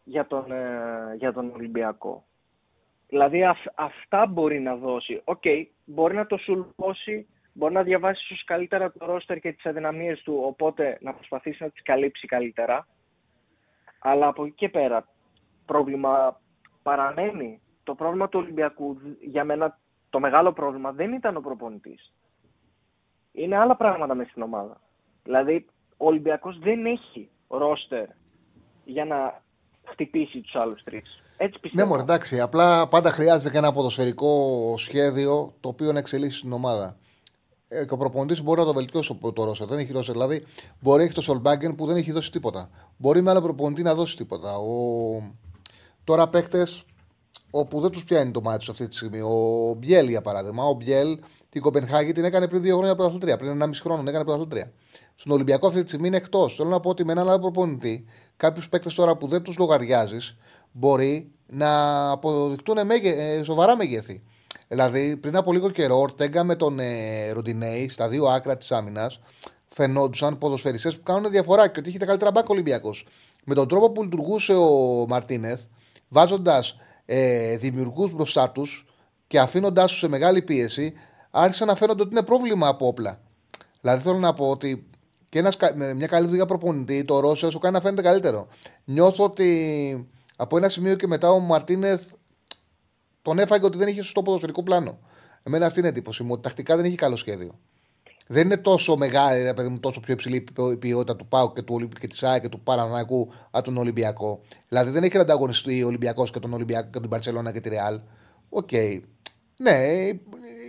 για 0.03 0.27
τον, 0.27 0.51
ε, 0.51 1.15
για 1.17 1.33
τον 1.33 1.51
Ολυμπιακό. 1.53 2.25
Δηλαδή 3.07 3.43
αυτά 3.75 4.25
μπορεί 4.25 4.59
να 4.59 4.75
δώσει. 4.75 5.21
OK, 5.23 5.41
okay, 5.43 5.65
μπορεί 5.85 6.15
να 6.15 6.25
το 6.25 6.37
σουλουπώσει 6.37 7.27
μπορεί 7.53 7.73
να 7.73 7.83
διαβάσει 7.83 8.23
ίσως 8.23 8.43
καλύτερα 8.43 8.91
το 8.91 9.05
ρόστερ 9.05 9.39
και 9.39 9.51
τις 9.51 9.65
αδυναμίες 9.65 10.21
του, 10.21 10.41
οπότε 10.45 10.97
να 11.01 11.13
προσπαθήσει 11.13 11.63
να 11.63 11.69
τις 11.69 11.81
καλύψει 11.81 12.27
καλύτερα. 12.27 12.87
Αλλά 13.99 14.27
από 14.27 14.45
εκεί 14.45 14.55
και 14.55 14.69
πέρα, 14.69 15.07
πρόβλημα 15.65 16.41
παραμένει. 16.83 17.61
Το 17.83 17.95
πρόβλημα 17.95 18.29
του 18.29 18.39
Ολυμπιακού, 18.39 18.97
για 19.21 19.43
μένα 19.43 19.79
το 20.11 20.19
μεγάλο 20.19 20.53
πρόβλημα 20.53 20.91
δεν 20.91 21.13
ήταν 21.13 21.35
ο 21.35 21.41
προπονητής. 21.41 22.13
Είναι 23.31 23.57
άλλα 23.57 23.75
πράγματα 23.75 24.15
μες 24.15 24.27
στην 24.27 24.41
ομάδα. 24.41 24.81
Δηλαδή, 25.23 25.65
ο 25.97 26.05
Ολυμπιακός 26.05 26.59
δεν 26.59 26.85
έχει 26.85 27.29
ρόστερ 27.47 28.05
για 28.85 29.05
να 29.05 29.41
χτυπήσει 29.83 30.41
τους 30.41 30.55
άλλους 30.55 30.83
τρεις. 30.83 31.23
Έτσι 31.37 31.53
ναι, 31.53 31.59
πιστεύω. 31.59 31.83
Ναι, 31.83 31.89
μωρέ, 31.89 32.01
εντάξει. 32.01 32.39
Απλά 32.39 32.87
πάντα 32.87 33.11
χρειάζεται 33.11 33.49
και 33.49 33.57
ένα 33.57 33.73
ποδοσφαιρικό 33.73 34.73
σχέδιο 34.77 35.53
το 35.59 35.69
οποίο 35.69 35.91
να 35.91 35.99
εξελίσσει 35.99 36.41
την 36.41 36.51
ομάδα. 36.51 36.97
Ε, 37.67 37.85
και 37.85 37.93
ο 37.93 37.97
προπονητής 37.97 38.43
μπορεί 38.43 38.59
να 38.59 38.65
το 38.65 38.73
βελτιώσει 38.73 39.19
το 39.33 39.43
Ρώσο. 39.43 39.65
Δεν 39.65 39.79
έχει 39.79 39.91
δώσει. 39.91 40.11
Δηλαδή, 40.11 40.45
μπορεί 40.79 40.97
να 40.97 41.03
έχει 41.03 41.13
το 41.13 41.21
Σολμπάγκεν 41.21 41.75
που 41.75 41.85
δεν 41.85 41.95
έχει 41.95 42.11
δώσει 42.11 42.31
τίποτα. 42.31 42.69
Μπορεί 42.97 43.21
με 43.21 43.29
άλλο 43.29 43.41
προπονητή 43.41 43.81
να 43.81 43.95
δώσει 43.95 44.15
τίποτα. 44.15 44.55
Ο... 44.55 45.33
Τώρα 46.03 46.29
παίχτε 46.29 46.67
όπου 47.51 47.79
δεν 47.79 47.89
τους 47.89 48.03
πιάνει 48.03 48.31
το 48.31 48.41
μάτι 48.41 48.65
αυτή 48.69 48.87
τη 48.87 48.95
στιγμή. 48.95 49.21
Ο 49.21 49.73
Μπιέλ, 49.77 50.07
για 50.07 50.21
παράδειγμα. 50.21 50.63
Ο 50.63 50.73
Μπιέλ 50.73 51.19
την 51.49 51.61
Κοπενχάγη 51.61 52.11
την 52.11 52.23
έκανε 52.23 52.47
πριν 52.47 52.61
δύο 52.61 52.77
χρόνια 52.77 52.95
πρωταθλήτρια. 52.95 53.37
Πριν 53.37 53.49
ένα 53.49 53.67
μισή 53.67 53.81
χρόνο 53.81 53.99
την 53.99 54.07
έκανε 54.07 54.23
πρωταθλήτρια. 54.23 54.71
Στον 55.15 55.31
Ολυμπιακό 55.31 55.67
αυτή 55.67 55.81
τη 55.81 55.87
στιγμή 55.87 56.07
είναι 56.07 56.17
εκτός. 56.17 56.55
Θέλω 56.55 56.69
να 56.69 56.79
πω 56.79 56.89
ότι 56.89 57.05
με 57.05 57.11
έναν 57.11 57.29
άλλο 57.29 57.39
προπονητή, 57.39 58.05
κάποιους 58.37 58.69
παίκτες 58.69 58.93
τώρα 58.93 59.15
που 59.15 59.27
δεν 59.27 59.41
τους 59.41 59.57
λογαριάζεις, 59.57 60.37
μπορεί 60.71 61.31
να 61.47 62.09
αποδεικτούν 62.09 62.85
μέγε... 62.85 63.09
Ε, 63.09 63.43
σοβαρά 63.43 63.75
μεγέθη. 63.75 64.23
Δηλαδή, 64.67 65.17
πριν 65.17 65.35
από 65.35 65.53
λίγο 65.53 65.69
καιρό, 65.69 65.95
ο 65.95 65.99
Ορτέγκα 65.99 66.43
με 66.43 66.55
τον 66.55 66.79
ε, 66.79 67.31
Ροντινέη 67.31 67.89
στα 67.89 68.07
δύο 68.07 68.25
άκρα 68.25 68.57
της 68.57 68.71
άμυνας 68.71 69.19
φαινόντουσαν 69.67 70.37
ποδοσφαιριστές 70.37 70.97
που 70.97 71.03
κάνουν 71.03 71.31
διαφορά 71.31 71.67
και 71.67 71.79
ότι 71.79 71.89
είχε 71.89 71.97
τα 71.97 72.05
καλύτερα 72.05 72.31
μπακ 72.31 72.49
Ολυμπιακός. 72.49 73.07
Με 73.45 73.55
τον 73.55 73.67
τρόπο 73.67 73.91
που 73.91 74.03
λειτουργούσε 74.03 74.53
ο 74.53 75.05
Μαρτίνεθ, 75.07 75.61
βάζοντας 76.07 76.75
ε, 77.13 77.57
δημιουργούς 77.57 78.11
μπροστά 78.11 78.51
τους 78.51 78.85
και 79.27 79.39
αφήνοντάς 79.39 79.91
τους 79.91 79.99
σε 79.99 80.07
μεγάλη 80.07 80.41
πίεση, 80.41 80.93
άρχισαν 81.31 81.67
να 81.67 81.75
φαίνονται 81.75 82.01
ότι 82.01 82.11
είναι 82.11 82.23
πρόβλημα 82.23 82.67
από 82.67 82.87
όπλα. 82.87 83.21
Δηλαδή, 83.81 84.03
θέλω 84.03 84.17
να 84.17 84.33
πω 84.33 84.49
ότι 84.49 84.89
και 85.29 85.39
ένας, 85.39 85.57
με 85.75 85.93
μια 85.93 86.07
καλή 86.07 86.27
δουλειά 86.27 86.45
προπονητή, 86.45 87.05
το 87.05 87.19
Ρώσο 87.19 87.51
σου 87.51 87.59
κάνει 87.59 87.73
να 87.73 87.81
φαίνεται 87.81 88.01
καλύτερο. 88.01 88.47
Νιώθω 88.83 89.23
ότι 89.23 90.09
από 90.35 90.57
ένα 90.57 90.69
σημείο 90.69 90.95
και 90.95 91.07
μετά 91.07 91.31
ο 91.31 91.39
Μαρτίνεθ 91.39 92.11
τον 93.21 93.39
έφαγε 93.39 93.65
ότι 93.65 93.77
δεν 93.77 93.87
είχε 93.87 94.01
σωστό 94.01 94.21
ποδοσφαιρικό 94.21 94.63
πλάνο. 94.63 94.99
Εμένα 95.43 95.65
αυτή 95.65 95.79
είναι 95.79 95.87
η 95.87 95.91
εντύπωση 95.91 96.23
μου, 96.23 96.29
ότι 96.31 96.41
τακτικά 96.41 96.75
δεν 96.75 96.85
έχει 96.85 96.95
καλό 96.95 97.15
σχέδιο. 97.15 97.59
Δεν 98.31 98.45
είναι 98.45 98.57
τόσο 98.57 98.97
μεγάλη, 98.97 99.53
παιδί 99.53 99.69
μου, 99.69 99.79
τόσο 99.79 99.99
πιο 99.99 100.13
υψηλή 100.13 100.45
η 100.71 100.77
ποιότητα 100.77 101.15
του 101.15 101.27
Πάου 101.27 101.53
και 101.53 101.61
του 101.61 101.89
και 101.99 102.07
της 102.07 102.23
ΑΕ 102.23 102.39
και 102.39 102.49
του 102.49 102.59
Παραναναϊκού 102.59 103.31
από 103.51 103.63
τον 103.63 103.77
Ολυμπιακό. 103.77 104.41
Δηλαδή 104.67 104.89
δεν 104.89 105.03
έχει 105.03 105.17
ανταγωνιστεί 105.17 105.83
ο 105.83 105.87
Ολυμπιακός 105.87 106.31
και 106.31 106.39
τον 106.39 106.53
Ολυμπιακό 106.53 106.89
και 106.91 106.99
την 106.99 107.09
Μπαρσελόνα 107.09 107.51
και 107.51 107.59
τη 107.59 107.69
Ρεάλ. 107.69 107.99
OK. 108.49 108.69
Okay. 108.71 108.99
Ναι, 109.57 109.77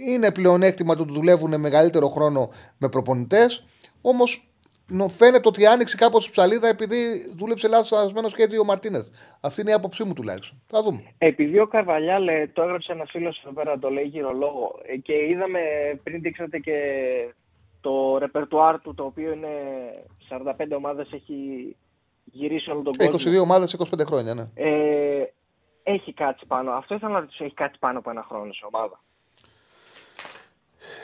είναι 0.08 0.32
πλεονέκτημα 0.32 0.96
το 0.96 1.02
ότι 1.02 1.12
δουλεύουν 1.12 1.60
μεγαλύτερο 1.60 2.08
χρόνο 2.08 2.50
με 2.78 2.88
προπονητές. 2.88 3.64
Όμως 4.00 4.52
φαίνεται 5.08 5.48
ότι 5.48 5.66
άνοιξε 5.66 5.96
κάπως 5.96 6.26
η 6.26 6.30
ψαλίδα 6.30 6.68
επειδή 6.68 6.96
δούλεψε 7.36 7.68
λάθος 7.68 8.12
σχέδιο 8.26 8.60
ο 8.60 8.64
Μαρτίνεθ. 8.64 9.06
Αυτή 9.40 9.60
είναι 9.60 9.70
η 9.70 9.74
άποψή 9.74 10.04
μου 10.04 10.12
τουλάχιστον. 10.12 10.62
Θα 10.66 10.82
δούμε. 10.82 11.02
Επειδή 11.18 11.58
ο 11.58 11.66
Καρβαλιάλ 11.66 12.24
το 12.52 12.62
έγραψε 12.62 12.92
ένα 12.92 13.04
φίλος 13.04 13.42
εδώ 13.44 13.52
πέρα, 13.52 13.78
το 13.78 13.88
λέει 13.88 14.04
γύρω 14.04 14.30
ε, 14.86 14.96
και 14.96 15.12
είδαμε 15.12 15.60
πριν 16.02 16.20
δείξατε 16.20 16.58
και 16.58 16.74
το 17.82 18.18
ρεπερτουάρ 18.18 18.80
του 18.80 18.94
το 18.94 19.04
οποίο 19.04 19.32
είναι 19.32 19.48
45 20.28 20.76
ομάδες 20.76 21.12
έχει 21.12 21.36
γυρίσει 22.24 22.70
όλο 22.70 22.82
τον 22.82 22.96
κόσμο. 22.96 23.32
22 23.32 23.42
ομάδες 23.42 23.76
25 23.78 24.06
χρόνια, 24.06 24.34
ναι. 24.34 24.48
Ε, 24.54 25.24
έχει 25.82 26.12
κάτσει 26.12 26.46
πάνω. 26.46 26.70
Αυτό 26.70 26.94
ήθελα 26.94 27.12
να 27.12 27.20
ρωτήσω, 27.20 27.44
έχει 27.44 27.54
κάτσει 27.54 27.78
πάνω 27.78 27.98
από 27.98 28.10
ένα 28.10 28.24
χρόνο 28.28 28.52
σε 28.52 28.64
ομάδα; 28.72 29.00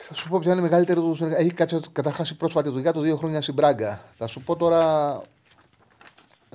Θα 0.07 0.13
σου 0.13 0.29
πω 0.29 0.39
ποια 0.39 0.51
είναι 0.51 0.59
η 0.59 0.63
μεγαλύτερη 0.63 0.99
του. 0.99 1.17
Έχει 1.37 1.53
κάτσει 1.53 1.79
καταρχάς 1.91 2.29
η 2.29 2.37
πρόσφατη 2.37 2.69
δουλειά 2.69 2.93
του 2.93 3.01
δύο 3.01 3.15
χρόνια 3.15 3.41
στην 3.41 3.53
Μπράγκα. 3.53 4.01
Θα 4.11 4.27
σου 4.27 4.43
πω 4.43 4.55
τώρα. 4.55 5.21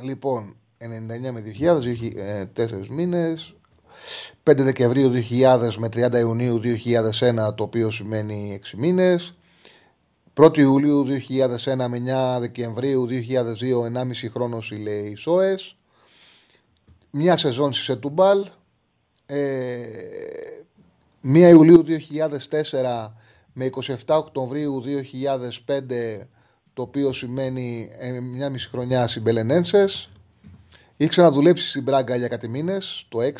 Λοιπόν, 0.02 0.56
99 0.78 1.32
με 1.32 1.40
2000, 1.40 2.46
4 2.56 2.88
μήνες. 2.88 3.54
5 4.42 4.62
Δεκεμβρίου 4.62 5.10
2000 5.10 5.74
με 5.78 5.88
30 5.88 6.18
Ιουνίου 6.18 6.60
2001, 6.60 7.54
το 7.54 7.62
οποίο 7.62 7.90
σημαίνει 7.90 8.60
6 8.62 8.76
μήνες. 8.76 9.34
1η 10.36 10.58
Ιουλίου 10.58 11.06
2001 11.64 11.86
με 11.88 12.02
9 12.36 12.40
Δεκεμβρίου 12.40 13.06
2002, 13.08 13.12
1,5 13.92 14.30
χρόνος 14.32 14.70
οι 14.70 15.14
ΣΟΕΣ. 15.16 15.76
Μια 17.10 17.36
σεζόν 17.36 17.72
στη 17.72 17.82
Σετούμπαλ. 17.82 18.46
Ε, 19.26 19.82
1 21.22 21.34
Ιουλίου 21.34 21.84
2004 21.86 23.12
με 23.52 23.70
27 23.86 23.94
Οκτωβρίου 24.06 24.82
2005 25.66 26.26
το 26.74 26.82
οποίο 26.82 27.12
σημαίνει 27.12 27.90
ε, 27.98 28.20
μια 28.20 28.50
μισή 28.50 28.68
χρονιά 28.68 29.08
συμπελενένσες. 29.08 30.10
Είχε 30.96 31.08
ξαναδουλέψει 31.08 31.68
στην 31.68 31.82
Μπράγκα 31.82 32.16
για 32.16 32.28
κάτι 32.28 32.48
μήνες, 32.48 33.06
το 33.08 33.18
6. 33.22 33.30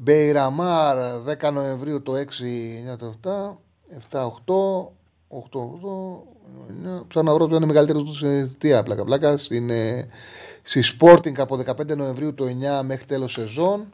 Μπεϊραμάρ 0.00 0.96
10 1.40 1.52
Νοεμβρίου 1.52 2.02
το 2.02 2.12
6, 2.14 2.22
9 2.92 2.98
το 2.98 3.14
7, 4.10 4.20
7, 4.20 4.20
8, 4.20 4.95
8, 5.28 5.38
8, 5.60 7.00
9. 7.00 7.04
Ψάχνω 7.08 7.30
να 7.30 7.34
βρω 7.34 7.46
ποιο 7.46 7.56
είναι 7.56 7.66
μεγαλύτερο 7.66 8.02
τους 8.02 8.18
θητεία, 8.18 8.82
πλάκα 8.82 9.04
πλάκα. 9.04 9.36
Στην, 9.36 9.70
ε, 9.70 10.08
στη 10.62 10.82
Sporting 10.98 11.38
από 11.38 11.56
15 11.56 11.96
Νοεμβρίου 11.96 12.34
το 12.34 12.44
9 12.44 12.82
μέχρι 12.82 13.04
τέλος 13.04 13.32
σεζόν. 13.32 13.86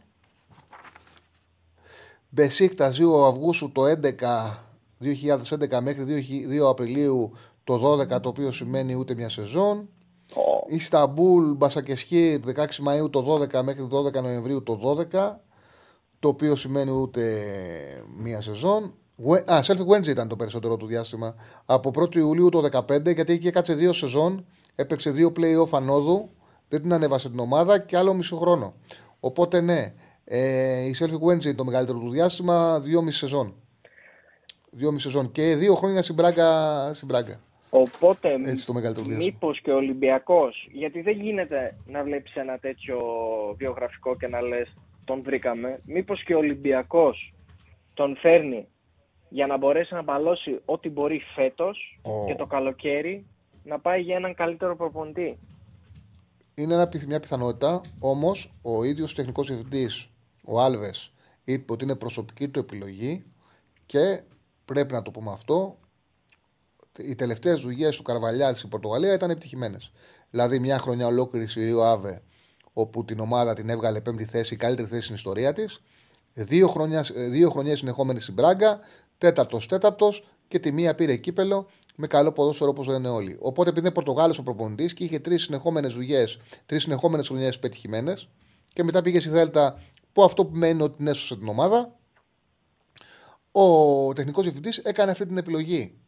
Μπεσίκτα 2.28 2.90
2 2.90 3.28
Αυγούστου 3.28 3.72
το 3.72 3.82
11 3.86 4.58
2011 4.98 5.80
μέχρι 5.80 6.04
2 6.48 6.68
Απριλίου 6.68 7.32
το 7.64 7.76
12 7.76 8.20
το 8.20 8.28
οποίο 8.28 8.50
σημαίνει 8.50 8.94
ούτε 8.94 9.14
μια 9.14 9.28
σεζόν. 9.28 9.88
Oh. 10.34 10.72
Ισταμπούλ 10.72 11.52
Μπασακεσχή 11.52 12.40
16 12.46 12.64
Μαΐου 12.64 13.10
το 13.10 13.40
12 13.52 13.62
μέχρι 13.62 13.88
12 13.90 14.22
Νοεμβρίου 14.22 14.62
το 14.62 15.06
12 15.12 15.32
το 16.18 16.28
οποίο 16.28 16.56
σημαίνει 16.56 16.90
ούτε 16.90 17.44
μια 18.16 18.40
σεζόν. 18.40 18.94
Α, 19.52 19.62
Σέλφι 19.62 19.82
Wednesday 19.88 20.06
ήταν 20.06 20.28
το 20.28 20.36
περισσότερο 20.36 20.76
του 20.76 20.86
διάστημα. 20.86 21.34
Από 21.66 21.92
1η 21.94 22.16
Ιουλίου 22.16 22.48
το 22.48 22.68
15 22.72 23.14
γιατί 23.14 23.32
είχε 23.32 23.50
κάτσε 23.50 23.74
δύο 23.74 23.92
σεζόν, 23.92 24.46
έπαιξε 24.74 25.10
δύο 25.10 25.32
play-off 25.36 25.68
ανόδου, 25.72 26.30
δεν 26.68 26.82
την 26.82 26.92
ανέβασε 26.92 27.30
την 27.30 27.38
ομάδα 27.38 27.78
και 27.78 27.96
άλλο 27.96 28.14
μισό 28.14 28.36
χρόνο. 28.36 28.74
Οπότε 29.20 29.60
ναι, 29.60 29.94
ε, 30.24 30.86
η 30.86 30.94
Celtic 30.98 31.32
Wednesday 31.32 31.54
το 31.54 31.64
μεγαλύτερο 31.64 31.98
του 31.98 32.10
διάστημα, 32.10 32.80
δύο 32.80 33.02
μισή 33.02 33.18
σεζόν. 33.18 33.54
Δύο 34.70 34.92
μισή 34.92 35.04
σεζόν 35.04 35.32
και 35.32 35.56
δύο 35.56 35.74
χρόνια 35.74 36.02
στην 36.02 36.14
Μπράγκα. 36.14 36.90
Στην 36.94 37.08
Μπράγκα. 37.08 37.40
Οπότε, 37.70 38.28
μήπως 39.16 39.60
και 39.60 39.70
ο 39.70 39.76
Ολυμπιακός, 39.76 40.68
γιατί 40.72 41.00
δεν 41.00 41.20
γίνεται 41.20 41.76
να 41.86 42.02
βλέπεις 42.02 42.34
ένα 42.34 42.58
τέτοιο 42.58 42.98
βιογραφικό 43.56 44.16
και 44.16 44.26
να 44.26 44.40
λες 44.40 44.74
τον 45.04 45.22
βρήκαμε. 45.22 45.80
Μήπως 45.84 46.24
και 46.24 46.34
ο 46.34 46.38
Ολυμπιακός 46.38 47.32
τον 47.94 48.16
φέρνει 48.16 48.66
για 49.32 49.46
να 49.46 49.56
μπορέσει 49.56 49.94
να 49.94 50.02
μπαλώσει 50.02 50.60
ό,τι 50.64 50.88
μπορεί 50.88 51.20
φέτος 51.34 52.00
και 52.26 52.34
το 52.34 52.46
καλοκαίρι 52.46 53.26
να 53.64 53.80
πάει 53.80 54.00
για 54.00 54.16
έναν 54.16 54.34
καλύτερο 54.34 54.76
προπονητή. 54.76 55.38
είναι 56.54 56.74
ένα, 56.74 56.88
μια 57.06 57.20
πιθανότητα. 57.20 57.80
Όμως 57.98 58.54
ο 58.62 58.84
ίδιος 58.84 59.14
τεχνικός 59.14 59.46
διευθυντής, 59.46 60.08
ο 60.44 60.60
Άλβες, 60.60 61.12
είπε 61.44 61.72
ότι 61.72 61.84
είναι 61.84 61.96
προσωπική 61.96 62.48
του 62.48 62.58
επιλογή 62.58 63.24
και 63.86 64.22
πρέπει 64.64 64.92
να 64.92 65.02
το 65.02 65.10
πούμε 65.10 65.30
αυτό. 65.30 65.78
Οι 66.98 67.14
τελευταίες 67.14 67.60
δουλειές 67.60 67.96
του 67.96 68.02
Καρβαλιά 68.02 68.54
στην 68.54 68.68
Πορτογαλία 68.68 69.14
ήταν 69.14 69.30
επιτυχημένες. 69.30 69.92
Δηλαδή, 70.30 70.58
μια 70.58 70.78
χρονιά 70.78 71.06
ολόκληρη 71.06 71.46
Σιρίο 71.46 71.82
Άβε, 71.82 72.22
όπου 72.72 73.04
την 73.04 73.20
ομάδα 73.20 73.54
την 73.54 73.68
έβγαλε 73.68 74.00
πέμπτη 74.00 74.24
θέση, 74.24 74.54
η 74.54 74.56
καλύτερη 74.56 74.88
θέση 74.88 75.02
στην 75.02 75.14
ιστορία 75.14 75.52
της. 75.52 75.82
Δύο, 76.34 76.68
χρόνια, 76.68 77.04
δύο 77.30 77.50
χρονιές 77.50 77.78
συνεχόμενες 77.78 78.22
στην 78.22 78.34
Μπράγκα, 78.34 78.80
τέταρτος 79.22 79.66
τέταρτος 79.66 80.24
και 80.48 80.58
τη 80.58 80.72
μία 80.72 80.94
πήρε 80.94 81.16
κύπελο 81.16 81.66
με 81.96 82.06
καλό 82.06 82.32
ποδόσφαιρο 82.32 82.70
όπως 82.70 82.86
λένε 82.86 83.08
όλοι. 83.08 83.36
Οπότε 83.40 83.70
επειδή 83.70 83.86
είναι 83.86 83.94
Πορτογάλος 83.94 84.38
ο 84.38 84.42
προπονητής 84.42 84.94
και 84.94 85.04
είχε 85.04 85.18
τρεις 85.18 85.42
συνεχόμενες 85.42 85.94
δουλειές, 85.94 86.38
τρεις 86.66 86.82
συνεχόμενες 86.82 87.28
χρονιές 87.28 87.58
πετυχημένες 87.58 88.28
και 88.72 88.84
μετά 88.84 89.02
πήγε 89.02 89.20
στη 89.20 89.28
Δέλτα 89.28 89.80
που 90.12 90.24
αυτό 90.24 90.44
που 90.44 90.56
μένει 90.56 90.82
ότι 90.82 90.96
την 90.96 91.06
έσωσε 91.06 91.36
την 91.36 91.48
ομάδα, 91.48 91.96
ο 93.52 94.12
τεχνικός 94.12 94.42
διευθυντής 94.42 94.78
έκανε 94.78 95.10
αυτή 95.10 95.26
την 95.26 95.36
επιλογή. 95.36 95.98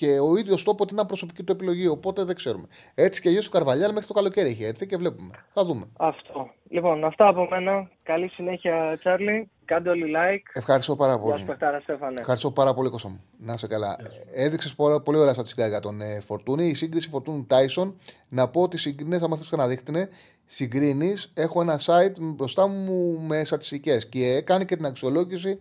Και 0.00 0.18
ο 0.18 0.36
ίδιος 0.36 0.64
το 0.64 0.70
είπε 0.74 0.82
ότι 0.82 0.94
ήταν 0.94 1.06
προσωπική 1.06 1.42
του 1.42 1.52
επιλογή, 1.52 1.86
οπότε 1.86 2.24
δεν 2.24 2.34
ξέρουμε. 2.34 2.66
Έτσι 2.94 3.20
και 3.20 3.28
αλλιώς 3.28 3.46
ο 3.46 3.50
Καρβαλιάλ 3.50 3.92
μέχρι 3.92 4.06
το 4.06 4.12
καλοκαίρι 4.12 4.48
έχει 4.48 4.64
έρθει 4.64 4.86
και 4.86 4.96
βλέπουμε. 4.96 5.30
Θα 5.52 5.64
δούμε. 5.64 5.88
Αυτό. 5.96 6.50
Λοιπόν, 6.68 7.04
αυτά 7.04 7.26
από 7.26 7.46
μένα. 7.50 7.90
Καλή 8.02 8.28
συνέχεια, 8.28 8.96
Τσάρλι. 8.98 9.50
Κάντε 9.64 9.90
όλοι 9.90 10.12
like. 10.16 10.50
Ευχαριστώ 10.52 10.96
πάρα 10.96 11.18
πολύ. 11.18 11.30
Γεια 11.30 11.40
σου, 11.40 11.46
Πεχτάρα 11.46 11.80
Στέφανε. 11.80 12.20
Ευχαριστώ 12.20 12.50
πάρα 12.50 12.74
πολύ, 12.74 12.90
Κώστα 12.90 13.08
μου. 13.08 13.24
Να 13.38 13.52
είσαι 13.52 13.66
καλά. 13.66 13.96
Έδειξες 14.34 14.74
πολύ, 14.74 15.00
πολύ 15.00 15.18
ωραία 15.18 15.32
στατιστικά 15.32 15.66
για 15.66 15.80
τον 15.80 16.00
ε, 16.00 16.20
Φορτούνη. 16.20 16.66
Η 16.66 16.74
σύγκριση 16.74 17.08
Φορτούνη 17.08 17.44
Τάισον, 17.48 17.96
να 18.28 18.48
πω 18.48 18.62
ότι 18.62 18.78
συγκρίνεις, 18.78 19.18
θα 19.18 19.28
μα 19.28 19.36
θε 19.36 19.56
να 19.56 19.66
δείχνει, 19.66 20.06
συγκρίνεις. 20.46 21.32
Έχω 21.34 21.60
ένα 21.60 21.78
site 21.78 22.20
μπροστά 22.20 22.66
μου 22.66 23.20
με 23.20 23.44
στατιστικές 23.44 24.08
και 24.08 24.40
κάνει 24.40 24.64
και 24.64 24.76
την 24.76 24.86
αξιολόγηση 24.86 25.60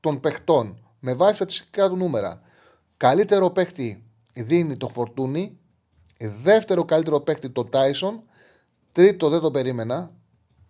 των 0.00 0.20
παιχτών 0.20 0.78
με 1.00 1.14
βάση 1.14 1.34
στατιστικά 1.34 1.88
του 1.88 1.96
νούμερα. 1.96 2.40
Καλύτερο 2.98 3.50
παίχτη 3.50 4.02
δίνει 4.32 4.76
το 4.76 4.88
Φορτούνη. 4.88 5.58
Δεύτερο 6.42 6.84
καλύτερο 6.84 7.20
παίχτη 7.20 7.50
το 7.50 7.64
Τάισον. 7.64 8.22
Τρίτο 8.92 9.28
δεν 9.28 9.40
το 9.40 9.50
περίμενα. 9.50 10.10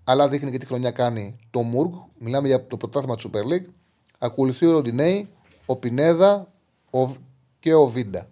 Αλλά 0.05 0.29
δείχνει 0.29 0.51
και 0.51 0.59
τι 0.59 0.67
χρονιά 0.67 0.91
κάνει 0.91 1.39
το 1.51 1.61
Μουργκ. 1.63 1.93
Μιλάμε 2.19 2.49
για 2.49 2.67
το 2.67 2.77
πρωτάθλημα 2.77 3.17
του 3.17 3.31
Super 3.31 3.53
League. 3.53 3.67
Ακολουθεί 4.19 4.67
ο 4.67 4.73
Ροντινέη, 4.73 5.29
ο 5.67 5.77
Πινέδα 5.77 6.53
ο... 6.91 7.13
και 7.61 7.75
ο 7.75 7.87
Βίντα. 7.87 8.29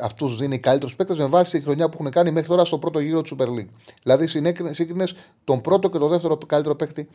Αυτούς 0.00 0.36
δίνει 0.36 0.58
καλύτερους 0.58 0.96
παίκτες 0.96 1.16
με 1.16 1.26
βάση 1.26 1.58
τη 1.58 1.64
χρονιά 1.64 1.88
που 1.88 1.96
έχουν 2.00 2.10
κάνει 2.10 2.30
μέχρι 2.30 2.48
τώρα 2.48 2.64
στο 2.64 2.78
πρώτο 2.78 3.00
γύρο 3.00 3.22
του 3.22 3.36
Super 3.38 3.46
League. 3.46 3.68
Δηλαδή 4.02 4.26
σύγκρινες 4.70 5.14
τον 5.44 5.60
πρώτο 5.60 5.90
και 5.90 5.98
τον 5.98 6.08
δεύτερο 6.08 6.36
καλύτερο 6.36 6.74
παίκτη 6.74 7.08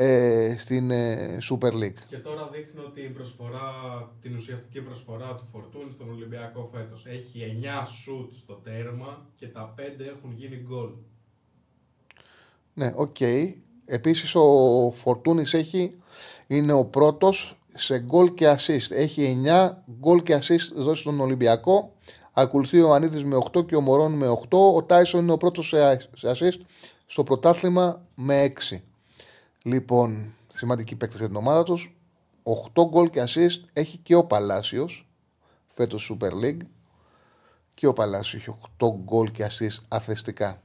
ε, 0.00 0.54
στην 0.58 0.90
ε, 0.90 1.38
Super 1.50 1.72
League. 1.72 2.00
Και 2.08 2.16
τώρα 2.16 2.48
δείχνω 2.52 2.82
την, 2.94 3.14
προσφορά, 3.14 3.70
την 4.20 4.34
ουσιαστική 4.34 4.80
προσφορά 4.80 5.34
του 5.34 5.44
Φορτούνη 5.52 5.90
στον 5.92 6.10
Ολυμπιακό 6.10 6.70
φέτος. 6.72 7.06
Έχει 7.06 7.60
9 7.82 7.86
σουτ 7.86 8.34
στο 8.34 8.54
τέρμα 8.54 9.26
και 9.36 9.46
τα 9.46 9.74
5 9.78 9.80
έχουν 9.98 10.32
γίνει 10.36 10.64
γκολ. 10.66 10.90
Ναι, 12.74 12.92
OK. 12.94 13.16
Okay. 13.18 13.52
Επίσης 13.84 14.34
ο 14.34 14.44
Φορτούνης 14.94 15.54
έχει, 15.54 15.98
είναι 16.46 16.72
ο 16.72 16.84
πρώτος 16.84 17.58
σε 17.74 17.98
γκολ 17.98 18.34
και 18.34 18.54
assist. 18.58 18.90
Έχει 18.90 19.42
9 19.44 19.70
γκολ 19.98 20.22
και 20.22 20.34
assist 20.34 20.72
δώσει 20.74 21.00
στον 21.00 21.20
Ολυμπιακό. 21.20 21.92
Ακολουθεί 22.32 22.80
ο 22.80 22.94
Ανίδης 22.94 23.24
με 23.24 23.36
8 23.52 23.66
και 23.66 23.76
ο 23.76 23.80
Μωρόν 23.80 24.12
με 24.12 24.38
8. 24.48 24.74
Ο 24.74 24.82
Τάισον 24.82 25.22
είναι 25.22 25.32
ο 25.32 25.36
πρώτος 25.36 25.74
σε 26.14 26.30
assist 26.32 26.60
στο 27.06 27.22
πρωτάθλημα 27.22 28.06
με 28.14 28.52
6. 28.70 28.80
Λοιπόν, 29.62 30.34
σημαντική 30.46 30.96
παίκτη 30.96 31.16
για 31.16 31.26
την 31.26 31.36
ομάδα 31.36 31.62
τους. 31.62 31.96
8 32.74 32.84
γκολ 32.88 33.10
και 33.10 33.24
assist 33.26 33.68
έχει 33.72 33.98
και 33.98 34.14
ο 34.14 34.24
Παλάσιος 34.24 35.08
φέτος 35.66 36.12
Super 36.12 36.44
League. 36.44 36.60
Και 37.74 37.86
ο 37.86 37.92
Παλάσιος 37.92 38.42
έχει 38.42 38.58
8 38.78 38.86
γκολ 39.04 39.30
και 39.30 39.46
assist 39.46 39.84
αθεστικά. 39.88 40.62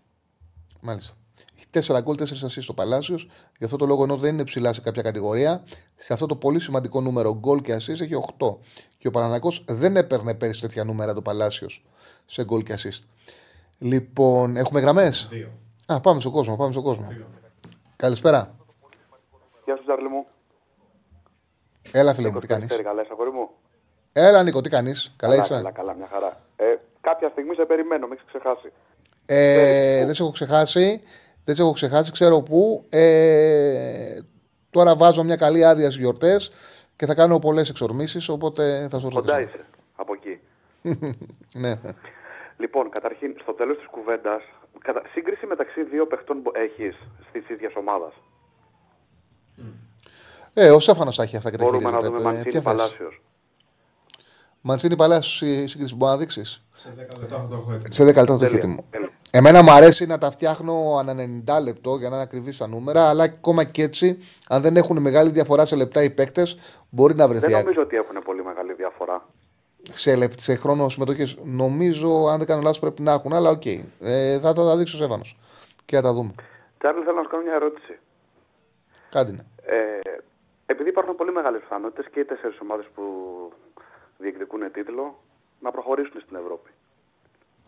Μάλιστα. 0.82 1.14
Έχει 1.56 1.66
4 1.70 2.02
γκολ, 2.02 2.16
4 2.16 2.46
assist 2.46 2.62
στο 2.62 2.74
Παλάσιος. 2.74 3.30
Γι' 3.58 3.66
αυτό 3.66 3.78
το 3.78 3.86
λόγο 3.86 4.04
ενώ 4.04 4.18
δεν 4.18 4.34
είναι 4.34 4.44
ψηλά 4.44 4.74
σε 4.74 4.82
κάποια 4.82 5.02
κατηγορία, 5.02 5.64
σε 5.96 6.14
αυτό 6.14 6.26
το 6.26 6.36
πολύ 6.36 6.60
σημαντικό 6.60 7.02
νούμερο 7.02 7.36
γκολ 7.36 7.62
και 7.62 7.76
assist 7.76 8.02
έχει 8.02 8.14
8. 8.38 8.58
Και 8.98 9.08
ο 9.08 9.12
Παναναναϊκό 9.12 9.52
δεν 9.66 9.96
έπαιρνε 9.96 10.34
πέρυσι 10.34 10.62
τέτοια 10.62 10.84
νούμερα 10.84 11.14
το 11.14 11.22
Παλάσιος 11.22 11.86
σε 12.26 12.44
γκολ 12.44 12.64
και 12.64 12.76
assist. 12.78 13.04
Λοιπόν, 13.78 14.56
έχουμε 14.58 14.80
γραμμές; 14.80 15.30
Α, 15.86 16.00
πάμε 16.00 16.20
στον 16.20 16.32
κόσμο. 16.32 16.56
Πάμε 16.56 16.72
στον 16.72 16.84
κόσμο. 16.84 17.08
Καλησπέρα. 17.96 18.56
Γεια 19.66 19.76
σου, 19.76 19.84
Τζάρλι 19.84 20.10
μου. 20.10 20.26
Έλα, 21.92 22.14
φίλε 22.14 22.30
μου, 22.30 22.40
τι 22.40 22.48
κάνεις; 22.48 22.82
Καλά, 22.84 23.06
μου; 23.34 23.50
Έλα, 24.14 24.44
Νίκο, 24.44 24.62
τι 24.62 24.70
κάνεις; 24.70 25.14
Καλά, 25.18 25.36
καλά, 25.36 25.48
καλά, 25.48 25.72
καλά, 25.72 25.94
μια 25.94 26.08
χαρά. 26.08 26.38
Ε, 26.56 26.76
κάποια 27.02 27.30
στιγμή 27.30 27.56
σε 27.56 27.66
περιμένω, 27.66 28.08
μην 28.08 28.20
ξεχάσει. 28.28 28.72
Ε, 29.26 30.00
ε, 30.00 30.06
δεν 30.06 30.14
σε 30.14 30.24
έχω 30.24 30.32
ξεχάσει. 30.32 31.02
Δεν 31.46 31.56
σε 31.56 31.62
έχω 31.62 31.72
ξεχάσει, 31.72 32.12
ξέρω 32.12 32.42
πού. 32.42 32.86
Ε, 32.90 34.20
τώρα 34.70 34.96
βάζω 34.96 35.24
μια 35.24 35.36
καλή 35.36 35.66
άδεια 35.66 35.86
στις 35.86 36.02
γιορτές 36.02 36.52
και 36.96 37.06
θα 37.06 37.16
κάνω 37.16 37.40
πολλές 37.40 37.70
εξορμήσεις, 37.70 38.30
οπότε 38.30 38.88
θα 38.90 39.00
σου 39.00 39.10
ρωτήσω. 39.10 39.34
Κοντά 39.34 39.42
είσαι, 39.42 39.66
από 39.96 40.14
εκεί. 40.14 40.40
ναι. 41.64 41.80
Λοιπόν, 42.58 42.90
καταρχήν, 42.90 43.36
στο 43.42 43.54
τέλος 43.54 43.78
της 43.78 43.88
κουβέντας, 43.88 44.42
σύγκριση 45.14 45.46
μεταξύ 45.46 45.84
δύο 45.84 46.08
παιχτών 46.08 46.42
που 46.42 46.52
έχεις 46.56 46.96
τη 47.32 47.54
ίδια 47.54 47.72
ομάδα. 47.76 48.12
Ε, 50.54 50.70
ο 50.72 50.80
Σέφανο 50.80 51.12
θα 51.12 51.24
έχει 51.24 51.38
αυτά 51.38 51.52
και 51.52 51.58
τα 51.58 51.64
Μπορούμε 51.64 51.92
να 51.92 52.00
δούμε 52.00 52.22
Μαντσίνη 52.22 52.62
Παλάσιος. 52.62 53.22
Μαντσίνη 54.62 54.96
Παλάσιος 54.96 55.42
η 55.42 55.68
σύγκριση 55.68 55.96
μπορεί 55.96 56.12
να 56.12 56.18
δείξεις; 56.18 56.66
Σε 56.76 56.94
10 56.96 57.20
λεπτά 57.20 57.38
θα 57.38 57.48
το 57.50 57.56
έχω 57.56 57.72
έτοιμο. 57.72 57.94
Σε 57.94 58.04
10 58.04 58.06
λεπτά 58.06 58.26
το 58.26 58.46
έχω 58.46 58.56
έτοιμο. 58.56 58.86
Εμένα 59.32 59.62
μου 59.64 59.72
αρέσει 59.72 60.06
να 60.06 60.18
τα 60.18 60.32
φτιάχνω 60.32 60.96
ανά 61.00 61.16
90 61.60 61.64
λεπτό 61.64 61.96
για 61.96 62.10
να 62.10 62.16
είναι 62.16 62.24
ακριβή 62.24 62.52
στα 62.52 62.68
νούμερα, 62.68 63.10
αλλά 63.10 63.24
ακόμα 63.24 63.64
και 63.64 63.84
έτσι, 63.84 64.18
αν 64.50 64.62
δεν 64.62 64.76
έχουν 64.76 65.02
μεγάλη 65.02 65.30
διαφορά 65.30 65.66
σε 65.66 65.76
λεπτά 65.76 66.04
οι 66.04 66.10
παίκτες, 66.10 66.58
μπορεί 66.90 67.16
να 67.16 67.28
βρεθεί. 67.28 67.48
Δεν 67.48 67.60
νομίζω 67.60 67.82
ότι 67.82 67.96
έχουν 67.96 68.24
πολύ 68.26 68.44
μεγάλη 68.44 68.74
διαφορά. 68.74 69.30
Σε, 69.92 70.16
λεπ, 70.16 70.32
σε 70.40 70.56
χρόνο 70.56 70.90
συμμετοχής, 70.90 71.38
νομίζω, 71.44 72.28
αν 72.28 72.38
δεν 72.38 72.48
κάνω 72.48 72.62
λάθος, 72.62 72.80
πρέπει 72.80 73.02
να 73.02 73.12
έχουν, 73.12 73.34
αλλά 73.34 73.50
OK. 73.50 73.62
Okay. 73.66 73.84
Ε, 74.00 74.40
θα 74.40 74.54
τα 74.54 74.78
δείξω 74.78 74.98
σε 74.98 75.04
Εύανο 75.04 75.24
και 75.86 75.96
θα 75.96 76.02
τα 76.02 76.14
δούμε. 76.14 76.34
Τσάρλι, 76.78 77.04
θέλω 77.04 77.16
να 77.16 77.24
σου 77.24 77.30
κάνω 77.30 77.44
μια 77.44 77.54
ερώτηση. 77.54 78.00
Κάντε. 79.14 79.46
Ε, 79.66 80.00
επειδή 80.66 80.90
υπάρχουν 80.90 81.16
πολύ 81.16 81.32
μεγάλες 81.32 81.62
πιθανότητες 81.62 82.06
και 82.12 82.20
οι 82.20 82.26
τέσσερις 82.26 82.60
ομάδες 82.60 82.86
που 82.96 83.04
διεκδικούν 84.18 84.72
τίτλο 84.72 85.16
να 85.60 85.72
προχωρήσουν 85.72 86.22
στην 86.22 86.36
Ευρώπη. 86.36 86.70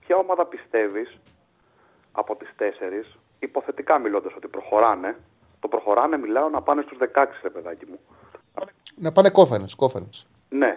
Ποια 0.06 0.16
ομάδα 0.16 0.46
πιστεύεις 0.46 1.18
από 2.12 2.36
τις 2.36 2.50
τέσσερις, 2.58 3.18
υποθετικά 3.40 3.98
μιλώντας 3.98 4.34
ότι 4.36 4.48
προχωράνε, 4.48 5.16
το 5.60 5.68
προχωράνε 5.68 6.18
μιλάω 6.18 6.50
να 6.50 6.62
πάνε 6.62 6.82
στους 6.82 6.98
16, 6.98 7.26
ρε 7.44 7.50
παιδάκι 7.50 7.86
μου. 7.86 8.00
Να 8.96 9.12
πάνε 9.12 9.32
conference. 9.36 10.26
Ναι. 10.50 10.76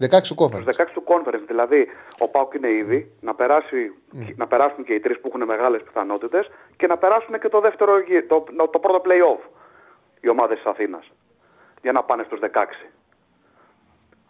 16 0.00 0.28
του 0.28 0.34
conference. 0.38 0.64
16 0.64 0.92
του 0.92 1.04
conference. 1.06 1.44
Δηλαδή, 1.46 1.88
ο 2.18 2.28
Πάουκ 2.28 2.54
είναι 2.54 2.70
ήδη 2.70 3.12
να, 3.20 3.34
περάσει, 3.34 3.92
να 4.36 4.46
περάσουν 4.46 4.84
και 4.84 4.94
οι 4.94 5.00
τρεις 5.00 5.20
που 5.20 5.28
έχουν 5.28 5.44
μεγάλες 5.44 5.82
πιθανότητες 5.82 6.50
και 6.76 6.86
να 6.86 6.96
περάσουν 6.96 7.38
και 7.38 7.48
το, 7.48 7.60
δεύτερο, 7.60 7.92
το, 8.28 8.44
το 8.70 8.78
πρώτο 8.78 9.02
playoff 9.04 9.62
οι 10.24 10.28
ομάδες 10.28 10.56
της 10.56 10.66
Αθήνας 10.66 11.10
για 11.82 11.92
να 11.92 12.02
πάνε 12.02 12.22
στους 12.22 12.40
16. 12.40 12.46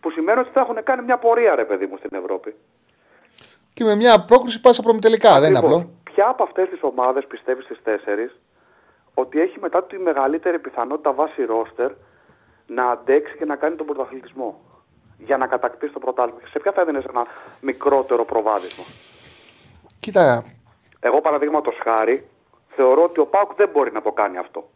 Που 0.01 0.11
σημαίνει 0.11 0.41
ότι 0.41 0.51
θα 0.53 0.61
έχουν 0.61 0.83
κάνει 0.83 1.03
μια 1.03 1.19
πορεία, 1.19 1.55
ρε 1.55 1.65
παιδί 1.65 1.87
μου, 1.87 1.97
στην 1.97 2.11
Ευρώπη. 2.12 2.55
Και 3.73 3.85
με 3.85 3.95
μια 3.95 4.25
πρόκληση 4.25 4.61
πα 4.61 4.73
στα 4.73 4.83
προμητελικά, 4.83 5.41
δεν 5.41 5.49
είναι 5.49 5.59
απλό. 5.59 5.91
Ποια 6.05 6.29
από 6.29 6.43
αυτές 6.43 6.69
τις 6.69 6.79
ομάδες 6.83 7.27
πιστεύει 7.27 7.62
στις 7.62 7.83
τέσσερις 7.83 8.41
ότι 9.15 9.41
έχει 9.41 9.59
μετά 9.61 9.85
τη 9.85 9.99
μεγαλύτερη 9.99 10.59
πιθανότητα 10.59 11.12
βάση 11.12 11.45
ρόστερ 11.45 11.91
να 12.66 12.91
αντέξει 12.91 13.37
και 13.37 13.45
να 13.45 13.57
κάνει 13.57 13.77
τον 13.77 13.87
πρωταθλητισμό 13.87 14.61
για 15.19 15.37
να 15.37 15.47
κατακτήσει 15.47 15.93
το 15.93 15.99
πρωτάθλημα; 15.99 16.41
Σε 16.51 16.59
ποια 16.59 16.73
θα 16.73 16.81
έδινε 16.81 17.03
ένα 17.09 17.27
μικρότερο 17.61 18.25
προβάδισμα; 18.25 18.85
Κοίτα. 20.01 20.45
Εγώ 21.01 21.21
παραδείγματος 21.21 21.79
χάρη 21.83 22.29
θεωρώ 22.69 23.03
ότι 23.03 23.21
ο 23.21 23.27
Πάουκ 23.27 23.55
δεν 23.55 23.69
μπορεί 23.73 23.93
να 23.93 24.03
το 24.03 24.12
κάνει 24.12 24.39
αυτό. 24.39 24.69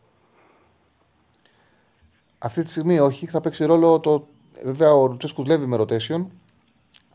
Αυτή 2.38 2.62
τη 2.62 2.70
στιγμή 2.70 2.98
όχι. 2.98 3.26
Θα 3.26 3.40
παίξει 3.40 3.64
ρόλο 3.64 4.00
το. 4.00 4.26
Βέβαια, 4.64 4.94
ο 4.94 5.06
Ρουτσέσκου 5.06 5.42
δουλεύει 5.42 5.66
με 5.66 5.76
rotation. 5.80 6.26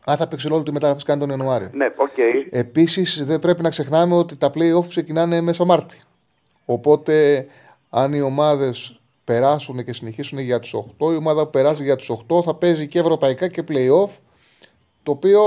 Αν 0.04 0.16
θα 0.16 0.28
παίξει 0.28 0.48
ρόλο 0.48 0.62
τη 0.62 0.72
μεταγραφής 0.72 1.04
κάνει 1.04 1.20
τον 1.20 1.28
Ιανουάριο. 1.28 1.70
Ναι, 1.72 1.86
Okay. 2.16 2.46
Επίσης, 2.50 3.24
δεν 3.26 3.38
πρέπει 3.38 3.62
να 3.62 3.68
ξεχνάμε 3.68 4.14
ότι 4.14 4.36
τα 4.36 4.50
playoff 4.54 4.86
ξεκινάνε 4.88 5.40
μέσα 5.40 5.64
Μάρτι. 5.64 6.00
Οπότε, 6.64 7.46
αν 7.90 8.12
οι 8.12 8.20
ομάδες 8.20 9.00
περάσουν 9.24 9.84
και 9.84 9.92
συνεχίσουν 9.92 10.38
για 10.38 10.58
τους 10.58 10.74
8, 10.74 11.12
η 11.12 11.16
ομάδα 11.16 11.44
που 11.44 11.50
περάσει 11.50 11.82
για 11.82 11.96
τους 11.96 12.10
8 12.28 12.42
θα 12.42 12.54
παίζει 12.54 12.88
και 12.88 12.98
ευρωπαϊκά 12.98 13.48
και 13.48 13.64
playoff. 13.68 14.10
Το 15.02 15.10
οποίο 15.12 15.40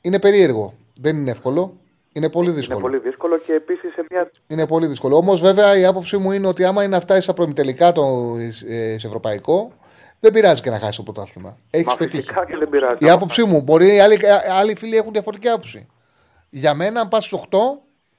είναι 0.00 0.18
περίεργο. 0.18 0.74
Δεν 1.00 1.16
είναι 1.16 1.30
εύκολο. 1.30 1.76
Είναι 2.16 2.30
πολύ 2.30 2.46
Είναι 2.48 2.56
δύσκολο. 2.56 2.80
πολύ 2.80 2.98
δύσκολο 2.98 3.38
και 3.38 3.52
επίσης 3.52 3.92
σε 3.92 4.04
μια. 4.10 4.30
Είναι 4.46 4.66
πολύ 4.66 4.86
δύσκολο. 4.86 5.16
Όμως, 5.16 5.40
βέβαια, 5.40 5.76
η 5.78 5.84
άποψή 5.84 6.16
μου 6.16 6.32
είναι 6.32 6.46
ότι 6.46 6.64
άμα 6.64 6.82
είναι 6.82 6.94
να 6.94 7.00
φτάσει 7.00 7.20
στα 7.20 7.34
προημιτελικά 7.34 7.92
το 7.92 8.02
ε, 8.68 8.98
σε 8.98 9.06
ευρωπαϊκό, 9.06 9.72
δεν 10.20 10.32
πειράζει 10.32 10.62
και 10.62 10.70
να 10.70 10.78
χάσει 10.78 10.96
το 10.96 11.02
πρωτάθλημα. 11.12 11.56
Έχεις 11.70 11.86
Μα 11.86 11.96
πετύχει. 11.96 12.16
φυσικά 12.22 12.44
και 12.46 12.56
δεν 12.56 12.68
πειράζει. 12.68 12.96
Η 13.06 13.10
άποψή 13.10 13.44
μου. 13.44 13.60
Μπορεί 13.62 13.94
οι 13.94 14.00
άλλοι, 14.00 14.18
άλλοι 14.50 14.74
φίλοι 14.76 14.96
έχουν 14.96 15.12
διαφορετική 15.12 15.48
άποψη. 15.48 15.86
Για 16.50 16.74
μένα, 16.74 17.00
αν 17.00 17.08
πας 17.08 17.24
στους 17.24 17.40
8, 17.50 17.58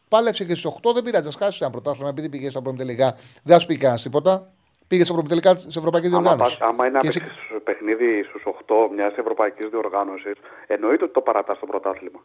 πάλεψε 0.10 0.44
και 0.44 0.56
στους 0.56 0.65
8, 0.82 0.94
δεν 0.94 1.03
πειράζει. 1.03 1.28
Α 1.28 1.32
χάσεις 1.38 1.61
ένα 1.61 1.69
πρωτάθλημα 1.69 2.10
επειδή 2.10 2.30
πήγες 2.30 2.52
στα 2.52 2.61
προημιτελικά. 2.61 3.15
Δεν 3.44 3.53
θα 3.56 3.60
σου 3.60 3.68
πει 3.68 3.78
κανένας 3.78 4.02
τίποτα. 4.02 4.52
Πήγες 4.88 5.06
στα 5.06 5.14
προημιτελικά 5.14 5.57
σε 5.57 5.80
ευρωπαϊκή 5.80 6.07
Άμα, 6.07 6.19
διοργάνωση. 6.19 6.57
πας- 6.57 6.69
άμα 6.69 6.84
είναι 6.86 6.94
να 6.94 6.99
Και 6.99 7.07
εσύ- 7.07 7.19
παίξεις 7.19 7.64
παιχνίδι 7.64 8.24
στους 8.30 8.44
8 8.45 8.76
μιας 8.95 9.14
ευρωπαϊκής 9.18 9.68
διοργάνωσης, 9.69 10.34
εννοείται 10.68 11.03
ότι 11.03 11.14
το 11.14 11.22
παρατάς 11.22 11.57
στο 11.57 11.65
πρωτάθλημα. 11.65 12.19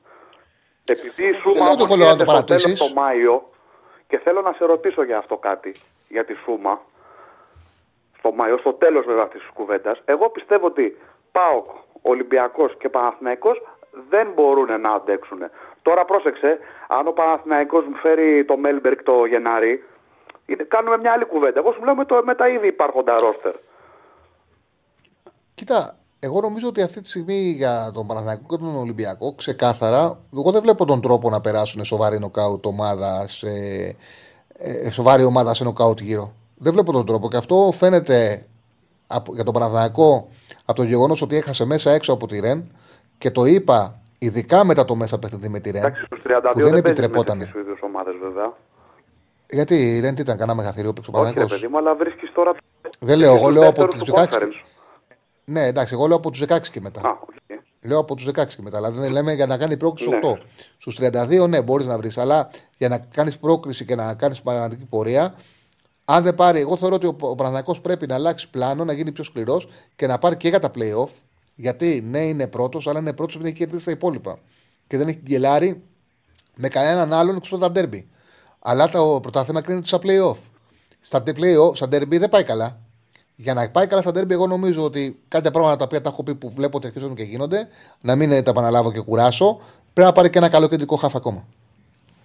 Επειδή 0.84 1.28
η 1.28 1.32
Σούμα 1.32 1.64
λέω 1.64 1.72
ότι 1.72 1.82
όμως 1.82 1.90
εγώ 1.90 1.96
λέω 1.96 2.08
να 2.08 2.16
το 2.16 2.24
γίνεται 2.24 2.38
στο 2.38 2.44
τέλος 2.44 2.54
παρατήσεις. 2.56 2.78
το 2.78 3.00
Μάιο 3.00 3.50
και 4.08 4.18
θέλω 4.18 4.40
να 4.40 4.52
σε 4.52 4.64
ρωτήσω 4.64 5.02
για 5.04 5.18
αυτό 5.18 5.36
κάτι, 5.36 5.74
για 6.08 6.24
τη 6.24 6.34
Σούμα. 6.34 6.80
Στο 8.18 8.32
Μάιο, 8.32 8.58
στο 8.58 8.72
τέλος 8.72 9.04
βέβαια 9.04 9.22
αυτής 9.22 9.40
της 9.40 9.50
κουβέντας, 9.50 10.02
εγώ 10.04 10.28
πιστεύω 10.30 10.66
ότι 10.66 10.98
ΠΑΟΚ, 11.32 11.70
Ολυμπιακός 12.02 12.76
και 12.76 12.88
Παναθηναϊκός 12.88 13.62
δεν 14.08 14.28
μπορούν 14.34 14.80
να 14.80 14.90
αντέξουν. 14.90 15.38
Τώρα 15.82 16.04
πρόσεξε, 16.04 16.58
αν 16.88 17.06
ο 17.06 17.10
Παναθηναϊκός 17.12 17.84
μου 17.84 17.96
φέρει 17.96 18.44
το 18.44 18.56
Μέλμπερκ 18.56 19.02
το 19.02 19.24
Γενάρη, 19.24 19.84
είναι, 20.46 20.62
κάνουμε 20.62 20.98
μια 20.98 21.12
άλλη 21.12 21.24
κουβέντα. 21.24 21.58
Εγώ 21.58 21.72
σου 21.72 21.80
μιλάω 21.80 21.94
με, 21.94 22.04
το, 22.04 22.22
με 22.24 22.34
τα 22.34 22.48
ήδη 22.48 22.66
υπάρχοντα 22.66 23.18
ρόστερ. 23.20 23.54
Κοίτα, 25.54 25.96
εγώ 26.24 26.40
νομίζω 26.40 26.68
ότι 26.68 26.82
αυτή 26.82 27.00
τη 27.00 27.08
στιγμή 27.08 27.50
για 27.50 27.90
τον 27.94 28.06
Παναθηναϊκό 28.06 28.42
και 28.48 28.56
τον 28.56 28.76
Ολυμπιακό, 28.76 29.34
ξεκάθαρα, 29.34 30.18
εγώ 30.34 30.50
δεν 30.50 30.62
βλέπω 30.62 30.84
τον 30.84 31.00
τρόπο 31.00 31.30
να 31.30 31.40
περάσουν 31.40 31.84
σοβαρή 31.84 32.18
νοκάουτ 32.18 32.66
ομάδα 32.66 33.28
σε, 33.28 33.48
ε, 34.58 34.90
σοβαρή 34.90 35.24
ομάδα 35.24 35.54
σε 35.54 35.64
νοκάουτ 35.64 36.00
γύρω. 36.00 36.32
Δεν 36.56 36.72
βλέπω 36.72 36.92
τον 36.92 37.06
τρόπο 37.06 37.28
και 37.28 37.36
αυτό 37.36 37.70
φαίνεται 37.72 38.46
από, 39.06 39.34
για 39.34 39.44
τον 39.44 39.54
Παναθηναϊκό 39.54 40.28
από 40.64 40.80
το 40.80 40.82
γεγονός 40.82 41.22
ότι 41.22 41.36
έχασε 41.36 41.64
μέσα 41.64 41.90
έξω 41.90 42.12
από 42.12 42.26
τη 42.26 42.40
Ρεν 42.40 42.64
και 43.18 43.30
το 43.30 43.44
είπα 43.44 44.00
ειδικά 44.18 44.64
μετά 44.64 44.84
το 44.84 44.94
μέσα 44.94 45.18
παιχνίδι 45.18 45.48
με 45.48 45.60
τη 45.60 45.70
Ρεν. 45.70 45.82
Εντάξει, 45.82 46.04
στους 46.04 46.22
32 46.26 46.40
που 46.40 46.40
δεν 46.42 46.52
δεν, 46.54 46.62
παίζεις 46.62 46.78
επιτρεπόταν. 46.78 47.36
μέσα 47.36 47.50
στους 47.50 47.60
ίδιους 47.62 47.80
ομάδες 47.82 48.14
βέβαια. 48.22 48.52
Γιατί 49.50 49.74
η 49.96 50.00
Ρεν 50.00 50.14
τι 50.14 50.20
ήταν, 50.20 50.36
κανένα 50.36 50.56
μεγαθύριο 50.56 50.92
παίξω 50.92 51.10
ο 51.14 51.20
Όχι 51.20 51.24
ρε 51.28 51.34
Παναθηναϊκός. 51.34 51.60
παιδί 51.60 51.72
μου, 51.72 51.78
αλλά 51.78 51.94
βρίσκεις 51.94 52.32
τώρα... 52.32 52.54
Δεν 52.98 53.18
λέω, 53.18 53.34
εγώ 53.34 53.38
στους 53.38 53.52
λέω 53.54 53.68
από 53.68 53.80
δεύτερους 53.80 54.06
του 54.08 54.12
του 54.12 54.18
16. 54.18 54.24
conference. 54.24 54.71
Ναι, 55.52 55.66
εντάξει, 55.66 55.94
εγώ 55.94 56.06
λέω 56.06 56.16
από 56.16 56.30
τους 56.30 56.42
16 56.48 56.60
και 56.70 56.80
μετά. 56.80 57.00
Α, 57.00 57.10
οκ. 57.10 57.28
Λέω 57.80 57.98
από 57.98 58.14
τους 58.14 58.26
16 58.26 58.54
και 58.54 58.62
μετά. 58.62 58.90
Δηλαδή 58.90 59.08
λέμε 59.08 59.32
για 59.32 59.46
να 59.46 59.56
κάνει 59.58 59.76
πρόκριση 59.76 60.10
Ναι. 60.10 60.18
8. 60.22 60.38
Στους 60.78 60.98
32, 61.00 61.48
ναι, 61.48 61.62
μπορείς 61.62 61.86
να 61.86 61.96
βρεις. 61.96 62.18
Αλλά 62.18 62.50
για 62.78 62.88
να 62.88 62.98
κάνεις 62.98 63.38
πρόκριση 63.38 63.84
και 63.84 63.94
να 63.94 64.14
κάνεις 64.14 64.42
πραγματική 64.42 64.84
πορεία, 64.84 65.34
αν 66.04 66.22
δεν 66.22 66.34
πάρει, 66.34 66.60
εγώ 66.60 66.76
θεωρώ 66.76 66.94
ότι 66.94 67.06
ο, 67.06 67.16
ο 67.20 67.34
Παναθηναϊκός 67.34 67.80
πρέπει 67.80 68.06
να 68.06 68.14
αλλάξει 68.14 68.50
πλάνο, 68.50 68.84
να 68.84 68.92
γίνει 68.92 69.12
πιο 69.12 69.24
σκληρός 69.24 69.68
και 69.96 70.06
να 70.06 70.18
πάρει 70.18 70.36
και 70.36 70.48
για 70.48 70.58
τα 70.60 70.70
playoff. 70.74 71.10
Γιατί 71.54 72.04
ναι, 72.06 72.18
είναι 72.18 72.46
πρώτος, 72.46 72.86
αλλά 72.86 72.98
είναι 72.98 73.12
πρώτος 73.12 73.34
επειδή 73.34 73.50
έχει 73.50 73.58
κερδίσει 73.58 73.84
τα 73.84 73.90
υπόλοιπα. 73.90 74.38
Και 74.86 74.96
δεν 74.96 75.08
έχει 75.08 75.20
γκελάρει 75.22 75.82
με 76.56 76.68
κανέναν 76.68 77.12
άλλον 77.12 77.34
εκτός 77.34 77.52
από 77.52 77.60
τα 77.60 77.70
ντέρμπι. 77.70 78.08
Αλλά 78.58 78.88
το 78.88 79.18
πρωτάθλημα 79.22 79.60
κρίνεται 79.60 79.86
στα 79.86 79.98
playoff. 80.02 80.36
Στα 81.00 81.22
playoff, 81.26 81.74
στα 81.74 81.86
derby 81.86 82.18
δεν 82.18 82.28
πάει 82.28 82.44
καλά. 82.44 82.80
Για 83.42 83.54
να 83.54 83.70
πάει 83.70 83.86
καλά 83.86 84.02
στα 84.02 84.10
derby, 84.10 84.30
εγώ 84.30 84.46
νομίζω 84.46 84.84
ότι 84.84 85.18
κάποια 85.28 85.50
πράγματα 85.50 85.76
τα 85.76 85.84
οποία 85.84 86.00
τα 86.00 86.08
έχω 86.08 86.22
πει 86.22 86.34
που 86.34 86.50
βλέπω 86.50 86.76
ότι 86.76 86.86
αρχίζουν 86.86 87.14
και 87.14 87.22
γίνονται, 87.22 87.68
να 88.00 88.16
μην 88.16 88.30
τα 88.30 88.50
επαναλάβω 88.50 88.92
και 88.92 89.00
κουράσω, 89.00 89.60
πρέπει 89.92 90.08
να 90.08 90.14
πάρει 90.14 90.30
και 90.30 90.38
ένα 90.38 90.48
καλό 90.48 90.68
κεντρικό 90.68 90.96
χάφ 90.96 91.14
ακόμα. 91.14 91.44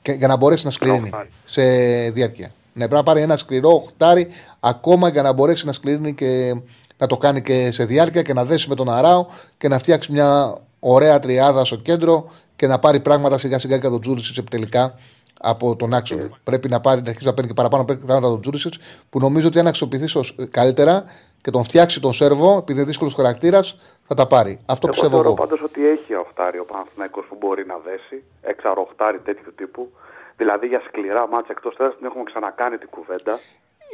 Και, 0.01 0.11
για 0.11 0.27
να 0.27 0.35
μπορέσει 0.35 0.65
να 0.65 0.71
σκληρύνει 0.71 1.03
οχτάρι. 1.03 1.29
σε 1.45 1.61
διάρκεια. 2.09 2.51
Ναι, 2.73 2.83
πρέπει 2.83 2.93
να 2.93 3.03
πάρει 3.03 3.21
ένα 3.21 3.37
σκληρό 3.37 3.69
οχτάρι 3.69 4.27
ακόμα 4.59 5.09
για 5.09 5.21
να 5.21 5.33
μπορέσει 5.33 5.65
να 5.65 5.71
σκληρύνει 5.71 6.13
και 6.13 6.61
να 6.97 7.07
το 7.07 7.17
κάνει 7.17 7.41
και 7.41 7.71
σε 7.71 7.85
διάρκεια 7.85 8.21
και 8.21 8.33
να 8.33 8.45
δέσει 8.45 8.69
με 8.69 8.75
τον 8.75 8.89
Αράο 8.89 9.25
και 9.57 9.67
να 9.67 9.77
φτιάξει 9.77 10.11
μια 10.11 10.57
ωραία 10.79 11.19
τριάδα 11.19 11.65
στο 11.65 11.75
κέντρο 11.75 12.31
και 12.55 12.67
να 12.67 12.79
πάρει 12.79 12.99
πράγματα 12.99 13.37
σιγά 13.37 13.59
σιγά 13.59 13.77
και 13.77 13.87
τον 13.87 14.01
Τζούρισιτ 14.01 14.37
επιτελικά 14.37 14.93
από 15.39 15.75
τον 15.75 15.93
άξονα. 15.93 16.29
Πρέπει 16.43 16.69
να, 16.69 16.79
πάρει, 16.79 17.01
να 17.01 17.09
αρχίσει 17.09 17.25
να 17.27 17.33
παίρνει 17.33 17.49
και 17.49 17.55
παραπάνω 17.55 17.83
πράγματα 17.85 18.27
τον 18.29 18.41
Τζούρισιτς 18.41 18.77
που 19.09 19.19
νομίζω 19.19 19.47
ότι 19.47 19.59
αν 19.59 19.67
αξιοποιηθείς 19.67 20.11
σως- 20.11 20.35
καλύτερα 20.51 21.05
και 21.41 21.51
τον 21.51 21.63
φτιάξει 21.63 21.99
τον 22.01 22.13
Σέρβο, 22.13 22.57
επειδή 22.57 22.79
είναι 22.79 22.87
δύσκολος 22.87 23.13
χαρακτήρας, 23.13 23.77
θα 24.07 24.15
τα 24.15 24.27
πάρει. 24.27 24.59
Αυτό 24.65 24.87
Εγώ 24.87 24.91
πιστεύω 24.93 25.13
θεωρώ 25.13 25.27
εγώ. 25.27 25.37
πάντως 25.37 25.61
ότι 25.61 25.87
έχει 25.87 26.13
οχτάρι 26.15 26.59
ο 26.59 26.65
Παναθηναϊκός 26.65 27.25
που 27.29 27.37
μπορεί 27.39 27.65
να 27.65 27.77
δέσει, 27.85 28.23
έξαρο 28.41 28.81
οχτάρι 28.89 29.19
τέτοιου 29.19 29.53
τύπου. 29.55 29.91
Δηλαδή 30.37 30.67
για 30.67 30.81
σκληρά 30.87 31.27
μάτσα 31.27 31.51
εκτός 31.51 31.75
θέσης 31.77 31.97
την 31.97 32.05
έχουμε 32.05 32.23
ξανακάνει 32.23 32.77
την 32.77 32.89
κουβέντα. 32.89 33.39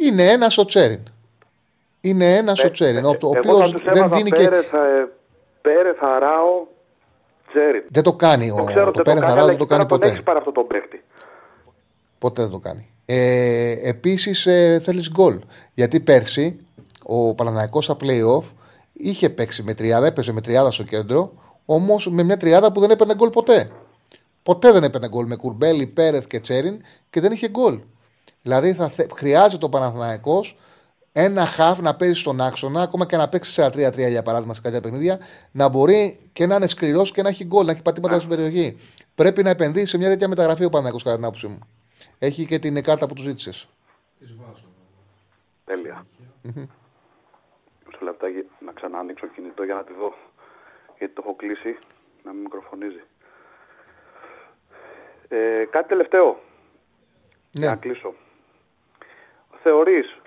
Είναι 0.04 0.28
ένας 0.32 0.58
ο 0.58 0.66
Τσέριν. 0.66 1.04
Είναι 2.02 2.36
ένας 2.36 2.64
ο 2.64 2.72
Τσέριν, 2.72 3.06
ο 3.06 3.10
Ε, 3.12 3.18
Εγώ 3.22 3.30
οποίος 3.38 3.58
θα 3.60 3.72
τους 3.72 3.84
δεν 3.84 3.96
έβαζα 3.96 4.16
δίνει 4.16 4.30
και. 4.30 4.44
Πέρεθ, 4.44 4.74
ε, 4.74 5.08
Πέρεθ, 5.62 6.04
Αράο, 6.04 6.66
Τζέριν. 7.50 7.84
Δεν 7.90 8.04
το 8.04 8.14
κάνει. 8.14 8.48
Το 8.50 8.62
Ο, 8.62 8.64
ξέρω 8.66 8.84
το 8.84 8.90
ότι 8.90 9.02
δεν 9.02 9.04
Πέρεθ 9.04 9.20
το 9.22 9.26
κάνει, 9.28 9.32
Αράο 9.32 9.44
αλλά 9.44 9.46
δεν 9.46 9.58
το 9.58 9.64
εκεί 9.64 9.66
πέρα 9.66 9.78
κάνει 9.78 9.90
τον 9.90 9.98
ποτέ. 10.00 10.08
έχεις 10.12 10.24
πάρει 10.24 10.38
αυτό 10.38 10.52
τον 10.52 10.68
παίκτη. 10.68 11.04
Ποτέ 12.24 12.42
δεν 12.42 12.52
το 12.52 12.60
κάνει. 12.60 12.90
Ε, 13.06 13.90
Επίσης 13.90 14.46
ε, 14.46 14.82
θέλεις 14.84 15.10
γκολ. 15.10 15.40
Γιατί 15.74 16.00
πέρσι 16.00 16.60
ο 17.04 17.36
Παναναναϊκός 17.36 17.84
στα 17.84 17.98
playoff 18.00 18.44
είχε 18.94 19.30
παίξει 19.30 19.64
με 19.64 19.74
τριάδα, 19.74 20.06
έπαιζε 20.06 20.32
με 20.32 20.42
τριάδα 20.42 20.72
στο 20.72 20.84
κέντρο, 20.84 21.34
όμως 21.66 22.08
με 22.08 22.24
μια 22.24 22.38
τριάδα 22.38 22.72
που 22.72 22.80
δεν 22.80 22.90
έπαιρνε 22.90 23.16
γκολ 23.16 23.30
ποτέ. 23.30 23.70
Ποτέ 24.44 24.72
δεν 24.72 24.84
έπαιρνε 24.84 25.08
γκολ 25.08 25.26
με 25.26 25.36
Κουρμπέλη, 25.36 25.88
Πέρεθ 25.88 26.28
και 26.28 26.40
Τσέριν 26.40 26.82
και 27.10 27.20
δεν 27.20 27.32
είχε 27.32 27.50
γκολ. 27.50 27.80
Δηλαδή 28.42 28.74
θα 28.74 28.88
θε... 28.88 29.06
χρειάζεται 29.16 29.66
ο 29.66 29.70
Παναθηναϊκός 29.70 30.58
ένα 31.12 31.46
χαφ 31.46 31.80
να 31.80 31.96
παίζει 31.96 32.20
στον 32.20 32.42
άξονα, 32.42 32.82
ακόμα 32.82 33.06
και 33.06 33.18
να 33.18 33.30
παίξει 33.30 33.52
σε 33.52 33.66
3-3 33.66 34.10
για 34.10 34.24
παράδειγμα 34.24 34.54
σε 34.54 34.62
κάποια 34.62 34.82
παιχνίδια, 34.82 35.20
να 35.52 35.68
μπορεί 35.68 36.20
και 36.34 36.46
να 36.46 36.56
είναι 36.56 36.68
σκληρός 36.68 37.12
και 37.12 37.22
να 37.22 37.30
έχει 37.30 37.46
γκολ, 37.46 37.66
να 37.66 37.72
έχει 37.72 37.82
πατήματα 37.82 38.16
στην 38.16 38.30
περιοχή. 38.30 38.78
Πρέπει 39.16 39.44
να 39.44 39.50
επενδύσει 39.50 39.86
σε 39.86 39.98
μια 39.98 40.08
τέτοια 40.08 40.28
μεταγραφή 40.28 40.64
ο 40.64 40.70
Παναθηναϊκός 40.70 41.04
κατά 41.04 41.16
την 41.16 41.26
άποψή 41.26 41.48
μου. 41.48 41.60
Έχει 42.20 42.46
και 42.46 42.60
την 42.60 42.84
κάρτα 42.84 43.08
που 43.08 43.14
τους 43.14 43.24
ζήτησες. 43.24 43.68
Τις 44.20 44.36
βάζω. 44.36 44.66
Τέλεια. 45.66 46.06
Μισό 47.86 48.00
λεπτάκι 48.02 48.48
να 48.60 48.72
ξανά 48.72 48.98
ανοίξω 49.00 49.28
κινητό 49.28 49.64
για 49.64 49.74
να 49.76 49.84
τη 49.84 49.94
δω. 49.94 50.14
Γιατί 50.98 51.14
το 51.14 51.22
έχω 51.26 51.36
κλείσει 51.36 51.78
να 52.24 52.32
μην 52.32 52.42
μικροφωνίζει. 52.42 53.02
Ε, 55.28 55.66
κάτι 55.70 55.88
τελευταίο 55.88 56.40
για 57.52 57.68
να 57.70 57.74
Ναι. 57.74 57.80
κλείσω. 57.80 58.14
Θεωρείς 59.62 60.18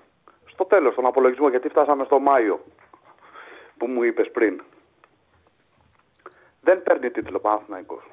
στο 0.46 0.64
τέλος 0.64 0.94
τον 0.94 1.06
απολογισμό, 1.06 1.48
γιατί 1.48 1.68
φτάσαμε 1.68 2.04
στο 2.04 2.18
Μάιο 2.18 2.64
που 3.78 3.86
μου 3.86 4.02
είπες 4.02 4.30
πριν, 4.30 4.62
δεν 6.60 6.82
παίρνει 6.82 7.10
τίτλο 7.10 7.38
Παναθηναϊκός. 7.38 8.04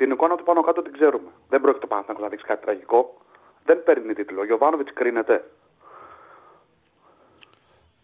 Την 0.00 0.10
εικόνα 0.10 0.36
του 0.36 0.44
πάνω 0.44 0.60
κάτω 0.62 0.82
την 0.82 0.92
ξέρουμε. 0.92 1.30
Δεν 1.48 1.60
πρόκειται 1.60 1.84
ο 1.84 1.88
Παναθηναϊκός 1.88 2.24
να 2.24 2.30
δείξει 2.30 2.46
κάτι 2.46 2.62
τραγικό. 2.64 3.16
Δεν 3.64 3.82
παίρνει 3.82 4.12
τίτλο. 4.14 4.40
Ο 4.40 4.44
Γιωβάνοβιτς 4.44 4.92
κρίνεται. 4.92 5.44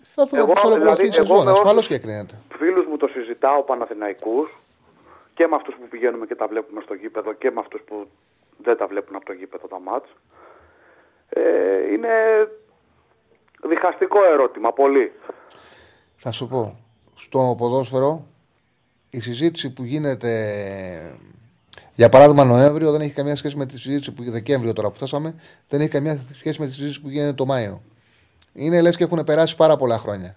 Θα 0.02 0.24
δούμε 0.26 0.42
Εγώ, 0.42 0.52
πώς 0.52 0.64
ολοκληρωθεί 0.64 1.06
η 1.06 1.08
δηλαδή, 1.08 1.16
εγώ 1.16 1.26
σεζόν. 1.34 1.44
με 1.44 1.50
Ασφαλώς 1.50 1.76
όσους- 1.86 1.86
και 1.96 1.98
κρίνεται. 1.98 2.34
φίλους 2.58 2.86
μου 2.86 2.96
το 2.96 3.06
συζητάω 3.06 3.62
Παναθηναϊκούς 3.62 4.48
και 5.34 5.46
με 5.46 5.54
αυτούς 5.56 5.74
που 5.74 5.88
πηγαίνουμε 5.88 6.26
και 6.26 6.34
τα 6.34 6.46
βλέπουμε 6.46 6.80
στο 6.80 6.94
γήπεδο 6.94 7.32
και 7.32 7.50
με 7.50 7.60
αυτούς 7.60 7.80
που 7.86 8.08
δεν 8.62 8.76
τα 8.76 8.86
βλέπουν 8.86 9.16
από 9.16 9.24
το 9.24 9.32
γήπεδο 9.32 9.66
τα 9.66 9.80
μάτς. 9.80 10.08
Ε, 11.28 11.92
είναι 11.92 12.12
διχαστικό 13.68 14.24
ερώτημα, 14.24 14.72
πολύ. 14.72 15.12
Θα 16.16 16.30
σου 16.30 16.48
πω. 16.48 16.76
Στο 17.14 17.54
ποδόσφαιρο 17.58 18.26
η 19.10 19.20
συζήτηση 19.20 19.72
που 19.72 19.82
γίνεται 19.82 20.30
για 21.96 22.08
παράδειγμα 22.08 22.44
Νοέμβριο 22.44 22.90
δεν 22.92 23.00
έχει 23.00 23.14
καμία 23.14 23.36
σχέση 23.36 23.56
με 23.56 23.66
τη 23.66 23.78
συζήτηση 23.78 24.12
που 24.12 24.22
Δεκέμβριο 24.30 24.72
τώρα 24.72 24.88
που 24.88 24.94
φτάσαμε, 24.94 25.34
δεν 25.68 25.80
έχει 25.80 25.88
καμία 25.90 26.18
σχέση 26.32 26.60
με 26.60 26.66
τη 26.66 26.72
συζήτηση 26.72 27.00
που 27.00 27.08
γίνεται 27.08 27.32
το 27.32 27.46
Μάιο. 27.46 27.80
Είναι 28.52 28.80
λες 28.80 28.96
και 28.96 29.04
έχουν 29.04 29.24
περάσει 29.24 29.56
πάρα 29.56 29.76
πολλά 29.76 29.98
χρόνια. 29.98 30.36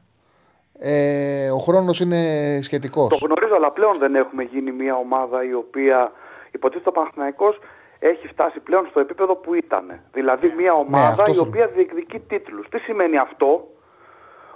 Ε, 0.80 1.50
ο 1.52 1.58
χρόνος 1.58 2.00
είναι 2.00 2.20
σχετικός. 2.62 3.08
Το 3.08 3.26
γνωρίζω, 3.26 3.56
αλλά 3.56 3.72
πλέον 3.72 3.98
δεν 3.98 4.16
έχουμε 4.16 4.44
γίνει 4.44 4.72
μια 4.72 4.96
ομάδα 4.96 5.44
η 5.44 5.54
οποία 5.54 6.12
υποτίθεται 6.52 6.90
ο 6.90 6.92
Παναθηναϊκός 6.92 7.60
έχει 8.00 8.28
φτάσει 8.28 8.60
πλέον 8.60 8.88
στο 8.90 9.00
επίπεδο 9.00 9.36
που 9.36 9.54
ήταν. 9.54 10.00
Δηλαδή 10.14 10.54
μια 10.58 10.74
ομάδα 10.74 11.06
Ναι, 11.06 11.12
αυτός 11.12 11.28
η 11.28 11.32
θέλω. 11.38 11.48
οποία 11.48 11.68
διεκδικεί 11.68 12.20
τίτλους. 12.20 12.70
Τι 12.70 12.78
σημαίνει 12.80 13.18
αυτό; 13.18 13.68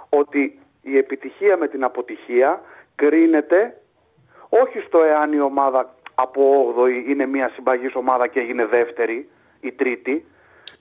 Ότι 0.08 0.58
η 0.82 0.96
επιτυχία 0.98 1.56
με 1.56 1.68
την 1.68 1.84
αποτυχία 1.84 2.60
κρίνεται 2.94 3.80
όχι 4.48 4.78
στο 4.86 5.02
εάν 5.02 5.32
η 5.32 5.40
ομάδα 5.40 5.94
από 6.14 6.40
8η 6.76 7.10
είναι 7.10 7.26
μια 7.26 7.50
συμπαγής 7.54 7.94
ομάδα 7.94 8.26
και 8.28 8.40
έγινε 8.40 8.66
δεύτερη 8.66 9.28
ή 9.60 9.72
τρίτη. 9.72 10.24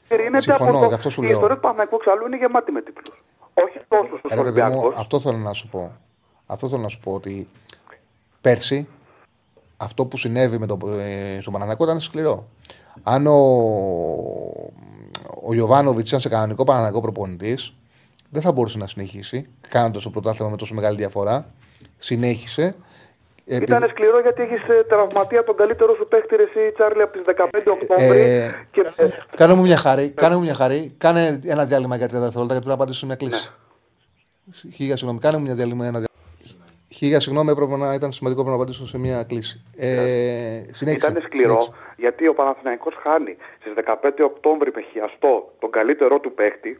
Κρίνεται 0.07 0.41
Συμφωνώ, 0.41 0.69
από 0.69 0.79
το... 0.79 0.87
γι' 0.87 0.93
αυτό 0.93 1.09
σου 1.09 1.21
η 1.21 1.25
λέω. 1.25 1.33
ιστορία 1.33 1.55
του 1.55 1.61
Παναθηναϊκού 1.61 1.95
εξαλλού 1.95 2.25
είναι 2.25 2.37
γεμάτη 2.37 2.71
με 2.71 2.81
τίτλους. 2.81 3.23
Όχι 3.53 3.79
τόσο 3.87 4.17
στους 4.17 4.31
Ρε 4.33 4.41
παιδί 4.41 4.61
μου, 4.61 4.67
Ολυμπιακούς. 4.67 4.99
αυτό 4.99 5.19
θέλω 5.19 5.37
να 5.37 5.53
σου 5.53 5.67
πω. 5.69 5.91
Αυτό 6.45 6.69
θέλω 6.69 6.81
να 6.81 6.87
σου 6.87 6.99
πω 6.99 7.11
ότι 7.13 7.47
πέρσι 8.41 8.87
αυτό 9.77 10.05
που 10.05 10.17
συνέβη 10.17 10.57
με 10.57 10.65
το, 10.65 10.77
ε, 10.99 11.37
στον 11.41 11.53
Παναθηναϊκό 11.53 11.83
ήταν 11.83 11.99
σκληρό. 11.99 12.47
Αν 13.03 13.27
ο, 13.27 13.33
ο 15.43 15.53
Ιωβάνοβιτς 15.53 16.07
ήταν 16.07 16.19
σε 16.19 16.29
κανονικό 16.29 16.63
Παναθηναϊκό 16.63 17.01
προπονητής, 17.01 17.73
δεν 18.29 18.41
θα 18.41 18.51
μπορούσε 18.51 18.77
να 18.77 18.87
συνεχίσει 18.87 19.49
κάνοντας 19.67 20.03
το 20.03 20.09
πρωτάθλημα 20.09 20.49
με 20.49 20.57
τόσο 20.57 20.73
μεγάλη 20.73 20.97
διαφορά. 20.97 21.45
Συνέχισε. 21.97 22.75
Επί... 23.45 23.63
Ήταν 23.63 23.89
σκληρό 23.89 24.19
γιατί 24.19 24.41
έχεις 24.41 24.61
τραυματία 24.87 25.43
τον 25.43 25.55
καλύτερο 25.55 25.95
σου 25.95 26.07
παίχτη 26.07 26.35
εσύ, 26.35 26.71
Τσάρλι, 26.73 27.01
από 27.01 27.13
τις 27.13 27.21
15 27.25 27.45
Οκτώβρη. 27.65 28.19
Ε, 28.19 28.51
και... 28.71 28.85
Κάνε 29.35 29.53
μου 29.53 29.61
μια 29.61 29.77
χαρή, 29.77 30.09
κάνε 30.09 30.35
μου 30.35 30.41
μια 30.41 30.53
χαρή. 30.53 30.95
Κάνε 30.97 31.39
ένα 31.45 31.65
διάλειμμα 31.65 31.95
για 31.95 32.05
30 32.05 32.09
δευτερόλεπτα 32.09 32.53
γιατί 32.53 32.65
πρέπει 32.65 32.67
να 32.67 32.73
απαντήσω 32.73 33.05
μια 33.05 33.15
κλίση. 33.15 33.51
Ναι. 34.43 34.71
Χίλια 34.71 34.95
συγγνώμη, 34.95 35.19
κάνε 35.19 35.37
μου 35.37 35.43
μια 35.43 35.55
διάλειμμα. 35.55 35.85
Ένα 35.85 36.01
Χίλια 36.93 37.19
συγγνώμη, 37.19 37.51
έπρεπε 37.51 37.77
να 37.77 37.93
ήταν 37.93 38.11
σημαντικό 38.11 38.43
να 38.43 38.53
απαντήσω 38.53 38.87
σε 38.87 38.97
μια 38.97 39.23
κλίση. 39.23 39.63
Ε, 39.77 39.87
ναι. 40.79 40.91
Ήταν 40.91 41.21
σκληρό 41.25 41.61
συνέχισε. 41.61 41.71
γιατί 41.97 42.27
ο 42.27 42.33
Παναθηναϊκός 42.33 42.95
χάνει 43.03 43.37
στις 43.59 43.73
15 43.85 44.09
Οκτώβρη 44.23 44.71
με 44.75 44.81
χιαστό 44.91 45.53
τον 45.59 45.71
καλύτερό 45.71 46.19
του 46.19 46.33
παίχτη. 46.33 46.79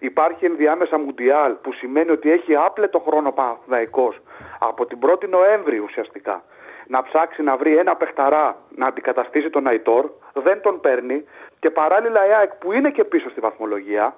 Υπάρχει 0.00 0.44
ενδιάμεσα 0.44 0.98
Μουντιάλ 0.98 1.52
που 1.52 1.72
σημαίνει 1.72 2.10
ότι 2.10 2.30
έχει 2.30 2.54
άπλετο 2.54 2.98
χρόνο 2.98 3.32
Παναθηναϊκός 3.32 4.20
από 4.58 4.86
την 4.86 4.98
1η 5.02 5.28
Νοέμβρη 5.28 5.78
ουσιαστικά 5.78 6.42
να 6.88 7.02
ψάξει 7.02 7.42
να 7.42 7.56
βρει 7.56 7.76
ένα 7.76 7.96
παιχταρά 7.96 8.56
να 8.76 8.86
αντικαταστήσει 8.86 9.50
τον 9.50 9.66
Αϊτόρ, 9.66 10.10
δεν 10.32 10.60
τον 10.60 10.80
παίρνει 10.80 11.24
και 11.58 11.70
παράλληλα 11.70 12.26
η 12.28 12.32
ΑΕΚ 12.32 12.54
που 12.54 12.72
είναι 12.72 12.90
και 12.90 13.04
πίσω 13.04 13.30
στη 13.30 13.40
βαθμολογία 13.40 14.16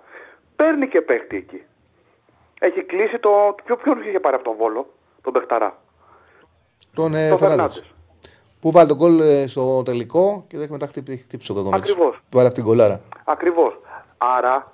παίρνει 0.56 0.88
και 0.88 1.00
παίχτη 1.00 1.36
εκεί. 1.36 1.62
Έχει 2.60 2.82
κλείσει 2.82 3.18
το. 3.18 3.54
Ποιο, 3.64 3.76
ποιον 3.76 4.02
είχε 4.08 4.20
πάρει 4.20 4.34
από 4.34 4.44
τον 4.44 4.56
Βόλο, 4.56 4.86
τον 5.22 5.32
παιχταρά; 5.32 5.76
Τον 6.94 7.14
ε, 7.14 7.36
Που 8.60 8.70
βάλει 8.70 8.88
τον 8.88 8.98
κόλ 8.98 9.20
ε, 9.20 9.46
στο 9.46 9.82
τελικό 9.82 10.44
και 10.48 10.58
δεν 10.58 10.68
μετά 10.70 10.86
χτύπησε 10.86 11.52
ο 11.52 11.70
Ακριβώς. 11.72 12.16
Που 12.16 12.36
βάλει 12.36 12.46
αυτή 12.46 12.60
την 12.60 12.68
κολάρα. 12.68 13.00
Ακριβώς. 13.24 13.80
Άρα 14.18 14.72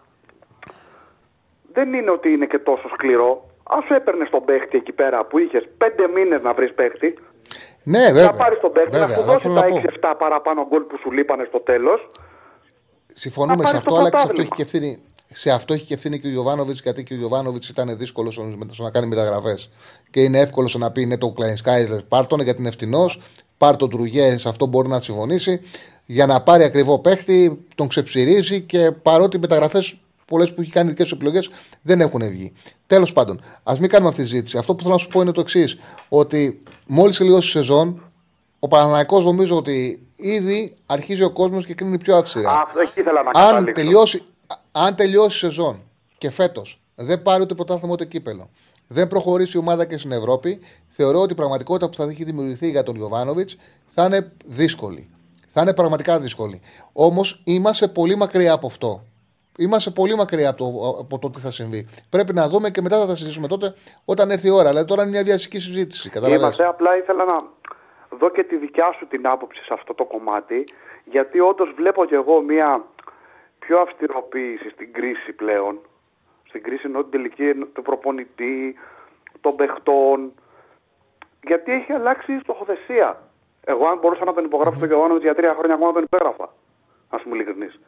δεν 1.74 1.92
είναι 1.92 2.10
ότι 2.10 2.28
είναι 2.34 2.46
και 2.46 2.58
τόσο 2.58 2.88
σκληρό. 2.94 3.30
Α 3.62 3.94
έπαιρνες 3.94 4.30
τον 4.30 4.44
παίχτη 4.44 4.76
εκεί 4.76 4.92
πέρα 4.92 5.24
που 5.24 5.38
είχες 5.38 5.64
πέντε 5.78 6.08
μήνες 6.14 6.42
να 6.42 6.52
βρεις 6.54 6.74
παίχτη. 6.74 7.18
Ναι, 7.82 8.04
βέβαια. 8.06 8.24
Να 8.24 8.32
πάρεις 8.32 8.58
τον 8.60 8.72
παίχτη, 8.72 8.98
να 8.98 9.08
σου 9.08 9.22
δώσει 9.22 9.48
τα 9.54 9.64
6-7 10.10 10.14
παραπάνω 10.18 10.66
γκολ 10.68 10.82
που 10.82 10.98
σου 10.98 11.10
λείπανε 11.10 11.44
στο 11.48 11.60
τέλος. 11.60 12.06
Συμφωνούμε 13.12 13.66
σε 13.66 13.76
αυτό, 13.76 13.94
αλλά 13.96 14.10
και 14.10 14.16
σε 14.16 14.26
αυτό 14.26 14.40
έχει 14.40 14.50
και 14.50 14.62
ευθύνη. 14.62 15.02
Σε 15.28 15.50
αυτό 15.50 15.74
έχει 15.74 15.84
και 15.84 15.94
ευθύνη 15.94 16.20
και 16.20 16.26
ο 16.26 16.30
Γιωβάνοβιτ, 16.30 16.76
γιατί 16.82 17.02
και 17.02 17.14
ο 17.14 17.16
Γιωβάνοβιτ 17.16 17.64
ήταν 17.64 17.96
δύσκολος 17.98 18.34
στο 18.70 18.82
να 18.82 18.90
κάνει 18.90 19.06
μεταγραφές. 19.06 19.70
Και 20.10 20.20
είναι 20.20 20.40
εύκολος 20.40 20.74
να 20.74 20.90
πει 20.90 21.06
ναι, 21.06 21.18
το 21.18 21.30
Κλάιν 21.30 21.56
Σκάιζερ, 21.56 22.02
πάρ 22.02 22.26
τον 22.26 22.40
γιατί 22.40 22.58
είναι 22.58 22.68
ευθυνό. 22.68 23.06
Πάρ 23.58 23.76
τον 23.76 23.90
Τρουγέ, 23.90 24.38
σε 24.38 24.48
αυτό 24.48 24.66
μπορεί 24.66 24.88
να 24.88 25.00
συμφωνήσει. 25.00 25.60
Για 26.06 26.26
να 26.26 26.42
πάρει 26.42 26.64
ακριβό 26.64 26.98
παίχτη, 26.98 27.66
τον 27.74 27.88
ξεψυρίζει 27.88 28.60
και 28.60 28.90
παρότι 28.90 29.36
οι 29.36 29.40
μεταγραφές 29.40 29.98
πολλές 30.26 30.54
που 30.54 30.60
έχει 30.60 30.70
κάνει 30.70 30.88
δικές 30.88 31.10
επιλογές 31.10 31.50
δεν 31.82 32.00
έχουν 32.00 32.28
βγει. 32.28 32.52
Τέλος 32.86 33.12
πάντων, 33.12 33.40
ας 33.62 33.78
μην 33.78 33.88
κάνουμε 33.88 34.08
αυτή 34.08 34.22
τη 34.22 34.28
συζήτηση. 34.28 34.58
Αυτό 34.58 34.74
που 34.74 34.82
θέλω 34.82 34.94
να 34.94 35.00
σου 35.00 35.08
πω 35.08 35.20
είναι 35.20 35.32
το 35.32 35.40
εξής: 35.40 35.78
Ότι 36.08 36.62
μόλις 36.86 37.16
τελειώσει 37.16 37.48
η 37.48 37.50
σεζόν, 37.50 38.02
ο 38.58 38.68
Παναναναϊκό 38.68 39.20
νομίζω 39.20 39.56
ότι 39.56 40.06
ήδη 40.16 40.76
αρχίζει 40.86 41.22
ο 41.22 41.30
κόσμος 41.30 41.66
και 41.66 41.74
κρίνει 41.74 41.98
πιο 41.98 42.16
αυστηρά. 42.16 42.62
Αυτό 42.66 42.80
εκεί 42.80 43.00
ήθελα 43.00 43.22
να 43.22 43.40
αν 43.40 43.72
τελειώσει, 43.74 44.22
αν 44.72 44.94
τελειώσει 44.94 45.36
η 45.36 45.48
σεζόν 45.48 45.82
και 46.18 46.30
φέτος 46.30 46.80
δεν 46.94 47.22
πάρει 47.22 47.42
ούτε 47.42 47.54
πρωτάθλημα 47.54 47.92
ούτε 47.92 48.04
κύπελο, 48.04 48.48
δεν 48.86 49.08
προχωρήσει 49.08 49.56
η 49.56 49.60
ομάδα 49.60 49.84
και 49.84 49.98
στην 49.98 50.12
Ευρώπη, 50.12 50.60
θεωρώ 50.88 51.20
ότι 51.20 51.32
η 51.32 51.36
πραγματικότητα 51.36 51.88
που 51.88 51.94
θα 51.94 52.04
έχει 52.04 52.24
δημιουργηθεί 52.24 52.70
για 52.70 52.82
τον 52.82 52.96
Ιωβάνοβιτς 52.96 53.56
θα 53.88 54.04
είναι 54.04 54.32
δύσκολη. 54.44 55.08
Θα 55.48 55.62
είναι 55.62 55.74
πραγματικά 55.74 56.20
δύσκολη. 56.20 56.60
Όμως 56.92 57.40
είμαστε 57.44 57.88
πολύ 57.88 58.16
μακριά 58.16 58.52
από 58.52 58.66
αυτό. 58.66 59.04
Είμαστε 59.58 59.90
πολύ 59.90 60.14
μακριά 60.14 60.48
από 60.48 60.58
το, 60.58 60.98
από 61.00 61.18
το 61.18 61.30
τι 61.30 61.40
θα 61.40 61.50
συμβεί. 61.50 61.88
Πρέπει 62.10 62.32
να 62.32 62.48
δούμε 62.48 62.70
και 62.70 62.82
μετά 62.82 62.98
θα 62.98 63.06
τα 63.06 63.14
συζητήσουμε 63.14 63.48
τότε 63.48 63.74
όταν 64.04 64.30
έρθει 64.30 64.46
η 64.46 64.50
ώρα. 64.50 64.68
Δηλαδή 64.68 64.86
τώρα 64.86 65.02
είναι 65.02 65.10
μια 65.10 65.22
βιασική 65.22 65.58
συζήτηση. 65.58 66.10
Είμαστε, 66.28 66.66
απλά 66.66 66.96
ήθελα 66.96 67.24
να 67.24 67.44
δω 68.18 68.30
και 68.30 68.44
τη 68.44 68.56
δικιά 68.56 68.92
σου 68.98 69.06
την 69.06 69.26
άποψη 69.26 69.62
σε 69.64 69.72
αυτό 69.72 69.94
το 69.94 70.04
κομμάτι. 70.04 70.64
Γιατί 71.04 71.40
όντως 71.40 71.72
βλέπω 71.76 72.04
και 72.04 72.14
εγώ 72.14 72.40
μια 72.40 72.84
πιο 73.58 73.78
αυστηροποίηση 73.80 74.70
στην 74.70 74.92
κρίση 74.92 75.32
πλέον. 75.32 75.78
Στην 76.48 76.62
κρίση 76.62 76.82
ενώ 76.86 77.00
την 77.02 77.10
τελική 77.10 77.54
του 77.72 77.82
προπονητή, 77.82 78.74
των 79.40 79.56
παιχτών. 79.56 80.32
Γιατί 81.46 81.72
έχει 81.72 81.92
αλλάξει 81.92 82.32
η 82.32 82.38
στοχοθεσία. 82.42 83.22
Εγώ, 83.64 83.86
αν 83.86 83.98
μπορούσα 83.98 84.24
να 84.24 84.32
τον 84.32 84.44
υπογράψω 84.44 84.80
mm-hmm. 84.84 85.08
το 85.08 85.16
για 85.20 85.34
τρία 85.34 85.54
χρόνια 85.58 85.74
ακόμα, 85.74 85.92
τον 85.92 86.02
υπέγραφα. 86.02 86.44
Α 87.08 87.16
πούμε 87.22 87.34
ειλικρινής. 87.34 87.80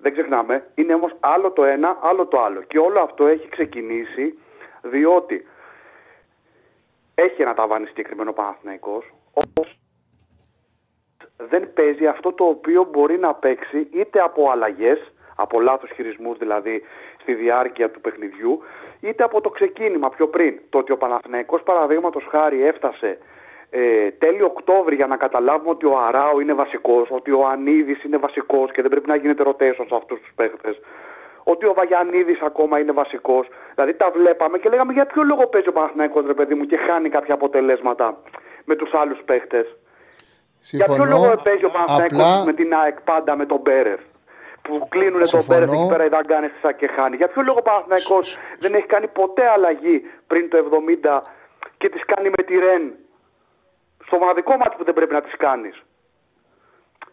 Δεν 0.00 0.12
ξεχνάμε, 0.12 0.66
είναι 0.74 0.94
όμως 0.94 1.16
άλλο 1.20 1.50
το 1.50 1.64
ένα, 1.64 1.98
άλλο 2.00 2.26
το 2.26 2.40
άλλο. 2.40 2.62
Και 2.62 2.78
όλο 2.78 3.00
αυτό 3.00 3.26
έχει 3.26 3.48
ξεκινήσει 3.48 4.38
διότι 4.82 5.46
έχει 7.14 7.42
ένα 7.42 7.54
ταβάνι 7.54 7.86
συγκεκριμένο 7.86 8.32
Παναθηναϊκός, 8.32 9.14
όμως 9.32 9.78
δεν 11.36 11.72
παίζει 11.72 12.06
αυτό 12.06 12.32
το 12.32 12.44
οποίο 12.44 12.88
μπορεί 12.92 13.18
να 13.18 13.34
παίξει 13.34 13.88
είτε 13.92 14.20
από 14.20 14.50
αλλαγές, 14.50 15.12
από 15.36 15.60
λάθος 15.60 15.90
χειρισμούς 15.90 16.38
δηλαδή 16.38 16.82
στη 17.20 17.34
διάρκεια 17.34 17.90
του 17.90 18.00
παιχνιδιού, 18.00 18.62
είτε 19.00 19.24
από 19.24 19.40
το 19.40 19.50
ξεκίνημα 19.50 20.10
πιο 20.10 20.28
πριν. 20.28 20.60
Το 20.70 20.78
ότι 20.78 20.92
ο 20.92 20.96
Παναθηναϊκός 20.96 21.62
παραδείγματος 21.62 22.26
χάρη 22.30 22.62
έφτασε 22.62 23.18
ε, 23.70 24.10
τέλη 24.10 24.42
Οκτώβρη 24.42 24.94
για 24.94 25.06
να 25.06 25.16
καταλάβουμε 25.16 25.70
ότι 25.70 25.86
ο 25.86 25.98
Αράου 25.98 26.40
είναι 26.40 26.54
βασικός, 26.54 27.08
ότι 27.10 27.30
ο 27.30 27.46
Ανίδης 27.46 28.04
είναι 28.04 28.16
βασικός 28.16 28.72
και 28.72 28.82
δεν 28.82 28.90
πρέπει 28.90 29.08
να 29.08 29.16
γίνεται 29.16 29.42
ρωτέσο 29.42 29.84
σε 29.88 29.94
αυτούς 29.94 30.20
τους 30.20 30.32
παίχτες. 30.34 30.80
Ότι 31.42 31.66
ο 31.66 31.74
Βαγιανίδης 31.74 32.40
ακόμα 32.40 32.78
είναι 32.78 32.92
βασικός. 32.92 33.48
Δηλαδή 33.74 33.94
τα 33.94 34.10
βλέπαμε 34.10 34.58
και 34.58 34.68
λέγαμε 34.68 34.92
για 34.92 35.06
ποιο 35.06 35.22
λόγο 35.22 35.46
παίζει 35.46 35.68
ο 35.68 35.72
Παναθηναϊκός 35.72 36.26
ρε 36.26 36.34
παιδί 36.34 36.54
μου 36.54 36.64
και 36.64 36.76
χάνει 36.76 37.08
κάποια 37.08 37.34
αποτελέσματα 37.34 38.16
με 38.64 38.76
τους 38.76 38.94
άλλους 38.94 39.18
παίχτες; 39.24 39.76
Για 40.70 40.86
ποιο 40.86 41.04
λόγο 41.04 41.40
παίζει 41.42 41.64
ο 41.64 41.70
Παναθηναϊκός 41.70 42.20
απλά... 42.20 42.44
με 42.44 42.52
την 42.52 42.74
ΑΕΚ 42.74 43.00
πάντα 43.00 43.36
με 43.36 43.46
τον 43.46 43.60
Μπέρεφ 43.60 44.00
που 44.62 44.88
κλείνουν 44.88 45.30
τον 45.30 45.44
Μπέρεφ 45.46 45.72
εκεί 45.72 45.86
πέρα 45.88 46.04
οι 46.04 46.08
δαγκάνες 46.08 46.50
και 46.76 46.86
χάνει. 46.86 47.16
Για 47.16 47.28
ποιο 47.28 47.42
λόγο 47.42 47.58
ο 47.58 47.62
Παναθηναϊκός 47.62 48.38
δεν 48.58 48.74
έχει 48.74 48.86
κάνει 48.86 49.06
ποτέ 49.06 49.48
αλλαγή 49.48 50.02
πριν 50.26 50.48
το 50.48 50.56
70 51.04 51.20
και 51.78 51.88
τις 51.88 52.04
κάνει 52.04 52.28
με 52.36 52.42
τη 52.42 52.58
Ρεν; 52.58 52.94
Στο 54.08 54.16
μοναδικό 54.16 54.56
μάτι 54.56 54.76
που 54.76 54.84
δεν 54.84 54.94
πρέπει 54.94 55.14
να 55.14 55.22
τις 55.22 55.36
κάνεις. 55.36 55.82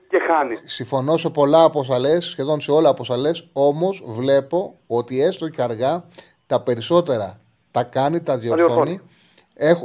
Και 0.09 0.19
χάνεις. 0.27 0.61
Συμφωνώ 0.65 1.17
σε 1.17 1.29
πολλά 1.29 1.63
από 1.63 1.79
όσα 1.79 1.99
λες, 1.99 2.25
σχεδόν 2.25 2.61
σε 2.61 2.71
όλα 2.71 2.89
από 2.89 3.01
όσα 3.01 3.17
λες, 3.17 3.49
όμως 3.53 4.03
βλέπω 4.05 4.79
ότι 4.87 5.21
έστω 5.21 5.49
και 5.49 5.61
αργά 5.61 6.03
τα 6.47 6.61
περισσότερα 6.61 7.39
τα 7.71 7.83
κάνει, 7.83 8.21
τα 8.21 8.37
διορθώνει. 8.37 9.01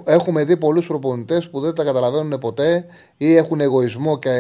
Έχουμε 0.05 0.45
δει 0.45 0.57
πολλούς 0.57 0.87
προπονητές 0.87 1.51
που 1.51 1.61
δεν 1.61 1.75
τα 1.75 1.85
καταλαβαίνουν 1.85 2.39
ποτέ 2.39 2.87
ή 3.17 3.37
έχουν 3.37 3.61
εγωισμό 3.61 4.19
και 4.19 4.31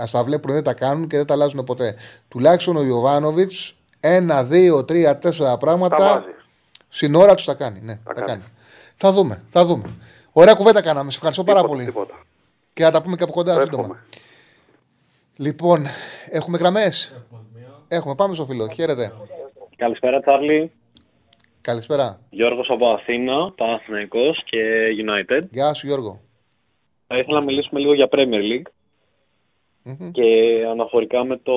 ας 0.00 0.10
τα 0.10 0.24
βλέπουν 0.24 0.52
δεν 0.52 0.62
τα 0.62 0.74
κάνουν 0.74 1.08
και 1.08 1.16
δεν 1.16 1.26
τα 1.26 1.34
αλλάζουν 1.34 1.64
ποτέ. 1.64 1.96
Τουλάχιστον 2.28 2.76
ο 2.76 2.82
Ιωβάνοβιτς 2.82 3.74
ένα, 4.00 4.44
δύο, 4.44 4.84
τρία, 4.84 5.18
τέσσερα 5.18 5.56
πράγματα 5.56 6.24
στην 6.88 7.14
ώρα 7.14 7.34
τους 7.34 7.44
τα 7.44 7.54
κάνει. 7.54 7.80
Ναι, 7.80 7.98
τα, 8.14 8.20
κάνει. 8.20 8.42
Θα 8.96 9.12
δούμε, 9.12 9.42
θα 9.48 9.64
δούμε. 9.64 9.90
Ωραία 10.40 10.54
κουβέντα 10.54 10.82
κάναμε. 10.82 11.10
Σε 11.10 11.16
ευχαριστώ 11.16 11.44
πάρα 11.44 11.62
πολύ. 11.64 11.84
Τίποτα. 11.84 12.22
Και 12.72 12.82
θα 12.82 12.90
τα 12.90 13.02
πούμε 13.02 13.16
και 13.16 13.22
από 13.22 13.32
κοντά 13.32 13.60
σύντομα. 13.60 14.04
Λοιπόν, 15.36 15.86
έχουμε 16.30 16.58
γραμμές; 16.58 17.14
Έχουμε. 17.14 17.66
έχουμε. 17.88 18.14
Πάμε 18.14 18.34
στο 18.34 18.44
φίλο. 18.44 18.68
Χαίρετε. 18.68 19.12
Καλησπέρα, 19.76 20.20
Τσάρλι. 20.20 20.72
Καλησπέρα. 21.60 22.20
Γιώργος 22.30 22.70
από 22.70 22.88
Αθήνα, 22.88 23.52
Παναθυναϊκό 23.52 24.34
και 24.44 24.60
United. 25.06 25.42
Γεια 25.50 25.74
σου, 25.74 25.86
Γιώργο. 25.86 26.20
Θα 27.06 27.14
ήθελα 27.14 27.38
να 27.38 27.44
μιλήσουμε 27.44 27.80
λίγο 27.80 27.94
για 27.94 28.08
Premier 28.10 28.42
League. 28.52 28.70
Και 30.12 30.24
αναφορικά 30.70 31.24
με 31.24 31.36
το 31.36 31.52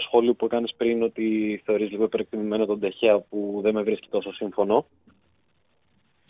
σχόλιο 0.00 0.34
που 0.34 0.44
έκανες 0.44 0.74
πριν 0.76 1.02
ότι 1.02 1.60
θεωρείς 1.64 1.90
λίγο 1.90 2.04
υπερεκτιμημένο 2.04 2.66
τον 2.66 2.80
Τεχέα 2.80 3.18
που 3.18 3.60
δεν 3.62 3.74
με 3.74 3.82
βρίσκει 3.82 4.08
τόσο 4.10 4.32
σύμφωνο. 4.32 4.86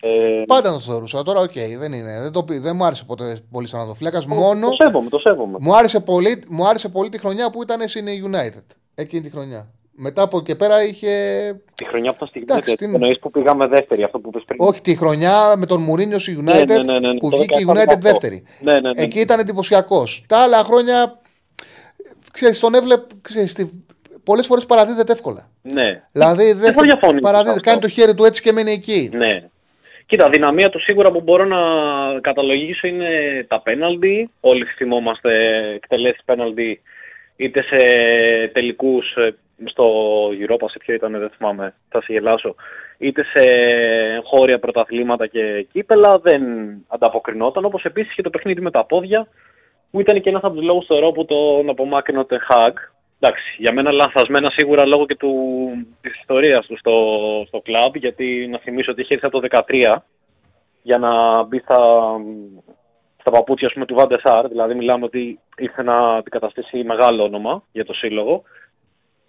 Ε... 0.05 0.43
Πάντα 0.47 0.73
το 0.73 0.79
θεωρούσα. 0.79 1.23
Τώρα, 1.23 1.41
OK, 1.41 1.51
okay, 1.51 1.79
δεν 1.79 1.93
είναι. 1.93 2.21
Δεν, 2.23 2.33
το, 2.33 2.45
δεν 2.49 2.77
μου 2.77 2.85
άρεσε 2.85 3.05
ποτέ 3.05 3.41
πολύ 3.51 3.69
σαν 3.69 3.81
τερματοφύλακα. 3.81 4.23
Μόνο. 4.27 4.69
Το 4.69 4.77
σέβομαι, 4.79 5.09
το 5.09 5.19
σέβομαι. 5.19 5.59
Μου 5.61 5.77
άρεσε, 5.77 6.01
πολύ, 6.01 6.45
μου 6.49 6.67
άρεσε 6.67 6.89
πολύ 6.89 7.09
τη 7.09 7.19
χρονιά 7.19 7.51
που 7.51 7.63
ήταν 7.63 7.89
στην 7.89 8.07
United. 8.07 8.65
Εκείνη 8.95 9.23
τη 9.23 9.31
χρονιά. 9.31 9.69
Μετά 9.95 10.23
από 10.23 10.39
εκεί 10.39 10.57
πέρα 10.57 10.85
είχε. 10.85 11.11
Τη 11.75 11.85
χρονιά 11.85 12.15
που 12.15 12.17
ήταν 12.25 12.29
στην 12.29 12.45
United. 12.47 12.77
Την... 12.77 12.95
Εννοείς 12.95 13.19
που 13.19 13.31
πήγαμε 13.31 13.67
δεύτερη, 13.67 14.03
αυτό 14.03 14.19
που 14.19 14.29
είπες 14.29 14.43
πριν. 14.47 14.59
Όχι, 14.61 14.81
τη 14.81 14.97
χρονιά 14.97 15.57
με 15.57 15.67
τον 15.67 15.81
Μουρίνιο 15.81 16.19
στη 16.19 16.43
ναι, 16.43 16.53
United 16.53 16.67
ναι, 16.67 16.77
ναι, 16.77 16.99
ναι, 16.99 17.13
ναι, 17.13 17.19
που 17.19 17.29
βγήκε 17.29 17.59
η 17.59 17.67
United 17.69 17.99
δεύτερη. 17.99 18.43
Ναι, 18.61 18.73
ναι, 18.73 18.81
ναι. 18.81 19.03
Εκεί 19.03 19.21
ήταν 19.21 19.41
εντυπωσιακός. 19.41 20.25
Τα 20.29 20.39
άλλα 20.39 20.65
χρόνια. 20.65 21.21
Ξέρεις, 22.33 22.61
τον 22.61 22.75
έβλεπες. 22.75 23.15
Πολλές 24.25 24.47
φορές 24.47 24.67
παραδίδεται 24.67 25.13
εύκολα. 25.13 25.49
Ναι. 25.63 26.03
Δηλαδή 26.13 26.53
δεν 26.53 26.75
παραδίδεται. 27.21 27.61
Κάνει 27.61 27.81
το 27.81 27.89
χέρι 27.89 28.15
του 28.15 28.25
έτσι 28.25 28.43
και 28.43 28.53
μένει 28.53 28.73
εκεί. 28.73 29.11
Ναι. 29.13 29.51
Κοίτα, 30.13 30.29
δυναμία 30.29 30.69
του 30.69 30.81
σίγουρα 30.81 31.11
που 31.11 31.21
μπορώ 31.21 31.45
να 31.45 31.61
καταλογίσω 32.21 32.87
είναι 32.87 33.45
τα 33.49 33.61
πέναλτι. 33.61 34.31
Όλοι 34.41 34.65
θυμόμαστε 34.65 35.31
εκτελέσεις 35.75 36.25
πέναλτι 36.25 36.81
είτε 37.37 37.63
σε 37.63 37.77
τελικούς 38.53 39.15
ε, 39.17 39.35
στο 39.65 39.85
Europa, 40.29 40.67
σε 40.71 40.79
ποιο 40.79 40.95
ήταν, 40.95 41.19
δεν 41.19 41.31
θυμάμαι, 41.37 41.75
θα 41.89 42.03
σε 42.03 42.13
γελάσω, 42.13 42.55
είτε 42.99 43.25
σε 43.25 43.45
χώρια 44.25 44.59
πρωταθλήματα 44.59 45.27
και 45.27 45.67
κύπελα, 45.73 46.19
δεν 46.19 46.43
ανταποκρινόταν, 46.89 47.65
όπως 47.65 47.85
επίσης 47.85 48.15
και 48.15 48.23
το 48.23 48.31
παιχνίδι 48.31 48.61
με 48.61 48.71
τα 48.71 48.85
πόδια, 48.85 49.27
που 49.91 50.01
ήταν 50.01 50.21
και 50.21 50.29
ένας 50.29 50.43
από 50.43 50.55
τους 50.55 50.65
λόγους 50.65 50.87
θεωρώ 50.87 51.13
που 51.13 51.25
τον 51.25 51.69
απομάκρυνε 51.69 52.19
ο 52.19 52.25
Τεχάκ. 52.25 52.79
Εντάξει, 53.25 53.55
για 53.59 53.73
μένα 53.73 53.93
λανθασμένα 53.93 54.51
σίγουρα 54.51 54.87
λόγω 54.87 55.07
και 55.07 55.17
του, 55.17 55.35
της 56.01 56.21
ιστορίας 56.21 56.67
του 56.67 56.79
στο, 56.79 56.95
στο 57.47 57.61
κλαμπ, 57.61 57.97
γιατί 57.97 58.47
να 58.51 58.59
θυμίσω 58.59 58.91
ότι 58.91 59.01
είχε 59.01 59.15
έρθει 59.15 59.27
από 59.27 59.41
το 59.41 59.63
2013 59.69 59.97
για 60.83 60.99
να 60.99 61.43
μπει 61.43 61.59
στα, 61.59 61.77
στα 63.21 63.31
παπούτσια 63.31 63.71
πούμε, 63.73 63.87
του 63.87 63.95
Βαντεσάρ. 63.95 64.49
Δηλαδή, 64.49 64.75
μιλάμε 64.75 65.05
ότι 65.05 65.39
ήρθε 65.57 65.83
να 65.83 66.17
αντικαταστήσει 66.17 66.83
μεγάλο 66.85 67.23
όνομα 67.25 67.63
για 67.73 67.85
το 67.85 67.93
σύλλογο. 67.93 68.43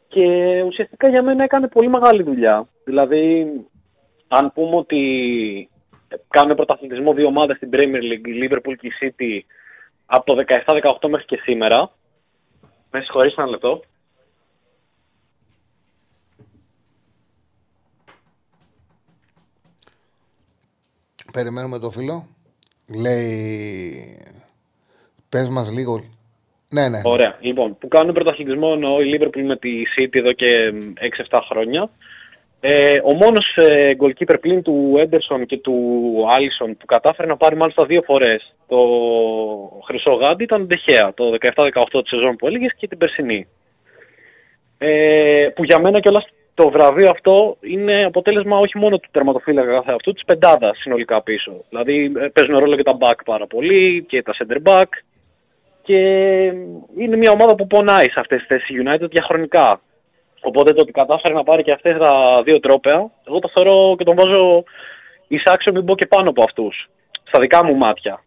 Και 0.08 0.62
ουσιαστικά 0.66 1.08
για 1.08 1.24
μένα 1.24 1.44
έκανε 1.44 1.68
πολύ 1.68 1.90
μεγάλη 1.90 2.24
δουλειά. 2.24 2.68
Δηλαδή, 2.84 3.48
αν 4.28 4.52
πούμε 4.54 4.76
ότι 4.76 5.00
κάνουν 6.30 6.56
πρωταθλητισμό 6.56 7.14
δύο 7.14 7.28
ομάδες 7.28 7.56
στην 7.56 7.70
Premier 7.74 8.04
League, 8.12 8.28
η 8.28 8.48
Liverpool 8.48 8.76
και 8.80 8.88
η 8.88 8.94
City, 9.02 9.40
από 10.06 10.36
το 10.36 10.44
17-18 11.02 11.10
μέχρι 11.10 11.26
και 11.26 11.40
σήμερα. 11.44 11.92
Με 12.96 13.02
συγχωρείς 13.02 13.36
ένα 13.36 13.48
λεπτό. 13.48 13.82
Περιμένουμε 21.34 21.80
το 21.80 21.90
φίλο. 21.90 22.28
Λέει. 23.02 24.18
Πες 25.30 25.50
μας 25.50 25.72
λίγο. 25.72 26.04
Ναι, 26.70 26.90
ναι. 26.90 27.02
Ωραία. 27.04 27.38
Λοιπόν, 27.42 27.78
που 27.78 27.88
κάνουν 27.88 28.14
πρωταθλητισμό 28.14 28.70
εννοώ 28.74 29.02
η 29.02 29.18
Liverpool 29.18 29.44
με 29.44 29.58
τη 29.58 29.70
City 29.98 30.16
εδώ 30.16 30.32
και 30.32 30.74
6-7 31.30 31.40
χρόνια. 31.50 31.90
Ε, 32.66 33.00
ο 33.04 33.14
μόνος 33.14 33.56
ε, 33.56 33.96
goalkeeper 34.00 34.36
πλήν 34.42 34.62
του 34.62 34.96
Έντερσον 34.98 35.46
και 35.46 35.58
του 35.58 35.76
Άλισον 36.36 36.78
που 36.78 36.86
κατάφερε 36.86 37.28
να 37.28 37.38
πάρει 37.38 37.56
μάλιστα 37.56 37.86
δύο 37.86 38.02
φορές 38.02 38.54
το 38.68 38.78
χρυσό 39.86 40.12
γάντι 40.12 40.44
ήταν 40.44 40.62
ο 40.62 40.66
Ντεχέα. 40.66 41.14
Το 41.14 41.24
17-18 41.40 41.50
της 41.90 42.10
σεζόν 42.10 42.36
που 42.36 42.48
έλεγες 42.48 42.74
και 42.78 42.88
την 42.88 42.98
περσινή. 42.98 43.48
Ε, 44.78 45.48
που 45.56 45.64
για 45.64 45.80
μένα 45.80 46.00
κιόλας 46.00 46.26
το 46.54 46.70
βραβείο 46.70 47.10
αυτό 47.10 47.58
είναι 47.62 48.06
αποτέλεσμα 48.06 48.58
όχι 48.58 48.78
μόνο 48.78 48.98
του 48.98 49.10
τερματοφύλακα 49.12 49.72
κάθε 49.72 49.92
αυτού, 49.92 50.14
της 50.14 50.24
πεντάδα 50.26 50.74
συνολικά 50.76 51.22
πίσω. 51.22 51.64
Δηλαδή 51.70 52.12
ε, 52.18 52.28
παίζουν 52.28 52.58
ρόλο 52.58 52.76
και 52.76 52.84
τα 52.84 52.98
back 53.00 53.20
πάρα 53.26 53.48
πολύ 53.48 54.06
και 54.08 54.24
τα 54.24 54.34
center 54.38 54.72
back. 54.72 54.90
Και 55.82 55.98
είναι 56.98 57.18
μια 57.18 57.32
ομάδα 57.32 57.56
που 57.56 57.68
πονάει 57.68 58.06
σε 58.06 58.20
αυτές 58.20 58.38
τις 58.40 58.48
θέσεις 58.48 58.82
United 58.84 59.10
διαχρονικά. 59.10 59.82
Οπότε 60.44 60.74
το 60.74 60.82
ότι 60.82 60.92
κατάφερε 60.92 61.34
να 61.34 61.44
πάρει 61.44 61.64
και 61.64 61.72
αυτές 61.72 61.98
τα 61.98 62.42
δύο 62.44 62.60
τρόπαια, 62.60 63.12
εγώ 63.28 63.40
το 63.40 63.50
θεωρώ 63.54 63.96
και 63.98 64.04
τον 64.04 64.16
βάζω 64.16 64.64
εισάξιο 65.28 65.74
μην 65.74 65.86
πω 65.86 65.96
και 65.96 66.06
πάνω 66.06 66.30
από 66.30 66.44
αυτούς. 66.44 66.90
Στα 67.24 67.40
δικά 67.40 67.66
μου 67.66 67.76
μάτια. 67.76 68.24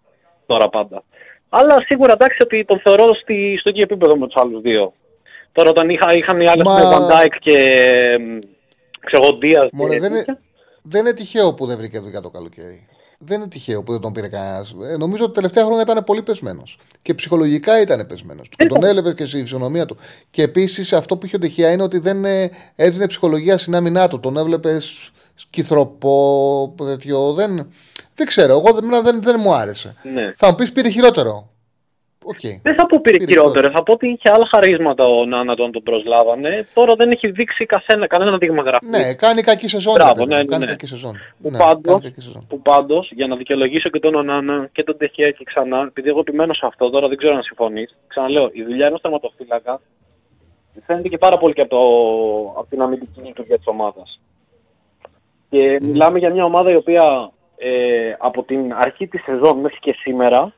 Τώρα 0.46 0.68
πάντα. 0.68 1.02
Αλλά 1.48 1.76
σίγουρα 1.86 2.12
εντάξει 2.12 2.38
ότι 2.42 2.64
τον 2.64 2.80
θεωρώ 2.80 3.14
στη, 3.14 3.56
στο 3.60 3.70
ίδιο 3.70 3.82
επίπεδο 3.82 4.16
με 4.16 4.26
τους 4.26 4.42
άλλους 4.42 4.60
δύο. 4.60 4.92
Τώρα 5.52 5.70
όταν 5.70 5.88
είχα, 5.88 6.14
είχαν 6.14 6.40
οι 6.40 6.48
άλλε 6.48 6.62
Μα... 6.64 6.74
με 6.74 6.82
Βαντάικ 6.82 7.38
και 7.38 7.58
ξέρω 9.04 9.36
Δίας 9.38 9.68
δεν, 9.72 10.04
είναι, 10.04 10.24
δεν 10.82 11.00
είναι 11.00 11.14
τυχαίο 11.14 11.54
που 11.54 11.66
δεν 11.66 11.76
βρήκε 11.76 11.98
δουλειά 11.98 12.20
το 12.20 12.30
καλοκαίρι. 12.30 12.88
Δεν 13.18 13.40
είναι 13.40 13.48
τυχαίο 13.48 13.82
που 13.82 13.92
δεν 13.92 14.00
τον 14.00 14.12
πήρε 14.12 14.28
κανένας. 14.28 14.74
Ε, 14.82 14.96
νομίζω 14.96 15.24
ότι 15.24 15.34
τα 15.34 15.40
τελευταία 15.40 15.64
χρόνια 15.64 15.82
ήταν 15.82 16.04
πολύ 16.04 16.22
πεσμένος. 16.22 16.78
Και 17.02 17.14
ψυχολογικά 17.14 17.80
ήταν 17.80 18.06
πεσμένος. 18.06 18.48
Και 18.56 18.66
τον 18.66 18.84
έλεπε 18.84 19.12
και 19.12 19.26
στη 19.26 19.40
φυσιονομία 19.40 19.86
του. 19.86 19.96
Και 20.30 20.42
επίσης 20.42 20.92
αυτό 20.92 21.16
που 21.16 21.26
είχε 21.26 21.36
ο 21.36 21.38
Τεχεία 21.38 21.72
είναι 21.72 21.82
ότι 21.82 21.98
δεν 21.98 22.24
ε, 22.24 22.50
έδινε 22.76 23.06
ψυχολογία 23.06 23.58
στην 23.58 23.74
άμυνά 23.74 24.08
του. 24.08 24.20
Τον 24.20 24.36
έβλεπε 24.36 24.80
σκυθροπό, 25.34 26.74
τέτοιο. 26.76 27.32
Δεν, 27.32 27.70
δεν 28.14 28.26
ξέρω. 28.26 28.52
Εγώ 28.52 28.72
δεν, 28.72 29.02
δεν, 29.04 29.22
δεν 29.22 29.36
μου 29.40 29.54
άρεσε. 29.54 29.94
Ναι. 30.14 30.32
Θα 30.36 30.48
μου 30.48 30.54
πεις 30.54 30.72
πήρε 30.72 30.88
χειρότερο. 30.88 31.50
Okay. 32.32 32.54
Δεν 32.62 32.74
θα 32.74 32.86
πω 32.86 33.00
πήρε 33.00 33.24
χειρότερο. 33.26 33.70
Θα 33.70 33.82
πω 33.82 33.92
ότι 33.92 34.06
είχε 34.08 34.30
άλλα 34.34 34.46
χαρίσματα 34.50 35.04
ο 35.04 35.24
Νάνα 35.24 35.54
τον 35.54 35.72
τον 35.72 35.82
προσλάβανε. 35.82 36.66
Τώρα 36.74 36.92
δεν 36.96 37.10
έχει 37.10 37.30
δείξει 37.30 37.66
καθένα, 37.66 38.06
κανένα 38.06 38.38
δείγμα 38.38 38.62
γραφής. 38.62 38.88
Ναι, 38.88 39.14
κάνει 39.14 39.42
κακή 39.42 39.68
σεζόν. 39.68 39.94
Μπράβο, 39.94 40.26
ναι, 40.26 40.36
ναι, 40.36 40.44
κάνει 40.44 40.64
ναι. 40.64 40.70
κακή 40.70 40.86
σεζόν. 40.86 41.14
Που, 41.42 41.50
ναι, 41.50 41.58
πάντως, 41.58 42.00
που 42.48 42.60
πάντως, 42.62 43.10
για 43.12 43.26
να 43.26 43.36
δικαιολογήσω 43.36 43.88
και 43.88 43.98
τον 43.98 44.24
Νάνα 44.24 44.68
και 44.72 44.84
τον 44.84 44.96
Τεχέα 44.96 45.30
και 45.30 45.44
ξανά, 45.44 45.84
επειδή 45.88 46.08
εγώ 46.08 46.20
επιμένω 46.20 46.54
σε 46.54 46.66
αυτό, 46.66 46.90
τώρα 46.90 47.08
δεν 47.08 47.16
ξέρω 47.16 47.34
αν 47.34 47.42
συμφωνείς. 47.42 47.96
Ξαναλέω, 48.06 48.50
η 48.52 48.62
δουλειά 48.62 48.86
ενός 48.86 49.00
τερματοφύλακα 49.00 49.80
φαίνεται 50.86 51.08
και 51.08 51.18
πάρα 51.18 51.38
πολύ 51.38 51.54
και 51.54 51.60
από, 51.60 51.70
το, 51.70 51.80
από 52.58 52.66
την 52.68 52.82
αμυντική 52.82 53.20
λειτουργία 53.20 53.56
της 53.56 53.66
ομάδας. 53.66 54.20
Και 55.50 55.78
mm. 55.80 55.84
μιλάμε 55.84 56.18
για 56.18 56.30
μια 56.30 56.44
ομάδα 56.44 56.70
η 56.70 56.74
οποία 56.74 57.30
ε, 57.56 58.14
από 58.18 58.42
την 58.42 58.72
αρχή 58.74 59.06
της 59.06 59.22
σεζόν 59.22 59.58
μέχρι 59.58 59.78
και 59.78 59.94
σήμερα 59.98 60.52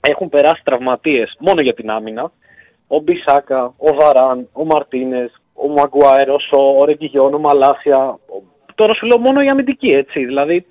έχουν 0.00 0.28
περάσει 0.28 0.62
τραυματίες 0.64 1.36
μόνο 1.38 1.60
για 1.62 1.74
την 1.74 1.90
άμυνα. 1.90 2.32
Ο 2.86 2.98
Μπισάκα, 2.98 3.64
ο 3.76 3.94
Βαράν, 3.94 4.48
ο 4.52 4.64
Μαρτίνες, 4.64 5.40
ο 5.54 5.68
Μαγκουάερο, 5.68 6.36
ο 6.50 6.84
Ρεγκιγιόν, 6.84 7.34
ο 7.34 7.38
Μαλάσια. 7.38 8.18
Τώρα 8.74 8.94
σου 8.94 9.06
λέω 9.06 9.18
μόνο 9.18 9.40
η 9.42 9.48
αμυντική, 9.48 9.90
έτσι. 9.90 10.24
Δηλαδή, 10.24 10.66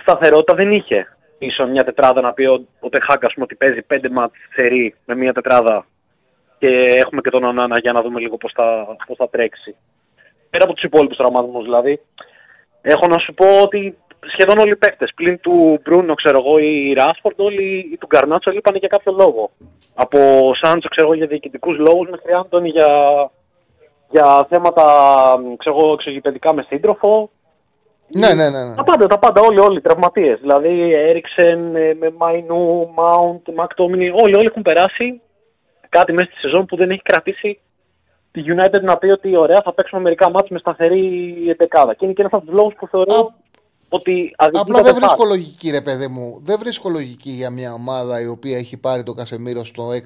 σταθερότητα 0.00 0.54
δεν 0.54 0.72
είχε 0.72 1.06
πίσω 1.38 1.66
μια 1.66 1.84
τετράδα 1.84 2.20
να 2.20 2.32
πει 2.32 2.44
ο, 2.44 2.66
ο 2.80 2.88
Τεχάκα 2.88 3.28
ότι 3.36 3.54
παίζει 3.54 3.82
πέντε 3.82 4.08
μάτς 4.08 4.34
σερή 4.54 4.94
με 5.04 5.14
μια 5.14 5.32
τετράδα 5.32 5.86
και 6.58 6.68
έχουμε 7.04 7.20
και 7.20 7.30
τον 7.30 7.44
Ονάνα 7.44 7.78
για 7.78 7.92
να 7.92 8.02
δούμε 8.02 8.20
λίγο 8.20 8.36
πώς 8.36 8.52
θα, 8.54 8.96
πώς 9.06 9.16
θα 9.16 9.28
τρέξει. 9.28 9.76
Πέρα 10.50 10.64
από 10.64 10.72
τους 10.72 10.82
υπόλοιπους 10.82 11.16
τραυματισμούς 11.16 11.64
δηλαδή, 11.64 12.00
έχω 12.82 13.06
να 13.06 13.18
σου 13.18 13.34
πω 13.34 13.60
ότι 13.62 13.98
σχεδόν 14.26 14.58
όλοι 14.58 14.70
οι 14.70 14.76
παίκτες. 14.76 15.12
Πλην 15.14 15.40
του 15.40 15.80
Μπρούνο, 15.82 16.14
ξέρω 16.14 16.38
εγώ, 16.38 16.58
ή 16.58 16.92
Ράσφορντ, 16.92 17.40
όλοι 17.40 17.88
οι 17.92 17.96
του 17.96 18.06
Γκαρνάτσο 18.06 18.50
λείπαν 18.50 18.76
για 18.76 18.88
κάποιο 18.88 19.12
λόγο. 19.12 19.50
Από 19.94 20.18
Σάντσο, 20.62 20.88
ξέρω 20.88 21.06
εγώ, 21.06 21.16
για 21.16 21.26
διοικητικούς 21.26 21.78
λόγους, 21.78 22.08
μέχρι 22.10 22.32
Άντωνη 22.32 22.68
για, 22.68 22.88
για 24.10 24.46
θέματα 24.48 24.84
ξέρω 25.56 25.76
εγώ, 25.78 25.92
εξωγηπαιδικά 25.92 26.54
με 26.54 26.64
σύντροφο. 26.68 27.30
Ναι, 28.10 28.34
ναι, 28.34 28.50
ναι, 28.50 28.64
ναι. 28.64 28.74
Τα 28.74 28.84
πάντα, 28.84 29.06
τα 29.06 29.18
πάντα, 29.18 29.40
όλοι, 29.40 29.60
όλοι, 29.60 29.80
τραυματίες. 29.80 30.38
Δηλαδή, 30.40 30.92
Έριξεν, 30.92 31.76
ε, 31.76 31.94
με 31.94 32.10
Μαϊνού, 32.16 32.90
Μάουντ, 32.94 33.48
Μακτόμινι, 33.54 34.08
όλοι, 34.08 34.34
όλοι 34.36 34.46
έχουν 34.46 34.62
περάσει 34.62 35.20
κάτι 35.88 36.12
μέσα 36.12 36.30
στη 36.30 36.40
σεζόν 36.40 36.66
που 36.66 36.76
δεν 36.76 36.90
έχει 36.90 37.02
κρατήσει 37.02 37.60
τη 38.30 38.42
United 38.46 38.80
να 38.80 38.98
πει 38.98 39.10
ότι 39.10 39.36
ωραία 39.36 39.60
θα 39.64 39.72
παίξουμε 39.72 40.00
μερικά 40.00 40.30
μάτια 40.30 40.48
με 40.50 40.58
σταθερή 40.58 41.34
εντεκάδα. 41.48 41.94
Και 41.94 42.04
είναι 42.04 42.14
και 42.14 42.20
ένας 42.20 42.32
από 42.32 42.44
τους 42.44 42.54
λόγους 42.54 42.74
που 42.74 42.86
θεωρώ 42.86 43.32
ότι 43.88 44.34
Απλά 44.36 44.82
δεν 44.82 44.94
βρίσκω 44.94 45.24
λογική, 45.24 45.70
ρε 45.70 45.80
παιδί 45.80 46.06
μου. 46.06 46.40
Δεν 46.42 46.58
βρίσκω 46.58 46.88
λογική 46.88 47.30
για 47.30 47.50
μια 47.50 47.72
ομάδα 47.72 48.20
η 48.20 48.26
οποία 48.26 48.58
έχει 48.58 48.76
πάρει 48.76 49.02
το 49.02 49.12
Κασεμίρο 49.12 49.64
στο 49.64 49.90
6. 49.90 49.96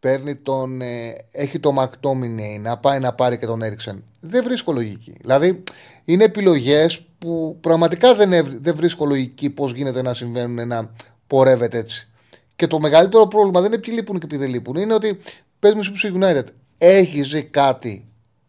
Παίρνει 0.00 0.36
τον. 0.36 0.80
Ε, 0.80 1.14
έχει 1.32 1.58
το 1.58 1.72
Μακτόμινεϊ 1.72 2.58
να 2.58 2.76
πάει 2.76 2.98
να 2.98 3.12
πάρει 3.12 3.38
και 3.38 3.46
τον 3.46 3.62
Έριξεν. 3.62 4.04
Δεν 4.20 4.44
βρίσκω 4.44 4.72
λογική. 4.72 5.14
Δηλαδή 5.20 5.62
είναι 6.04 6.24
επιλογές 6.24 7.00
που 7.18 7.58
πραγματικά 7.60 8.14
δεν, 8.14 8.58
δεν 8.60 8.74
βρίσκω 8.74 9.06
λογική 9.06 9.50
πώς 9.50 9.72
γίνεται 9.72 10.02
να 10.02 10.14
συμβαίνουν 10.14 10.66
να 10.66 10.90
πορεύεται 11.26 11.78
έτσι. 11.78 12.08
Και 12.56 12.66
το 12.66 12.80
μεγαλύτερο 12.80 13.26
πρόβλημα 13.26 13.60
δεν 13.60 13.72
είναι 13.72 13.80
ποιοι 13.80 13.94
λείπουν 13.96 14.18
και 14.18 14.26
ποιοι 14.26 14.38
δεν 14.38 14.48
λείπουν. 14.48 14.76
Είναι 14.76 14.94
ότι 14.94 15.18
πες 15.58 15.74
μου 15.74 15.82
στο 15.82 16.08
United, 16.14 16.44
έχεις 16.78 17.26
ζει 17.26 17.42
κάτι, 17.42 18.04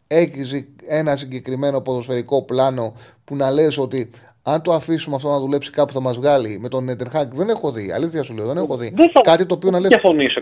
έχεις 0.06 0.48
ζει 0.48 0.66
ένα 0.86 1.16
συγκεκριμένο 1.16 1.80
ποδοσφαιρικό 1.80 2.42
πλάνο 2.42 2.92
που 3.24 3.36
να 3.36 3.50
λες 3.50 3.78
ότι 3.78 4.10
αν 4.52 4.62
το 4.62 4.72
αφήσουμε 4.72 5.16
αυτό 5.16 5.28
να 5.28 5.38
δουλέψει 5.38 5.70
κάπου 5.70 5.92
θα 5.92 6.00
μας 6.00 6.16
βγάλει 6.16 6.58
με 6.62 6.68
τον 6.68 6.84
Νέτερχακ, 6.84 7.28
δεν 7.34 7.48
έχω 7.48 7.72
δει. 7.72 7.92
Αλήθεια 7.92 8.22
σου 8.22 8.34
λέω, 8.34 8.46
δεν 8.46 8.56
έχω 8.56 8.76
δει. 8.76 8.92
Δεν 8.94 9.10
θα... 9.10 9.20
Κάτι 9.20 9.46
το 9.46 9.54
οποίο 9.54 9.70
να 9.70 9.80
λέει. 9.80 9.88
Δεν 9.88 9.98
διαφωνήσω 9.98 10.40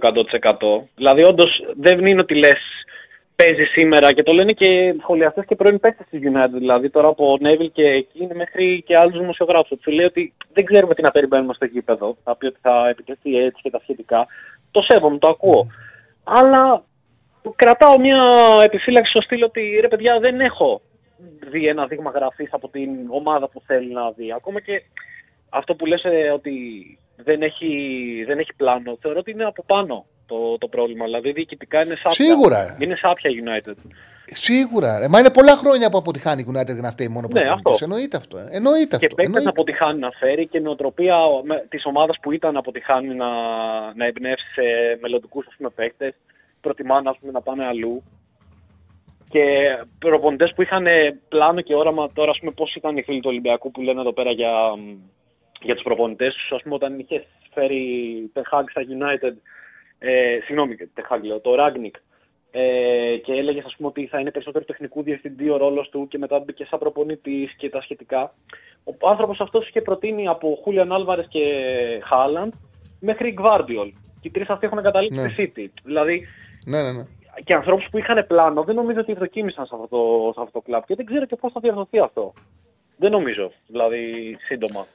100%. 0.81 0.87
Δηλαδή, 0.97 1.25
όντως 1.25 1.51
δεν 1.77 2.07
είναι 2.07 2.21
ότι 2.21 2.35
λες 2.35 2.61
παίζει 3.37 3.65
σήμερα 3.65 4.13
και 4.13 4.23
το 4.23 4.33
λένε 4.33 4.53
και 4.53 4.95
σχολιαστές 5.01 5.45
και 5.45 5.55
πρώην 5.55 5.81
παίκτες 5.81 6.07
της 6.11 6.21
United. 6.23 6.59
Δηλαδή, 6.59 6.91
τώρα 6.91 7.09
από 7.09 7.37
Νέβιλ 7.41 7.71
και 7.73 7.83
εκεί 7.83 8.29
μέχρι 8.35 8.83
και 8.87 8.95
άλλους 8.99 9.19
δημοσιογράφους. 9.19 9.81
Του 9.81 9.91
λέει 9.91 10.07
ότι 10.07 10.33
δεν 10.53 10.65
ξέρουμε 10.65 10.95
τι 10.95 11.03
να 11.03 11.11
περιμένουμε 11.11 11.55
στο 11.55 11.65
γήπεδο. 11.65 12.17
Θα 12.25 12.37
πει 12.37 12.47
ότι 12.47 12.59
θα 12.61 12.89
επιτεθεί 12.89 13.37
έτσι 13.37 13.61
και 13.63 13.71
τα 13.71 13.79
σχετικά. 13.83 14.27
Το 14.71 14.81
σέβομαι, 14.89 15.19
το 15.19 15.29
ακούω. 15.29 15.67
Αλλά 16.25 16.83
κρατάω 17.57 17.99
μια 17.99 18.23
επιφύλαξη 18.65 19.11
στο 19.11 19.21
στήλο 19.21 19.47
ότι 19.47 19.79
ρε 19.81 19.89
παιδιά 19.89 20.19
δεν 20.21 20.41
έχω 20.41 20.81
δει 21.51 21.67
ένα 21.69 21.87
δείγμα 21.87 22.11
γραφής 22.11 22.49
από 22.53 22.69
την 22.69 22.91
ομάδα 23.11 23.49
που 23.49 23.63
θέλει 23.67 23.93
να 23.93 24.11
δει. 24.11 24.33
Ακόμα 24.33 24.61
και 24.61 24.83
αυτό 25.49 25.75
που 25.75 25.87
λες 25.87 26.03
ε, 26.05 26.31
ότι 26.31 26.53
δεν 27.17 27.43
έχει, 27.43 27.71
δεν 28.27 28.39
έχει 28.39 28.55
πλάνο, 28.57 28.97
θεωρώ 29.01 29.19
ότι 29.19 29.31
είναι 29.31 29.45
από 29.45 29.65
πάνω 29.67 30.07
το, 30.27 30.59
το 30.59 30.69
πρόβλημα. 30.69 31.05
Δηλαδή 31.05 31.33
διοικητικά 31.33 31.85
είναι 31.85 31.95
σάπια. 31.95 32.11
Σίγουρα. 32.13 32.77
Είναι 32.81 32.97
σάπια 32.97 33.31
United. 33.45 33.75
Σίγουρα. 34.33 34.99
Ρε. 34.99 35.09
Μα 35.09 35.19
είναι 35.19 35.31
πολλά 35.31 35.57
χρόνια 35.57 35.91
που 35.91 35.99
αποτυχάνει 35.99 36.41
η 36.41 36.47
United 36.49 36.77
να 36.81 36.91
φταίει 36.91 37.09
μόνο 37.09 37.29
Ναι, 37.33 37.41
προπονητής. 37.41 37.71
αυτό. 37.73 37.85
Εννοείται 37.85 38.17
αυτό. 38.17 38.39
ε. 38.39 38.49
Εννοείται 38.51 38.87
Και 38.87 38.95
αυτό. 38.95 39.07
παίκτες 39.07 39.25
Εννοείται. 39.25 39.45
να 39.45 39.51
αποτυχάνει 39.51 39.99
να 39.99 40.11
φέρει 40.11 40.47
και 40.47 40.61
νοοτροπία 40.61 41.17
της 41.69 41.85
ομάδας 41.85 42.17
που 42.23 42.33
ήταν 42.33 42.53
να 42.53 42.59
αποτυχάνει 42.59 43.15
να, 43.15 43.27
να 43.95 44.07
εμπνεύσει 44.07 44.47
σε 44.53 44.63
μελλοντικούς 45.01 45.47
παίκτες. 45.75 46.15
Προτιμάνε 46.61 47.09
ας 47.09 47.17
πούμε, 47.21 47.33
να 47.33 47.41
πάνε 47.41 47.65
αλλού. 47.67 48.03
Και 49.29 49.43
προπονητές 49.99 50.53
που 50.55 50.63
είχαν 50.63 50.87
πλάνο 51.29 51.61
και 51.61 51.75
όραμα 51.75 52.13
τώρα, 52.13 52.31
ας 52.31 52.39
πούμε, 52.39 52.51
πώς 52.51 52.75
ήταν 52.75 52.97
οι 52.97 53.03
φίλοι 53.03 53.21
του 53.21 53.29
Ολυμπιακού 53.31 53.71
που 53.71 53.81
λένε 53.81 54.01
εδώ 54.01 54.13
πέρα 54.13 54.31
για, 54.31 54.53
για 55.61 55.75
τους 55.75 55.83
προπονητές 55.83 56.35
τους, 56.35 56.53
ας 56.53 56.63
πούμε, 56.63 56.75
όταν 56.75 56.99
είχε 56.99 57.25
φέρει 57.53 57.85
Τεχάγκ 58.33 58.65
στα 58.71 58.83
United, 58.83 59.35
ε, 59.99 60.39
συγγνώμη, 60.45 60.77
Τεχάγκ 60.95 61.25
λέω, 61.25 61.41
το 61.41 61.55
Ράγνικ, 61.55 61.95
ε, 62.51 63.17
και 63.17 63.33
έλεγες 63.33 63.65
ας 63.65 63.75
πούμε, 63.77 63.89
ότι 63.89 64.07
θα 64.07 64.21
είναι 64.21 64.31
περισσότερο 64.31 64.65
τεχνικού 64.65 65.03
διευθυντή 65.03 65.51
ο 65.51 65.57
ρόλος 65.57 65.89
του 65.89 66.09
και 66.09 66.19
μετά 66.19 66.39
μπήκε 66.39 66.65
σαν 66.65 66.79
προπονητής 66.79 67.55
και 67.57 67.69
τα 67.69 67.81
σχετικά. 67.81 68.35
Ο 69.01 69.09
άνθρωπος 69.09 69.41
αυτός 69.41 69.69
είχε 69.69 69.81
προτείνει 69.81 70.29
από 70.29 70.59
Χούλιαν 70.63 70.93
Άλβαρες 70.93 71.27
και 71.29 71.45
Χάλαντ 72.05 72.53
μέχρι 73.01 73.33
Γκβάρντιολ. 73.33 73.93
Και 74.21 74.29
οι 74.29 74.31
τρεις 74.31 74.49
αυτοί 74.49 74.67
έχουν 74.67 74.83
καταλήξει 74.83 75.21
Ναι. 75.21 75.29
στη 75.29 75.53
City. 75.57 75.81
Δηλαδή 75.85 76.27
Ναι, 76.65 76.83
ναι, 76.83 76.93
ναι. 76.93 77.05
Και 77.45 77.55
ανθρώπους 77.55 77.87
που 77.91 77.99
είχαν 77.99 78.27
πλάνο 78.27 78.63
δεν 78.63 78.75
νομίζω 78.75 79.01
ότι 79.01 79.13
ευδοκίμησαν 79.13 79.67
σε 79.67 79.75
αυτό 79.75 79.89
το, 79.89 80.33
σε 80.35 80.41
αυτό 80.41 80.53
το 80.53 80.61
κλαμπ 80.61 80.83
και 80.83 80.95
δεν 80.95 81.07
ξέρω 81.07 81.27
και 81.27 81.37
πώς 81.37 81.53
θα 81.53 81.61
διορθωθεί 81.61 81.99
αυτό. 81.99 82.33
Δεν 82.97 83.11
νομίζω, 83.11 83.53
δηλαδή 83.67 84.37
σύντομα. 84.41 84.87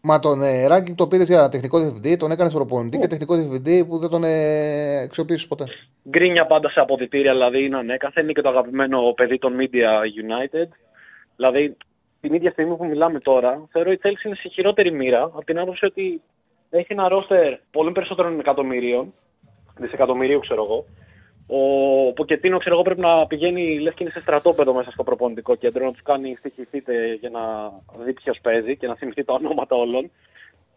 Μα 0.00 0.18
τον 0.18 0.42
ε, 0.42 0.66
Ράγκινγκ 0.66 0.96
το 0.96 1.06
πήρε 1.06 1.22
για 1.22 1.48
τεχνικό 1.48 1.78
διευθυντή, 1.78 2.16
τον 2.16 2.30
έκανε 2.30 2.50
προπονητή 2.50 2.96
Ναι. 2.96 3.02
και 3.02 3.08
τεχνικό 3.08 3.34
διευθυντή 3.36 3.86
που 3.86 3.98
δεν 3.98 4.10
τον 4.10 4.24
ε, 4.24 5.02
αξιοποίησε 5.02 5.46
ποτέ. 5.46 5.64
Γκρίνια 6.08 6.46
πάντα 6.46 6.70
σε 6.70 6.80
αποδητήρια, 6.80 7.32
δηλαδή 7.32 7.64
είναι 7.64 7.76
ανέκαθεν, 7.76 8.22
είναι 8.22 8.32
και 8.32 8.40
το 8.40 8.48
αγαπημένο 8.48 9.12
παιδί 9.12 9.38
των 9.38 9.56
Media 9.58 9.90
United. 10.22 10.68
Δηλαδή, 11.36 11.76
την 12.20 12.34
ίδια 12.34 12.50
στιγμή 12.50 12.76
που 12.76 12.84
μιλάμε 12.84 13.18
τώρα, 13.18 13.68
θεωρώ 13.70 13.92
η 13.92 13.98
Chelsea 14.02 14.24
είναι 14.24 14.34
σε 14.34 14.48
χειρότερη 14.48 14.92
μοίρα 14.92 15.22
από 15.22 15.44
την 15.44 15.58
άποψη 15.58 15.84
ότι 15.84 16.22
έχει 16.70 16.92
ένα 16.92 17.08
ρόστερ 17.08 17.54
πολύ 17.70 17.92
περισσότερων 17.92 18.38
εκατομμυρίων, 18.38 19.14
δισεκατομμυρίου 19.76 20.40
ξέρω 20.40 20.64
εγώ. 20.64 20.86
Ο 21.46 22.12
Ποκετίνο 22.12 22.58
ξέρω 22.58 22.74
εγώ 22.74 22.84
πρέπει 22.84 23.00
να 23.00 23.26
πηγαίνει, 23.26 23.78
λες 23.78 23.94
και 23.94 24.02
είναι 24.02 24.12
σε 24.12 24.20
στρατόπεδο 24.20 24.74
μέσα 24.74 24.90
στο 24.90 25.02
προπονητικό 25.02 25.54
κέντρο, 25.54 25.84
να 25.84 25.92
τους 25.92 26.02
κάνει 26.02 26.36
στοιχηθείτε 26.38 27.14
για 27.14 27.30
να 27.30 27.40
δει 28.04 28.12
ποιος 28.12 28.38
παίζει 28.42 28.76
και 28.76 28.86
να 28.86 28.94
θυμηθεί 28.94 29.24
τα 29.24 29.34
ονόματα 29.34 29.76
όλων. 29.76 30.10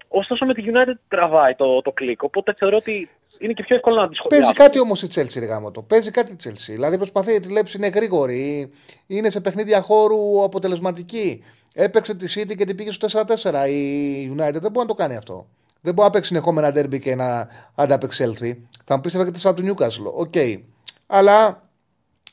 Ωστόσο 0.08 0.46
με 0.46 0.54
τη 0.54 0.64
United 0.66 1.00
τραβάει 1.08 1.56
το, 1.56 1.82
το 1.82 1.92
κλικ, 1.92 2.24
οπότε 2.24 2.54
θεωρώ 2.58 2.78
ότι 2.78 3.10
είναι 3.40 3.54
και 3.54 3.64
πιο 3.64 3.76
εύκολο 3.76 3.96
να 3.96 4.10
τη 4.10 4.16
σχολιάσει. 4.16 4.42
Παίζει 4.42 4.54
κάτι 4.54 4.80
όμως 4.80 5.02
η 5.02 5.08
Chelsea, 5.16 5.40
ρε 5.40 5.46
γαμώτο. 5.46 5.82
Παίζει 5.82 6.12
κάτι 6.12 6.32
η 6.32 6.36
Chelsea. 6.44 6.74
Δηλαδή 6.74 6.98
προσπαθεί, 6.98 7.40
τη 7.40 7.52
λέψη 7.52 7.78
είναι 7.78 7.88
γρήγορη, 7.88 8.72
είναι 9.08 9.30
σε 9.30 9.42
παιχνίδια 9.42 9.82
χώρου 9.82 10.44
αποτελεσματική. 10.44 11.44
Έπαιξε 11.74 12.16
τη 12.16 12.34
City 12.36 12.56
και 12.56 12.66
την 12.66 12.76
πήγε 12.76 12.92
στο 12.92 13.08
4-4. 13.12 13.70
Η 13.70 14.32
United 14.34 14.60
δεν 14.62 14.72
μπορεί 14.72 14.78
να 14.78 14.86
το 14.86 14.94
κάνει 14.94 15.16
αυτό. 15.16 15.48
Δεν 15.82 15.94
μπορεί 15.94 16.08
να 16.08 16.14
παίξει 16.14 16.28
συνεχόμενα 16.28 16.70
ντέρμπι 16.70 17.00
και 17.00 17.16
να 17.16 17.48
ανταπεξέλθει. 17.76 18.68
Θα 18.86 18.96
μου 18.96 19.02
πεις 19.02 19.16
έφαγε 19.16 19.32
τη 19.32 19.42
του 19.54 19.64
Newcastle. 19.76 20.14
OK. 20.16 20.34
Αλλά 21.08 21.62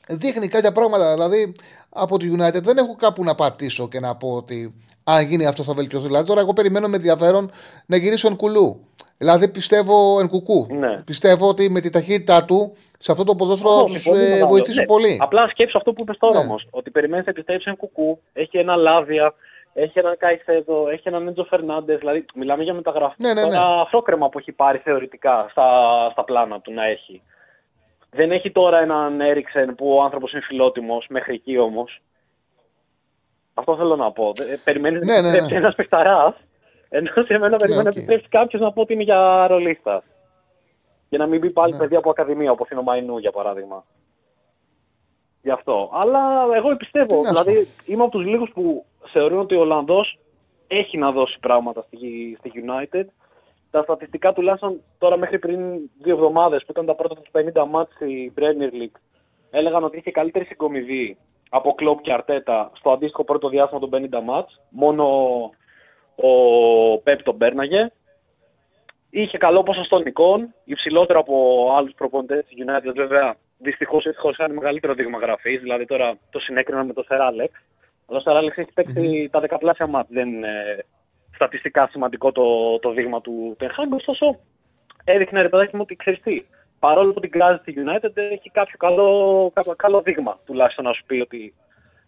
δείχνει 0.07 0.47
κάποια 0.47 0.71
πράγματα. 0.71 1.13
Δηλαδή 1.13 1.53
από 1.89 2.17
τη 2.17 2.31
United 2.37 2.61
δεν 2.63 2.77
έχω 2.77 2.95
κάπου 2.95 3.23
να 3.23 3.35
πατήσω 3.35 3.87
και 3.87 3.99
να 3.99 4.15
πω 4.15 4.29
ότι 4.35 4.73
αν 5.03 5.25
γίνει 5.27 5.45
αυτό 5.45 5.63
θα 5.63 5.73
βελτιωθεί. 5.73 6.07
Δηλαδή 6.07 6.27
τώρα 6.27 6.39
εγώ 6.41 6.53
περιμένω 6.53 6.87
με 6.87 6.95
ενδιαφέρον 6.95 7.51
να 7.85 7.95
γυρίσει 7.97 8.25
ο 8.25 8.29
Ενκουλού. 8.29 8.85
Δηλαδή 9.17 9.47
πιστεύω 9.47 10.19
Ενκουκού. 10.19 10.67
Ναι. 10.69 11.01
Πιστεύω 11.05 11.47
ότι 11.47 11.69
με 11.69 11.79
τη 11.81 11.89
ταχύτητά 11.89 12.45
του 12.45 12.75
σε 12.99 13.11
αυτό 13.11 13.23
το 13.23 13.35
ποδόσφαιρο 13.35 13.69
θα 13.69 13.75
Αυτό, 13.81 13.93
τους 13.93 14.01
συμφωνώ 14.01 14.23
με 14.23 14.29
το 14.29 14.35
άλλο. 14.35 14.47
βοηθήσει 14.47 14.79
Ναι. 14.79 14.85
πολύ. 14.85 15.17
Απλά 15.21 15.47
σκέψου 15.47 15.77
αυτό 15.77 15.93
που 15.93 16.01
είπες 16.01 16.17
τώρα 16.17 16.37
Ναι. 16.39 16.45
όμως. 16.45 16.67
Ότι 16.69 16.89
περιμένεις 16.91 17.25
να 17.25 17.31
επιστρέψεις 17.31 17.67
ένα 17.67 17.75
κουκού, 17.75 18.19
έχει 18.33 18.57
ένα 18.57 18.75
Λάβια, 18.75 19.33
έχει 19.77 19.99
έναν 19.99 20.17
Καϊσέδο, 20.17 20.87
έχει 20.89 21.07
έναν 21.07 21.27
Έντζο 21.27 21.43
Φερνάντες. 21.43 21.99
Δηλαδή, 21.99 22.25
μιλάμε 22.35 22.63
για 22.63 22.73
μεταγραφή. 22.73 23.15
Ναι, 23.17 23.33
ναι, 23.33 23.41
ναι. 23.45 23.49
Τώρα 23.49 23.81
αφρόκρεμα 23.81 24.29
που 24.29 24.39
έχει 24.39 24.51
πάρει 24.51 24.77
θεωρητικά 24.77 25.47
στα, 25.51 25.69
στα 26.11 26.23
πλάνα 26.23 26.59
του 26.61 26.73
να 26.73 26.85
έχει. 26.85 27.21
Δεν 28.09 28.31
έχει 28.31 28.51
τώρα 28.51 28.79
έναν 28.79 29.21
Έριξεν 29.21 29.75
που 29.75 29.95
ο 29.95 30.01
άνθρωπος 30.03 30.31
είναι 30.31 30.41
φιλότιμος, 30.41 31.05
μέχρι 31.09 31.33
εκεί 31.33 31.57
όμως. 31.57 32.01
Αυτό 33.53 33.75
θέλω 33.75 33.95
να 33.95 34.11
πω. 34.11 34.33
Ε, 34.35 34.55
Περιμένεις 34.63 35.01
Ναι, 35.01 35.13
να 35.13 35.13
ναι, 35.13 35.21
ναι. 35.21 35.27
επιστρέψει 35.27 35.55
ένας 35.55 35.75
παιχταράς, 35.75 36.33
ενώ 36.89 37.11
σε 37.25 37.37
μένα 37.37 37.57
περιμένει 37.57 37.83
να 37.83 37.89
οκ. 37.89 37.95
επιστρέψει 37.95 38.27
κάποιος 38.29 38.61
να 38.61 38.71
πω 38.71 38.81
ότι 38.81 38.93
είναι 38.93 39.03
για 39.03 39.47
ρολίστα. 39.47 40.03
Και 41.09 41.17
να 41.17 41.25
μην 41.25 41.39
μπει 41.39 41.49
πάλι 41.49 41.71
Ναι. 41.71 41.77
παιδί 41.77 41.95
από 41.95 42.09
ακαδημία, 42.09 42.51
όπως 42.51 42.69
είναι 42.69 42.79
ο 42.79 42.83
Μαϊνού 42.83 43.17
για 43.17 43.31
παράδειγμα. 43.31 43.85
Γι' 45.41 45.51
αυτό. 45.51 45.89
Αλλά 45.93 46.19
εγώ 46.55 46.75
πιστεύω. 46.75 47.21
Τι 47.21 47.27
να 47.29 47.33
σου 47.35 47.43
Δηλαδή 47.43 47.67
είμαι 47.85 48.03
από 48.03 48.11
τους 48.11 48.25
λίγους 48.25 48.49
που 48.53 48.85
θεωρούν 49.11 49.39
ότι 49.39 49.55
ο 49.55 49.59
Ολλανδός 49.59 50.17
έχει 50.67 50.97
να 50.97 51.11
δώσει 51.11 51.39
πράγματα 51.39 51.81
στη, 51.81 52.35
στη 52.39 52.51
United. 52.55 53.05
Τα 53.71 53.81
στατιστικά 53.83 54.33
τουλάχιστον 54.33 54.81
τώρα 54.97 55.17
μέχρι 55.17 55.39
πριν 55.39 55.59
δύο 56.01 56.13
εβδομάδες 56.13 56.61
που 56.65 56.71
ήταν 56.71 56.85
τα 56.85 56.95
πρώτα 56.95 57.15
τους 57.15 57.31
50 57.31 57.65
ματς 57.69 57.93
στη 57.93 58.33
Premier 58.37 58.73
League 58.73 58.99
έλεγαν 59.51 59.83
ότι 59.83 59.97
είχε 59.97 60.11
καλύτερη 60.11 60.45
συγκομιδή 60.45 61.17
από 61.49 61.73
Κλόπ 61.73 62.01
και 62.01 62.13
Αρτέτα 62.13 62.71
στο 62.73 62.91
αντίστοιχο 62.91 63.23
πρώτο 63.23 63.49
διάστημα 63.49 63.79
των 63.79 63.89
50 63.93 64.21
μάτς. 64.23 64.61
Μόνο 64.69 65.05
ο 66.15 66.31
Πέπ 67.03 67.23
τον 67.23 67.37
πέρναγε. 67.37 67.91
Είχε 69.09 69.37
καλό 69.37 69.63
ποσοστό 69.63 69.99
νικών, 69.99 70.53
υψηλότερο 70.63 71.19
από 71.19 71.67
άλλους 71.77 71.93
προπονητές 71.93 72.45
της 72.45 72.57
United. 72.65 72.93
Βέβαια, 72.95 73.35
δυστυχώς 73.57 74.05
ευτυχώς 74.05 74.33
είχαν 74.33 74.53
μεγαλύτερο 74.53 74.93
δείγμα 74.93 75.17
γραφής. 75.17 75.61
Δηλαδή, 75.61 75.85
τώρα 75.85 76.17
το 76.29 76.39
συνέκρινα 76.39 76.83
με 76.83 76.93
το 76.93 77.03
Σεράλεξ. 77.03 77.61
Αλλά 78.07 78.17
ο 78.17 78.21
Σεράλεξ 78.21 78.57
έχει 78.57 78.71
παίξει 78.73 79.29
τα 79.31 79.39
δεκαπλάσια 79.39 79.87
μάτ. 79.87 80.07
Δεν 80.09 80.27
είναι 80.27 80.85
στατιστικά 81.33 81.87
σημαντικό 81.91 82.31
το, 82.31 82.79
το 82.79 82.91
δείγμα 82.91 83.21
του 83.21 83.55
Τενχάγκ. 83.57 83.93
Ωστόσο, 83.93 84.39
έδειχνε 85.03 85.41
ρε 85.41 85.49
παιδάκι 85.49 85.75
μου 85.75 85.81
ότι 85.83 85.95
ξέρεις 85.95 86.21
τι. 86.21 86.45
Παρόλο 86.79 87.13
που 87.13 87.19
την 87.19 87.31
κράζει 87.31 87.59
τη 87.59 87.73
United, 87.75 88.11
έχει 88.15 88.49
κάποιο 88.49 88.77
καλό, 88.77 89.51
κάποιο 89.53 89.75
καλό 89.75 90.01
δείγμα 90.01 90.39
τουλάχιστον 90.45 90.85
να 90.85 90.93
σου 90.93 91.03
πει 91.05 91.19
ότι 91.19 91.53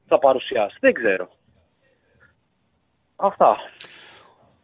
θα 0.07 0.19
παρουσιάσει. 0.19 0.77
Δεν 0.79 0.93
ξέρω. 0.93 1.29
Αυτά. 3.15 3.57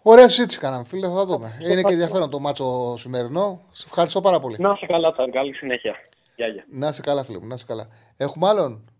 Ωραία 0.02 0.28
συζήτηση 0.28 0.60
κάναμε, 0.60 0.84
φίλε. 0.84 1.08
Θα 1.08 1.26
δούμε. 1.26 1.58
Είναι 1.62 1.82
και 1.82 1.94
ενδιαφέρον 1.94 2.30
το 2.30 2.40
μάτσο 2.40 2.98
σημερινό. 2.98 3.62
Σε 3.72 3.84
ευχαριστώ 3.88 4.22
πάρα 4.22 4.40
πολύ. 4.40 4.56
Να 4.60 4.74
είσαι 4.76 4.86
καλά, 4.86 5.12
Τσάρ. 5.12 5.30
Καλή 5.30 5.54
συνέχεια. 5.54 5.96
Γεια, 6.36 6.48
γεια. 6.48 6.66
Να 6.70 6.88
είσαι 6.88 7.02
καλά, 7.02 7.24
φίλε 7.24 7.40
μου, 7.40 7.48
να 7.48 7.56
είσαι 7.56 7.66
καλά. 7.68 7.88
Έχουμε 8.18 8.48
άλλον; 8.48 8.92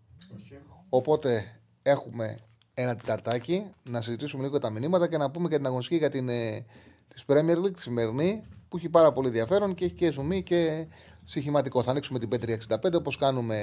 Οπότε 0.88 1.58
έχουμε 1.86 2.38
ένα 2.74 2.96
τεταρτάκι 2.96 3.70
να 3.82 4.02
συζητήσουμε 4.02 4.42
λίγο 4.42 4.58
τα 4.58 4.70
μηνύματα 4.70 5.08
και 5.08 5.16
να 5.16 5.30
πούμε 5.30 5.48
και 5.48 5.56
την 5.56 5.66
αγωνιστική 5.66 5.96
για 5.96 6.10
την 6.10 6.28
ε, 6.28 6.64
της 7.08 7.24
Premier 7.26 7.56
League 7.56 7.74
τη 7.74 7.82
σημερινή 7.82 8.42
που 8.68 8.76
έχει 8.76 8.88
πάρα 8.88 9.12
πολύ 9.12 9.26
ενδιαφέρον 9.26 9.74
και 9.74 9.84
έχει 9.84 9.94
και 9.94 10.10
ζουμί 10.10 10.42
και 10.42 10.86
συχηματικό. 11.24 11.82
Θα 11.82 11.90
ανοίξουμε 11.90 12.18
την 12.18 12.28
Πέτρια 12.28 12.58
65 12.68 12.92
όπως 12.94 13.16
κάνουμε 13.16 13.58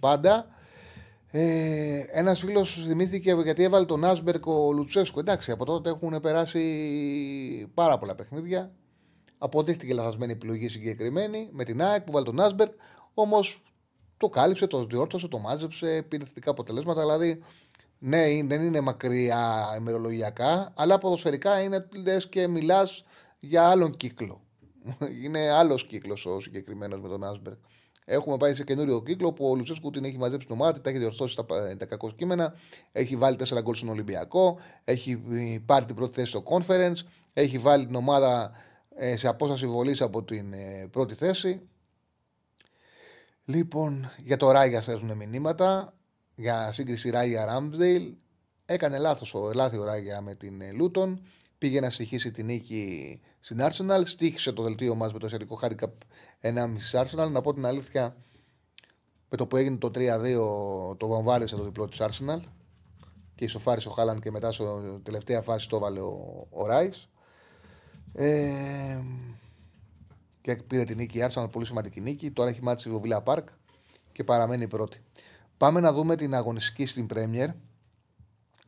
πάντα. 0.00 0.46
Ε, 1.30 2.04
Ένας 2.10 2.40
φίλος 2.40 2.84
θυμήθηκε 2.86 3.32
γιατί 3.32 3.62
έβαλε 3.62 3.84
τον 3.84 4.04
Άσμπερκ 4.04 4.46
ο 4.46 4.72
Λουτσέσκο. 4.72 5.20
Εντάξει, 5.20 5.50
από 5.50 5.64
τότε 5.64 5.88
έχουν 5.90 6.20
περάσει 6.20 7.70
πάρα 7.74 7.98
πολλά 7.98 8.14
παιχνίδια. 8.14 8.72
Αποδείχτηκε 9.38 9.94
λαθασμένη 9.94 10.32
επιλογή 10.32 10.68
συγκεκριμένη 10.68 11.48
με 11.52 11.64
την 11.64 11.82
ΑΕΚ 11.82 12.02
που 12.02 12.12
βάλει 12.12 12.24
τον 12.24 12.40
Άσμπερκ. 12.40 12.72
Όμως 13.14 13.62
το 14.22 14.28
κάλυψε, 14.28 14.66
το 14.66 14.84
διόρθωσε, 14.84 15.28
το 15.28 15.38
μάζεψε, 15.38 16.04
πήρε 16.08 16.24
θετικά 16.24 16.50
αποτελέσματα. 16.50 17.00
Δηλαδή, 17.00 17.42
ναι, 17.98 18.28
είναι- 18.28 18.56
δεν 18.56 18.66
είναι 18.66 18.80
μακριά 18.80 19.74
ημερολογιακά, 19.78 20.72
αλλά 20.76 20.98
ποδοσφαιρικά 20.98 21.62
είναι 21.62 21.88
λες 22.04 22.28
και 22.28 22.46
μιλάς 22.48 23.04
για 23.38 23.62
άλλον 23.68 23.96
κύκλο. 23.96 24.40
είναι 25.24 25.50
άλλος 25.50 25.86
κύκλος 25.86 26.26
ο 26.26 26.40
συγκεκριμένος 26.40 27.00
με 27.00 27.08
τον 27.08 27.24
Άσμπερκ. 27.24 27.56
Έχουμε 28.04 28.36
πάει 28.36 28.54
σε 28.54 28.64
καινούριο 28.64 29.02
κύκλο 29.02 29.32
που 29.32 29.50
ο 29.50 29.54
Λουτσέσκου 29.54 29.90
την 29.90 30.04
έχει 30.04 30.18
μαζέψει 30.18 30.46
την 30.46 30.56
ομάδα, 30.56 30.80
τα 30.80 30.90
έχει 30.90 30.98
διορθώσει 30.98 31.36
τα, 31.36 31.44
τα 31.76 31.84
κακό 31.84 32.10
κείμενα, 32.10 32.54
έχει 32.92 33.16
βάλει 33.16 33.36
4 33.48 33.62
γκολ 33.62 33.74
στον 33.74 33.88
Ολυμπιακό, 33.88 34.58
έχει 34.84 35.22
ε, 35.30 35.58
πάρει 35.66 35.84
την 35.84 35.94
πρώτη 35.94 36.14
θέση 36.14 36.28
στο 36.28 36.42
conference, 36.46 37.06
έχει 37.32 37.58
βάλει 37.58 37.86
την 37.86 37.94
ομάδα 37.94 38.50
ε, 38.96 39.16
σε 39.16 39.28
απόσταση 39.28 39.66
βολής 39.66 40.00
από 40.00 40.22
την 40.22 40.52
ε, 40.52 40.88
πρώτη 40.90 41.14
θέση. 41.14 41.60
Λοιπόν, 43.44 44.10
για 44.18 44.36
το 44.36 44.50
Ράγια 44.50 44.80
θέσουν 44.80 45.16
μηνύματα. 45.16 45.94
Για 46.34 46.72
σύγκριση 46.72 47.10
Ράγια 47.10 47.44
Ράμσδεϊλ. 47.44 48.14
Έκανε 48.64 48.98
λάθος 48.98 49.34
ο 49.34 49.50
Ελάθη 49.50 49.76
ο 49.76 49.84
Ράγια 49.84 50.20
με 50.20 50.34
την 50.34 50.60
ε, 50.60 50.72
Λούτον. 50.72 51.22
Πήγε 51.58 51.80
να 51.80 51.90
στοιχήσει 51.90 52.30
την 52.30 52.44
νίκη 52.46 53.20
στην 53.40 53.58
Arsenal. 53.60 54.02
Στήχησε 54.04 54.52
το 54.52 54.62
δελτίο 54.62 54.94
μας 54.94 55.12
με 55.12 55.18
το 55.18 55.28
σχετικό 55.28 55.58
handicap 55.62 55.90
1,5 56.40 56.76
Arsenal. 56.92 57.30
Να 57.30 57.40
πω 57.40 57.54
την 57.54 57.66
αλήθεια, 57.66 58.16
με 59.28 59.36
το 59.36 59.46
που 59.46 59.56
έγινε 59.56 59.76
το 59.76 59.90
3-2, 59.94 60.96
το 60.96 61.06
βομβάρισε 61.06 61.56
το 61.56 61.64
διπλό 61.64 61.88
της 61.88 61.98
Arsenal. 62.00 62.40
Και 63.34 63.44
ισοφάρισε 63.44 63.88
ο 63.88 63.90
Χάλαντ 63.90 64.18
και 64.18 64.30
μετά 64.30 64.52
στο 64.52 65.00
τελευταία 65.02 65.42
φάση 65.42 65.68
το 65.68 65.76
έβαλε 65.76 66.00
ο, 66.00 66.46
ο 66.50 66.66
Ράις. 66.66 67.08
Ε, 68.14 68.98
και 70.42 70.56
πήρε 70.56 70.84
την 70.84 70.96
νίκη 70.96 71.18
η 71.18 71.26
Arsenal, 71.28 71.48
πολύ 71.50 71.66
σημαντική 71.66 72.00
νίκη. 72.00 72.30
Τώρα 72.30 72.50
έχει 72.50 72.62
μάτσει 72.62 72.88
η 72.88 72.92
Βοβίλα 72.92 73.22
Πάρκ 73.22 73.48
και 74.12 74.24
παραμένει 74.24 74.68
πρώτη. 74.68 75.02
Πάμε 75.56 75.80
να 75.80 75.92
δούμε 75.92 76.16
την 76.16 76.34
αγωνιστική 76.34 76.86
στην 76.86 77.06
Πρέμιερ. 77.06 77.48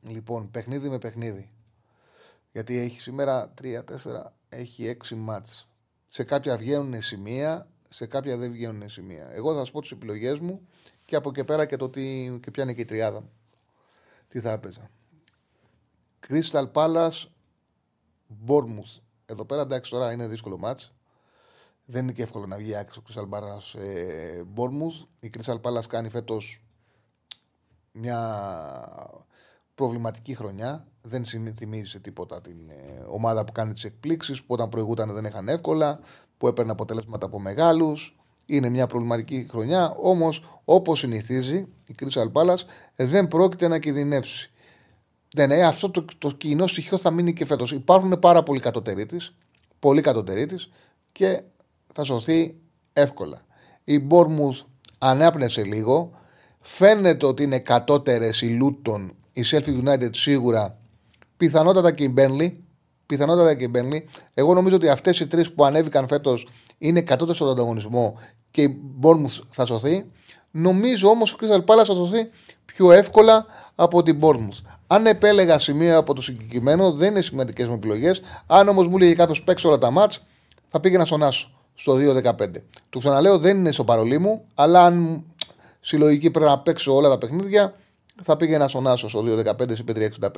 Λοιπόν, 0.03 0.51
παιχνίδι 0.51 0.89
με 0.89 0.99
παιχνίδι. 0.99 1.49
Γιατί 2.53 2.79
έχει 2.79 3.01
σήμερα 3.01 3.55
3-4, 3.63 3.83
έχει 4.49 4.97
6 5.05 5.15
μάτς. 5.17 5.69
Σε 6.07 6.25
κάποια 6.25 6.57
βγαίνουν 6.57 7.03
σημεία, 7.03 7.69
σε 7.89 8.07
κάποια 8.07 8.37
δεν 8.37 8.53
βγαίνουν 8.53 8.89
σημεία. 8.89 9.29
Εγώ 9.33 9.53
θα 9.53 9.59
σας 9.59 9.71
πω 9.71 9.81
τις 9.81 9.91
επιλογές 9.91 10.39
μου 10.39 10.69
και 11.05 11.17
από 11.17 11.29
εκεί 11.29 11.45
πέρα 11.45 11.67
και 11.67 11.77
το 11.77 11.91
τι 11.91 12.39
και 12.43 12.51
ποια 12.51 12.63
είναι 12.63 12.73
και 12.75 12.81
η 12.81 12.85
τριάδα 12.85 13.21
μου. 13.21 13.31
Τι 14.29 14.41
θα 14.41 14.51
έπαιζα. 14.51 14.91
Crystal 16.29 16.73
Palace, 16.73 17.25
Bournemouth. 18.47 19.01
Εδώ 19.27 19.45
πέρα 19.45 19.63
εντάξει 19.63 19.91
τώρα 19.91 20.13
είναι 20.13 20.29
δύσκολο 20.29 20.59
μάτς. 20.59 20.93
Δεν 21.87 22.03
είναι 22.03 22.13
και 22.13 22.23
εύκολο 22.23 22.47
να 22.47 22.57
βγει 22.57 22.77
άξιο 22.77 23.03
ο 23.05 23.11
Crystal 23.11 23.39
Palace 23.39 23.81
ε, 23.81 24.43
Bournemouth. 24.57 25.07
Η 25.21 25.31
Crystal 25.39 25.61
Palace 25.61 25.87
κάνει 25.89 26.09
φέτος 26.09 26.65
μια 27.93 28.21
προβληματική 29.75 30.35
χρονιά. 30.35 30.87
Δεν 31.03 31.25
θυμίζει 31.55 31.91
σε 31.91 31.99
τίποτα 31.99 32.41
την 32.41 32.71
ε, 32.71 33.05
ομάδα 33.09 33.45
που 33.45 33.53
κάνει 33.53 33.73
τις 33.73 33.85
εκπλήξεις, 33.85 34.41
που 34.41 34.55
όταν 34.55 34.69
προηγούταν 34.69 35.13
δεν 35.13 35.25
είχαν 35.25 35.49
εύκολα, 35.49 36.01
που 36.39 36.49
έπαιρνε 36.49 36.73
αποτελέσματα 36.73 37.27
από 37.27 37.41
μεγάλους. 37.41 38.19
Είναι 38.47 38.69
μια 38.69 38.87
προβληματική 38.87 39.47
χρονιά. 39.51 39.91
Όμως, 39.91 40.61
όπως 40.65 40.99
συνηθίζει, 40.99 41.69
η 41.87 41.95
Crystal 42.01 42.33
Palace 42.33 42.63
δεν 42.97 43.29
πρόκειται 43.29 43.69
να 43.69 43.79
κινδυνεύσει. 43.79 44.53
Δεν, 45.35 45.49
ναι, 45.49 45.67
αυτό 45.67 45.91
το, 45.91 46.05
το 46.19 46.31
κοινό 46.31 46.67
στοιχείο 46.67 46.99
θα 46.99 47.11
μείνει 47.11 47.33
και 47.33 47.45
φέτος. 47.45 47.73
Υπάρχουν 47.73 48.19
πάρα 48.19 48.43
πολλοί 48.43 48.61
κατωτεροί 48.61 49.07
τη, 49.07 49.17
πολύ 49.79 50.01
κατωτεροί 50.01 50.47
τη 50.47 50.65
και 51.13 51.43
θα 51.95 52.05
σωθεί 52.05 52.55
εύκολα. 52.93 53.45
Η 53.85 54.07
Bournemouth 54.11 54.65
ανέπνευσε 54.99 55.65
λίγο. 55.65 56.11
Φαίνεται 56.61 57.27
ότι 57.27 57.43
είναι 57.43 57.59
κατώτερες 57.59 58.43
η 58.43 58.47
Λούτων, 58.47 59.15
η 59.33 59.43
Sheffield 59.51 59.89
United 59.89 60.11
σίγουρα, 60.11 60.79
πιθανότατα 61.37 61.93
και 61.93 62.05
η 62.05 62.15
Burnley. 62.17 62.53
Πιθανότατα 63.07 63.55
και 63.55 63.65
η 63.65 63.71
Burnley. 63.75 64.03
Εγώ 64.35 64.55
νομίζω 64.55 64.77
ότι 64.77 64.89
αυτές 64.89 65.21
οι 65.21 65.27
τρεις 65.27 65.53
που 65.53 65.65
ανέβηκαν 65.65 66.09
φέτος 66.09 66.49
είναι 66.79 67.01
κατώτερες 67.01 67.37
στον 67.37 67.49
ανταγωνισμό 67.49 68.19
και 68.51 68.63
η 68.63 68.77
Bournemouth 69.03 69.41
θα 69.51 69.67
σωθεί. 69.67 70.11
Νομίζω 70.51 71.09
όμως 71.09 71.33
ο 71.33 71.37
Crystal 71.41 71.65
Palace 71.65 71.85
θα 71.87 71.95
σωθεί 71.95 72.29
πιο 72.65 72.93
εύκολα 72.93 73.47
από 73.75 74.03
την 74.03 74.19
Bournemouth. 74.23 74.63
Αν 74.87 75.07
επέλεγα 75.07 75.59
σημείο 75.59 75.99
από 75.99 76.15
το 76.15 76.23
συγκεκριμένο, 76.23 76.93
δεν 76.93 77.11
είναι 77.11 77.21
σημαντικές 77.21 77.67
μου 77.69 77.75
επιλογές. 77.75 78.21
Αν 78.47 78.69
όμως 78.69 78.87
μου 78.87 78.99
λέει 78.99 79.15
κάποιος 79.15 79.43
παίξει 79.43 79.67
όλα 79.67 79.79
τα 79.79 79.91
μάτ, 79.91 80.13
θα 80.69 80.81
πήγαινα 80.81 81.05
στον 81.05 81.23
Άσο 81.23 81.54
στο 81.75 81.97
2-15. 81.99 82.33
Του 82.91 82.99
ξαναλέω, 82.99 83.39
δεν 83.39 83.57
είναι 83.57 83.73
στο 83.73 83.85
παρολί 83.85 84.19
μου, 84.19 84.45
αλλά 84.55 84.85
αν 84.85 85.25
συλλογική 85.81 86.31
πρέπει 86.31 86.51
να 86.51 86.59
παίξω 86.59 86.95
όλα 86.95 87.09
τα 87.09 87.19
παιχνίδια, 87.19 87.75
θα 88.23 88.37
πήγαινα 88.37 88.69
στον 88.69 88.87
Άσο 88.87 89.09
στο 89.09 89.25
2-15 89.27 89.79
ή 89.79 89.85
5-65. 90.21 90.29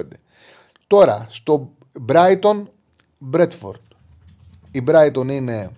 Τώρα, 0.87 1.27
στο 1.31 1.71
Brighton 2.09 2.63
Bradford. 3.33 3.81
Η 4.71 4.85
Brighton 4.87 5.29
είναι. 5.29 5.71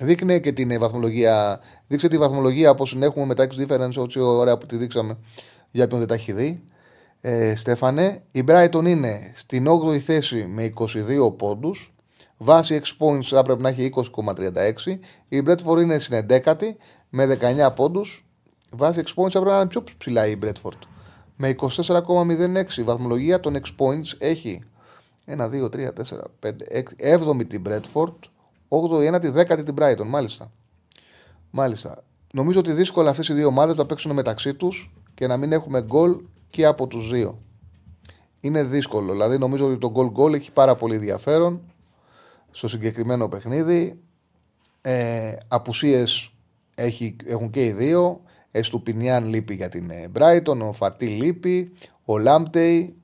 Δείχνει 0.00 0.40
και 0.40 0.52
την 0.52 0.78
βαθμολογία. 0.78 1.60
Δείξε 1.86 2.08
τη 2.08 2.18
βαθμολογία 2.18 2.70
όπως 2.70 2.90
την 2.90 3.02
έχουμε 3.02 3.24
μετά 3.24 3.48
X 3.48 3.60
difference, 3.60 4.02
έτσι 4.04 4.20
ωραία 4.20 4.58
που 4.58 4.66
τη 4.66 4.76
δείξαμε 4.76 5.16
για 5.70 5.86
ποιον 5.86 5.98
δεν 5.98 6.08
τα 6.08 6.14
έχει 6.14 6.32
δει. 6.32 6.62
Ε, 7.20 7.54
Στέφανε, 7.54 8.22
η 8.32 8.44
Brighton 8.48 8.84
είναι 8.86 9.32
στην 9.34 9.66
8η 9.68 9.98
θέση 9.98 10.46
με 10.46 10.72
22 10.74 11.36
πόντους. 11.36 11.94
Βάσει 12.38 12.80
6 12.98 13.06
points 13.06 13.22
θα 13.22 13.42
πρέπει 13.42 13.62
να 13.62 13.68
έχει 13.68 13.92
20,36. 13.94 14.98
Η 15.28 15.42
Bradford 15.46 15.80
είναι 15.80 15.98
στην 15.98 16.26
11η 16.28 16.74
με 17.08 17.38
19 17.40 17.74
πόντους. 17.74 18.26
Βάσει 18.70 19.02
6 19.04 19.22
points 19.22 19.30
θα 19.30 19.40
πρέπει 19.40 19.50
να 19.50 19.56
είναι 19.56 19.66
πιο 19.68 19.84
ψηλά 19.98 20.26
η 20.26 20.38
Bradford. 20.42 20.78
Με 21.36 21.54
24,06 21.58 22.84
βαθμολογία 22.84 23.40
των 23.40 23.56
6 23.56 23.58
points 23.78 24.12
έχει 24.18 24.62
1, 25.26 25.50
2, 25.50 25.68
3, 25.68 25.92
4, 25.92 26.30
5, 26.40 26.52
6, 26.72 26.82
7η 26.98 27.46
την 27.48 27.62
Bradford, 27.68 28.14
8η, 28.68 29.14
9η, 29.14 29.32
10η 29.34 29.64
την 29.64 29.74
Brighton. 29.78 30.06
Μάλιστα. 30.06 30.52
Μάλιστα. 31.50 32.04
Νομίζω 32.32 32.58
ότι 32.58 32.72
δύσκολα 32.72 33.10
αυτές 33.10 33.28
οι 33.28 33.34
δύο 33.34 33.46
ομάδες 33.46 33.76
θα 33.76 33.86
παίξουν 33.86 34.12
μεταξύ 34.12 34.54
τους 34.54 34.92
και 35.14 35.26
να 35.26 35.36
μην 35.36 35.52
έχουμε 35.52 35.82
γκολ 35.82 36.20
και 36.50 36.66
από 36.66 36.86
τους 36.86 37.10
δύο. 37.10 37.38
Είναι 38.40 38.62
δύσκολο. 38.62 39.12
Δηλαδή, 39.12 39.38
νομίζω 39.38 39.66
ότι 39.66 39.78
το 39.78 39.90
γκολ 39.90 40.10
γκολ 40.10 40.34
έχει 40.34 40.52
πάρα 40.52 40.74
πολύ 40.74 40.94
ενδιαφέρον 40.94 41.60
στο 42.56 42.68
συγκεκριμένο 42.68 43.28
παιχνίδι. 43.28 44.00
Ε, 44.80 45.32
απουσίες 45.48 46.32
έχουν 47.26 47.50
και 47.50 47.64
οι 47.64 47.72
δύο. 47.72 48.20
Εστουπινιάν 48.50 49.24
λείπει 49.24 49.54
για 49.54 49.68
την 49.68 49.90
ε, 49.90 50.10
Brighton, 50.18 50.58
ο 50.60 50.72
Φαρτί 50.72 51.06
λείπει, 51.06 51.72
ο 52.04 52.18
Λάμπτεϊ, 52.18 52.96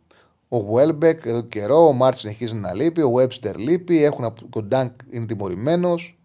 ο 0.49 0.61
Γουέλμπεκ 0.61 1.25
εδώ 1.25 1.41
καιρό, 1.41 1.87
ο 1.87 1.93
Μαρτς 1.93 2.21
συνεχίζει 2.21 2.55
να 2.55 2.75
λείπει, 2.75 3.03
ο 3.03 3.11
Βέμπστερ 3.11 3.57
λείπει, 3.57 4.03
έχουν, 4.03 4.25
ο 4.55 4.63
Ντανκ 4.63 4.93
είναι 5.11 5.27
τιμωρημένος, 5.27 6.19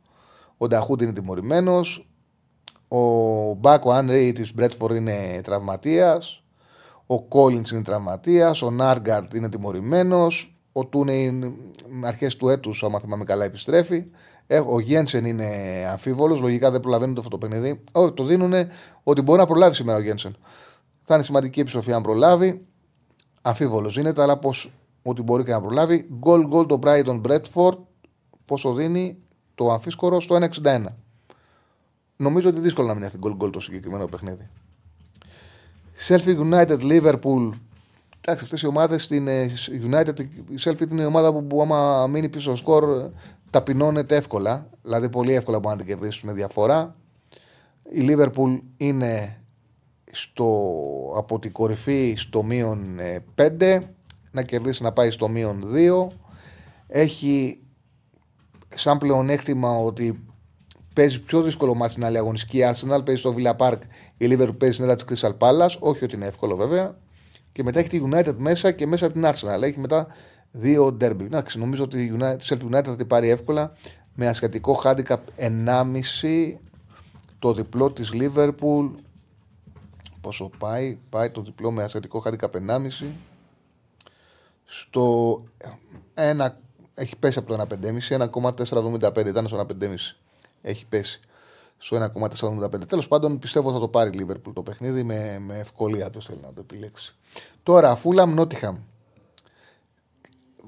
ο 0.58 0.68
Νταχούντ 0.68 1.02
είναι 1.02 1.14
τιμωρημένος, 1.14 2.08
ο 2.88 3.02
μπακ 3.54 3.84
ο 3.84 3.92
Άνρι 3.92 4.34
της 4.34 4.54
Μπρέντφορντ 4.54 4.96
είναι 4.96 5.42
τραυματίας, 5.44 6.44
ο 7.06 7.22
Κόλλινς 7.22 7.72
είναι 7.72 7.82
τραυματίας, 7.82 8.62
ο 8.62 8.72
Νόργκαρντ 8.72 9.34
είναι 9.34 9.50
τιμωρημένος, 9.50 10.57
ο 10.78 10.86
Τόνεϊ 10.86 11.14
αρχές 12.04 12.36
του 12.36 12.50
έτους, 12.50 12.84
άμα 12.84 13.00
θυμάμαι 13.00 13.24
καλά, 13.24 13.44
επιστρέφει. 13.44 14.04
Ο 14.68 14.80
Γένσεν 14.80 15.26
είναι 15.26 15.48
αμφίβολος. 15.92 16.40
Λογικά 16.40 16.72
δεν 16.72 16.80
προλαβαίνουν 16.80 17.16
το 17.16 17.22
αυτό 17.22 17.38
το 17.38 17.48
παιχνίδι. 17.48 17.84
Όχι, 17.92 18.14
το 18.14 18.24
δίνουν 18.24 18.54
ότι 19.04 19.22
μπορεί 19.22 19.40
να 19.40 19.46
προλάβει 19.46 19.76
σήμερα 19.76 19.98
ο 19.98 20.02
Γένσεν. 20.02 20.36
Θα 21.04 21.14
είναι 21.16 21.24
σημαντική 21.24 21.60
επιστροφή 21.60 21.94
αν 21.94 22.02
προλάβει. 22.02 22.66
Αμφίβολος 23.42 23.98
είναι, 23.98 24.14
αλλά 24.18 24.38
πώ 24.38 24.54
ότι 25.02 25.22
μπορεί 25.22 25.44
και 25.44 25.52
να 25.52 25.62
προλάβει. 25.62 26.08
Γκολ 26.20 26.48
γκολ 26.48 26.66
το 26.66 26.80
Brighton 26.84 27.22
Bradford. 27.22 27.78
Πόσο 28.46 28.74
δίνει 28.74 29.18
το 29.56 29.72
αμφίσκορο 29.72 30.20
στο 30.20 30.36
1,61. 30.36 30.86
Νομίζω 32.16 32.50
ότι 32.50 32.60
δύσκολο 32.60 32.88
να 32.88 32.94
μην 32.94 33.04
έρθει 33.04 33.18
γκολ 33.18 33.36
γκολ 33.36 33.50
το 33.50 33.60
συγκεκριμένο 33.60 34.06
παιχνίδι. 34.06 34.50
Sheffield 36.08 36.54
United 36.54 36.80
Liverpool 36.80 37.50
Εντάξει, 38.30 38.46
αυτές 38.46 38.62
οι 38.62 38.68
ομάδες 38.68 39.04
στην 39.04 39.28
ε, 39.28 39.52
United, 39.90 40.20
η 40.50 40.58
Selfie 40.64 40.92
είναι 40.92 41.02
η 41.02 41.06
ομάδα 41.06 41.34
που, 41.34 41.48
που 41.48 41.62
άμα 41.62 42.08
μείνει 42.08 42.30
πίσω 42.30 42.44
στο 42.44 42.56
σκορ 42.56 43.12
ταπεινώνεται 43.50 44.16
εύκολα. 44.16 44.70
Δηλαδή 44.82 45.10
πολύ 45.10 45.34
εύκολα 45.34 45.60
μπορεί 45.60 45.76
να 45.76 45.84
την 45.84 45.94
κερδίσεις 45.96 46.22
με 46.22 46.34
διαφορά. 46.34 46.96
Η 47.92 48.06
Liverpool 48.10 48.60
είναι 48.78 49.42
στο, 50.12 50.74
από 51.18 51.40
την 51.40 51.52
κορυφή 51.52 52.14
στο 52.18 52.44
μείον 52.44 53.00
5, 53.36 53.62
ε, 53.62 53.80
να 54.32 54.44
κερδίσει 54.44 54.84
να 54.84 54.92
πάει 54.92 55.12
στο 55.12 55.28
μείον 55.28 55.66
2. 55.74 56.08
Έχει 56.88 57.62
σαν 58.76 58.98
πλεονέκτημα 58.98 59.78
ότι 59.78 60.26
παίζει 60.94 61.22
πιο 61.22 61.42
δύσκολο 61.42 61.76
μάτι 61.76 61.92
στην 61.92 62.06
άλλη 62.06 62.18
αγωνιστική. 62.18 62.58
Η 62.58 62.64
Arsenal 62.74 63.06
παίζει 63.06 63.22
στο 63.22 63.36
Villa 63.38 63.56
Park, 63.58 63.80
η 64.18 64.28
Liverpool 64.30 64.58
παίζει 64.58 64.76
στην 64.76 64.90
έδρα 64.90 64.96
τη 64.96 65.04
Crystal 65.10 65.38
Palace. 65.38 65.78
Όχι 65.80 66.04
ότι 66.04 66.16
είναι 66.16 66.26
εύκολο 66.26 66.56
βέβαια 66.56 66.96
και 67.58 67.64
μετά 67.64 67.80
έχει 67.80 67.90
τη 67.90 68.02
United 68.12 68.36
μέσα 68.38 68.72
και 68.72 68.88
μέσα 68.88 69.12
την 69.12 69.26
Arsenal. 69.26 69.62
Έχει 69.62 69.80
μετά 69.80 70.08
δύο 70.52 70.98
derby. 71.02 71.22
Εντάξει, 71.22 71.60
νομίζω 71.60 71.84
ότι 71.84 72.04
η 72.04 72.18
United, 72.20 72.58
United 72.72 72.84
θα 72.84 72.96
την 72.96 73.08
πάρει 73.08 73.30
εύκολα 73.30 73.74
με 74.14 74.28
ασιατικό 74.28 74.82
handicap 74.84 75.18
1,5 75.38 76.56
το 77.40 77.54
διπλό 77.54 77.92
της 77.92 78.12
Liverpool 78.14 78.92
πόσο 80.22 80.52
πάει, 80.58 80.98
πάει 81.10 81.30
το 81.30 81.42
διπλό 81.42 81.72
με 81.72 81.84
ασιατικό 81.84 82.24
handicap 82.26 82.70
1,5 82.70 83.06
στο 84.64 85.44
1, 86.14 86.48
έχει 86.94 87.16
πέσει 87.16 87.40
από 87.40 87.56
το 87.56 87.66
1,5 87.70 88.30
1,475 88.64 89.26
ήταν 89.26 89.48
στο 89.48 89.66
1,5 89.82 89.88
έχει 90.62 90.86
πέσει 90.86 91.20
στο 91.78 92.12
1,475. 92.42 92.88
Τέλος 92.88 93.08
πάντων, 93.08 93.40
πιστεύω 93.40 93.72
θα 93.72 93.80
το 93.80 93.88
πάρει 93.88 94.18
η 94.18 94.26
Liverpool 94.26 94.54
το 94.54 94.62
παιχνίδι 94.62 95.04
με, 95.04 95.38
με 95.40 95.56
ευκολία 95.56 96.10
το 96.10 96.22
θέλει 96.22 96.40
να 96.42 96.54
το 96.54 96.60
επιλέξει. 96.60 97.16
Τώρα, 97.64 97.96
Φούλαμ 97.96 98.34
Νότιχαμ. 98.34 98.76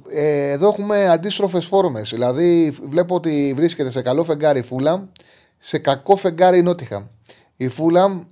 Ε, 0.10 0.50
εδώ 0.50 0.68
έχουμε 0.68 1.10
αντίστροφες 1.10 1.66
φόρμες. 1.66 2.10
Δηλαδή, 2.10 2.74
βλέπω 2.90 3.16
ότι 3.16 3.54
βρίσκεται 3.56 3.92
σε 3.92 4.02
καλό 4.02 4.24
φεγγάρι 4.24 4.62
Φούλαμ, 4.62 5.06
σε 5.60 5.78
κακό 5.78 6.16
φεγγάρι 6.16 6.62
Νότιχαμ. 6.62 7.04
Η 7.58 7.70
Φούλαμ 7.70 8.24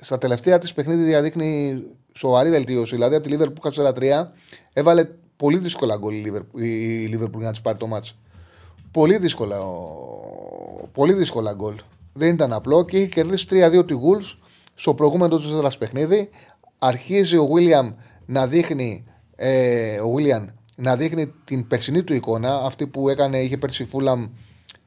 στα 0.00 0.18
τελευταία 0.18 0.58
της 0.58 0.72
παιχνίδι 0.72 1.02
διαδείχνει 1.02 1.82
σοβαρή 2.12 2.50
βελτίωση. 2.50 2.94
Δηλαδή, 2.94 3.14
από 3.14 3.28
τη 3.28 3.36
Liverpool 3.36 3.54
που 3.60 3.68
είχε 3.68 3.92
4-3, 4.22 4.30
έβαλε 4.72 5.04
πολύ 5.36 5.58
δύσκολα 5.58 5.96
γκολ 5.96 6.14
η 6.14 7.10
Liverpool 7.14 7.38
για 7.38 7.46
να 7.46 7.50
της 7.50 7.60
πάρει 7.60 7.78
το 7.78 7.86
μάτσο. 7.86 8.14
Πολύ 8.90 9.18
δύσκολα, 9.18 9.56
πολύ 10.92 11.12
δύσκολα 11.12 11.52
γκολ. 11.52 11.80
Δεν 12.12 12.34
ήταν 12.34 12.52
απλό 12.52 12.84
και 12.84 12.96
είχε 12.96 13.06
κερδίσει 13.06 13.46
3-2 13.50 13.86
τη 13.86 13.94
Wolves 13.94 14.36
στο 14.74 14.94
προηγούμενο 14.94 15.36
τους 15.36 15.52
έδρας 15.52 15.78
παιχνίδι. 15.78 16.28
Αρχίζει 16.78 17.36
ο 17.36 17.48
William 17.54 17.94
να 18.26 18.46
δείχνει, 18.46 19.04
ε, 19.36 20.00
ο 20.00 20.14
William 20.18 20.46
να 20.76 20.96
δείχνει 20.96 21.32
την 21.44 21.66
περσινή 21.66 22.02
του 22.02 22.14
εικόνα, 22.14 22.56
αυτή 22.64 22.86
που 22.86 23.08
έκανε, 23.08 23.38
είχε 23.38 23.56
πέρσι 23.56 23.84
Φούλαμ 23.84 24.28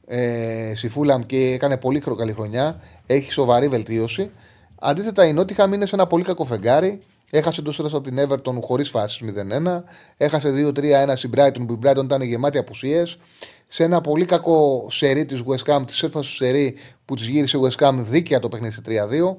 ε, 0.07 0.73
στη 0.76 0.89
Φούλαμ 0.89 1.22
και 1.22 1.52
έκανε 1.52 1.77
πολύ 1.77 1.99
καλή 2.18 2.34
χρονιά. 2.34 2.81
Έχει 3.06 3.31
σοβαρή 3.31 3.68
βελτίωση. 3.68 4.31
Αντίθετα, 4.80 5.26
η 5.26 5.34
Νότιχαμ 5.34 5.73
είναι 5.73 5.85
σε 5.85 5.95
ένα 5.95 6.07
πολύ 6.07 6.23
κακό 6.23 6.43
φεγγάρι. 6.43 7.02
Έχασε 7.30 7.61
το 7.61 7.73
από 7.80 8.02
την 8.02 8.18
Everton 8.19 8.61
χωρίς 8.61 8.89
φάσεις 8.89 9.22
0-1. 9.23 9.84
Έχασε 10.18 10.72
2-3-1 10.76 11.14
στην 11.15 11.31
Brighton 11.35 11.68
που 11.68 11.73
η 11.73 11.80
Brighton 11.84 12.03
ήταν 12.03 12.22
γεμάτη 12.22 12.57
απουσίες. 12.57 13.18
Σε 13.68 13.84
ένα 13.84 14.02
πολύ 14.02 14.26
κακό 14.26 14.88
σερί 14.89 15.26
της 15.26 15.41
West 15.45 15.73
Ham, 15.73 15.84
της 15.88 16.03
έσπασε 16.03 16.35
σερί 16.35 16.76
που 17.06 17.15
της 17.15 17.27
γύρισε 17.27 17.57
η 17.57 17.60
West 17.64 17.88
Ham 17.88 17.93
δίκαια 17.97 18.39
το 18.39 18.49
παιχνίδι 18.49 18.81
3-2. 18.85 19.35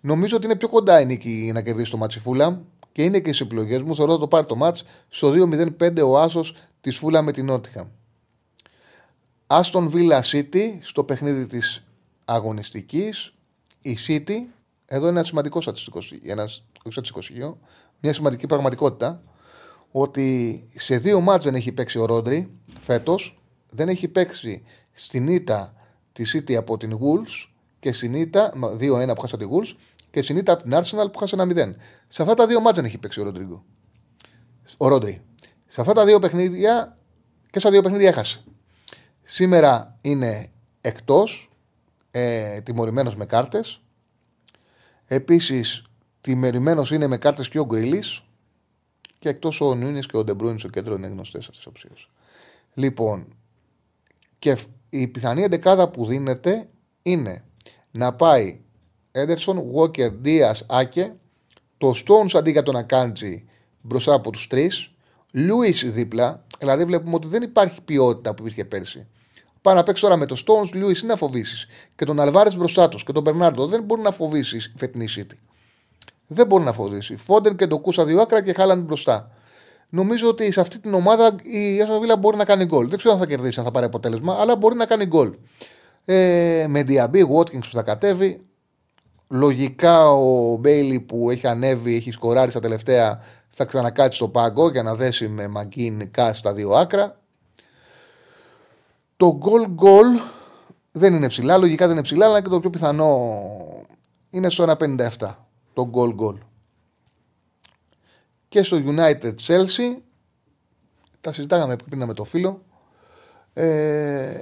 Νομίζω 0.00 0.36
ότι 0.36 0.44
είναι 0.44 0.56
πιο 0.56 0.68
κοντά 0.68 1.00
η 1.00 1.06
νίκη 1.06 1.50
να 1.54 1.62
κερδίσει 1.62 1.90
το 1.90 1.96
ματς 1.96 2.15
η 2.15 2.20
Φούλαμ 2.20 2.58
και 2.92 3.02
είναι 3.02 3.20
και 3.20 3.32
στις 3.32 3.44
επιλογές 3.44 3.82
μου. 3.82 3.94
Θεωρώ 3.94 4.12
ότι 4.12 4.20
το 4.20 4.28
πάρει 4.28 4.46
το 4.46 4.56
ματς 4.56 4.84
στο 5.08 5.32
2-0-5 5.80 6.08
ο 6.08 6.18
άσος 6.18 6.56
της 6.80 6.96
Φούλαμ 6.96 7.22
με 7.22 7.32
την 7.32 7.44
Νότιγχαμ. 7.44 7.86
Άστον 9.46 9.92
Villa 9.94 10.20
City 10.20 10.78
στο 10.80 11.04
παιχνίδι 11.04 11.46
της 11.46 11.84
αγωνιστικής. 12.24 13.34
Η 13.82 13.98
City, 14.06 14.36
εδώ 14.86 15.08
είναι 15.08 15.16
ένας 15.16 15.26
σημαντικός 15.26 15.62
στατιστικός, 15.62 16.12
ένας, 16.22 16.64
στατιστικός 16.88 17.30
μια 18.00 18.12
σημαντική 18.12 18.46
πραγματικότητα, 18.46 19.22
ότι 19.90 20.68
σε 20.76 20.98
δύο 20.98 21.20
ματς 21.20 21.44
δεν 21.44 21.54
έχει 21.54 21.72
παίξει 21.72 21.98
ο 21.98 22.04
Ρόντρι 22.04 22.50
φέτος, 22.78 23.42
δεν 23.70 23.88
έχει 23.88 24.08
παίξει 24.08 24.62
στην 24.92 25.28
ήττα 25.28 25.74
της 26.12 26.36
City 26.36 26.54
από 26.54 26.76
την 26.76 26.98
Wolves 26.98 27.50
και 27.78 27.92
στην 27.92 28.14
ήττα, 28.14 28.52
2-1 28.78 29.14
που 29.14 29.20
χάσα 29.20 29.36
τη 29.36 29.44
Wolves, 29.50 29.76
και 30.10 30.22
στην 30.22 30.36
ήττα 30.36 30.52
από 30.52 30.62
την 30.62 30.72
Arsenal 30.74 31.12
που 31.12 31.18
χάσε 31.18 31.34
ένα 31.34 31.44
0. 31.44 31.74
Σε 32.08 32.22
αυτά 32.22 32.34
τα 32.34 32.46
δύο 32.46 32.60
μάτς 32.60 32.76
δεν 32.76 32.84
έχει 32.84 32.98
παίξει 32.98 33.20
ο 33.20 33.24
Ρόντριγκο. 33.24 33.64
Ο 34.76 34.88
Ρόντρι. 34.88 35.22
Σε 35.66 35.80
αυτά 35.80 35.92
τα 35.92 36.04
δύο 36.04 36.18
παιχνίδια 36.18 36.98
και 37.50 37.58
στα 37.58 37.70
δύο 37.70 37.82
παιχνίδια 37.82 38.08
έχασε. 38.08 38.44
Σήμερα 39.22 39.98
είναι 40.00 40.50
εκτός, 40.80 41.50
ε, 42.10 42.60
τιμωρημένος 42.60 43.16
με 43.16 43.26
κάρτες. 43.26 43.80
Επίσης, 45.06 45.84
τιμωρημένος 46.20 46.90
είναι 46.90 47.06
με 47.06 47.18
κάρτες 47.18 47.48
και 47.48 47.58
ο 47.58 47.64
Γκρίλης 47.64 48.22
και 49.18 49.28
εκτός 49.28 49.60
ο 49.60 49.74
Νιούνιες 49.74 50.06
και 50.06 50.16
ο 50.16 50.24
Ντεμπρούινς 50.24 50.60
στο 50.60 50.70
κέντρο 50.70 50.94
είναι 50.94 51.06
γνωστές 51.06 51.48
αυτές 51.48 51.72
τις 51.72 52.08
Λοιπόν, 52.74 53.26
και 54.38 54.56
η 54.90 55.06
πιθανή 55.06 55.42
εντεκάδα 55.42 55.88
που 55.88 56.06
δίνεται 56.06 56.68
είναι 57.02 57.44
να 57.90 58.12
πάει 58.12 58.60
Έντερσον, 59.12 59.62
Walker, 59.74 60.12
Δίας, 60.12 60.66
Άκε, 60.68 61.14
το 61.78 61.92
Stones 62.04 62.30
αντί 62.34 62.50
για 62.50 62.62
τον 62.62 62.76
Ακάντζη 62.76 63.44
μπροστά 63.82 64.14
από 64.14 64.30
τους 64.30 64.46
τρεις, 64.46 64.90
Λούις 65.32 65.92
δίπλα, 65.92 66.44
δηλαδή 66.58 66.84
βλέπουμε 66.84 67.14
ότι 67.14 67.28
δεν 67.28 67.42
υπάρχει 67.42 67.80
ποιότητα 67.80 68.34
που 68.34 68.42
υπήρχε 68.42 68.64
πέρσι. 68.64 69.06
Πάει 69.66 69.74
να 69.74 69.82
παίξει 69.82 70.02
τώρα 70.02 70.16
με 70.16 70.26
το 70.26 70.36
Stones, 70.46 70.70
Λούι 70.72 70.96
είναι 71.02 71.12
να 71.12 71.16
φοβήσεις. 71.16 71.66
Και 71.96 72.04
τον 72.04 72.20
Αλβάρε 72.20 72.50
μπροστά 72.56 72.88
τους 72.88 73.04
και 73.04 73.12
τον 73.12 73.22
Μπερνάρντο 73.22 73.66
δεν 73.66 73.82
μπορεί 73.82 74.00
να 74.00 74.10
φοβήσεις 74.10 74.64
η 74.64 74.72
φετινή 74.76 75.06
City. 75.16 75.36
Δεν 76.26 76.46
μπορεί 76.46 76.64
να 76.64 76.72
φοβήσεις. 76.72 77.22
Φόντερ 77.22 77.56
και 77.56 77.66
το 77.66 77.78
Κούσα 77.78 78.04
δύο 78.04 78.20
άκρα 78.20 78.42
και 78.42 78.52
Χάλαντ 78.52 78.84
μπροστά. 78.84 79.30
Νομίζω 79.88 80.28
ότι 80.28 80.52
σε 80.52 80.60
αυτή 80.60 80.78
την 80.78 80.94
ομάδα 80.94 81.34
η 81.42 81.82
Άσο 81.82 82.16
μπορεί 82.18 82.36
να 82.36 82.44
κάνει 82.44 82.64
γκολ. 82.64 82.88
Δεν 82.88 82.98
ξέρω 82.98 83.14
αν 83.14 83.20
θα 83.20 83.26
κερδίσει, 83.26 83.58
αν 83.58 83.64
θα 83.64 83.70
πάρει 83.70 83.86
αποτέλεσμα, 83.86 84.36
αλλά 84.40 84.56
μπορεί 84.56 84.76
να 84.76 84.86
κάνει 84.86 85.06
γκολ. 85.06 85.34
Ε, 86.04 86.66
με 86.68 86.82
Διαμπή, 86.82 87.26
Watkins 87.36 87.68
που 87.68 87.72
θα 87.72 87.82
κατέβει. 87.82 88.40
Λογικά 89.28 90.10
ο 90.10 90.56
Μπέιλι 90.56 91.00
που 91.00 91.30
έχει 91.30 91.46
ανέβει, 91.46 91.94
έχει 91.94 92.10
σκοράρει 92.10 92.50
στα 92.50 92.60
τελευταία, 92.60 93.20
θα 93.50 93.64
ξανακάτσει 93.64 94.18
στο 94.18 94.28
πάγκο 94.28 94.70
για 94.70 94.82
να 94.82 94.94
δέσει 94.94 95.28
με 95.28 95.48
Μαγκίν 95.48 96.10
Κά 96.10 96.32
στα 96.32 96.52
δύο 96.52 96.70
άκρα. 96.70 97.20
Το 99.16 99.36
γκολ 99.36 99.66
γκολ 99.68 100.06
δεν 100.92 101.14
είναι 101.14 101.28
ψηλά, 101.28 101.56
λογικά 101.56 101.84
δεν 101.86 101.94
είναι 101.94 102.04
ψηλά, 102.04 102.26
αλλά 102.26 102.42
και 102.42 102.48
το 102.48 102.60
πιο 102.60 102.70
πιθανό 102.70 103.40
είναι 104.30 104.50
στο 104.50 104.76
1,57 104.78 105.34
το 105.72 105.86
γκολ 105.86 106.14
γκολ. 106.14 106.36
Και 108.48 108.62
στο 108.62 108.76
United 108.86 109.34
Chelsea, 109.46 109.96
τα 111.20 111.32
συζητάγαμε 111.32 111.76
πριν 111.76 112.04
με 112.04 112.14
το 112.14 112.24
φίλο, 112.24 112.62
ε, 113.52 114.34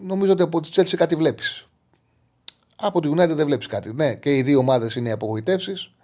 νομίζω 0.00 0.32
ότι 0.32 0.42
από 0.42 0.60
τη 0.60 0.68
Chelsea 0.72 0.94
κάτι 0.96 1.16
βλέπεις. 1.16 1.68
Από 2.76 3.00
τη 3.00 3.10
United 3.12 3.34
δεν 3.34 3.46
βλέπεις 3.46 3.66
κάτι. 3.66 3.94
Ναι, 3.94 4.14
και 4.14 4.36
οι 4.36 4.42
δύο 4.42 4.58
ομάδες 4.58 4.94
είναι 4.94 5.08
οι 5.08 5.12
απογοητεύσεις 5.12 5.94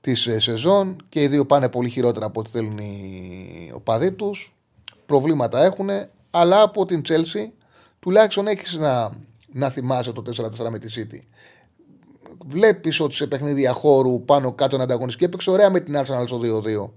της 0.00 0.26
ε, 0.26 0.38
σεζόν 0.38 0.96
και 1.08 1.22
οι 1.22 1.26
δύο 1.28 1.46
πάνε 1.46 1.68
πολύ 1.68 1.88
χειρότερα 1.88 2.26
από 2.26 2.40
ό,τι 2.40 2.50
θέλουν 2.50 2.78
οι 2.78 3.72
οπαδοί 3.74 4.12
τους. 4.12 4.54
Προβλήματα 5.06 5.62
έχουν, 5.62 5.88
αλλά 6.30 6.62
από 6.62 6.86
την 6.86 7.02
Chelsea 7.08 7.50
τουλάχιστον 8.00 8.46
έχεις 8.46 8.74
να, 8.74 9.10
να 9.52 9.70
θυμάσαι 9.70 10.12
το 10.12 10.22
4-4 10.60 10.68
με 10.70 10.78
τη 10.78 10.94
City. 10.96 11.18
Βλέπεις 12.46 13.00
ότι 13.00 13.14
σε 13.14 13.26
παιχνίδια 13.26 13.72
χώρου 13.72 14.24
πάνω 14.24 14.52
κάτω 14.52 14.74
είναι 14.74 14.84
ανταγωνιστική. 14.84 15.24
Έπαιξε 15.24 15.50
ωραία 15.50 15.70
με 15.70 15.80
την 15.80 15.94
Arsenal 15.96 16.24
στο 16.26 16.40
2-2. 16.86 16.90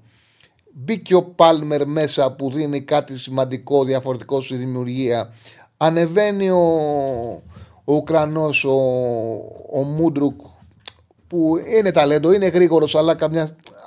Μπήκε 0.74 1.16
ο 1.16 1.24
Πάλμερ 1.24 1.88
μέσα 1.88 2.32
που 2.32 2.52
δίνει 2.52 2.82
κάτι 2.82 3.18
σημαντικό, 3.18 3.84
διαφορετικό 3.84 4.42
στη 4.42 4.56
δημιουργία. 4.56 5.34
Ανεβαίνει 5.78 6.50
ο, 6.50 6.64
ο 7.84 7.94
Ουκρανός, 7.94 8.64
ο, 8.66 8.80
ο 9.72 9.84
Μούντρουκ, 9.84 10.40
που 11.28 11.58
είναι 11.78 11.92
ταλέντο, 11.92 12.32
είναι 12.32 12.48
γρήγορος, 12.48 12.96
αλλά, 12.96 13.16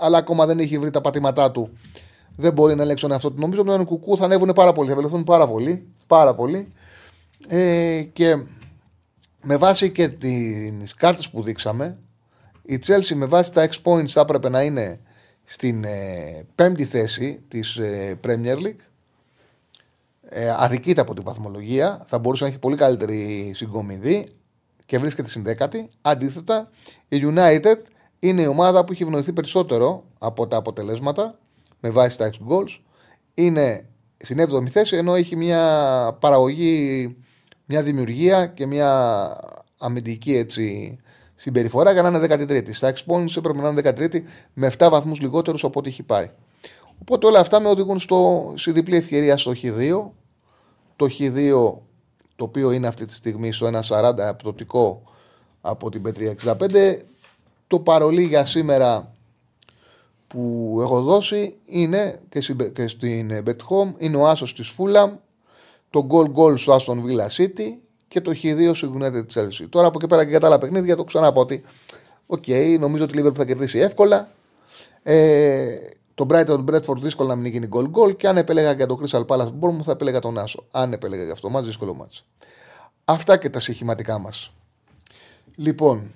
αλλά 0.01 0.19
ακόμα 0.19 0.47
δεν 0.47 0.59
έχει 0.59 0.79
βρει 0.79 0.91
τα 0.91 1.01
πατήματά 1.01 1.51
του. 1.51 1.71
Δεν 2.37 2.53
μπορεί 2.53 2.75
να 2.75 2.83
ελέγξει 2.83 3.07
αυτό. 3.11 3.33
Νομίζω 3.37 3.61
ότι 3.61 3.71
με 3.71 3.77
τον 3.77 3.87
Κουκού 3.87 4.17
θα 4.17 4.25
ανέβουν 4.25 4.53
πάρα 4.53 4.73
πολύ, 4.73 4.89
θα 4.89 4.95
βελτιωθούν 4.95 5.25
πάρα 5.25 5.49
πολύ. 5.49 5.87
Πάρα 6.07 6.35
πολύ. 6.35 6.73
Ε, 7.49 8.03
και 8.03 8.37
με 9.43 9.57
βάση 9.57 9.91
και 9.91 10.09
τις 10.09 10.95
κάρτες 10.95 11.31
που 11.31 11.43
δείξαμε, 11.43 11.99
η 12.63 12.81
Chelsea 12.87 13.15
με 13.15 13.27
βάση 13.27 13.53
τα 13.53 13.69
X 13.69 13.83
points 13.83 14.09
θα 14.09 14.21
έπρεπε 14.21 14.49
να 14.49 14.63
είναι 14.63 15.01
στην 15.45 15.85
ε, 15.85 16.47
πέμπτη 16.55 16.85
θέση 16.85 17.41
της 17.49 17.77
ε, 17.77 18.21
Premier 18.27 18.57
League 18.57 18.81
ε, 20.29 20.55
αδικείται 20.59 21.01
από 21.01 21.15
την 21.15 21.23
βαθμολογία. 21.23 22.03
Θα 22.05 22.19
μπορούσε 22.19 22.45
να 22.45 22.51
έχει 22.51 22.59
πολύ 22.59 22.77
καλύτερη 22.77 23.53
συγκομιδή 23.55 24.29
και 24.87 24.99
βρίσκεται 24.99 25.29
στην 25.29 25.43
δέκατη. 25.43 25.89
Αντίθετα, 26.03 26.71
η 27.09 27.23
United 27.23 27.77
είναι 28.19 28.43
η 28.43 28.47
ομάδα 28.47 28.85
που 28.85 28.93
έχει 28.93 29.03
ευνοηθεί 29.03 29.33
περισσότερο 29.33 30.05
από 30.19 30.47
τα 30.47 30.57
αποτελέσματα 30.57 31.39
με 31.87 31.93
βάση 31.93 32.19
τα 32.19 32.31
6 32.31 32.53
goals. 32.53 32.79
Είναι 33.35 33.89
στην 34.17 34.41
7η 34.41 34.69
θέση 34.69 34.97
ενώ 34.97 35.15
έχει 35.15 35.37
μια 35.37 35.63
παραγωγή, 36.21 37.17
μια 37.65 37.83
δημιουργία 37.83 38.47
και 38.47 38.67
μια 38.67 39.31
αμυντική 39.79 40.37
έτσι, 40.37 40.97
συμπεριφορά 41.35 41.93
για 41.93 42.03
να 42.03 42.09
είναι 42.09 42.45
13η. 42.45 42.75
Στα 42.75 42.93
6 43.07 43.13
points 43.13 43.37
έπρεπε 43.37 43.61
να 43.61 43.69
είναι 43.69 43.81
13η 43.85 44.23
με 44.53 44.73
7 44.79 44.89
βαθμούς 44.91 45.21
λιγότερους 45.21 45.65
από 45.65 45.79
ό,τι 45.79 45.89
έχει 45.89 46.03
πάει. 46.03 46.31
Οπότε 47.01 47.27
όλα 47.27 47.41
αυτά 47.41 47.61
με 47.61 47.69
οδηγούν 47.69 47.99
στο, 47.99 48.53
στη 48.57 48.71
διπλή 48.73 48.97
ευκαιρία 48.97 49.37
στο 49.37 49.53
Χ2. 49.63 50.11
Το 50.97 51.09
Χ2 51.19 51.73
το 52.37 52.45
οποίο 52.45 52.71
είναι 52.71 52.87
αυτή 52.87 53.05
τη 53.05 53.15
στιγμή 53.15 53.53
στο 53.53 53.71
1,40 53.89 54.15
απτοτικό 54.19 55.03
από 55.61 55.91
την 55.91 56.03
P365. 56.07 56.97
Το 57.67 57.81
παρολί 57.81 58.23
για 58.23 58.45
σήμερα 58.45 59.16
που 60.27 60.79
έχω 60.81 61.03
δώσει 61.03 61.55
είναι 61.65 62.21
και 62.73 62.89
στην 62.89 63.43
Bet 63.47 63.57
Home 63.69 63.93
είναι 63.99 64.17
ο 64.17 64.29
Άσος 64.29 64.55
της 64.55 64.75
Fulham, 64.79 65.11
το 65.91 66.07
Goal 66.11 66.33
Goal 66.35 66.59
στο 66.59 66.77
Aston 66.77 66.97
Villa 66.97 67.29
City 67.37 67.75
και 68.09 68.21
το 68.21 68.33
Χ2 68.43 68.71
στο 68.75 68.93
United 69.01 69.25
Chelsea. 69.35 69.67
Τώρα 69.69 69.87
από 69.87 69.99
εκεί 69.99 70.07
πέρα 70.07 70.25
και 70.25 70.31
για 70.31 70.41
τα 70.41 70.47
άλλα 70.47 70.59
παιχνίδια 70.59 70.97
το 70.97 71.05
ξαναπώ 71.05 71.41
ότι 71.41 71.63
OK, 72.27 72.45
okay, 72.47 72.77
νομίζω 72.81 73.05
ότι 73.05 73.19
η 73.19 73.23
Liverpool 73.23 73.35
θα 73.35 73.45
κερδίσει 73.45 73.79
εύκολα. 73.79 74.29
Ε, 75.03 75.79
το 76.15 76.27
Brighton 76.31 76.65
Brentford 76.65 76.99
δύσκολο 76.99 77.29
να 77.29 77.37
μην 77.37 77.53
γίνει 77.53 77.69
goal 77.73 77.91
goal 77.93 78.17
και 78.17 78.29
αν 78.29 78.37
επέλεγα 78.37 78.73
για 78.73 78.87
το 78.87 79.01
Crystal 79.03 79.27
Palace 79.27 79.51
μου 79.53 79.85
θα 79.85 79.93
επέλεγα 79.93 80.21
τον 80.21 80.39
Άσο. 80.39 80.65
Αν 80.71 80.93
επέλεγα 80.93 81.23
για 81.23 81.33
αυτό, 81.33 81.51
ματς 81.51 81.67
δύσκολο 81.67 81.95
ματς. 81.95 82.25
Αυτά 83.05 83.37
και 83.37 83.51
τα 83.51 83.61
συχηματικά 83.61 84.19
μας. 84.19 84.53
Λοιπόν, 85.57 86.13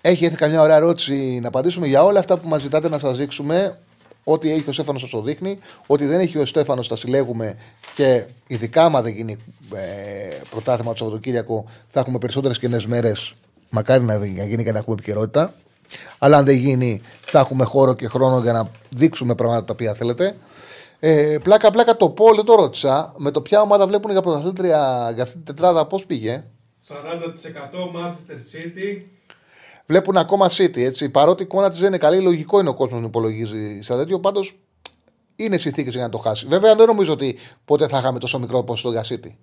έχει 0.00 0.24
έρθει 0.24 0.36
καμιά 0.36 0.60
ωραία 0.60 0.76
ερώτηση 0.76 1.38
να 1.42 1.48
απαντήσουμε 1.48 1.86
για 1.86 2.04
όλα 2.04 2.18
αυτά 2.18 2.38
που 2.38 2.48
μας 2.48 2.60
ζητάτε 2.60 2.88
να 2.88 2.98
σας 2.98 3.18
δείξουμε. 3.18 3.78
Ό,τι 4.24 4.52
έχει 4.52 4.68
ο 4.68 4.72
Στέφανος 4.72 5.00
σας 5.00 5.10
το 5.10 5.22
δείχνει. 5.22 5.58
Ό,τι 5.86 6.06
δεν 6.06 6.20
έχει 6.20 6.38
ο 6.38 6.46
Στέφανος 6.46 6.88
τα 6.88 6.96
συλλέγουμε 6.96 7.56
και 7.94 8.24
ειδικά 8.46 8.84
άμα 8.84 9.02
δεν 9.02 9.12
γίνει 9.12 9.36
ε, 9.74 10.34
πρωτάθλημα 10.50 10.90
το 10.90 10.96
Σαββατοκύριακο 10.96 11.64
θα 11.88 12.00
έχουμε 12.00 12.18
περισσότερες 12.18 12.58
κενές 12.58 12.86
μέρες. 12.86 13.34
Μακάρι 13.70 14.02
να 14.04 14.16
γίνει 14.24 14.64
και 14.64 14.72
να 14.72 14.78
έχουμε 14.78 14.94
επικαιρότητα. 14.98 15.54
Αλλά 16.18 16.36
αν 16.36 16.44
δεν 16.44 16.56
γίνει, 16.56 17.02
θα 17.20 17.38
έχουμε 17.38 17.64
χώρο 17.64 17.94
και 17.94 18.08
χρόνο 18.08 18.38
για 18.38 18.52
να 18.52 18.70
δείξουμε 18.90 19.34
πράγματα 19.34 19.64
τα 19.64 19.72
οποία 19.72 19.94
θέλετε. 19.94 20.36
Ε, 21.00 21.38
πλάκα, 21.42 21.70
πλάκα 21.70 21.96
το 21.96 22.08
Πολ, 22.08 22.36
δεν 22.36 22.44
το 22.44 22.54
ρώτησα. 22.54 23.14
Με 23.16 23.30
το 23.30 23.40
ποια 23.40 23.60
ομάδα 23.60 23.86
βλέπουν 23.86 24.10
για 24.10 24.20
πρωταθλήτρια 24.20 25.10
για 25.14 25.22
αυτή 25.22 25.34
την 25.34 25.44
τετράδα, 25.44 25.86
πώς 25.86 26.06
πήγε; 26.06 26.44
40% 26.88 26.94
Manchester 27.96 28.38
City. 28.52 29.19
Βλέπουν 29.90 30.16
ακόμα 30.16 30.50
City, 30.50 30.78
έτσι. 30.78 31.08
Παρότι 31.08 31.42
η 31.42 31.44
εικόνα 31.44 31.70
της 31.70 31.78
δεν 31.78 31.88
είναι 31.88 31.98
καλή, 31.98 32.20
λογικό 32.20 32.60
είναι 32.60 32.68
ο 32.68 32.74
κόσμος 32.74 33.00
να 33.00 33.06
υπολογίζει 33.06 33.80
σαν 33.82 33.98
τέτοιο. 33.98 34.20
Πάντως 34.20 34.58
είναι 35.36 35.56
συνθήκε 35.56 35.90
για 35.90 36.02
να 36.02 36.08
το 36.08 36.18
χάσει. 36.18 36.46
Βέβαια, 36.46 36.74
δεν 36.74 36.86
νομίζω 36.86 37.12
ότι 37.12 37.38
ποτέ 37.64 37.88
θα 37.88 37.98
είχαμε 37.98 38.18
τόσο 38.18 38.38
μικρό 38.38 38.62
ποσοστό 38.62 38.90
για 38.90 39.04
City. 39.08 39.34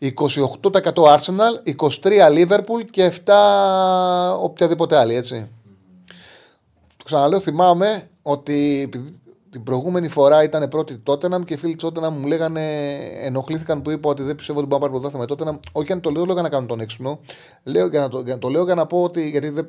28% 0.00 0.92
Arsenal, 0.94 1.74
23 1.76 2.28
Liverpool 2.30 2.84
και 2.90 3.12
7 3.26 3.32
οποιαδήποτε 4.42 4.96
άλλη, 4.96 5.14
έτσι. 5.14 5.48
Το 6.96 7.04
ξαναλέω, 7.04 7.40
θυμάμαι 7.40 8.10
ότι 8.22 8.82
επειδή 8.84 9.20
την 9.56 9.64
προηγούμενη 9.64 10.08
φορά 10.08 10.42
ήταν 10.42 10.68
πρώτη 10.68 10.98
Τότεναμ 10.98 11.42
και 11.42 11.54
οι 11.54 11.56
φίλοι 11.56 11.72
της 11.72 11.82
Τότεναμ 11.82 12.18
μου 12.18 12.26
λέγανε, 12.26 12.94
ενοχλήθηκαν 13.20 13.82
που 13.82 13.90
είπα 13.90 14.10
ότι 14.10 14.22
δεν 14.22 14.34
πιστεύω 14.34 14.58
ότι 14.58 14.68
μπορεί 14.68 14.82
να 14.82 14.88
πάρει 14.88 15.00
πρωτάθλημα 15.00 15.24
με 15.28 15.36
Τότεναμ. 15.36 15.58
Όχι, 15.72 15.92
αν 15.92 16.00
το 16.00 16.10
λέω, 16.10 16.24
λέω 16.24 16.32
για 16.32 16.42
να 16.42 16.48
κάνω 16.48 16.66
τον 16.66 16.80
έξυπνο. 16.80 17.20
Λέω, 17.62 17.86
για 17.86 18.00
να 18.00 18.08
το, 18.08 18.20
για, 18.20 18.38
το 18.38 18.48
λέω 18.48 18.64
για 18.64 18.74
να 18.74 18.86
πω 18.86 19.02
ότι. 19.02 19.30
Γιατί 19.30 19.48
δεν, 19.48 19.68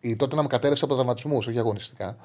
η 0.00 0.16
Τότεναμ 0.16 0.46
κατέρευσε 0.46 0.84
από 0.84 0.94
τραυματισμούς, 0.94 1.46
όχι 1.46 1.58
αγωνιστικά. 1.58 2.16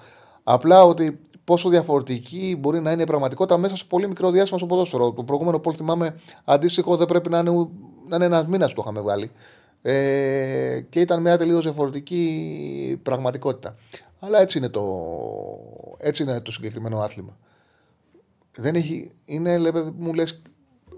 Απλά 0.43 0.83
ότι 0.83 1.19
πόσο 1.43 1.69
διαφορετική 1.69 2.57
μπορεί 2.59 2.79
να 2.81 2.91
είναι 2.91 3.01
η 3.01 3.05
πραγματικότητα 3.05 3.57
μέσα 3.57 3.75
σε 3.75 3.85
πολύ 3.87 4.07
μικρό 4.07 4.31
διάστημα 4.31 4.57
στο 4.57 4.67
ποδόσφαιρο. 4.67 5.11
Το 5.11 5.23
προηγούμενο 5.23 5.59
πόλ 5.59 5.73
θυμάμαι 5.77 6.15
αντίστοιχο 6.45 6.95
δεν 6.97 7.07
πρέπει 7.07 7.29
να 7.29 7.39
είναι, 7.39 7.51
να 8.07 8.15
είναι 8.15 8.25
ένας 8.25 8.47
μήνας 8.47 8.73
το 8.73 8.81
είχαμε 8.81 9.01
βγάλει. 9.01 9.31
Ε, 9.81 10.79
και 10.89 10.99
ήταν 10.99 11.21
μια 11.21 11.37
τελείως 11.37 11.63
διαφορετική 11.63 12.99
πραγματικότητα. 13.03 13.75
Αλλά 14.19 14.39
έτσι 14.39 14.57
είναι 14.57 14.69
το, 14.69 14.85
έτσι 15.97 16.23
είναι 16.23 16.41
το 16.41 16.51
συγκεκριμένο 16.51 16.99
άθλημα. 16.99 17.37
Δεν 18.57 18.75
έχει, 18.75 19.11
είναι, 19.25 19.57
λέμε, 19.57 19.91
μου 19.97 20.13
λες, 20.13 20.41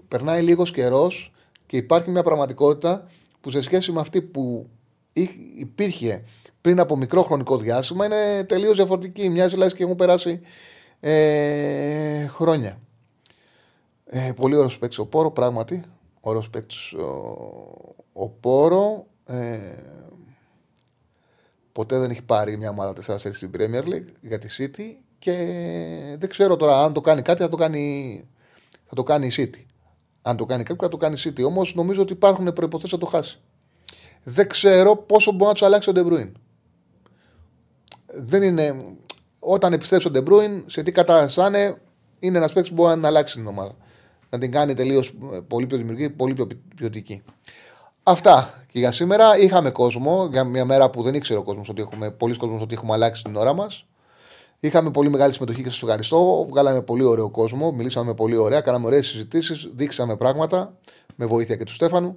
περνάει 0.08 0.42
λίγος 0.42 0.70
καιρός 0.70 1.32
και 1.66 1.76
υπάρχει 1.76 2.10
μια 2.10 2.22
πραγματικότητα 2.22 3.06
που 3.40 3.50
σε 3.50 3.60
σχέση 3.60 3.92
με 3.92 4.00
αυτή 4.00 4.22
που 4.22 4.68
υπήρχε 5.56 6.24
πριν 6.60 6.80
από 6.80 6.96
μικρό 6.96 7.22
χρονικό 7.22 7.56
διάστημα 7.56 8.04
είναι 8.04 8.44
τελείως 8.44 8.76
διαφορετική. 8.76 9.28
Μοιάζει 9.28 9.56
λες 9.56 9.74
και 9.74 9.82
έχουν 9.82 9.96
περάσει 9.96 10.40
ε, 11.00 12.26
χρόνια. 12.26 12.80
Ε, 14.04 14.32
πολύ 14.36 14.56
ωραίος 14.56 14.78
παίκτης 14.78 14.98
ο 14.98 15.06
Πόρο, 15.06 15.30
πράγματι. 15.30 15.82
Ωραίος 16.20 16.50
παίκτης 16.50 16.92
ο, 16.92 17.36
ο 18.12 18.28
Πόρο. 18.28 19.06
Ε, 19.26 19.58
ποτέ 21.72 21.98
δεν 21.98 22.10
έχει 22.10 22.22
πάρει 22.22 22.56
μια 22.56 22.70
ομάδα 22.70 22.94
4 23.06 23.16
στην 23.18 23.50
Premier 23.58 23.84
League 23.84 24.12
για 24.20 24.38
τη 24.38 24.48
City 24.58 25.02
και 25.18 25.34
δεν 26.18 26.28
ξέρω 26.28 26.56
τώρα 26.56 26.84
αν 26.84 26.92
το 26.92 27.00
κάνει 27.00 27.22
κάποιο 27.22 27.44
θα 27.44 27.50
το 27.50 27.56
κάνει, 27.56 28.24
θα 28.86 28.94
το 28.94 29.02
κάνει 29.02 29.26
η 29.26 29.32
City. 29.36 29.64
Αν 30.22 30.36
το 30.36 30.44
κάνει 30.44 30.62
κάποιο 30.62 30.84
θα 30.84 30.88
το 30.88 30.96
κάνει 30.96 31.16
η 31.18 31.22
City. 31.24 31.44
Όμως 31.44 31.74
νομίζω 31.74 32.02
ότι 32.02 32.12
υπάρχουν 32.12 32.52
προϋποθέσεις 32.52 32.94
να 32.94 33.00
το 33.00 33.06
χάσει. 33.06 33.40
Δεν 34.22 34.48
ξέρω 34.48 34.96
πόσο 34.96 35.32
μπορεί 35.32 35.44
να 35.44 35.52
τους 35.52 35.62
αλλάξει 35.62 35.90
ο 35.90 35.92
Ντεμπρούιν. 35.92 36.36
Δεν 38.06 38.42
είναι. 38.42 38.84
Όταν 39.38 39.72
επιστρέψει 39.72 40.06
ο 40.06 40.10
Ντεμπρούιν, 40.10 40.64
σε 40.66 40.82
τι 40.82 40.92
κατάσταση 40.92 41.48
είναι, 41.48 41.80
είναι 42.18 42.36
ένας 42.36 42.52
παίκτης 42.52 42.70
που 42.74 42.82
μπορεί 42.82 43.00
να 43.00 43.08
αλλάξει 43.08 43.34
την 43.34 43.46
ομάδα. 43.46 43.76
Να 44.30 44.38
την 44.38 44.50
κάνει 44.50 44.74
τελείως 44.74 45.14
πολύ 45.48 45.66
πιο 45.66 45.76
δημιουργική, 45.76 46.10
πολύ 46.10 46.34
πιο 46.34 46.46
ποιοτική. 46.76 47.22
Αυτά 48.02 48.64
και 48.66 48.78
για 48.78 48.92
σήμερα. 48.92 49.38
Είχαμε 49.38 49.70
κόσμο 49.70 50.28
για 50.30 50.44
μια 50.44 50.64
μέρα 50.64 50.90
που 50.90 51.02
δεν 51.02 51.14
ήξερε 51.14 51.38
ο 51.38 51.42
κόσμος 51.42 51.68
ότι 51.68 51.82
έχουμε, 51.82 52.10
πολλοί 52.10 52.36
κόσμος 52.36 52.62
ότι 52.62 52.74
έχουμε 52.74 52.92
αλλάξει 52.92 53.22
την 53.22 53.36
ώρα 53.36 53.52
μας. 53.52 53.84
Είχαμε 54.60 54.90
πολύ 54.90 55.08
μεγάλη 55.08 55.32
συμμετοχή 55.32 55.62
και 55.62 55.70
σας 55.70 55.86
ευχαριστώ. 55.86 56.46
Βγάλαμε 56.48 56.82
πολύ 56.82 57.04
ωραίο 57.04 57.30
κόσμο, 57.30 57.72
μιλήσαμε 57.72 58.14
πολύ 58.14 58.36
ωραία, 58.36 58.60
κάναμε 58.60 58.86
ωραίες 58.86 59.06
συζητήσεις, 59.06 59.68
δείξαμε 59.74 60.16
πράγματα 60.16 60.72
με 61.14 61.26
βοήθεια 61.26 61.56
και 61.56 61.64
του 61.64 61.72
Στέφανου. 61.72 62.16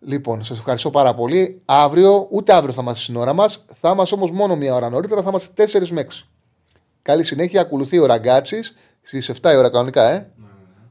Λοιπόν, 0.00 0.44
σας 0.44 0.58
ευχαριστώ 0.58 0.90
πάρα 0.90 1.14
πολύ. 1.14 1.62
Αύριο, 1.64 2.26
ούτε 2.30 2.52
αύριο 2.52 2.72
θα 2.72 2.82
είμαστε 2.82 3.02
στην 3.02 3.16
ώρα 3.16 3.32
μας, 3.32 3.64
θα 3.80 3.90
είμαστε 3.90 4.14
όμως 4.14 4.30
μόνο 4.30 4.56
μία 4.56 4.74
ώρα 4.74 4.88
νωρίτερα, 4.88 5.22
θα 5.22 5.28
είμαστε 5.28 5.52
4 5.52 5.90
με 5.90 6.00
6. 6.00 6.28
Καλή 7.02 7.24
συνέχεια, 7.24 7.60
ακολουθεί 7.60 7.98
ο 7.98 8.06
Ραγκάτσης 8.06 8.74
στις 9.02 9.30
7 9.30 9.52
η 9.52 9.56
ώρα 9.56 9.70
κανονικά, 9.70 10.10
ε. 10.10 10.32
Ναι, 10.36 10.46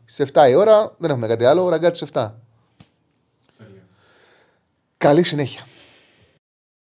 Στις 0.06 0.32
7 0.34 0.50
η 0.50 0.54
ώρα 0.54 0.96
δεν 0.98 1.10
έχουμε 1.10 1.28
κάτι 1.28 1.46
άλλο, 1.46 1.64
ο 1.64 1.70
Ραγκάτσης 1.70 2.10
7. 2.14 2.43
Καλή 5.04 5.24
συνέχεια. 5.24 5.62